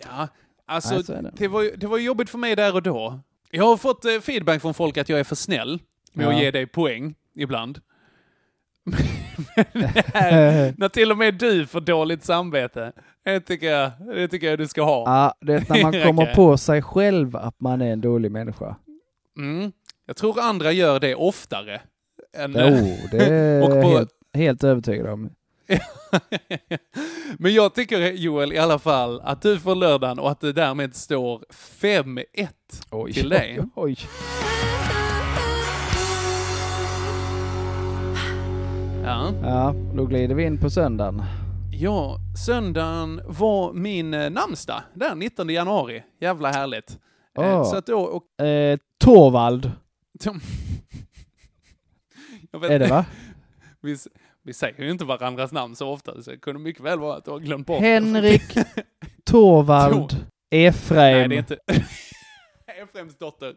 Ja, 0.03 0.27
alltså 0.65 0.93
Nej, 0.95 1.03
så 1.03 1.13
är 1.13 1.21
det. 1.21 1.31
det, 1.37 1.47
var, 1.47 1.61
ju- 1.63 1.75
det 1.75 1.87
var 1.87 1.97
ju 1.97 2.05
jobbigt 2.05 2.29
för 2.29 2.37
mig 2.37 2.55
där 2.55 2.75
och 2.75 2.83
då. 2.83 3.19
Jag 3.51 3.63
har 3.65 3.77
fått 3.77 4.05
eh, 4.05 4.19
feedback 4.21 4.61
från 4.61 4.73
folk 4.73 4.97
att 4.97 5.09
jag 5.09 5.19
är 5.19 5.23
för 5.23 5.35
snäll 5.35 5.79
med 6.13 6.27
att 6.27 6.33
Ja. 6.33 6.39
ge 6.41 6.51
dig 6.51 6.67
poäng 6.67 7.15
ibland. 7.35 7.79
Men 8.83 8.95
när, 9.73 10.73
när 10.79 10.89
till 10.89 11.11
och 11.11 11.17
med 11.17 11.33
du 11.33 11.65
får 11.67 11.81
dåligt 11.81 12.23
samvete, 12.25 12.91
det 13.25 13.39
tycker 13.39 13.71
jag, 13.71 13.91
det 14.15 14.27
tycker 14.27 14.49
jag 14.49 14.57
du 14.59 14.67
ska 14.67 14.83
ha. 14.83 15.03
Ja, 15.05 15.33
det 15.41 15.53
är 15.53 15.65
när 15.73 15.83
man 15.83 15.93
kommer 16.05 16.35
på 16.35 16.57
sig 16.57 16.81
själv 16.81 17.35
att 17.35 17.59
man 17.59 17.81
är 17.81 17.93
en 17.93 18.01
dålig 18.01 18.31
människa. 18.31 18.75
Mm. 19.37 19.71
Jag 20.07 20.15
tror 20.17 20.39
andra 20.39 20.71
gör 20.71 20.99
det 20.99 21.15
oftare. 21.15 21.81
Än, 22.37 22.51
Jo, 22.59 22.97
det 23.11 23.25
är 23.25 23.61
och 23.63 23.69
på- 23.69 23.89
helt, 23.89 24.09
helt 24.33 24.63
övertygad 24.63 25.07
om. 25.07 25.29
Men 27.37 27.53
jag 27.53 27.73
tycker 27.75 28.11
Joel 28.11 28.53
i 28.53 28.57
alla 28.57 28.79
fall 28.79 29.21
att 29.23 29.41
du 29.41 29.59
får 29.59 29.75
lördagen 29.75 30.19
och 30.19 30.31
att 30.31 30.41
det 30.41 30.53
därmed 30.53 30.95
står 30.95 31.43
5-1 31.53 32.23
Oj, 32.91 33.13
till 33.13 33.29
dig. 33.29 33.59
oj, 33.59 33.67
oj. 33.75 33.97
Ja. 39.03 39.31
Ja, 39.43 39.73
då 39.95 40.05
glider 40.05 40.35
vi 40.35 40.43
in 40.43 40.57
på 40.59 40.69
söndagen. 40.69 41.23
Ja, 41.71 42.17
söndagen 42.45 43.21
var 43.27 43.73
min 43.73 44.13
eh, 44.13 44.29
namnsdag, 44.29 44.81
där 44.93 45.15
19 45.15 45.49
januari. 45.49 46.03
Jävla 46.21 46.51
härligt. 46.51 46.97
Åh. 47.37 47.63
Så 47.63 47.75
att 47.77 47.85
då, 47.85 47.99
och, 48.01 48.45
Eh, 48.45 48.77
Torvald 48.99 49.71
jag 52.51 52.59
vet, 52.59 52.71
är 52.71 52.79
det 52.79 52.87
va? 52.87 53.05
Vi, 53.81 53.97
vi 54.43 54.53
säger 54.53 54.83
ju 54.83 54.91
inte 54.91 55.05
varandras 55.05 55.51
namn 55.51 55.75
så 55.75 55.89
ofta, 55.89 56.23
så 56.23 56.31
det 56.31 56.37
kunde 56.37 56.61
mycket 56.61 56.83
väl 56.83 56.99
vara 56.99 57.17
att 57.17 57.25
du 57.25 57.31
har 57.31 57.39
glömt 57.39 57.67
bort 57.67 57.81
Henrik. 57.81 58.41
Torvald 59.25 60.09
Tor- 60.11 60.25
Efraim 60.49 61.17
Nej, 61.17 61.27
det 61.29 61.35
är 61.35 61.39
inte... 61.39 61.57
Efraims 62.83 63.17
dotter. 63.17 63.55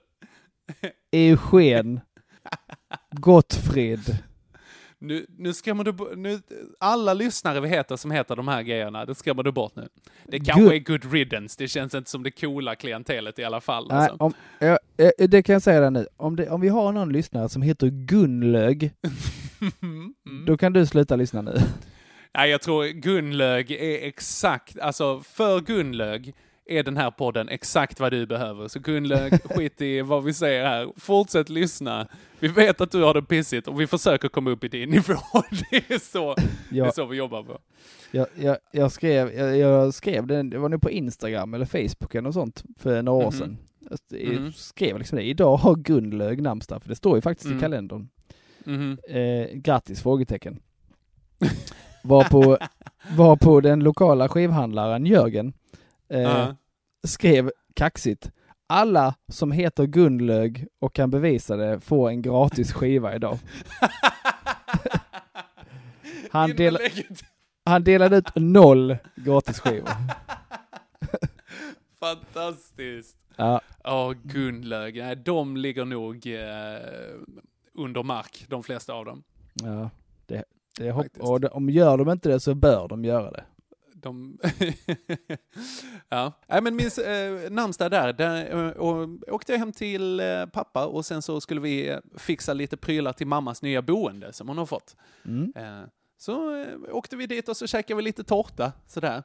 Eugen 1.12 2.01
Gottfrid. 3.11 4.19
Nu, 5.01 5.27
nu 5.39 5.52
skrämmer 5.52 5.85
du 5.85 6.16
nu, 6.16 6.40
Alla 6.81 7.14
lyssnare 7.14 7.60
vi 7.60 7.68
heter 7.68 7.97
som 7.97 8.10
heter 8.10 8.36
de 8.36 8.48
här 8.48 8.62
grejerna, 8.62 9.05
det 9.06 9.14
skrämmer 9.14 9.43
du 9.43 9.52
bort 9.52 9.77
nu. 9.77 9.89
Det 10.27 10.40
kanske 10.40 10.62
Good. 10.62 10.72
är 10.72 10.78
good 10.78 11.12
riddance, 11.12 11.55
det 11.59 11.68
känns 11.68 11.94
inte 11.94 12.10
som 12.10 12.22
det 12.22 12.31
coola 12.31 12.74
klientelet 12.74 13.39
i 13.39 13.44
alla 13.44 13.60
fall. 13.60 13.89
Nej, 13.89 13.98
Alltså. 13.98 14.16
om, 14.18 14.32
ja, 14.59 14.78
eh, 14.97 15.28
det 15.28 15.43
kan 15.43 15.52
jag 15.52 15.62
säga 15.62 15.81
där 15.81 15.90
nu. 15.90 16.06
Om, 16.16 16.36
det, 16.36 16.51
om 16.51 16.60
vi 16.60 16.68
har 16.68 16.93
någon 16.93 17.12
lyssnare 17.12 17.48
som 17.48 17.62
heter 17.62 17.86
Gunlög, 17.86 18.93
Mm. 19.82 20.14
då 20.47 20.56
kan 20.56 20.72
du 20.72 20.86
sluta 20.86 21.16
lyssna 21.16 21.43
nu. 21.43 21.55
Nej, 22.35 22.51
jag 22.51 22.60
tror 22.62 22.85
Gunlög 22.85 23.70
är 23.70 24.06
exakt, 24.09 24.78
alltså 24.81 25.20
för 25.20 25.60
Gunlög 25.60 26.35
är 26.70 26.82
den 26.82 26.97
här 26.97 27.10
podden 27.10 27.48
exakt 27.48 28.01
vad 28.01 28.12
du 28.12 28.26
behöver. 28.26 28.68
Så 28.68 28.78
Gunlög, 28.78 29.42
skit 29.42 29.80
i 29.80 30.01
vad 30.01 30.24
vi 30.24 30.34
säger 30.34 30.64
här. 30.66 30.92
Fortsätt 30.97 31.48
lyssna. 31.48 32.06
Vi 32.38 32.48
vet 32.48 32.80
att 32.80 32.90
du 32.90 33.02
har 33.02 33.14
det 33.14 33.22
pissigt 33.22 33.68
och 33.68 33.80
vi 33.80 33.86
försöker 33.86 34.28
komma 34.28 34.51
upp 34.51 34.64
i 34.64 34.68
din 34.68 34.90
nivå. 34.90 35.14
Det 35.70 35.76
är 35.94 35.98
så, 35.98 36.34
det 36.70 36.78
är 36.78 36.84
Ja. 36.84 36.92
så 36.92 37.06
vi 37.06 37.16
jobbar 37.16 37.42
på. 37.42 37.59
Jag, 38.10 38.26
jag, 38.40 38.56
jag, 38.72 38.92
skrev, 38.92 39.32
jag, 39.34 39.56
jag 39.56 39.94
skrev 39.94 40.26
det 40.26 40.59
var 40.59 40.68
nu 40.68 40.78
på 40.78 40.90
Instagram 40.90 41.55
eller 41.55 41.66
Facebook 41.66 42.14
eller 42.14 42.22
något 42.22 42.34
sånt 42.34 42.64
för 42.78 43.02
några 43.02 43.18
år 43.26 43.30
Mhm. 43.30 43.38
sedan. 43.38 43.59
Jag 44.09 44.32
Mhm. 44.40 44.52
skrev 44.52 44.98
liksom 44.98 45.16
det, 45.18 45.24
idag 45.24 45.56
har 45.56 45.74
Gunlög 45.74 46.42
namnsdag, 46.42 46.82
för 46.82 46.88
det 46.88 46.94
står 46.97 47.16
ju 47.16 47.20
faktiskt 47.22 47.47
Mm. 47.47 47.59
i 47.59 47.60
kalendern. 47.60 48.09
Mhm. 48.64 48.98
Eh, 49.09 49.47
grattis? 49.55 50.02
Frågetecken. 50.02 50.60
Var 52.02 52.24
på, 52.24 52.59
var 53.16 53.36
på 53.36 53.60
den 53.60 53.80
lokala 53.80 54.28
skivhandlaren 54.28 55.06
Jörgen 55.06 55.52
eh, 56.11 56.53
skrev 57.05 57.51
kaxigt 57.74 58.31
alla 58.66 59.15
som 59.28 59.53
heter 59.53 59.87
Gunlög 59.87 60.66
och 60.78 60.95
kan 60.95 61.11
bevisa 61.11 61.57
det 61.57 61.81
får 61.81 62.09
en 62.09 62.23
gratis 62.23 62.73
skiva 62.73 63.15
idag. 63.15 63.39
Han, 66.31 66.57
del, 66.57 66.78
han 67.65 67.85
delade 67.85 68.16
ut 68.16 68.35
noll 68.35 68.97
gratisskivor. 69.15 69.91
Fantastiskt. 72.01 73.16
Ja. 73.37 73.61
Ja, 73.85 74.15
Gunnlög. 74.23 74.97
Nej, 74.97 75.16
de 75.16 75.57
ligger 75.57 75.85
nog 75.85 76.27
eh, 76.27 76.81
under 77.74 78.03
mark, 78.03 78.45
de 78.49 78.62
flesta 78.62 78.93
av 78.93 79.05
dem. 79.05 79.23
Ja, 79.55 79.91
det, 80.27 80.45
det 80.78 80.93
och 81.19 81.41
det, 81.41 81.49
om 81.49 81.70
gör 81.70 81.99
de 81.99 82.11
inte 82.11 82.28
det 82.28 82.41
så 82.41 82.55
bör 82.55 82.89
de 82.89 83.05
göra 83.05 83.31
det. 83.31 83.45
De 84.02 84.39
ja, 86.09 86.32
Nej, 86.48 86.62
men 86.62 86.77
min 86.77 86.90
eh, 87.06 87.51
namnsdag 87.51 87.90
där, 87.90 88.12
där 88.12 88.66
eh, 88.66 88.70
och, 88.70 89.09
åkte 89.28 89.52
jag 89.52 89.59
hem 89.59 89.72
till 89.72 90.20
eh, 90.20 90.47
pappa 90.47 90.86
och 90.86 91.06
sen 91.06 91.22
så 91.22 91.40
skulle 91.40 91.60
vi 91.60 91.98
fixa 92.16 92.52
lite 92.52 92.77
prylar 92.77 93.12
till 93.12 93.27
mammas 93.27 93.62
nya 93.62 93.82
boende 93.82 94.32
som 94.32 94.48
hon 94.48 94.59
har 94.59 94.66
fått. 94.66 94.97
Mm. 95.24 95.52
Eh, 95.56 95.89
så 96.18 96.66
åkte 96.90 97.16
vi 97.16 97.27
dit 97.27 97.48
och 97.48 97.56
så 97.56 97.66
käkade 97.66 97.97
vi 97.97 98.02
lite 98.02 98.24
tårta 98.24 98.72
sådär. 98.86 99.22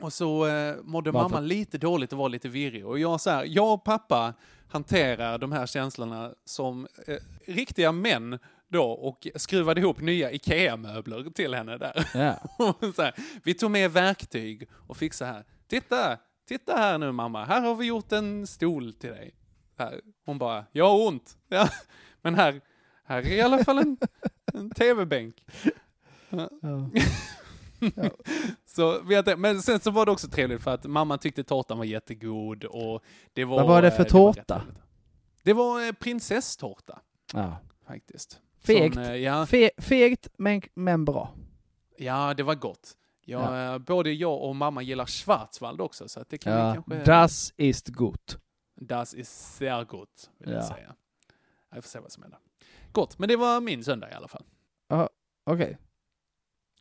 Och 0.00 0.12
så 0.12 0.46
eh, 0.46 0.76
mådde 0.82 1.10
Varför? 1.10 1.28
mamma 1.28 1.40
lite 1.40 1.78
dåligt 1.78 2.12
och 2.12 2.18
var 2.18 2.28
lite 2.28 2.48
virrig. 2.48 2.86
Och 2.86 2.98
jag 2.98 3.20
så 3.20 3.30
här, 3.30 3.44
jag 3.48 3.72
och 3.72 3.84
pappa 3.84 4.34
hanterar 4.68 5.38
de 5.38 5.52
här 5.52 5.66
känslorna 5.66 6.34
som 6.44 6.86
eh, 7.06 7.16
riktiga 7.46 7.92
män 7.92 8.38
då 8.68 8.84
och 8.90 9.26
skruvade 9.34 9.80
ihop 9.80 10.00
nya 10.00 10.32
IKEA-möbler 10.32 11.30
till 11.30 11.54
henne 11.54 11.78
där. 11.78 11.92
Så 12.92 13.02
här, 13.02 13.14
vi 13.44 13.54
tog 13.54 13.70
med 13.70 13.90
verktyg 13.92 14.68
och 14.72 14.96
fixade 14.96 15.30
här. 15.32 15.44
Titta, 15.68 16.18
titta 16.48 16.76
här 16.76 16.98
nu 16.98 17.12
mamma, 17.12 17.44
här 17.44 17.60
har 17.60 17.74
vi 17.74 17.86
gjort 17.86 18.12
en 18.12 18.46
stol 18.46 18.92
till 18.92 19.10
dig. 19.10 19.34
Här. 19.78 20.00
Hon 20.24 20.38
bara, 20.38 20.64
jag 20.72 20.88
har 20.88 21.06
ont. 21.06 21.36
Ja, 21.48 21.68
men 22.22 22.34
här, 22.34 22.60
här 23.04 23.18
är 23.18 23.32
i 23.34 23.40
alla 23.40 23.64
fall 23.64 23.78
en, 23.78 23.96
en 24.54 24.70
tv-bänk. 24.70 25.44
Ja. 26.30 26.50
så, 28.66 29.00
vet 29.02 29.38
men 29.38 29.62
sen 29.62 29.80
så 29.80 29.90
var 29.90 30.06
det 30.06 30.12
också 30.12 30.28
trevligt 30.28 30.62
för 30.62 30.74
att 30.74 30.84
mamma 30.84 31.18
tyckte 31.18 31.44
tårtan 31.44 31.78
var 31.78 31.84
jättegod 31.84 32.64
och 32.64 33.02
det 33.32 33.44
var... 33.44 33.56
Vad 33.56 33.68
var 33.68 33.82
det 33.82 33.90
för 33.90 33.96
eh, 33.96 33.98
var 33.98 34.28
rätt 34.32 34.46
tårta? 34.46 34.58
trevligt. 34.60 34.82
Det 35.42 35.52
var 35.52 35.86
eh, 35.86 35.92
prinsesstårta, 35.92 37.00
Ja. 37.32 37.56
faktiskt. 37.86 38.40
Fegt, 38.72 38.94
Som, 38.94 39.02
eh, 39.02 39.16
ja, 39.16 39.46
Fe, 39.46 39.70
fegt 39.78 40.28
men, 40.38 40.62
men 40.74 41.04
bra. 41.04 41.34
ja, 41.96 42.34
det 42.34 42.42
var 42.42 42.54
gott. 42.54 42.94
Jag, 43.24 43.72
eh, 43.72 43.78
Både 43.78 44.12
jag 44.12 44.42
och 44.42 44.56
mamma 44.56 44.82
gillar 44.82 45.06
Schwarzwald 45.06 45.80
också, 45.80 46.08
så 46.08 46.24
det 46.28 46.38
kan 46.38 46.52
vi 46.52 46.58
Ja. 46.58 46.74
kanske... 46.74 47.12
Das 47.12 47.52
ist 47.56 47.86
gut. 47.88 48.38
Das 48.80 49.14
ist 49.14 49.56
sehr 49.56 49.84
gut, 49.84 50.30
vill 50.38 50.50
jag 50.52 50.62
Ja. 50.62 50.68
säga. 50.68 50.94
Jag 51.74 51.84
får 51.84 51.88
se 51.88 51.98
vad 51.98 52.12
som 52.12 52.22
händer. 52.22 52.38
Gott, 52.92 53.18
men 53.18 53.28
det 53.28 53.36
var 53.36 53.60
min 53.60 53.84
söndag 53.84 54.10
i 54.10 54.14
alla 54.14 54.28
fall. 54.28 54.44
Ja, 54.88 55.08
okej. 55.44 55.78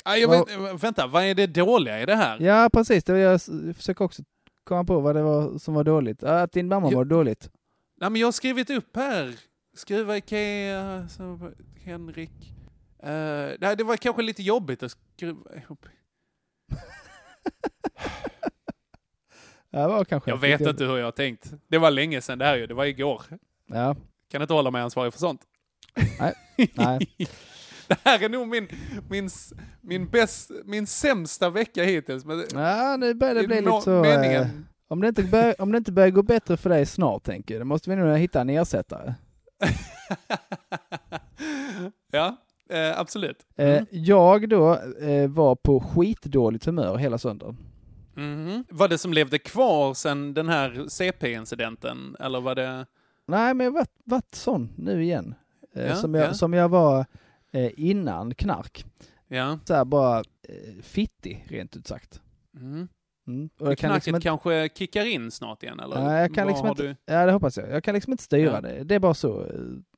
Ah, 0.03 0.15
jag 0.15 0.29
vet, 0.29 0.83
vänta, 0.83 1.07
vad 1.07 1.23
är 1.23 1.35
det 1.35 1.47
dåliga 1.47 2.01
i 2.01 2.05
det 2.05 2.15
här? 2.15 2.39
Ja, 2.41 2.69
precis. 2.73 3.03
Det 3.03 3.11
var 3.13 3.19
jag 3.19 3.41
försöker 3.75 4.05
också 4.05 4.23
komma 4.63 4.83
på 4.83 4.99
vad 4.99 5.15
det 5.15 5.21
var 5.23 5.57
som 5.57 5.73
var 5.73 5.83
dåligt. 5.83 6.21
Ja, 6.21 6.41
Att 6.41 6.51
din 6.51 6.67
mamma 6.67 6.89
Jo. 6.91 6.97
var 6.97 7.05
dåligt. 7.05 7.49
Nej, 7.99 8.09
men 8.09 8.21
jag 8.21 8.27
har 8.27 8.31
skrivit 8.31 8.69
upp 8.69 8.95
här. 8.95 9.35
Skruva 9.77 10.17
Ikea, 10.17 11.07
så, 11.07 11.51
Henrik. 11.75 12.53
Uh, 13.03 13.55
nej, 13.59 13.75
det 13.77 13.83
var 13.83 13.97
kanske 13.97 14.21
lite 14.21 14.43
jobbigt 14.43 14.83
att 14.83 14.91
skruva 14.91 15.55
ihop. 15.55 15.85
Det 19.71 19.87
var 19.87 20.05
kanske 20.05 20.31
Jag 20.31 20.37
vet 20.37 20.61
inte 20.61 20.83
hur 20.83 20.97
jag 20.97 21.05
har 21.05 21.11
tänkt. 21.11 21.53
Det 21.67 21.77
var 21.77 21.91
länge 21.91 22.21
sedan 22.21 22.39
det 22.39 22.45
här 22.45 22.55
ju, 22.55 22.67
det 22.67 22.73
var 22.73 22.85
igår. 22.85 23.21
Ja, 23.65 23.95
Kan 24.31 24.41
inte 24.41 24.53
hålla 24.53 24.71
mig 24.71 24.81
ansvarig 24.81 25.13
för 25.13 25.19
sånt. 25.19 25.41
nej. 26.19 26.33
nej. 26.73 27.07
Det 27.87 27.97
här 28.03 28.23
är 28.23 28.29
nog 28.29 28.47
min, 28.47 28.67
min, 29.09 29.29
min, 29.81 30.09
bäst, 30.09 30.51
min 30.65 30.87
sämsta 30.87 31.49
vecka 31.49 31.83
hittills. 31.83 32.25
Men 32.25 32.43
Ja, 32.53 32.97
nu 32.97 33.13
börjar 33.13 33.35
det 33.35 33.47
bli 33.47 33.61
lite 33.61 33.81
så... 33.81 34.01
meningen. 34.01 34.43
Eh, 34.43 34.49
om, 34.87 35.01
det 35.01 35.07
inte 35.07 35.23
bör, 35.23 35.61
om 35.61 35.71
det 35.71 35.77
inte 35.77 35.91
börjar 35.91 36.09
gå 36.09 36.23
bättre 36.23 36.57
för 36.57 36.69
dig 36.69 36.85
snart, 36.85 37.23
tänker 37.23 37.53
jag, 37.53 37.61
då 37.61 37.65
måste 37.65 37.89
vi 37.89 37.95
nog 37.95 38.17
hitta 38.17 38.41
en 38.41 38.49
ersättare. 38.49 39.13
ja, 42.11 42.37
eh, 42.69 42.99
absolut. 42.99 43.45
Eh, 43.55 43.83
jag 43.91 44.49
då 44.49 44.73
eh, 45.01 45.27
var 45.29 45.55
på 45.55 45.79
skitdåligt 45.79 46.65
humör 46.65 46.97
hela 46.97 47.17
söndagen. 47.17 47.57
Mhm. 48.15 48.65
Var 48.69 48.87
det 48.87 48.97
som 48.97 49.13
levde 49.13 49.39
kvar 49.39 49.93
sen 49.93 50.33
den 50.33 50.49
här 50.49 50.85
CP-incidenten? 50.89 52.15
Eller 52.19 52.41
var 52.41 52.55
det... 52.55 52.85
Nej, 53.25 53.53
men 53.53 53.63
jag 53.65 53.71
varit, 53.71 53.95
varit 54.03 54.35
sån 54.35 54.73
nu 54.77 55.03
igen. 55.03 55.35
Eh, 55.73 55.85
Ja, 55.87 55.95
som, 55.95 56.13
jag, 56.13 56.27
ja. 56.29 56.33
som 56.33 56.53
jag 56.53 56.69
var 56.69 57.05
eh, 57.51 57.71
innan 57.77 58.35
knark. 58.35 58.85
Ja. 59.27 59.59
Så 59.65 59.73
här 59.73 59.85
bara 59.85 60.17
eh, 60.19 60.81
fittig, 60.83 61.45
rent 61.49 61.75
ut 61.75 61.87
sagt. 61.87 62.21
Mm. 62.55 62.87
Mm. 63.27 63.49
Och 63.59 63.67
jag 63.71 63.77
kan 63.77 63.93
liksom 63.93 64.15
inte, 64.15 64.23
kanske 64.27 64.69
kickar 64.75 65.05
in 65.05 65.31
snart 65.31 65.63
igen, 65.63 65.79
eller? 65.79 66.03
nej, 66.03 66.21
jag 66.21 66.33
kan 66.35 66.47
liksom 66.47 66.67
inte, 66.67 66.83
du- 66.83 66.95
ja 67.05 67.25
det 67.25 67.31
hoppas 67.31 67.57
jag. 67.57 67.69
Jag 67.71 67.83
kan 67.83 67.93
liksom 67.95 68.11
inte 68.11 68.23
styra 68.23 68.51
Ja. 68.53 68.61
det. 68.61 68.83
Det 68.83 68.95
är 68.95 68.99
bara 68.99 69.13
så, 69.13 69.45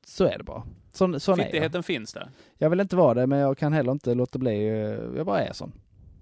så 0.06 0.24
är 0.24 0.38
det 0.38 0.44
bara. 0.44 0.62
Sån, 0.92 1.20
sån 1.20 1.34
är 1.34 1.38
jag. 1.38 1.46
Fittigheten 1.46 1.82
finns 1.82 2.12
där. 2.12 2.28
Jag 2.58 2.70
vill 2.70 2.80
inte 2.80 2.96
vara 2.96 3.14
det, 3.14 3.26
men 3.26 3.38
jag 3.38 3.58
kan 3.58 3.72
heller 3.72 3.92
inte 3.92 4.14
låta 4.14 4.38
bli. 4.38 4.68
eh, 4.68 5.16
Jag 5.16 5.26
bara 5.26 5.40
är 5.40 5.52
sån. 5.52 5.72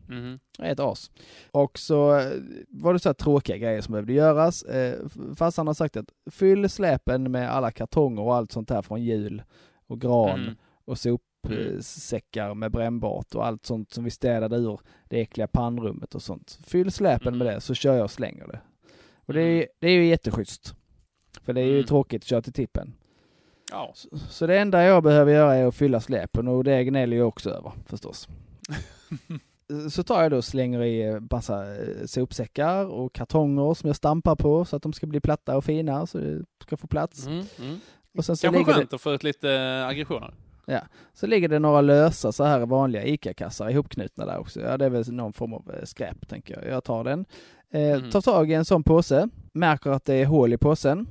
Mhm. 0.09 0.39
Jag 0.59 0.69
är 0.69 0.73
ett 0.73 0.81
as. 0.81 1.11
Och 1.51 1.79
så 1.79 2.19
eh, 2.19 2.33
var 2.69 2.93
det 2.93 2.99
så 2.99 3.09
här 3.09 3.15
tråkiga 3.15 3.57
grejer 3.57 3.81
som 3.81 3.93
behövde 3.93 4.13
göras. 4.13 4.63
Eh, 4.63 4.99
Farsan 5.37 5.67
har 5.67 5.75
sagt 5.75 5.97
att 5.97 6.09
fyll 6.31 6.69
släpen 6.71 7.31
med 7.33 7.51
alla 7.51 7.71
kartonger 7.71 8.23
och 8.23 8.35
allt 8.35 8.53
sånt 8.53 8.71
här 8.71 8.83
från 8.83 9.03
jul 9.03 9.43
och 9.87 10.01
gran 10.01 10.41
Mm. 10.41 10.55
och 10.85 10.99
sopsäckar 11.81 12.55
med 12.55 12.71
brännbart 12.73 13.35
och 13.35 13.47
allt 13.47 13.67
sånt 13.67 13.93
som 13.93 14.05
vi 14.05 14.11
städade 14.11 14.57
ur 14.57 14.81
det 15.09 15.21
äckliga 15.21 15.47
pannrummet 15.47 16.15
och 16.15 16.23
sånt. 16.23 16.59
Fyll 16.67 16.93
släpen 16.93 17.29
Mm. 17.35 17.39
med 17.39 17.47
det 17.55 17.61
så 17.61 17.75
kör 17.75 17.95
jag 17.95 18.05
och 18.05 18.11
slänger 18.11 18.47
det. 18.47 18.61
Och 19.27 19.33
det 19.35 19.41
är, 19.43 19.67
det 19.81 19.87
är 19.87 19.93
ju 19.93 20.07
jätteschysst. 20.07 20.75
För 21.45 21.53
det 21.53 21.61
är 21.61 21.65
ju 21.65 21.75
Mm. 21.75 21.87
tråkigt 21.87 22.23
att 22.23 22.29
köra 22.29 22.43
till 22.43 22.53
tippen. 22.53 22.95
Ja. 23.71 23.95
Så 24.31 24.47
det 24.47 24.59
enda 24.59 24.83
jag 24.85 25.03
behöver 25.03 25.33
göra 25.33 25.55
är 25.55 25.67
att 25.67 25.75
fylla 25.75 26.01
släpen 26.01 26.49
och 26.49 26.65
det 26.65 26.85
gnäller 26.85 27.17
jag 27.17 27.29
också 27.29 27.51
över 27.51 27.73
förstås. 27.87 28.29
Så 29.91 30.03
tar 30.03 30.23
jag 30.23 30.31
då 30.31 30.37
och 30.37 30.45
slänger 30.45 30.83
i 30.85 31.21
massa 31.31 31.77
eh, 31.77 32.07
sopsäckar 32.07 32.85
och 32.87 33.13
kartonger 33.13 33.75
som 33.75 33.87
jag 33.87 33.97
stampar 33.97 34.37
på 34.37 34.65
så 34.65 34.77
att 34.77 34.83
de 34.83 34.93
ska 34.93 35.07
bli 35.07 35.21
platta 35.21 35.57
och 35.57 35.65
fina 35.65 36.07
så 36.07 36.19
det 36.19 36.45
ska 36.63 36.77
få 36.77 36.87
plats. 36.87 37.27
Mm. 37.27 37.45
Mm. 37.59 37.81
Och 38.19 38.25
sen 38.25 38.37
så 38.37 38.47
Kanske 38.53 38.73
skönt 38.73 38.91
det, 38.91 38.97
att 38.97 39.03
få 39.03 39.13
ut 39.13 39.23
lite 39.23 39.53
eh, 39.53 39.87
aggressioner. 39.87 40.35
Ja, 40.69 40.81
så 41.15 41.27
ligger 41.27 41.49
det 41.49 41.59
några 41.59 41.81
lösa 41.81 42.33
så 42.33 42.45
här 42.45 42.67
vanliga 42.67 43.05
ICA-kassar 43.05 43.71
ihopknutna 43.71 44.27
där 44.27 44.39
också. 44.39 44.61
Ja, 44.61 44.77
det 44.77 44.85
är 44.85 44.91
väl 44.91 45.13
någon 45.13 45.33
form 45.33 45.53
av 45.55 45.71
eh, 45.75 45.85
skräp 45.85 46.29
tänker 46.29 46.55
jag. 46.63 46.73
Jag 46.73 46.85
tar 46.85 47.05
den. 47.05 47.25
Eh, 47.73 47.81
Mm. 47.99 48.11
Tar 48.11 48.21
tag 48.21 48.51
i 48.51 48.55
en 48.55 48.65
sån 48.65 48.83
påse, 48.83 49.29
märker 49.53 49.91
att 49.91 50.05
det 50.05 50.15
är 50.15 50.27
hål 50.27 50.53
i 50.53 50.57
påsen, 50.59 51.09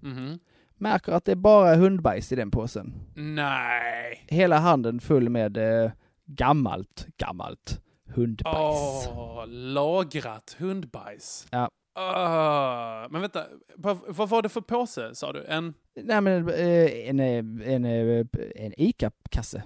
Mhm. 0.00 0.38
märker 0.76 1.12
att 1.12 1.24
det 1.24 1.32
är 1.32 1.36
bara 1.36 1.74
hundbajs 1.74 2.32
i 2.32 2.36
den 2.36 2.50
påsen. 2.50 2.94
Nej! 3.14 4.24
Hela 4.28 4.58
handen 4.58 5.00
full 5.00 5.28
med 5.28 5.56
eh, 5.84 5.90
gammalt, 6.26 7.06
gammalt 7.16 7.80
hundbajs. 8.14 9.08
Åh, 9.12 9.44
lagrat 9.48 10.56
hundbajs. 10.58 11.46
Ja. 11.50 11.70
Ah, 12.00 13.08
men 13.10 13.20
vänta, 13.20 13.44
vad, 13.76 13.98
vad 14.08 14.28
var 14.28 14.42
det 14.42 14.48
för 14.48 14.60
påse 14.60 15.14
sa 15.14 15.32
du? 15.32 15.44
En, 15.44 15.74
Nej 15.94 16.20
men 16.20 16.48
eh, 16.48 17.08
en, 17.08 17.20
eh, 17.20 17.72
en, 17.74 17.84
eh, 17.84 18.26
en 18.56 18.72
ICA-kasse. 18.76 19.62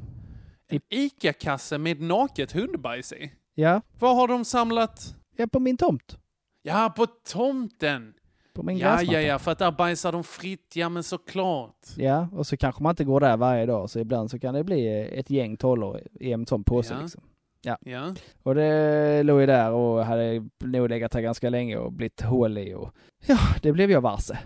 en 0.68 0.80
ICA-kasse 0.90 1.78
med 1.78 2.00
naket 2.00 2.52
hundbajs 2.52 3.12
i? 3.12 3.32
Ja, 3.54 3.80
Var 3.98 4.14
har 4.14 4.28
de 4.28 4.44
samlat? 4.44 5.14
ja, 5.36 5.46
på 5.46 5.60
min 5.60 5.76
tomt. 5.76 6.18
Ja, 6.62 6.92
på 6.96 7.06
tomten! 7.06 8.14
På 8.54 8.62
min 8.62 8.78
Ja, 8.78 9.02
ja, 9.02 9.20
ja, 9.20 9.38
för 9.38 9.50
att 9.52 9.58
där 9.58 9.70
bajsar 9.72 10.12
de 10.12 10.24
fritt, 10.24 10.72
ja 10.76 10.88
men 10.88 11.02
såklart. 11.02 11.76
Ja, 11.96 12.28
och 12.32 12.46
så 12.46 12.56
kanske 12.56 12.82
man 12.82 12.90
inte 12.92 13.04
går 13.04 13.20
där 13.20 13.36
varje 13.36 13.66
dag, 13.66 13.90
så 13.90 13.98
ibland 13.98 14.30
så 14.30 14.38
kan 14.38 14.54
det 14.54 14.64
bli 14.64 15.08
ett 15.18 15.30
gäng 15.30 15.56
tollor 15.56 16.00
i 16.20 16.32
en 16.32 16.46
sån 16.46 16.64
påse 16.64 16.94
Ja. 16.94 17.00
liksom. 17.00 17.22
Ja. 17.62 17.78
Ja. 17.80 18.14
Och 18.42 18.54
det 18.54 19.22
låg 19.22 19.40
ju 19.40 19.46
där 19.46 19.70
och 19.70 20.04
hade 20.04 20.48
nog 20.64 20.88
legat 20.88 21.12
där 21.12 21.20
ganska 21.20 21.50
länge 21.50 21.76
och 21.76 21.92
blivit 21.92 22.20
hål 22.20 22.58
i 22.58 22.74
och 22.74 22.94
ja, 23.26 23.38
det 23.62 23.72
blev 23.72 23.90
jag 23.90 24.00
varse. 24.00 24.38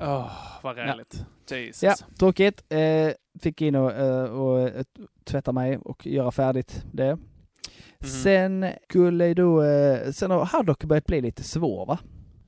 Åh, 0.00 0.32
vad 0.62 0.76
räligt. 0.76 1.24
Jesus. 1.50 1.82
Ja, 1.82 1.94
tråkigt. 2.18 2.64
Eh, 2.68 3.12
fick 3.40 3.62
in 3.62 3.74
och, 3.74 3.92
eh, 3.92 4.24
och 4.24 4.60
eh, 4.60 4.82
tvätta 5.24 5.52
mig 5.52 5.78
och 5.78 6.06
göra 6.06 6.30
färdigt 6.30 6.84
det. 6.92 7.16
Mhm. 7.16 8.08
Sen 8.08 8.66
skulle 8.88 9.34
då, 9.34 9.62
eh, 9.62 10.10
sen 10.10 10.30
har 10.30 10.44
Haddock 10.44 10.84
börjat 10.84 11.06
bli 11.06 11.20
lite 11.20 11.42
svår 11.42 11.86
va? 11.86 11.98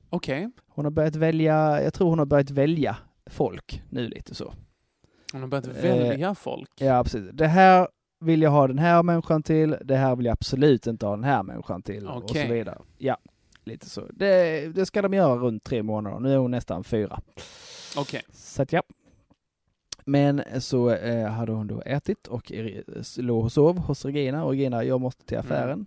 Okej. 0.09 0.49
Hon 0.67 0.85
har 0.85 0.91
börjat 0.91 1.15
välja, 1.15 1.83
jag 1.83 1.93
tror 1.93 2.09
hon 2.09 2.19
har 2.19 2.25
börjat 2.25 2.49
välja 2.51 2.97
folk 3.25 3.83
nu 3.89 4.07
lite 4.07 4.35
så. 4.35 4.53
Hon 5.31 5.41
har 5.41 5.47
börjat 5.47 5.67
Eh, 5.67 5.73
välja 5.83 6.35
folk. 6.35 6.69
Ja, 6.79 7.03
precis. 7.03 7.29
Det 7.33 7.47
här 7.47 7.87
vill 8.23 8.41
jag 8.41 8.49
ha 8.51 8.67
den 8.67 8.77
här 8.79 9.03
människan 9.03 9.43
till, 9.43 9.75
det 9.85 9.95
här 9.95 10.15
vill 10.15 10.25
jag 10.25 10.33
absolut 10.33 10.87
inte 10.87 11.05
ha 11.05 11.15
den 11.15 11.23
här 11.23 11.43
människan 11.43 11.81
till 11.81 12.07
och 12.07 12.29
så 12.29 12.47
vidare. 12.47 12.77
Ja, 12.97 13.17
lite 13.63 13.89
så. 13.89 14.01
Det, 14.13 14.67
det 14.75 14.85
ska 14.85 15.01
de 15.01 15.13
göra 15.13 15.35
runt 15.35 15.63
tre 15.63 15.83
månader, 15.83 16.19
nu 16.19 16.33
är 16.33 16.37
hon 16.37 16.51
nästan 16.51 16.83
fyra. 16.83 17.19
Okej. 17.97 18.21
Så 18.33 18.61
att 18.61 18.73
ja. 18.73 18.83
Men 20.05 20.41
så 20.59 20.89
eh, 20.89 21.27
hade 21.27 21.51
hon 21.51 21.67
då 21.67 21.81
ätit 21.85 22.27
och 22.27 22.51
låg 23.17 23.43
och 23.43 23.51
sov 23.51 23.77
hos 23.77 24.05
Regina 24.05 24.43
och 24.43 24.51
Regina, 24.51 24.83
jag 24.83 25.01
måste 25.01 25.25
till 25.25 25.37
affären. 25.37 25.85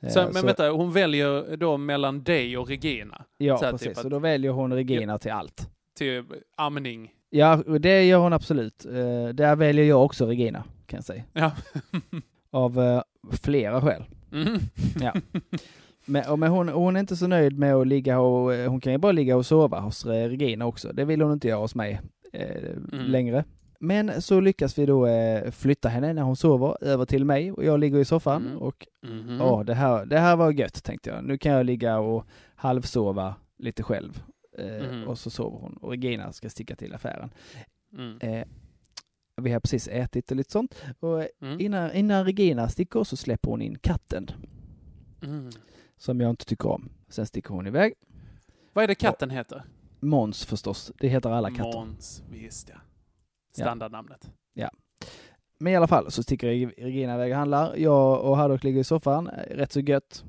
Eh, 0.00 0.08
Så, 0.08 0.28
men 0.34 0.46
vänta, 0.46 0.70
hon 0.70 0.92
väljer 0.92 1.56
då 1.56 1.76
mellan 1.76 2.22
dig 2.22 2.58
och 2.58 2.68
Regina? 2.68 3.24
Ja, 3.38 3.56
Så 3.58 3.70
precis. 3.70 3.88
typ 3.88 3.98
att- 3.98 4.10
då 4.10 4.18
väljer 4.18 4.50
hon 4.50 4.72
Regina 4.72 5.18
till 5.18 5.30
allt. 5.32 5.70
Till 5.98 6.24
amning? 6.56 7.12
Ja, 7.30 7.56
det 7.80 8.04
gör 8.04 8.18
hon 8.18 8.32
absolut. 8.32 8.84
Eh, 8.86 9.28
där 9.34 9.56
väljer 9.56 9.84
jag 9.84 10.04
också 10.04 10.26
Regina, 10.26 10.64
kan 10.90 10.96
jag 10.96 11.04
säga. 11.04 11.22
Ja. 11.32 11.52
Av 12.50 12.80
eh, 12.80 13.02
flera 13.42 13.80
skäl. 13.80 14.04
Mhm. 14.30 14.58
Ja. 15.00 15.14
Men, 16.06 16.40
men 16.40 16.50
hon, 16.50 16.68
hon 16.68 16.96
är 16.96 17.00
inte 17.00 17.16
så 17.16 17.26
nöjd 17.26 17.58
med 17.58 17.74
att 17.74 17.86
ligga 17.86 18.20
och, 18.20 18.54
eh, 18.54 18.70
hon 18.70 18.80
kan 18.80 18.92
ju 18.92 18.98
bara 18.98 19.12
ligga 19.12 19.36
och 19.36 19.46
sova 19.46 19.80
hos 19.80 20.06
eh, 20.06 20.28
Regina 20.28 20.66
också. 20.66 20.92
Det 20.92 21.04
vill 21.04 21.20
hon 21.20 21.32
inte 21.32 21.48
göra 21.48 21.60
hos 21.60 21.74
mig 21.74 22.00
eh, 22.32 22.72
längre. 22.90 23.44
Men 23.80 24.22
så 24.22 24.40
lyckas 24.40 24.78
vi 24.78 24.86
då 24.86 25.06
eh, 25.06 25.50
flytta 25.50 25.88
henne 25.88 26.12
när 26.12 26.22
hon 26.22 26.36
sover 26.36 26.84
över 26.84 27.04
till 27.04 27.24
mig 27.24 27.52
och 27.52 27.64
jag 27.64 27.80
ligger 27.80 27.98
i 27.98 28.04
soffan 28.04 28.46
Mm. 28.46 28.58
och 28.58 28.86
Mhm. 29.02 29.36
ja, 29.40 29.62
det, 29.66 29.74
här, 29.74 30.06
det 30.06 30.18
här 30.18 30.36
var 30.36 30.52
gött 30.52 30.84
tänkte 30.84 31.10
jag. 31.10 31.24
Nu 31.24 31.38
kan 31.38 31.52
jag 31.52 31.66
ligga 31.66 31.98
och 31.98 32.26
halvsova 32.54 33.34
lite 33.58 33.82
själv. 33.82 34.22
Eh, 34.58 34.86
Mhm. 34.90 35.08
Och 35.08 35.18
så 35.18 35.30
sover 35.30 35.58
hon 35.58 35.76
och 35.76 35.90
Regina 35.90 36.32
ska 36.32 36.50
sticka 36.50 36.76
till 36.76 36.94
affären. 36.94 37.30
Mm. 37.98 38.18
Eh, 38.20 38.46
vi 39.42 39.52
har 39.52 39.60
precis 39.60 39.88
ätit 39.88 40.30
och 40.30 40.36
lite 40.36 40.50
sånt. 40.52 40.74
Och 41.00 41.26
Mm. 41.42 41.60
innan, 41.60 41.92
innan 41.92 42.24
Regina 42.24 42.68
sticker 42.68 43.04
så 43.04 43.16
släpper 43.16 43.50
hon 43.50 43.62
in 43.62 43.78
katten 43.78 44.30
Mm. 45.22 45.50
som 45.96 46.20
jag 46.20 46.30
inte 46.30 46.44
tycker 46.44 46.68
om. 46.68 46.88
Sen 47.08 47.26
sticker 47.26 47.54
hon 47.54 47.66
iväg. 47.66 47.94
Vad 48.72 48.84
är 48.84 48.88
det 48.88 48.94
katten 48.94 49.30
heter? 49.30 49.64
Måns 50.00 50.44
förstås, 50.44 50.92
det 50.98 51.08
heter 51.08 51.30
alla 51.30 51.50
katter. 51.50 51.78
Måns, 51.78 52.22
visst 52.30 52.68
ja. 52.68 52.80
Standardnamnet. 53.52 54.30
Ja. 54.54 54.70
Men 55.58 55.72
i 55.72 55.76
alla 55.76 55.86
fall 55.86 56.10
så 56.10 56.22
sticker 56.22 56.46
Reg- 56.48 56.74
Regina 56.84 57.14
iväg 57.14 57.32
och 57.32 57.38
handlar. 57.38 57.76
Jag 57.76 58.20
och 58.24 58.36
Haddock 58.36 58.64
ligger 58.64 58.80
i 58.80 58.84
soffan, 58.84 59.28
rätt 59.50 59.72
så 59.72 59.80
gött, 59.80 60.24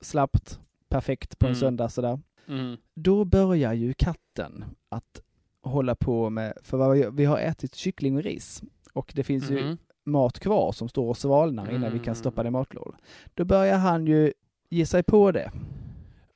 slappt, 0.00 0.60
perfekt 0.88 1.38
på 1.38 1.46
en 1.46 1.50
Mm. 1.52 1.60
söndag 1.60 1.88
sådär. 1.88 2.20
Mm. 2.48 2.76
Då 2.94 3.24
börjar 3.24 3.72
ju 3.72 3.94
katten 3.94 4.64
att 4.88 5.22
hålla 5.62 5.94
på 5.94 6.30
med, 6.30 6.52
för 6.62 6.76
vad 6.78 6.96
vi- 6.96 7.08
vi 7.12 7.24
har 7.24 7.38
ätit 7.38 7.74
kyckling 7.74 8.16
och 8.16 8.22
ris 8.22 8.62
och 8.92 9.12
det 9.16 9.22
finns 9.24 9.50
ju 9.50 9.64
Mhm. 9.64 9.78
mat 10.04 10.40
kvar 10.40 10.72
som 10.72 10.88
står 10.88 11.08
och 11.08 11.16
svalnar 11.16 11.70
innan 11.70 11.92
vi 11.92 11.98
kan 11.98 12.04
Mm. 12.04 12.14
stoppa 12.14 12.42
det 12.42 12.46
i 12.46 12.50
matlådan. 12.50 13.00
Då 13.34 13.44
börjar 13.44 13.78
han 13.78 14.06
ju 14.06 14.32
ge 14.70 14.86
sig 14.86 15.02
på 15.02 15.32
det. 15.32 15.50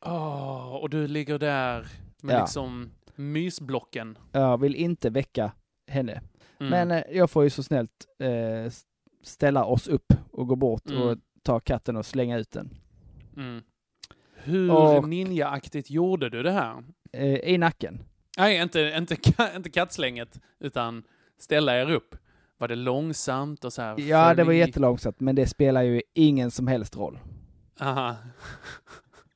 Åh, 0.05 0.75
och 0.77 0.91
du 0.91 1.09
ligger 1.09 1.39
där 1.39 1.87
med 2.23 2.35
Ja. 2.35 2.41
liksom 2.41 2.91
mysblocken. 3.15 4.19
Jag 4.33 4.61
vill 4.61 4.75
inte 4.75 5.11
väcka 5.11 5.53
henne. 5.87 6.21
Mm. 6.61 6.71
Men 6.71 6.91
eh, 6.91 7.03
jag 7.17 7.31
får 7.31 7.45
ju 7.45 7.51
så 7.51 7.63
snällt 7.63 8.07
eh, 8.19 8.73
ställa 9.23 9.65
oss 9.65 9.89
upp 9.89 10.13
och 10.31 10.49
gå 10.49 10.57
bort 10.57 10.91
Mm. 10.91 11.03
och 11.03 11.19
ta 11.43 11.61
katten 11.61 11.97
och 11.97 12.07
slänga 12.07 12.39
ut 12.39 12.51
den. 12.51 12.71
Mm. 13.37 13.63
Hur 14.35 15.03
ninjaaktigt 15.07 15.91
gjorde 15.91 16.29
du 16.31 16.43
det 16.43 16.51
här? 16.53 16.85
Eh, 17.13 17.35
I 17.35 17.59
nacken. 17.59 17.99
Nej, 18.37 18.63
inte, 18.63 18.95
inte, 18.97 19.17
inte 19.57 19.71
kattslänget, 19.71 20.41
utan 20.61 21.03
ställa 21.39 21.81
er 21.81 21.91
upp. 21.91 22.17
Var 22.59 22.69
det 22.69 22.77
långsamt 22.77 23.65
och 23.65 23.73
så 23.73 23.83
här? 23.83 24.01
Ja, 24.01 24.35
det 24.35 24.45
var 24.45 24.53
jättelångsamt, 24.53 25.21
men 25.21 25.35
det 25.35 25.47
spelar 25.47 25.83
ju 25.83 26.03
ingen 26.15 26.51
som 26.51 26.67
helst 26.67 26.97
roll. 26.97 27.19
Aha. 27.81 28.17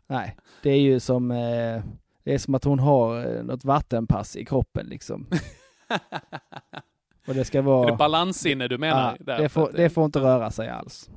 Nej, 0.06 0.36
det 0.62 0.70
är 0.70 0.81
ju 0.81 1.01
som, 1.01 1.31
eh, 1.31 1.82
det 2.24 2.35
är 2.35 2.39
som 2.39 2.55
att 2.55 2.64
hon 2.64 2.78
har 2.78 3.36
eh, 3.36 3.43
något 3.43 3.64
vattenpass 3.64 4.36
i 4.36 4.44
kroppen 4.44 4.86
liksom. 4.86 5.27
Och 7.27 7.35
det 7.35 7.44
ska 7.44 7.62
vara... 7.62 7.86
Är 7.86 7.90
det 7.90 7.97
balanssinne 7.97 8.68
du 8.68 8.78
menar? 8.78 9.16
Ja, 9.27 9.39
det, 9.39 9.48
får, 9.48 9.72
det 9.72 9.90
får 9.90 10.05
inte 10.05 10.18
röra 10.18 10.51
sig 10.51 10.68
alls. 10.68 11.10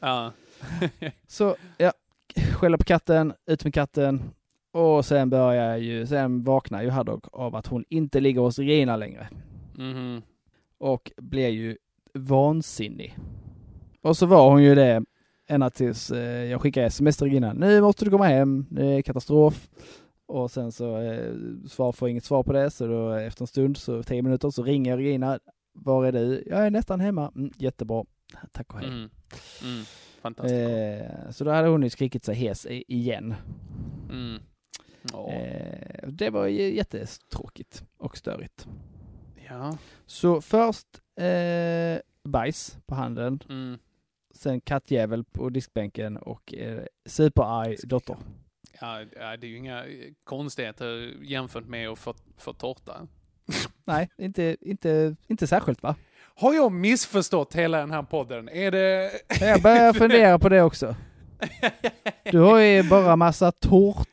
Ja. 0.00 0.32
Så, 1.26 1.56
ja, 1.76 1.92
skälla 2.52 2.78
på 2.78 2.84
katten, 2.84 3.32
ut 3.46 3.64
med 3.64 3.74
katten. 3.74 4.30
Och 4.72 5.04
sen 5.04 5.30
börjar 5.30 5.76
ju, 5.76 6.06
sen 6.06 6.42
vaknar 6.42 6.82
ju 6.82 6.90
Haddock 6.90 7.24
av 7.32 7.56
att 7.56 7.66
hon 7.66 7.84
inte 7.88 8.20
ligger 8.20 8.40
hos 8.40 8.58
Regina 8.58 8.96
längre. 8.96 9.28
Mhm. 9.74 10.22
Och 10.78 11.12
blir 11.16 11.48
ju 11.48 11.76
vansinnig. 12.14 13.16
Och 14.02 14.16
så 14.16 14.26
var 14.26 14.50
hon 14.50 14.62
ju 14.62 14.74
det 14.74 15.04
ända 15.48 15.70
tills 15.70 16.10
eh, 16.10 16.44
jag 16.44 16.60
skickade 16.60 16.86
sms 16.86 17.16
till 17.16 17.26
Regina. 17.26 17.52
Nu 17.52 17.80
måste 17.80 18.04
du 18.04 18.10
komma 18.10 18.26
hem, 18.26 18.66
det 18.70 18.86
är 18.86 19.02
katastrof. 19.02 19.68
Och 20.26 20.50
sen 20.50 20.72
så 20.72 21.00
eh, 21.00 21.32
svar 21.68 21.92
får 21.92 22.08
inget 22.08 22.24
svar 22.24 22.42
på 22.42 22.52
det, 22.52 22.70
så 22.70 22.86
då 22.86 23.12
efter 23.12 23.42
en 23.42 23.46
stund, 23.46 23.76
så 23.76 24.02
tio 24.02 24.22
minuter, 24.22 24.50
så 24.50 24.62
ringer 24.62 24.90
jag 24.90 24.98
Regina. 24.98 25.38
Var 25.72 26.06
är 26.06 26.12
du? 26.12 26.44
Jag 26.46 26.66
är 26.66 26.70
nästan 26.70 27.00
hemma. 27.00 27.32
Mm, 27.36 27.50
jättebra. 27.56 28.04
Tack 28.52 28.74
och 28.74 28.80
hej. 28.80 28.88
Mm. 28.88 29.10
Mm. 29.62 29.84
Fantastiskt. 30.22 30.54
Eh, 30.54 31.30
så 31.30 31.44
då 31.44 31.50
hade 31.50 31.68
hon 31.68 31.82
ju 31.82 31.90
skrikit 31.90 32.24
sig 32.24 32.34
hes 32.34 32.66
igen. 32.70 33.34
Mm. 34.10 34.42
Ja. 35.12 35.32
Eh, 35.32 36.08
det 36.08 36.30
var 36.30 36.46
jättetråkigt 36.46 37.84
och 37.96 38.16
störigt. 38.16 38.66
ja. 39.48 39.78
Så 40.06 40.40
först 40.40 40.86
eh, 41.20 41.98
bajs 42.24 42.78
på 42.86 42.94
handen, 42.94 43.40
Mm. 43.48 43.78
sen 44.34 44.60
kattjävel 44.60 45.24
på 45.24 45.48
diskbänken 45.48 46.16
och 46.16 46.54
eh, 46.54 46.82
superarg 47.06 47.76
dotter. 47.82 48.16
Ja, 48.80 49.00
ja, 49.00 49.36
det 49.36 49.46
är 49.46 49.50
ju 49.50 49.56
inga 49.56 49.84
konstigheter 50.24 51.14
jämfört 51.22 51.66
med 51.66 51.88
att 51.88 51.98
få, 51.98 52.14
få 52.36 52.52
tårta. 52.52 53.06
Nej, 53.84 54.10
inte, 54.18 54.56
inte, 54.60 55.16
inte 55.26 55.46
särskilt 55.46 55.82
va? 55.82 55.94
Har 56.34 56.54
jag 56.54 56.72
missförstått 56.72 57.54
hela 57.54 57.78
den 57.78 57.90
här 57.90 58.02
podden? 58.02 58.48
Är 58.48 58.70
det... 58.70 59.10
Jag 59.40 59.62
börjar 59.62 59.92
fundera 59.92 60.38
på 60.38 60.48
det 60.48 60.62
också. 60.62 60.96
Du 62.32 62.38
har 62.38 62.58
ju 62.58 62.82
bara 62.82 63.16
massa 63.16 63.52
tårta 63.52 64.04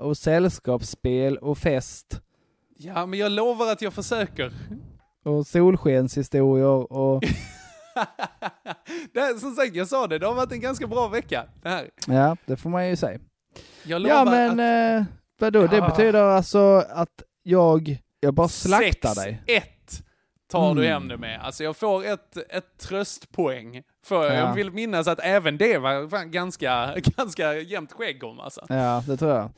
och 0.00 0.16
sällskapsspel 0.16 1.38
och 1.38 1.58
fest 1.58 2.20
Ja, 2.76 3.06
men 3.06 3.18
jag 3.18 3.32
lovar 3.32 3.72
att 3.72 3.82
jag 3.82 3.92
försöker. 3.92 4.52
och 5.24 5.46
solskenshistorier 5.46 6.92
och 6.92 7.22
det 9.12 9.20
här, 9.20 9.38
som 9.38 9.54
sagt, 9.54 9.74
jag 9.74 9.88
sa 9.88 10.06
det, 10.06 10.18
det 10.18 10.26
har 10.26 10.34
varit 10.34 10.52
en 10.52 10.60
ganska 10.60 10.86
bra 10.86 11.08
vecka. 11.08 11.44
Det 11.62 11.68
här. 11.68 11.90
ja, 12.06 12.36
det 12.46 12.56
får 12.56 12.70
man 12.70 12.88
ju 12.88 12.96
säga. 12.96 13.18
Jag 13.84 14.02
lovar 14.02 14.16
Ja 14.16 14.24
men 14.24 14.50
att... 15.00 15.00
eh, 15.00 15.14
vadå, 15.40 15.66
det 15.66 15.76
Ja. 15.76 15.88
betyder 15.88 16.22
alltså 16.22 16.84
att 16.90 17.22
jag, 17.42 17.98
jag 18.20 18.34
bara 18.34 18.48
slaktar 18.48 19.14
dig. 19.14 19.42
6-1 19.46 20.02
tar 20.50 20.74
du 20.74 20.80
Mm. 20.86 20.92
hem 20.92 21.08
det 21.08 21.16
med. 21.16 21.40
Alltså 21.40 21.64
jag 21.64 21.76
får 21.76 22.04
ett, 22.06 22.36
ett 22.36 22.78
tröstpoäng. 22.78 23.82
För 24.04 24.24
Ja. 24.24 24.34
jag 24.34 24.54
vill 24.54 24.70
minnas 24.72 25.08
att 25.08 25.20
även 25.22 25.58
det 25.58 25.78
var 25.78 26.24
ganska, 26.24 26.94
ganska 27.16 27.54
jämnt 27.58 27.92
skägg 27.92 28.24
om 28.24 28.40
alltså. 28.40 28.66
Ja, 28.68 29.04
det 29.06 29.16
tror 29.16 29.30
jag. 29.30 29.50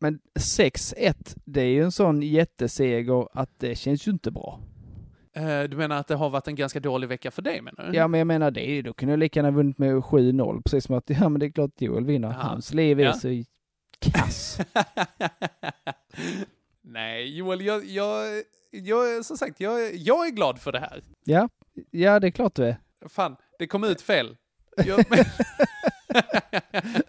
Men 0.00 0.18
6-1, 0.40 1.36
det 1.44 1.60
är 1.60 1.64
ju 1.66 1.82
en 1.82 1.92
sån 1.92 2.22
jätteseger 2.22 3.28
att 3.40 3.50
det 3.58 3.74
känns 3.74 4.06
ju 4.08 4.12
inte 4.12 4.30
bra. 4.30 4.60
Eh, 5.36 5.62
Du 5.62 5.76
menar 5.76 5.96
att 5.96 6.06
det 6.08 6.14
har 6.14 6.30
varit 6.30 6.48
en 6.48 6.54
ganska 6.54 6.80
dålig 6.80 7.08
vecka 7.08 7.30
för 7.30 7.42
dig 7.42 7.60
menar 7.60 7.86
du? 7.90 7.96
Ja, 7.98 8.08
men 8.08 8.18
jag 8.18 8.26
menar 8.26 8.50
det, 8.50 8.82
då 8.82 8.92
kunde 8.94 9.12
jag 9.12 9.18
lika 9.18 9.38
gärna 9.40 9.50
vunnit 9.50 9.78
med 9.78 9.94
7-0, 9.96 10.62
precis 10.62 10.84
som 10.84 10.94
att, 10.94 11.10
ja 11.10 11.28
men 11.28 11.40
det 11.40 11.46
är 11.46 11.50
klart 11.50 11.70
Joel 11.80 12.04
vinner. 12.04 12.28
Ja. 12.28 12.34
Hans 12.34 12.74
liv 12.74 13.00
är 13.00 13.04
Ja. 13.04 13.12
så 13.12 13.28
kass. 14.12 14.58
Nej, 16.82 17.36
Joel, 17.36 17.60
jag, 17.60 17.84
jag, 17.84 18.42
jag, 18.70 19.24
som 19.24 19.36
sagt, 19.36 19.60
jag, 19.60 19.94
jag 19.94 20.26
är 20.26 20.30
glad 20.30 20.58
för 20.60 20.72
det 20.72 20.78
här. 20.80 21.02
ja, 21.24 21.48
ja 21.90 22.20
det 22.20 22.26
är 22.26 22.30
klart 22.30 22.54
du 22.54 22.64
är. 22.64 22.76
Fan, 23.08 23.36
det 23.58 23.66
kom 23.66 23.84
ut 23.84 24.02
fel. 24.02 24.36
Jag, 24.86 25.04
men... 25.10 25.24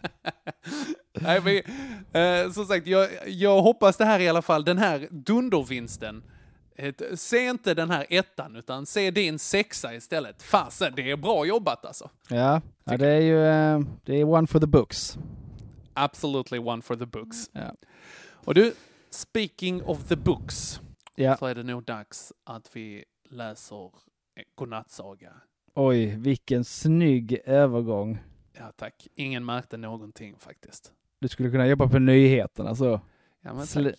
Nej, 1.13 1.41
men, 1.41 2.43
eh, 2.45 2.51
som 2.51 2.65
sagt, 2.65 2.87
jag, 2.87 3.09
jag 3.27 3.61
hoppas 3.61 3.97
det 3.97 4.05
här 4.05 4.19
i 4.19 4.29
alla 4.29 4.41
fall, 4.41 4.63
den 4.65 4.77
här 4.77 5.07
dundervinsten. 5.11 6.23
Ett, 6.77 7.01
se 7.19 7.45
inte 7.45 7.73
den 7.73 7.89
här 7.89 8.05
ettan, 8.09 8.55
utan 8.55 8.85
se 8.85 9.11
din 9.11 9.39
sexa 9.39 9.95
istället. 9.95 10.43
Fasen, 10.43 10.93
det 10.95 11.11
är 11.11 11.17
bra 11.17 11.45
jobbat 11.45 11.85
alltså. 11.85 12.09
Ja, 12.29 12.61
ja 12.83 12.97
det 12.97 13.07
är 13.07 13.21
ju, 13.21 13.45
eh, 13.45 13.79
det 14.03 14.15
är 14.15 14.23
one 14.23 14.47
for 14.47 14.59
the 14.59 14.67
books. 14.67 15.17
Absolutely 15.93 16.59
one 16.59 16.81
for 16.81 16.95
the 16.95 17.05
books. 17.05 17.49
Ja. 17.51 17.75
Och 18.45 18.53
du, 18.53 18.73
speaking 19.09 19.83
of 19.83 20.03
the 20.07 20.15
books, 20.15 20.79
Ja. 21.15 21.37
så 21.37 21.45
är 21.45 21.55
det 21.55 21.63
nog 21.63 21.83
dags 21.83 22.33
att 22.43 22.75
vi 22.75 23.05
läser 23.29 23.91
godnattsaga. 24.55 25.33
Oj, 25.75 26.15
vilken 26.15 26.63
snygg 26.63 27.39
övergång. 27.45 28.17
Ja 28.57 28.71
tack, 28.75 29.07
ingen 29.15 29.45
märkte 29.45 29.77
någonting 29.77 30.35
faktiskt. 30.39 30.91
Du 31.19 31.27
skulle 31.27 31.51
kunna 31.51 31.67
jobba 31.67 31.87
på 31.89 31.99
nyheterna 31.99 32.75
så. 32.75 33.01
Ja 33.41 33.51
Sl- 33.51 33.95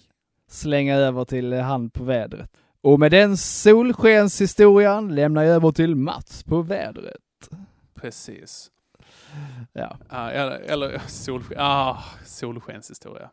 slänga 0.49 0.97
över 0.97 1.25
till 1.25 1.53
eh, 1.53 1.61
hand 1.61 1.93
på 1.93 2.05
vädret. 2.05 2.51
Och 2.81 3.01
med 3.01 3.11
den 3.11 3.37
solskenshistorien 3.37 5.15
lämnar 5.15 5.43
jag 5.43 5.55
över 5.55 5.73
till 5.73 5.95
Mats 5.95 6.43
på 6.45 6.63
vädret. 6.63 7.49
Precis. 7.95 8.71
Ja. 9.73 9.97
Ja, 10.11 10.31
eller, 10.31 10.59
eller 10.59 10.99
solsken, 11.07 11.57
ah, 11.61 12.03
solskenshistoria. 12.25 13.31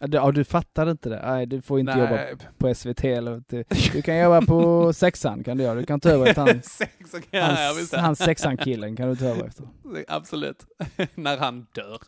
Ja, 0.00 0.32
du, 0.32 0.44
fattade 0.44 0.90
inte 0.90 1.08
det? 1.08 1.22
Nej, 1.26 1.46
du 1.46 1.62
får 1.62 1.80
inte 1.80 1.94
Nej. 1.96 2.30
jobba 2.30 2.42
på 2.58 2.74
SVT 2.74 3.04
eller 3.04 3.42
du, 3.48 3.64
du 3.92 4.02
kan 4.02 4.18
jobba 4.18 4.40
på 4.46 4.92
sexan 4.92 5.44
kan 5.44 5.56
du 5.56 5.64
göra. 5.64 5.74
Du 5.74 5.86
kan 5.86 6.00
ta 6.00 6.08
över 6.10 6.26
efter 6.26 6.42
han, 6.42 6.48
Sex, 6.62 6.92
så 7.10 7.20
kan 7.20 7.40
jag- 7.40 7.50
ja, 7.50 7.72
hans, 7.74 7.92
hans 7.92 8.18
sexan-killen 8.18 8.96
kan 8.96 9.08
du 9.08 9.16
ta 9.16 9.24
över 9.24 9.44
efter. 9.46 9.64
Absolut. 10.08 10.66
När 11.14 11.36
han 11.36 11.66
dör. 11.72 11.98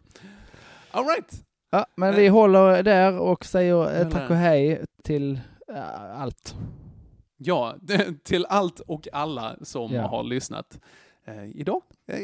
All 0.91 1.05
right. 1.05 1.45
Ja, 1.71 1.87
men 1.97 2.15
vi 2.17 2.29
håller 2.29 2.83
där 2.83 3.19
och 3.19 3.45
säger 3.45 4.01
eh, 4.01 4.09
tack 4.09 4.31
och 4.31 4.37
hej 4.37 4.85
till 5.05 5.41
eh, 5.75 6.21
allt. 6.21 6.55
Ja, 7.37 7.75
till 8.25 8.47
allt 8.49 8.81
och 8.81 9.09
alla 9.13 9.57
som 9.63 9.93
Ja. 9.93 10.07
har 10.07 10.23
lyssnat 10.25 10.79
eh, 11.27 11.45
idag. 11.45 11.83
Eh, 12.07 12.17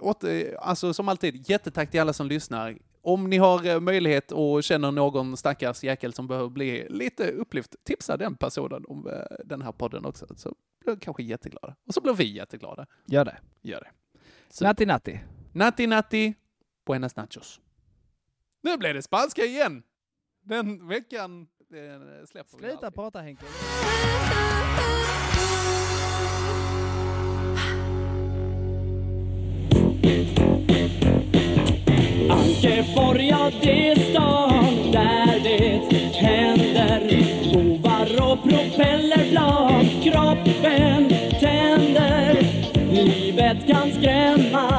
åter, 0.00 0.56
alltså 0.60 0.94
som 0.94 1.08
alltid, 1.08 1.50
jättetack 1.50 1.90
till 1.90 2.00
alla 2.00 2.12
som 2.12 2.26
lyssnar. 2.28 2.76
Om 3.06 3.30
ni 3.30 3.36
har 3.36 3.66
eh, 3.66 3.80
möjlighet 3.80 4.32
och 4.32 4.64
känner 4.64 4.92
någon 4.92 5.36
stackars 5.36 5.84
jäkel 5.84 6.12
som 6.12 6.26
behöver 6.26 6.48
bli 6.48 6.86
lite 6.88 7.30
upplyft, 7.30 7.76
tipsa 7.84 8.16
den 8.16 8.36
personen 8.36 8.84
om 8.88 9.06
eh, 9.06 9.12
den 9.44 9.62
här 9.62 9.72
podden 9.72 10.04
också. 10.04 10.26
Så 10.36 10.54
blir 10.84 10.94
de 10.94 11.00
kanske 11.00 11.22
jätteglada. 11.22 11.76
Och 11.86 11.94
så 11.94 12.00
blir 12.00 12.14
vi 12.14 12.36
jätteglada. 12.36 12.86
Gör 13.04 13.24
det. 13.24 13.38
Gör 13.62 13.80
det. 13.80 13.90
Natti 14.64 14.86
natti. 14.86 15.20
Natti 15.52 15.86
natti, 15.86 16.34
buenas 16.86 17.16
nachos. 17.16 17.60
Nu 18.62 18.76
blev 18.76 18.94
det 18.94 19.02
spanska 19.02 19.44
igen! 19.44 19.82
Den 20.42 20.88
veckan 20.88 21.40
eh, 21.42 22.26
släpper 22.26 22.56
vi 22.56 22.68
Sluta 22.68 22.90
prata 22.90 23.20
Henke. 23.20 23.44
Göteborg, 32.62 33.28
ja 33.28 33.50
det 33.62 33.88
är 33.88 33.94
stan 33.94 34.92
där 34.92 35.40
det 35.42 36.16
händer 36.16 37.00
Bovar 37.52 38.32
och 38.32 38.42
propellerblad. 38.42 39.86
kroppen 40.02 41.08
tänder 41.40 42.46
Livet 42.92 43.66
kan 43.66 43.90
skrämmas, 43.92 44.75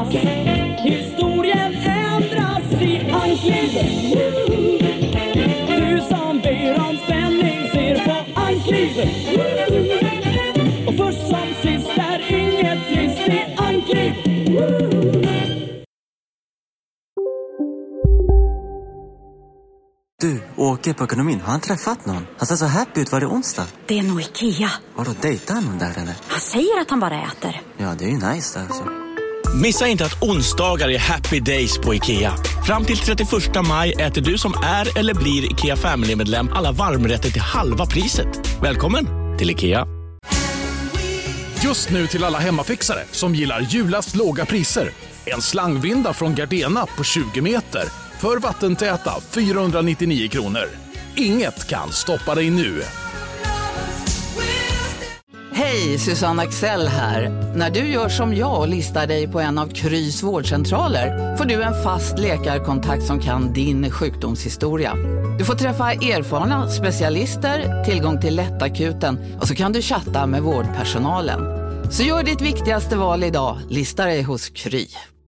Du, 20.27 20.41
åker 20.55 20.93
på 20.93 21.03
ekonomin. 21.03 21.41
Har 21.41 21.51
han 21.51 21.61
träffat 21.61 22.05
någon? 22.05 22.27
Han 22.37 22.47
ser 22.47 22.55
så 22.55 22.65
happy 22.65 23.01
ut. 23.01 23.11
Var 23.11 23.19
det 23.19 23.25
onsdag? 23.25 23.65
Det 23.85 23.99
är 23.99 24.03
nog 24.03 24.21
Ikea. 24.21 24.69
Har 24.95 25.05
du 25.05 25.11
dejtar 25.21 25.53
han 25.53 25.63
någon 25.63 25.77
där 25.77 25.91
eller? 25.95 26.15
Han 26.27 26.39
säger 26.39 26.81
att 26.81 26.89
han 26.89 26.99
bara 26.99 27.21
äter. 27.21 27.61
Ja, 27.77 27.95
det 27.99 28.05
är 28.05 28.09
ju 28.09 28.17
nice 28.17 28.59
alltså. 28.59 28.83
Missa 29.55 29.87
inte 29.87 30.05
att 30.05 30.23
onsdagar 30.23 30.89
är 30.89 30.99
happy 30.99 31.39
days 31.39 31.77
på 31.77 31.95
IKEA. 31.95 32.33
Fram 32.65 32.85
till 32.85 32.97
31 32.97 33.29
maj 33.67 33.93
äter 33.93 34.21
du 34.21 34.37
som 34.37 34.53
är 34.63 34.97
eller 34.99 35.13
blir 35.13 35.51
IKEA 35.51 35.75
Family-medlem 35.75 36.49
alla 36.53 36.71
varmrätter 36.71 37.29
till 37.29 37.41
halva 37.41 37.85
priset. 37.85 38.61
Välkommen 38.61 39.07
till 39.37 39.49
IKEA. 39.49 39.87
Just 41.63 41.89
nu 41.89 42.07
till 42.07 42.23
alla 42.23 42.39
hemmafixare 42.39 43.03
som 43.11 43.35
gillar 43.35 43.61
julast 43.61 44.15
låga 44.15 44.45
priser. 44.45 44.91
En 45.25 45.41
slangvinda 45.41 46.13
från 46.13 46.35
Gardena 46.35 46.85
på 46.97 47.03
20 47.03 47.41
meter 47.41 48.06
för 48.19 48.39
vattentäta 48.39 49.11
499 49.21 50.29
kronor. 50.29 50.69
Inget 51.15 51.67
kan 51.67 51.91
stoppa 51.91 52.35
dig 52.35 52.49
nu. 52.49 52.81
Hej, 55.57 55.97
Susanne 55.97 56.43
Axel 56.43 56.87
här. 56.87 57.29
När 57.55 57.69
du 57.69 57.79
gör 57.79 58.09
som 58.09 58.35
jag 58.35 58.59
och 58.59 58.67
listar 58.67 59.07
dig 59.07 59.27
på 59.27 59.39
en 59.39 59.57
av 59.57 59.67
Krys 59.67 60.23
vårdcentraler 60.23 61.35
får 61.35 61.45
du 61.45 61.63
en 61.63 61.83
fast 61.83 62.19
läkarkontakt 62.19 63.03
som 63.03 63.19
kan 63.19 63.53
din 63.53 63.91
sjukdomshistoria. 63.91 64.93
Du 65.39 65.45
får 65.45 65.55
träffa 65.55 65.91
erfarna 65.91 66.69
specialister, 66.69 67.83
tillgång 67.83 68.21
till 68.21 68.35
lättakuten 68.35 69.37
och 69.41 69.47
så 69.47 69.55
kan 69.55 69.71
du 69.71 69.81
chatta 69.81 70.27
med 70.27 70.41
vårdpersonalen. 70.41 71.39
Så 71.91 72.03
gör 72.03 72.23
ditt 72.23 72.41
viktigaste 72.41 72.95
val 72.95 73.23
idag, 73.23 73.57
lista 73.69 74.05
dig 74.05 74.21
hos 74.21 74.49
Kry. 74.49 74.87